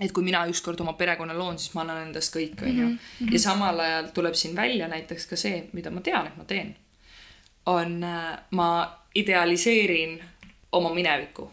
et 0.00 0.12
kui 0.16 0.24
mina 0.24 0.46
ükskord 0.48 0.80
oma 0.80 0.94
perekonna 0.96 1.34
loon, 1.36 1.58
siis 1.60 1.74
ma 1.76 1.82
annan 1.82 2.06
endast 2.06 2.32
kõik, 2.32 2.62
on 2.62 2.68
ju. 2.68 2.86
Mhm, 2.86 3.00
mhm. 3.24 3.32
ja 3.34 3.40
samal 3.42 3.80
ajal 3.84 4.12
tuleb 4.16 4.36
siin 4.36 4.54
välja 4.56 4.88
näiteks 4.88 5.26
ka 5.28 5.36
see, 5.36 5.66
mida 5.76 5.92
ma 5.92 6.00
tean, 6.04 6.28
et 6.28 6.38
ma 6.40 6.44
teen 6.48 6.72
on, 7.70 8.02
äh, 8.04 8.38
ma 8.50 8.68
idealiseerin 9.14 10.18
oma 10.72 10.94
minevikku. 10.94 11.50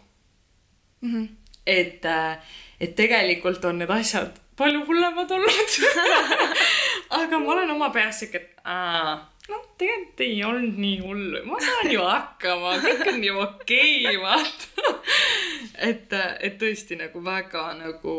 Mm. 1.02 1.14
-hmm. 1.14 1.28
et, 1.68 2.06
äh, 2.06 2.38
et 2.80 2.96
tegelikult 2.96 3.66
on 3.66 3.80
need 3.80 3.90
asjad 3.90 4.40
palju 4.58 4.86
hullemad 4.86 5.32
olnud. 5.32 5.74
Aga 7.20 7.40
ma 7.40 7.52
olen 7.54 7.72
oma 7.72 7.90
peas 7.94 8.20
siuke, 8.20 8.42
et 8.42 8.64
aa, 8.66 9.16
noh, 9.50 9.66
tegelikult 9.78 10.24
ei 10.26 10.40
olnud 10.44 10.80
nii 10.84 10.96
hull, 11.04 11.38
ma 11.46 11.60
saan 11.64 11.92
ju 11.94 12.04
hakkama, 12.04 12.78
kõik 12.84 13.12
on 13.14 13.24
ju 13.24 13.40
okei 13.44 13.92
okay,, 14.02 14.22
vaata. 14.24 14.96
Et, 15.88 16.14
et 16.42 16.58
tõesti 16.58 16.98
nagu 16.98 17.22
väga 17.24 17.68
nagu 17.78 18.16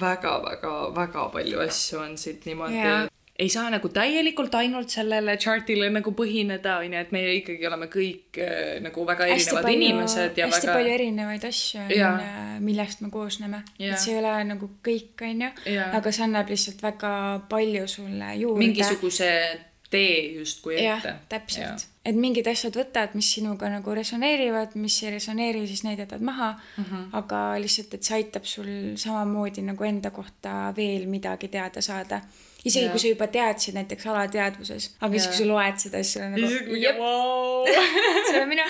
väga-väga-väga 0.00 1.28
palju 1.36 1.62
asju 1.62 2.02
on 2.02 2.18
siit 2.18 2.48
niimoodi 2.50 2.82
yeah 2.82 3.06
ei 3.38 3.48
saa 3.48 3.68
nagu 3.70 3.88
täielikult 3.94 4.54
ainult 4.58 4.90
sellele 4.90 5.36
chart'ile 5.38 5.90
nagu 5.94 6.12
põhineda, 6.16 6.78
on 6.82 6.96
ju, 6.96 7.02
et 7.04 7.12
meie 7.14 7.36
ikkagi 7.38 7.68
oleme 7.70 7.86
kõik 7.92 8.40
äh, 8.42 8.80
nagu 8.82 9.06
väga 9.06 9.28
erinevad 9.30 9.68
palju, 9.68 9.78
inimesed 9.78 10.40
ja 10.40 10.48
hästi 10.50 10.66
väga... 10.66 10.74
palju 10.78 10.96
erinevaid 10.96 11.46
asju 11.50 11.84
on, 11.84 11.94
äh, 12.24 12.50
millest 12.64 13.04
me 13.04 13.12
koosneme. 13.14 13.62
et 13.78 14.02
see 14.02 14.16
ei 14.16 14.20
ole 14.22 14.34
nagu 14.50 14.72
kõik, 14.84 15.14
on 15.30 15.46
ju, 15.46 15.78
aga 16.00 16.12
see 16.14 16.26
annab 16.26 16.50
lihtsalt 16.50 16.82
väga 16.82 17.14
palju 17.50 17.86
sulle 17.94 18.34
juurde. 18.42 18.64
mingisuguse 18.64 19.32
tee 19.90 20.32
justkui 20.32 20.86
ette. 20.86 21.14
täpselt. 21.28 21.86
et 22.04 22.16
mingid 22.16 22.46
asjad 22.50 22.76
võtad, 22.76 23.14
mis 23.16 23.30
sinuga 23.38 23.70
nagu 23.72 23.94
resoneerivad, 23.94 24.74
mis 24.80 24.98
ei 25.02 25.14
resoneeri, 25.16 25.64
siis 25.70 25.84
need 25.86 26.02
jätad 26.02 26.24
maha 26.24 26.52
mm. 26.52 26.84
-hmm. 26.84 27.06
aga 27.20 27.40
lihtsalt, 27.62 27.94
et 27.94 28.02
see 28.02 28.18
aitab 28.18 28.44
sul 28.44 28.68
samamoodi 28.96 29.62
nagu 29.62 29.84
enda 29.84 30.10
kohta 30.10 30.72
veel 30.76 31.06
midagi 31.06 31.48
teada 31.48 31.80
saada. 31.80 32.20
Isegi 32.64 32.84
yeah. 32.84 32.92
kui 32.94 33.02
sa 33.02 33.12
juba 33.12 33.28
teadsid 33.32 33.76
näiteks 33.78 34.08
alateadvuses, 34.10 34.90
aga 34.98 35.12
yeah. 35.12 35.14
siis, 35.14 35.28
kui 35.30 35.38
sa 35.38 35.48
loed 35.52 35.82
seda, 35.84 36.02
siis 36.02 36.16
sul 36.16 36.24
on 36.26 36.34
nagu 36.34 36.82
jep 36.82 36.98
see 38.28 38.34
olen 38.34 38.50
mina. 38.50 38.66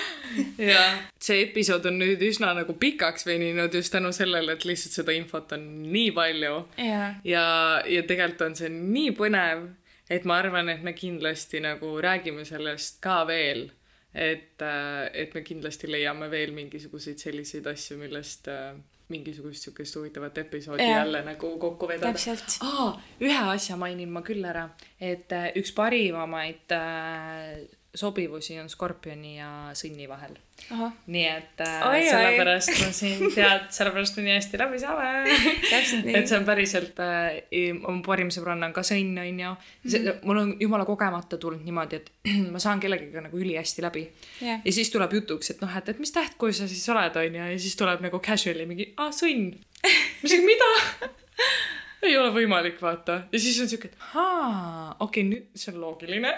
jaa, 0.69 0.87
see 1.29 1.41
episood 1.47 1.89
on 1.89 1.99
nüüd 2.03 2.23
üsna 2.29 2.53
nagu 2.57 2.77
pikaks 2.79 3.25
veninud 3.29 3.73
just 3.75 3.93
tänu 3.95 4.13
sellele, 4.15 4.55
et 4.57 4.67
lihtsalt 4.67 5.01
seda 5.01 5.15
infot 5.17 5.57
on 5.57 5.67
nii 5.89 6.13
palju 6.15 6.55
yeah.. 6.77 7.19
ja, 7.23 7.43
ja 7.89 8.05
tegelikult 8.07 8.47
on 8.51 8.57
see 8.59 8.71
nii 8.73 9.13
põnev 9.17 9.67
et 10.09 10.25
ma 10.25 10.39
arvan, 10.41 10.69
et 10.73 10.81
me 10.83 10.93
kindlasti 10.97 11.61
nagu 11.63 11.93
räägime 12.01 12.45
sellest 12.47 12.97
ka 13.03 13.21
veel, 13.29 13.67
et, 14.13 14.57
äh, 14.65 15.05
et 15.13 15.35
me 15.37 15.43
kindlasti 15.45 15.89
leiame 15.89 16.29
veel 16.31 16.53
mingisuguseid 16.55 17.21
selliseid 17.21 17.67
asju, 17.69 17.99
millest 18.01 18.49
äh, 18.49 18.73
mingisugust 19.09 19.65
sihukest 19.65 19.95
huvitavat 19.95 20.37
episoodi 20.37 20.83
ja. 20.83 21.01
jälle 21.01 21.21
nagu 21.25 21.51
kokku 21.59 21.87
vedada. 21.87 22.13
aa, 22.61 23.01
ühe 23.21 23.41
asja 23.55 23.77
mainin 23.77 24.11
ma 24.13 24.21
küll 24.25 24.45
ära, 24.45 24.69
et 25.01 25.31
äh, 25.35 25.49
üks 25.59 25.73
parivamaid 25.75 26.77
sobivusi 27.99 28.55
on 28.61 28.69
Skorpioni 28.71 29.35
ja 29.37 29.49
Sõnni 29.77 30.07
vahel. 30.09 30.37
nii 31.07 31.25
et 31.25 31.61
äh, 31.63 31.75
oi, 31.87 32.01
sellepärast 32.03 32.71
oi. 32.73 32.79
ma 32.83 32.89
siin 32.95 33.31
tead, 33.35 33.69
sellepärast 33.75 34.17
me 34.19 34.25
nii 34.25 34.33
hästi 34.35 34.59
läbi 34.59 34.81
saame 34.81 35.07
et 36.17 36.27
see 36.27 36.35
on 36.37 36.45
päriselt 36.47 36.99
äh,, 37.03 37.39
mu 37.79 38.01
parim 38.05 38.31
sõbranna 38.33 38.69
on 38.69 38.75
ka 38.75 38.83
Sõnn, 38.85 39.15
onju. 39.23 39.53
mhm. 39.87 40.21
mul 40.27 40.43
on 40.43 40.53
jumala 40.59 40.87
kogemata 40.89 41.39
tulnud 41.41 41.63
niimoodi, 41.65 42.01
et 42.01 42.11
ma 42.53 42.61
saan 42.61 42.83
kellegagi 42.83 43.23
nagu 43.25 43.39
ülihästi 43.39 43.85
läbi 43.85 44.05
yeah.. 44.43 44.61
ja 44.65 44.75
siis 44.75 44.91
tuleb 44.93 45.15
jutuks, 45.19 45.55
et 45.55 45.63
noh, 45.63 45.75
et, 45.79 45.91
et 45.93 46.03
mis 46.03 46.15
tähtkuju 46.15 46.59
sa 46.61 46.69
siis 46.71 46.85
oled, 46.91 47.19
onju, 47.23 47.49
ja 47.55 47.59
siis 47.59 47.79
tuleb 47.79 48.03
nagu 48.05 48.21
casual'i 48.23 48.67
mingi, 48.69 48.91
aa, 48.99 49.13
Sõnn. 49.15 49.51
ma 49.83 50.27
siis, 50.27 50.43
mida 50.43 50.71
ei 52.03 52.17
ole 52.17 52.31
võimalik, 52.33 52.79
vaata. 52.81 53.21
ja 53.31 53.41
siis 53.41 53.59
on 53.63 53.69
siuke, 53.71 53.91
et 53.91 54.09
aa, 54.15 54.95
okei 54.99 55.23
okay,, 55.23 55.27
nüüd 55.29 55.61
see 55.61 55.73
on 55.73 55.81
loogiline 55.83 56.33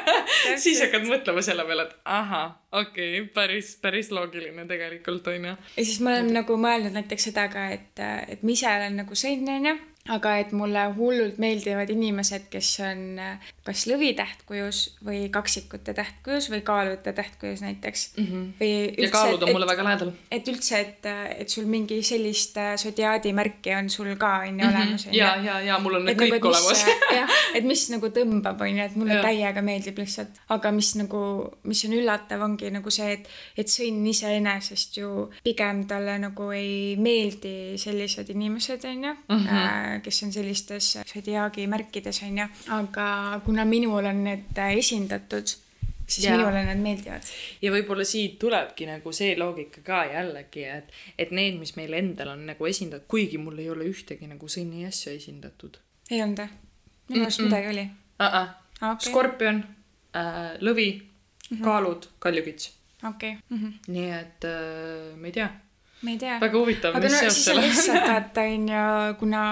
siis 0.64 0.82
hakkad 0.84 1.06
mõtlema 1.08 1.44
selle 1.44 1.66
peale, 1.68 1.88
et 1.88 1.94
ahah, 2.18 2.56
okei 2.72 3.20
okay,, 3.20 3.28
päris, 3.34 3.74
päris 3.82 4.12
loogiline 4.14 4.66
tegelikult 4.70 5.30
onju. 5.34 5.54
ja 5.76 5.84
siis 5.84 6.00
ma 6.04 6.16
olen 6.16 6.32
et... 6.32 6.38
nagu 6.40 6.58
mõelnud 6.60 6.96
näiteks 6.98 7.30
seda 7.30 7.48
ka, 7.52 7.68
et, 7.76 8.04
et 8.28 8.44
ma 8.44 8.56
ise 8.56 8.68
olen 8.72 9.00
nagu 9.02 9.18
sõnn 9.18 9.54
onju 9.58 9.78
aga 10.08 10.38
et 10.40 10.52
mulle 10.56 10.86
hullult 10.96 11.38
meeldivad 11.42 11.90
inimesed, 11.92 12.48
kes 12.52 12.70
on 12.86 13.20
kas 13.68 13.84
lõvitähtkujus 13.90 14.78
või 15.04 15.26
kaksikute 15.32 15.92
tähtkujus 15.96 16.48
või 16.52 16.62
kaalute 16.64 17.12
tähtkujus 17.12 17.60
näiteks 17.60 18.04
mm. 18.16 18.26
-hmm. 18.26 18.46
või 18.60 18.70
üldse, 18.88 19.04
ja 19.04 19.10
kaalud 19.12 19.42
on 19.42 19.50
et, 19.50 19.56
mulle 19.56 19.68
väga 19.68 19.84
lähedal. 19.84 20.12
et 20.32 20.48
üldse, 20.48 20.80
et, 20.80 21.08
et 21.38 21.52
sul 21.52 21.68
mingi 21.68 22.00
sellist 22.02 22.56
äh, 22.56 22.72
sodiaadi 22.80 23.32
märki 23.36 23.74
on 23.76 23.90
sul 23.92 24.14
ka 24.16 24.32
on 24.46 24.60
ju 24.60 24.66
mhm. 24.66 24.76
olemas. 24.76 25.06
ja, 25.12 25.34
ja, 25.44 25.60
ja 25.60 25.78
mul 25.84 26.00
on 26.00 26.08
need 26.08 26.20
kõik 26.20 26.38
nagu, 26.38 26.52
olemas. 26.52 26.84
Äh, 26.88 27.04
jah, 27.20 27.36
et 27.60 27.68
mis 27.68 27.84
nagu 27.92 28.12
tõmbab, 28.18 28.64
on 28.64 28.72
ju, 28.72 28.86
et 28.88 28.96
mulle 28.96 29.18
ja. 29.18 29.22
täiega 29.26 29.62
meeldib 29.62 30.00
lihtsalt, 30.00 30.40
aga 30.56 30.72
mis 30.72 30.94
nagu, 30.96 31.22
mis 31.68 31.84
on 31.84 31.96
üllatav, 31.98 32.44
ongi 32.48 32.72
nagu 32.72 32.94
see, 32.94 33.18
et, 33.18 33.28
et 33.58 33.68
sõnn 33.72 34.06
iseenesest 34.08 35.00
ju 35.02 35.28
pigem 35.44 35.84
talle 35.90 36.16
nagu 36.22 36.50
ei 36.56 36.96
meeldi 36.96 37.76
sellised 37.80 38.32
inimesed, 38.32 38.88
on 38.88 39.10
ju 39.10 39.14
mhm 39.28 39.98
kes 40.02 40.22
on 40.22 40.32
sellistes 40.32 40.90
sodiaagi 41.06 41.66
märkides, 41.70 42.22
on 42.26 42.38
ju. 42.38 42.46
aga 42.74 43.08
kuna 43.44 43.57
minul 43.64 44.04
on 44.04 44.22
need 44.24 44.60
esindatud, 44.76 45.50
siis 46.06 46.26
ja. 46.26 46.36
minule 46.36 46.64
need 46.66 46.82
meeldivad. 46.82 47.28
ja 47.62 47.72
võib-olla 47.72 48.06
siit 48.08 48.38
tulebki 48.42 48.88
nagu 48.88 49.12
see 49.16 49.34
loogika 49.38 49.82
ka 49.86 50.04
jällegi, 50.12 50.64
et, 50.64 50.94
et 51.18 51.34
need, 51.34 51.58
mis 51.60 51.74
meil 51.76 51.96
endal 51.98 52.34
on 52.34 52.46
nagu 52.50 52.70
esindatud, 52.70 53.08
kuigi 53.10 53.40
mul 53.42 53.58
ei 53.58 53.70
ole 53.70 53.88
ühtegi 53.90 54.30
nagu 54.30 54.50
sõnni 54.52 54.86
asja 54.88 55.12
esindatud. 55.16 55.78
ei 56.10 56.22
olnud 56.22 56.44
või? 56.44 56.64
minu 57.08 57.28
arust 57.28 57.44
midagi 57.44 57.72
oli 57.74 57.86
uh. 57.88 58.26
-uh. 58.26 58.48
Okay. 58.78 59.10
skorpion 59.10 59.62
äh,, 60.14 60.58
lõvi 60.60 60.90
mm, 60.94 61.56
-hmm. 61.56 61.64
kaalud, 61.64 62.10
kaljukits. 62.18 62.72
okei 63.08 63.32
okay. 63.32 63.42
mm. 63.48 63.64
-hmm. 63.64 63.92
nii 63.94 64.10
et 64.10 64.44
äh, 64.44 65.16
ma 65.16 65.26
ei 65.26 65.32
tea 65.32 65.48
ma 66.02 66.10
ei 66.14 66.18
tea. 66.18 66.36
väga 66.40 66.58
huvitav, 66.58 66.98
mis 66.98 67.12
no, 67.12 67.22
seos 67.22 67.38
seal 67.44 67.58
on. 67.58 67.64
lihtsalt 67.66 68.04
vaata 68.06 68.44
onju, 68.48 68.82
kuna 69.20 69.44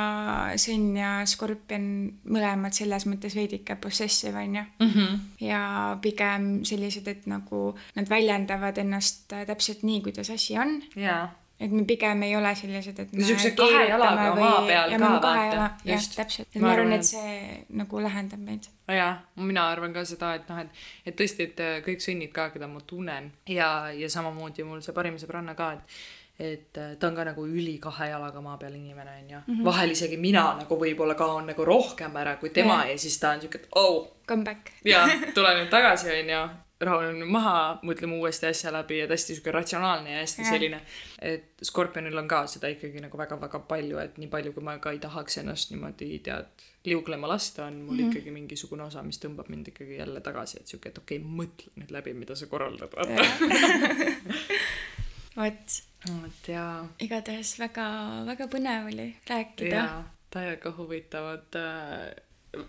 Sõnn 0.62 0.98
ja 0.98 1.14
Skorpion 1.28 1.88
mõlemad 2.36 2.76
selles 2.76 3.08
mõttes 3.10 3.34
veidike 3.38 3.78
possessive 3.82 4.38
onju 4.42 4.62
mm. 4.62 4.92
-hmm. 4.92 5.24
ja 5.46 5.62
pigem 6.02 6.52
sellised, 6.68 7.08
et 7.08 7.26
nagu 7.30 7.72
nad 7.96 8.10
väljendavad 8.10 8.78
ennast 8.78 9.26
täpselt 9.32 9.82
nii, 9.82 10.04
kuidas 10.06 10.30
asi 10.30 10.58
on. 10.58 10.80
jaa 10.96 11.26
et 11.60 11.72
me 11.72 11.84
pigem 11.88 12.22
ei 12.26 12.34
ole 12.36 12.52
sellised, 12.54 12.98
et. 13.00 13.12
niisuguse 13.16 13.52
kahe 13.56 13.86
jalaga 13.88 14.26
või... 14.34 14.42
maa 14.44 14.58
peal 14.68 14.92
ja 14.92 14.98
ka 15.00 15.10
vaata. 15.14 15.68
jah, 15.88 16.08
täpselt, 16.18 16.50
et 16.52 16.60
ma 16.60 16.72
arvan, 16.74 16.92
et 16.98 17.08
see 17.08 17.38
nagu 17.80 18.02
lähendab 18.04 18.42
meid. 18.44 18.68
jah, 18.92 19.22
mina 19.40 19.64
arvan 19.72 19.96
ka 19.96 20.04
seda, 20.08 20.34
et 20.36 20.50
noh, 20.52 20.60
et, 20.60 20.84
et 21.08 21.16
tõesti, 21.16 21.48
et 21.48 21.64
kõik 21.86 22.04
sõnnid 22.04 22.34
ka, 22.36 22.50
keda 22.52 22.68
ma 22.68 22.82
tunnen 22.84 23.32
ja, 23.48 23.70
ja 23.96 24.12
samamoodi 24.12 24.68
mul 24.68 24.84
see 24.84 24.96
parim 24.96 25.16
sõbranna 25.22 25.56
ka, 25.56 25.72
et 25.78 25.96
et 26.38 26.78
äh, 26.78 26.96
ta 27.00 27.08
on 27.08 27.16
ka 27.16 27.24
nagu 27.24 27.46
üli 27.48 27.78
kahe 27.80 28.10
jalaga 28.10 28.42
maa 28.44 28.58
peal 28.60 28.74
inimene 28.76 29.14
onju 29.22 29.38
mm. 29.38 29.54
-hmm. 29.54 29.64
vahel 29.64 29.90
isegi 29.90 30.16
mina 30.16 30.44
nagu 30.58 30.76
võib-olla 30.76 31.14
kaon 31.14 31.46
nagu 31.46 31.64
rohkem 31.64 32.16
ära 32.16 32.36
kui 32.36 32.50
tema 32.50 32.74
yeah. 32.74 32.90
ja 32.90 32.98
siis 32.98 33.18
ta 33.20 33.30
on 33.30 33.40
siuke, 33.40 33.58
et 33.58 33.68
oh. 33.74 34.12
Come 34.28 34.44
back. 34.44 34.70
ja 34.84 35.08
tule 35.34 35.54
nüüd 35.54 35.70
tagasi 35.70 36.10
onju, 36.10 36.40
rahunen 36.80 37.28
maha, 37.28 37.78
mõtleme 37.82 38.18
uuesti 38.20 38.46
asja 38.46 38.72
läbi 38.72 38.98
ja 38.98 39.06
hästi 39.08 39.34
siuke 39.34 39.52
ratsionaalne 39.52 40.12
ja 40.12 40.18
hästi 40.18 40.42
yeah. 40.42 40.52
selline. 40.52 40.80
et 41.22 41.52
Skorpionil 41.62 42.18
on 42.18 42.28
ka 42.28 42.46
seda 42.46 42.68
ikkagi 42.68 43.00
nagu 43.00 43.18
väga-väga 43.18 43.58
palju, 43.58 43.98
et 43.98 44.18
nii 44.18 44.28
palju, 44.28 44.52
kui 44.52 44.62
ma 44.62 44.76
ka 44.78 44.92
ei 44.92 44.98
tahaks 44.98 45.38
ennast 45.38 45.70
niimoodi 45.70 46.18
tead 46.18 46.66
liuglema 46.84 47.28
lasta, 47.28 47.64
on 47.64 47.80
mul 47.80 47.94
mm 47.94 48.00
-hmm. 48.00 48.10
ikkagi 48.10 48.30
mingisugune 48.30 48.82
osa, 48.82 49.02
mis 49.02 49.24
tõmbab 49.24 49.48
mind 49.48 49.68
ikkagi 49.68 49.96
jälle 49.96 50.20
tagasi, 50.20 50.60
et 50.60 50.66
siuke, 50.66 50.88
et 50.88 50.98
okei 50.98 51.18
okay,, 51.18 51.30
mõtle 51.38 51.72
nüüd 51.76 51.90
läbi, 51.90 52.14
mida 52.14 52.34
sa 52.34 52.46
korraldad, 52.46 52.92
vaata 52.92 53.24
vot 55.36 55.80
vot 56.10 56.48
jaa. 56.48 56.86
igatahes 57.02 57.56
väga, 57.60 57.86
väga 58.26 58.46
põnev 58.52 58.92
oli 58.92 59.08
rääkida. 59.30 59.88
täiega 60.30 60.72
huvitavad 60.76 61.58
äh, 61.58 62.14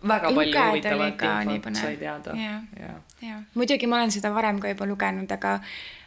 väga 0.08 0.32
palju 0.36 0.64
huvitavat 0.70 1.22
infot 1.54 1.76
sai 1.76 1.98
teada. 1.98 2.34
ja, 2.36 2.62
ja, 2.80 2.96
ja 3.22 3.42
muidugi 3.54 3.88
ma 3.88 4.00
olen 4.02 4.12
seda 4.12 4.34
varem 4.34 4.60
ka 4.64 4.72
juba 4.74 4.88
lugenud, 4.90 5.32
aga, 5.32 5.60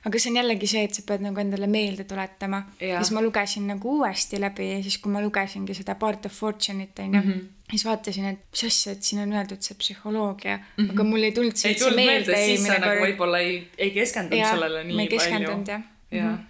aga 0.04 0.22
see 0.22 0.32
on 0.32 0.40
jällegi 0.40 0.70
see, 0.70 0.84
et 0.88 0.98
sa 0.98 1.06
pead 1.06 1.24
nagu 1.24 1.40
endale 1.40 1.70
meelde 1.70 2.04
tuletama. 2.08 2.64
siis 2.80 3.12
ma 3.16 3.22
lugesin 3.24 3.70
nagu 3.70 3.96
uuesti 4.00 4.40
läbi 4.40 4.72
ja 4.72 4.82
siis, 4.82 4.98
kui 4.98 5.12
ma 5.12 5.22
lugesingi 5.24 5.76
seda 5.76 5.94
Part 5.94 6.26
of 6.26 6.36
Fortune'it 6.42 6.98
onju 6.98 7.22
mm. 7.22 7.32
-hmm 7.32 7.48
siis 7.70 7.84
vaatasin, 7.86 8.24
et 8.26 8.38
mis 8.50 8.64
asja, 8.66 8.92
et 8.96 9.02
siin 9.06 9.20
on 9.22 9.32
öeldud 9.32 9.62
see 9.62 9.76
psühholoogia 9.78 10.56
mm, 10.56 10.64
-hmm. 10.84 10.90
aga 10.90 11.04
mul 11.06 11.22
ei 11.22 11.32
tulnud 11.32 11.54
see 11.56 11.70
üldse 11.70 11.90
meelde. 11.94 12.36
siis 12.44 12.66
sa 12.66 12.78
nagu 12.82 13.04
võib-olla 13.04 13.38
ei, 13.38 13.68
ei 13.78 13.92
keskendunud 13.94 14.46
sellele 14.46 14.84
nii 14.84 15.06
palju. 15.08 15.50
jah. 15.68 15.82
jah 16.10 16.24
mm 16.24 16.36
-hmm 16.36 16.49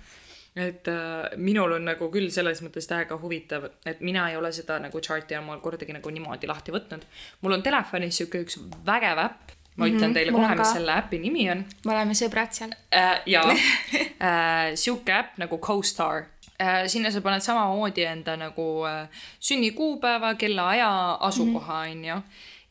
et 0.57 0.89
äh, 0.89 1.37
minul 1.37 1.77
on 1.77 1.85
nagu 1.87 2.09
küll 2.11 2.31
selles 2.35 2.63
mõttes 2.65 2.89
täiega 2.91 3.19
huvitav, 3.21 3.69
et 3.87 4.01
mina 4.03 4.27
ei 4.31 4.37
ole 4.39 4.51
seda 4.53 4.81
nagu 4.83 5.03
chart'i 5.05 5.39
omal 5.39 5.61
kordagi 5.63 5.95
nagu 5.95 6.11
niimoodi 6.11 6.51
lahti 6.51 6.75
võtnud. 6.75 7.07
mul 7.41 7.57
on 7.59 7.63
telefonis 7.63 8.19
sihuke 8.19 8.43
üks 8.45 8.59
vägev 8.87 9.23
äpp, 9.23 9.55
ma 9.77 9.87
ütlen 9.87 10.01
mm 10.01 10.05
-hmm, 10.11 10.15
teile 10.15 10.33
kohe, 10.33 10.55
mis 10.59 10.73
selle 10.73 10.99
äpi 10.99 11.19
nimi 11.23 11.51
on. 11.51 11.65
me 11.85 11.95
oleme 11.95 12.19
sõbrad 12.19 12.53
seal 12.53 12.75
äh,. 12.91 13.23
jaa 13.27 13.47
äh,, 13.55 14.75
sihuke 14.75 15.13
äpp 15.13 15.39
nagu 15.39 15.59
CoStar 15.59 16.27
äh,. 16.59 16.87
sinna 16.87 17.11
sa 17.11 17.21
paned 17.21 17.47
samamoodi 17.47 18.05
enda 18.05 18.37
nagu 18.37 18.87
äh, 18.87 19.09
sünnikuupäeva, 19.41 20.35
kellaaja, 20.35 20.91
asukoha, 21.21 21.85
mhm. 21.85 21.91
onju 21.93 22.23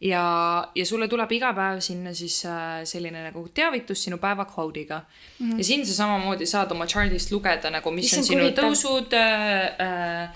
ja, 0.01 0.71
ja 0.75 0.85
sulle 0.85 1.07
tuleb 1.11 1.31
iga 1.35 1.51
päev 1.55 1.81
sinna 1.83 2.13
siis 2.15 2.41
äh, 2.47 2.81
selline 2.87 3.23
nagu 3.27 3.43
teavitus 3.53 4.03
sinu 4.07 4.17
päeva 4.17 4.45
kvoodiga 4.45 4.99
mm. 4.99 5.49
-hmm. 5.51 5.57
ja 5.57 5.63
siin 5.63 5.85
sa 5.85 5.93
samamoodi 5.93 6.45
saad 6.45 6.71
oma 6.71 6.85
chart'ist 6.85 7.31
lugeda 7.31 7.69
nagu, 7.69 7.91
mis 7.91 8.13
on 8.17 8.23
sinu 8.23 8.43
huvitav. 8.43 8.63
tõusud 8.63 9.13
äh,, 9.13 10.23
äh, 10.23 10.29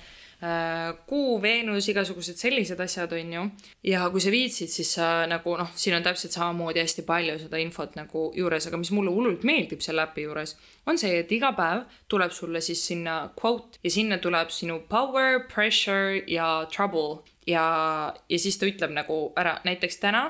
kuu, 1.07 1.41
Veenus, 1.41 1.87
igasugused 1.89 2.35
sellised 2.35 2.79
asjad, 2.79 3.11
on 3.13 3.33
ju. 3.33 3.49
ja 3.83 4.09
kui 4.09 4.21
sa 4.21 4.31
viitsid, 4.31 4.67
siis 4.67 4.93
sa 4.93 5.25
nagu 5.27 5.57
noh, 5.57 5.71
siin 5.75 5.95
on 5.95 6.03
täpselt 6.03 6.31
samamoodi 6.31 6.79
hästi 6.79 7.01
palju 7.01 7.39
seda 7.39 7.57
infot 7.57 7.95
nagu 7.95 8.31
juures, 8.35 8.67
aga 8.67 8.77
mis 8.77 8.91
mulle 8.91 9.11
hullult 9.11 9.43
meeldib 9.43 9.81
selle 9.81 10.03
äpi 10.03 10.27
juures, 10.27 10.57
on 10.85 10.97
see, 10.97 11.19
et 11.19 11.31
iga 11.31 11.53
päev 11.55 11.85
tuleb 12.07 12.31
sulle 12.31 12.61
siis 12.61 12.87
sinna 12.87 13.29
quote 13.41 13.79
ja 13.83 13.91
sinna 13.91 14.17
tuleb 14.17 14.49
sinu 14.49 14.81
power, 14.89 15.47
pressure 15.53 16.23
ja 16.27 16.67
trouble 16.75 17.32
ja, 17.47 18.13
ja 18.29 18.39
siis 18.39 18.57
ta 18.57 18.67
ütleb 18.69 18.93
nagu 18.95 19.31
ära, 19.39 19.57
näiteks 19.63 19.99
täna 20.01 20.23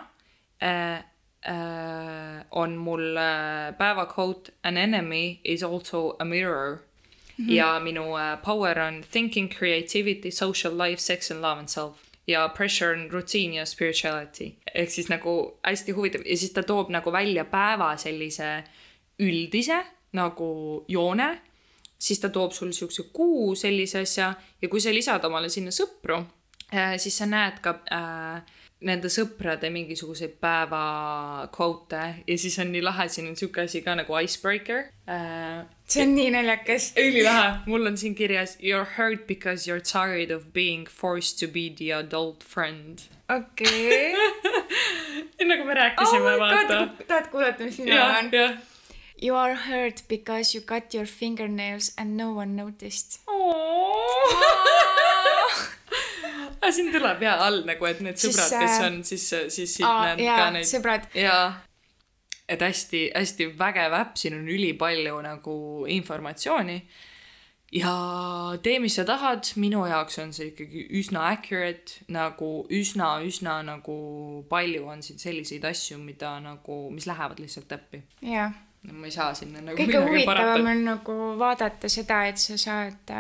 äh, 0.64 1.04
äh, 1.48 2.46
on 2.52 2.76
mul 2.78 3.18
äh, 3.18 3.74
päevakvoot 3.78 4.50
An 4.64 4.78
enemy 4.78 5.40
is 5.44 5.64
also 5.64 6.16
a 6.20 6.26
mirror 6.26 6.80
mm. 7.38 7.46
-hmm. 7.46 7.52
ja 7.52 7.80
minu 7.80 8.16
äh, 8.18 8.42
power 8.46 8.80
on 8.80 9.04
thinking, 9.12 9.50
creativity, 9.50 10.32
social 10.32 10.78
life, 10.78 11.02
sex 11.02 11.32
and 11.32 11.42
love 11.42 11.60
and 11.60 11.70
self 11.70 12.14
ja 12.28 12.50
pressure 12.50 12.94
on 12.94 13.12
routine 13.12 13.56
ja 13.56 13.66
spirituality. 13.66 14.56
ehk 14.76 14.90
siis 14.90 15.10
nagu 15.10 15.60
hästi 15.64 15.92
huvitav 15.92 16.22
ja 16.26 16.38
siis 16.38 16.52
ta 16.52 16.64
toob 16.64 16.90
nagu 16.90 17.12
välja 17.12 17.46
päeva 17.46 17.98
sellise 17.98 18.64
üldise 19.20 19.84
nagu 20.14 20.86
joone, 20.88 21.42
siis 21.98 22.20
ta 22.20 22.30
toob 22.30 22.52
sul 22.52 22.72
siukse 22.72 23.04
kuu 23.14 23.56
sellise 23.56 24.00
asja 24.00 24.34
ja 24.62 24.70
kui 24.70 24.82
sa 24.82 24.94
lisad 24.94 25.26
omale 25.26 25.50
sinna 25.50 25.72
sõpru, 25.72 26.24
siis 26.98 27.18
sa 27.18 27.28
näed 27.30 27.62
ka 27.64 27.78
äh, 27.94 28.54
nende 28.84 29.10
sõprade 29.12 29.70
mingisuguseid 29.74 30.36
päeva 30.44 30.82
quote 31.56 32.02
ja 32.28 32.38
siis 32.40 32.58
on 32.60 32.74
nii 32.74 32.84
lahe, 32.84 33.08
siin 33.12 33.30
on 33.32 33.38
siuke 33.40 33.64
asi 33.64 33.82
ka 33.86 33.96
nagu 34.00 34.18
icebreaker 34.20 34.90
äh,. 35.08 35.64
see 35.88 36.04
on 36.04 36.16
nii 36.18 36.34
naljakas. 36.36 36.92
ülilahe, 37.00 37.64
mul 37.70 37.88
on 37.88 37.98
siin 38.00 38.16
kirjas 38.16 38.58
you 38.60 38.76
are 38.80 38.88
hurt 38.98 39.26
because 39.28 39.70
you 39.70 39.76
are 39.78 39.84
tired 39.84 40.32
of 40.36 40.52
being 40.54 40.86
forced 40.90 41.40
to 41.40 41.48
be 41.48 41.70
the 41.70 41.94
adult 41.96 42.44
friend. 42.44 43.08
okei 43.30 44.12
okay. 44.20 45.48
nagu 45.48 45.66
me 45.66 45.80
rääkisime 45.80 46.36
oh, 46.36 46.40
vaata. 46.44 46.84
tahad 47.08 47.32
kuulata, 47.32 47.64
mis 47.64 47.80
mina 47.80 48.06
olen? 48.10 48.32
You 49.24 49.36
are 49.40 49.56
hurt 49.56 50.04
because 50.10 50.54
you 50.54 50.60
cut 50.60 50.94
your 50.94 51.06
fingernails 51.06 51.94
and 51.98 52.18
no 52.18 52.34
one 52.36 52.58
noticed 52.58 53.20
aga 56.64 56.72
siin 56.76 56.90
tuleb 56.92 57.24
ja 57.24 57.38
all 57.44 57.62
nagu, 57.68 57.88
et 57.88 58.02
need 58.04 58.20
sõbrad, 58.20 58.52
kes 58.64 58.82
on 58.84 58.98
siis, 59.08 59.30
siis 59.56 59.78
siit 59.78 59.88
näed 59.88 60.20
ka 60.24 60.50
neid. 60.56 60.68
sõbrad. 60.68 61.08
jaa. 61.16 61.46
et 62.52 62.64
hästi-hästi 62.68 63.48
vägev 63.60 63.96
äpp, 64.02 64.20
siin 64.20 64.36
on 64.42 64.48
ülipalju 64.52 65.22
nagu 65.24 65.56
informatsiooni. 65.92 66.78
ja 67.80 67.96
tee, 68.64 68.76
mis 68.84 69.00
sa 69.00 69.08
tahad, 69.08 69.54
minu 69.56 69.86
jaoks 69.88 70.20
on 70.24 70.36
see 70.36 70.52
ikkagi 70.52 70.84
üsna 71.00 71.30
accurate, 71.32 72.04
nagu 72.12 72.52
üsna-üsna 72.68 73.62
nagu 73.72 73.98
palju 74.52 74.84
on 74.98 75.00
siin 75.08 75.24
selliseid 75.24 75.72
asju, 75.72 76.00
mida 76.04 76.36
nagu, 76.44 76.84
mis 76.92 77.08
lähevad 77.08 77.40
lihtsalt 77.44 77.72
täppi. 77.72 78.04
jah 78.20 78.52
ma 78.92 79.06
ei 79.08 79.12
saa 79.12 79.34
sinna 79.34 79.62
nagu 79.62 79.78
kõige 79.80 80.00
huvitavam 80.04 80.66
on 80.72 80.86
nagu 80.86 81.18
vaadata 81.40 81.90
seda, 81.90 82.26
et 82.28 82.38
sa 82.38 82.58
saad 82.58 83.14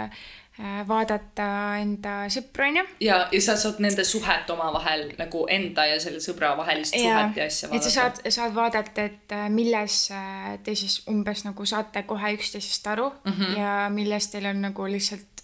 Äh, 0.54 0.84
vaadata 0.86 1.46
enda 1.82 2.12
sõpru, 2.30 2.68
onju. 2.68 2.82
ja, 3.02 3.16
ja 3.34 3.40
sa 3.42 3.56
saad 3.58 3.80
nende 3.82 4.04
suhet 4.06 4.52
omavahel 4.54 5.08
nagu 5.18 5.48
enda 5.50 5.88
ja 5.90 5.96
selle 5.98 6.20
sõbra 6.22 6.52
vahelist 6.60 6.94
ja, 6.94 7.08
suhet 7.08 7.40
ja 7.40 7.48
asja 7.50 7.70
vaadata. 7.72 7.80
et 7.80 7.88
sa 7.88 7.94
saad, 7.96 8.20
saad 8.36 8.54
vaadata, 8.54 9.06
et 9.10 9.34
äh, 9.34 9.48
milles 9.50 9.96
äh, 10.14 10.52
te 10.62 10.76
siis 10.78 11.00
umbes 11.10 11.42
nagu 11.48 11.66
saate 11.66 12.04
kohe 12.06 12.36
üksteisest 12.38 12.86
aru 12.94 13.10
mm 13.10 13.34
-hmm. 13.34 13.58
ja 13.64 13.90
milles 13.90 14.30
teil 14.30 14.46
on 14.52 14.62
nagu 14.62 14.86
lihtsalt 14.86 15.42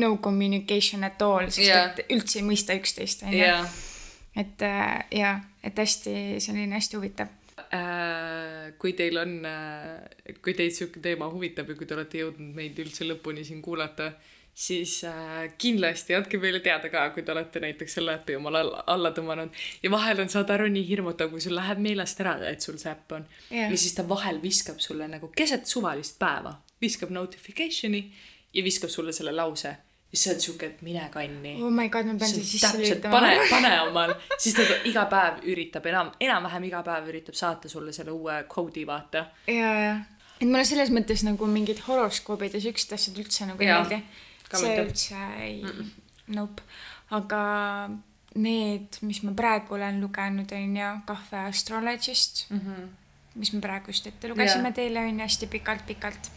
no 0.00 0.16
communication 0.16 1.04
at 1.04 1.20
all, 1.22 1.50
sest 1.50 1.68
yeah. 1.68 1.90
et 1.90 2.16
üldse 2.16 2.40
ei 2.40 2.48
mõista 2.48 2.72
üksteist, 2.72 3.28
onju. 3.28 3.68
et 4.36 4.64
ja, 5.12 5.40
et 5.62 5.76
hästi 5.76 6.40
selline 6.40 6.80
hästi 6.80 6.96
huvitav 6.96 7.28
kui 8.78 8.94
teil 8.96 9.18
on, 9.20 9.32
kui 10.40 10.54
teid 10.56 10.72
sihuke 10.72 11.02
teema 11.04 11.28
huvitab 11.28 11.68
ja 11.68 11.76
kui 11.76 11.88
te 11.88 11.96
olete 11.96 12.22
jõudnud 12.22 12.56
meid 12.56 12.78
üldse 12.80 13.04
lõpuni 13.04 13.44
siin 13.44 13.60
kuulata, 13.64 14.12
siis 14.58 15.04
äh, 15.04 15.52
kindlasti 15.58 16.16
andke 16.18 16.38
meile 16.42 16.58
teada 16.60 16.90
ka, 16.90 17.04
kui 17.14 17.22
te 17.22 17.32
olete 17.32 17.60
näiteks 17.62 17.98
selle 17.98 18.16
äpi 18.18 18.34
omale 18.38 18.62
alla, 18.64 18.82
alla 18.90 19.12
tõmmanud. 19.14 19.54
ja 19.82 19.90
vahel 19.92 20.24
on, 20.24 20.30
saad 20.32 20.50
aru, 20.50 20.66
nii 20.74 20.86
hirmutav, 20.88 21.30
kui 21.30 21.42
sul 21.44 21.54
läheb 21.58 21.78
meelest 21.84 22.22
ära, 22.24 22.34
et 22.50 22.64
sul 22.64 22.78
see 22.80 22.90
äpp 22.90 23.14
on. 23.14 23.28
Yeah.. 23.52 23.70
ja 23.70 23.78
siis 23.78 23.94
ta 23.94 24.06
vahel 24.08 24.42
viskab 24.42 24.82
sulle 24.82 25.06
nagu 25.10 25.30
keset 25.36 25.70
suvalist 25.70 26.18
päeva, 26.18 26.56
viskab 26.82 27.14
notification'i 27.14 28.02
ja 28.54 28.64
viskab 28.66 28.90
sulle 28.90 29.14
selle 29.14 29.34
lause 29.36 29.76
sa 30.16 30.30
oled 30.30 30.40
siuke, 30.40 30.66
et 30.66 30.82
mine 30.82 31.08
kanni. 31.12 31.56
oh 31.62 31.70
my 31.70 31.88
god, 31.88 32.06
ma 32.08 32.14
pean 32.16 32.30
selle 32.30 32.44
sisse 32.48 32.70
lülitama. 32.76 33.18
pane, 33.20 33.48
pane 33.50 33.72
omal, 33.88 34.14
siis 34.38 34.54
ta 34.56 34.64
iga 34.90 35.04
päev 35.10 35.42
üritab 35.44 35.86
enam, 35.90 36.12
enam-vähem 36.20 36.68
iga 36.70 36.82
päev 36.86 37.10
üritab 37.12 37.36
saata 37.36 37.68
sulle 37.68 37.92
selle 37.92 38.14
uue 38.16 38.44
koodi, 38.48 38.86
vaata. 38.88 39.26
ja, 39.46 39.74
ja, 39.84 39.98
et 40.38 40.46
mulle 40.46 40.64
selles 40.64 40.90
mõttes 40.94 41.26
nagu 41.26 41.50
mingid 41.50 41.84
horoskoobid 41.88 42.56
ja 42.56 42.64
siuksed 42.68 42.96
asjad 42.96 43.20
üldse 43.20 43.50
nagu 43.50 43.64
ei 43.64 43.74
meeldi 43.74 44.02
see 44.56 44.76
üldse 44.82 45.16
ei 45.40 45.62
mm, 45.62 45.70
-mm. 45.70 45.90
nope. 46.36 46.62
aga 47.10 47.42
need, 48.34 48.98
mis 49.02 49.22
ma 49.22 49.32
praegu 49.32 49.74
olen 49.74 50.00
lugenud, 50.00 50.52
on 50.52 50.76
ju, 50.76 50.88
Kahve 51.06 51.38
Astrologist 51.48 52.50
mm, 52.50 52.58
-hmm. 52.58 52.88
Mis 53.34 53.52
me 53.52 53.60
praegu 53.62 53.92
just 53.92 54.06
ette 54.10 54.28
lugesime 54.30 54.68
yeah. 54.68 54.74
teile, 54.74 55.02
on 55.06 55.18
ju, 55.20 55.24
hästi 55.26 55.48
pikalt-pikalt 55.52 56.30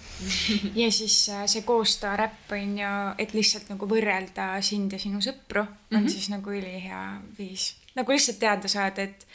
ja 0.82 0.90
siis 0.92 1.18
äh, 1.30 1.46
see 1.50 1.64
koosta 1.68 2.16
räpp, 2.20 2.52
on 2.58 2.76
ju, 2.80 2.96
et 3.22 3.36
lihtsalt 3.38 3.72
nagu 3.74 3.88
võrrelda 3.90 4.54
sind 4.66 4.94
ja 4.94 5.00
sinu 5.02 5.22
sõpru, 5.24 5.64
on 5.64 5.72
mm 5.90 5.98
-hmm. 5.98 6.10
siis 6.10 6.30
nagu 6.34 6.52
ülihea 6.52 7.22
viis. 7.38 7.76
nagu 7.96 8.12
lihtsalt 8.12 8.40
teada 8.40 8.68
saada, 8.68 9.02
et 9.02 9.28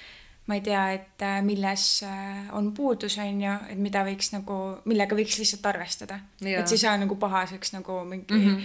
ma 0.46 0.54
ei 0.54 0.60
tea, 0.60 0.82
et 0.92 1.22
äh, 1.22 1.42
milles 1.42 2.02
äh, 2.02 2.56
on 2.56 2.72
puudus, 2.74 3.18
on 3.18 3.40
ju, 3.42 3.54
et 3.70 3.78
mida 3.78 4.04
võiks 4.06 4.32
nagu, 4.32 4.58
millega 4.84 5.16
võiks 5.16 5.38
lihtsalt 5.38 5.66
arvestada. 5.66 6.20
et 6.40 6.68
sa 6.68 6.74
ei 6.74 6.84
saa 6.84 6.96
nagu 6.96 7.16
pahaseks 7.16 7.72
nagu 7.72 8.04
mingi 8.04 8.34
mm 8.34 8.46
-hmm. 8.46 8.62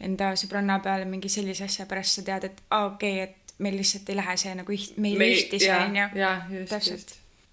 enda 0.00 0.32
sõbranna 0.34 0.80
peale 0.82 1.04
mingi 1.04 1.28
sellise 1.28 1.64
asja 1.64 1.86
pärast 1.86 2.14
sa 2.14 2.22
tead, 2.22 2.44
et 2.44 2.62
aa 2.70 2.84
ah, 2.86 2.92
okei 2.92 3.22
okay,, 3.22 3.22
et 3.22 3.54
meil 3.58 3.76
lihtsalt 3.76 4.08
ei 4.08 4.16
lähe 4.16 4.36
see 4.36 4.54
nagu 4.54 4.72
iht-, 4.72 4.96
meil 4.96 5.20
ei 5.20 5.34
ühti 5.36 5.58
see, 5.58 5.76
on 5.76 5.96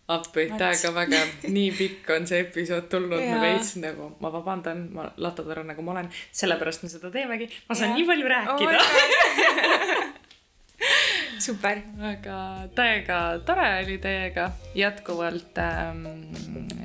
appi, 0.07 0.47
täiega 0.55 0.93
vägev, 0.95 1.33
nii 1.55 1.71
pikk 1.75 2.11
on 2.15 2.27
see 2.29 2.39
episood 2.45 2.87
tulnud, 2.91 3.23
ma 3.27 3.41
veits 3.43 3.75
nagu, 3.81 4.13
ma 4.23 4.31
vabandan, 4.31 4.85
ma 4.95 5.09
latotõrr 5.19 5.65
nagu 5.67 5.83
ma 5.83 5.97
olen, 5.97 6.11
sellepärast 6.31 6.85
me 6.85 6.91
seda 6.93 7.11
teemegi, 7.13 7.49
ma 7.67 7.75
saan 7.75 7.91
ja. 7.91 7.97
nii 7.99 8.07
palju 8.07 8.31
rääkida 8.31 8.77
oh 8.77 10.15
super. 11.47 11.81
aga 12.11 12.37
täiega 12.75 13.19
tore 13.45 13.67
oli 13.83 13.97
teiega, 14.03 14.49
jätkuvalt 14.77 15.59
ähm, 15.61 16.05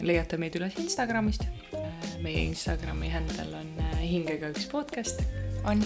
leiate 0.02 0.38
meid 0.40 0.58
üles 0.58 0.76
Instagramist. 0.82 1.46
meie 2.22 2.44
Instagrami 2.46 3.10
händel 3.10 3.54
on 3.58 3.72
äh, 3.82 3.96
hingega 4.02 4.52
üks 4.54 4.68
podcast. 4.70 5.24
On. 5.64 5.82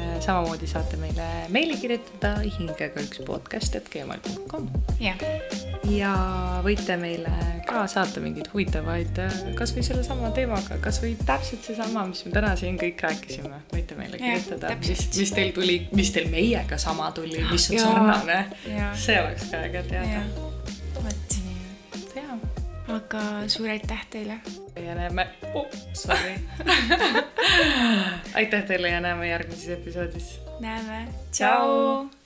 Äh, 0.00 0.20
samamoodi 0.20 0.66
saate 0.70 0.96
meile 0.96 1.26
meili 1.52 1.76
kirjutada 1.76 2.38
hingega 2.44 3.02
üks 3.02 3.20
podcast, 3.26 3.76
et 3.76 3.90
gmail.com. 3.92 4.70
jah 5.00 5.20
ja 5.88 6.12
võite 6.64 6.96
meile 7.00 7.32
ka 7.68 7.84
saata 7.90 8.22
mingeid 8.22 8.50
huvitavaid, 8.52 9.20
äh, 9.22 9.40
kasvõi 9.58 9.84
sellesama 9.86 10.30
teemaga, 10.36 10.78
kasvõi 10.82 11.14
täpselt 11.26 11.66
seesama, 11.68 12.04
mis 12.10 12.24
me 12.26 12.34
täna 12.36 12.52
siin 12.60 12.78
kõik 12.80 13.02
rääkisime, 13.06 13.62
võite 13.72 13.98
meile 13.98 14.20
kirjutada, 14.20 14.74
mis, 14.80 15.06
mis 15.16 15.34
teil 15.36 15.52
tuli, 15.56 15.80
mis 15.96 16.12
teil 16.14 16.30
meiega 16.32 16.78
sama 16.80 17.10
tuli, 17.16 17.42
mis 17.50 17.70
on 17.72 17.78
ja, 17.78 17.88
sarnane. 17.88 18.40
see 19.00 19.20
oleks 19.20 19.50
ka 19.52 19.66
äge 19.68 19.84
teada. 19.90 20.24
vot. 21.00 21.39
Aga 22.94 23.48
suur 23.48 23.70
aitäh 23.70 24.06
teile. 24.10 24.40
ja 24.86 24.94
näeme 24.94 25.26
oh,, 25.54 25.66
sorry 25.92 26.34
aitäh 28.38 28.64
teile 28.64 28.88
ja 28.88 29.00
näeme 29.00 29.28
järgmises 29.28 29.68
episoodis. 29.68 30.40
näeme, 30.60 31.08
tšau. 31.30 32.19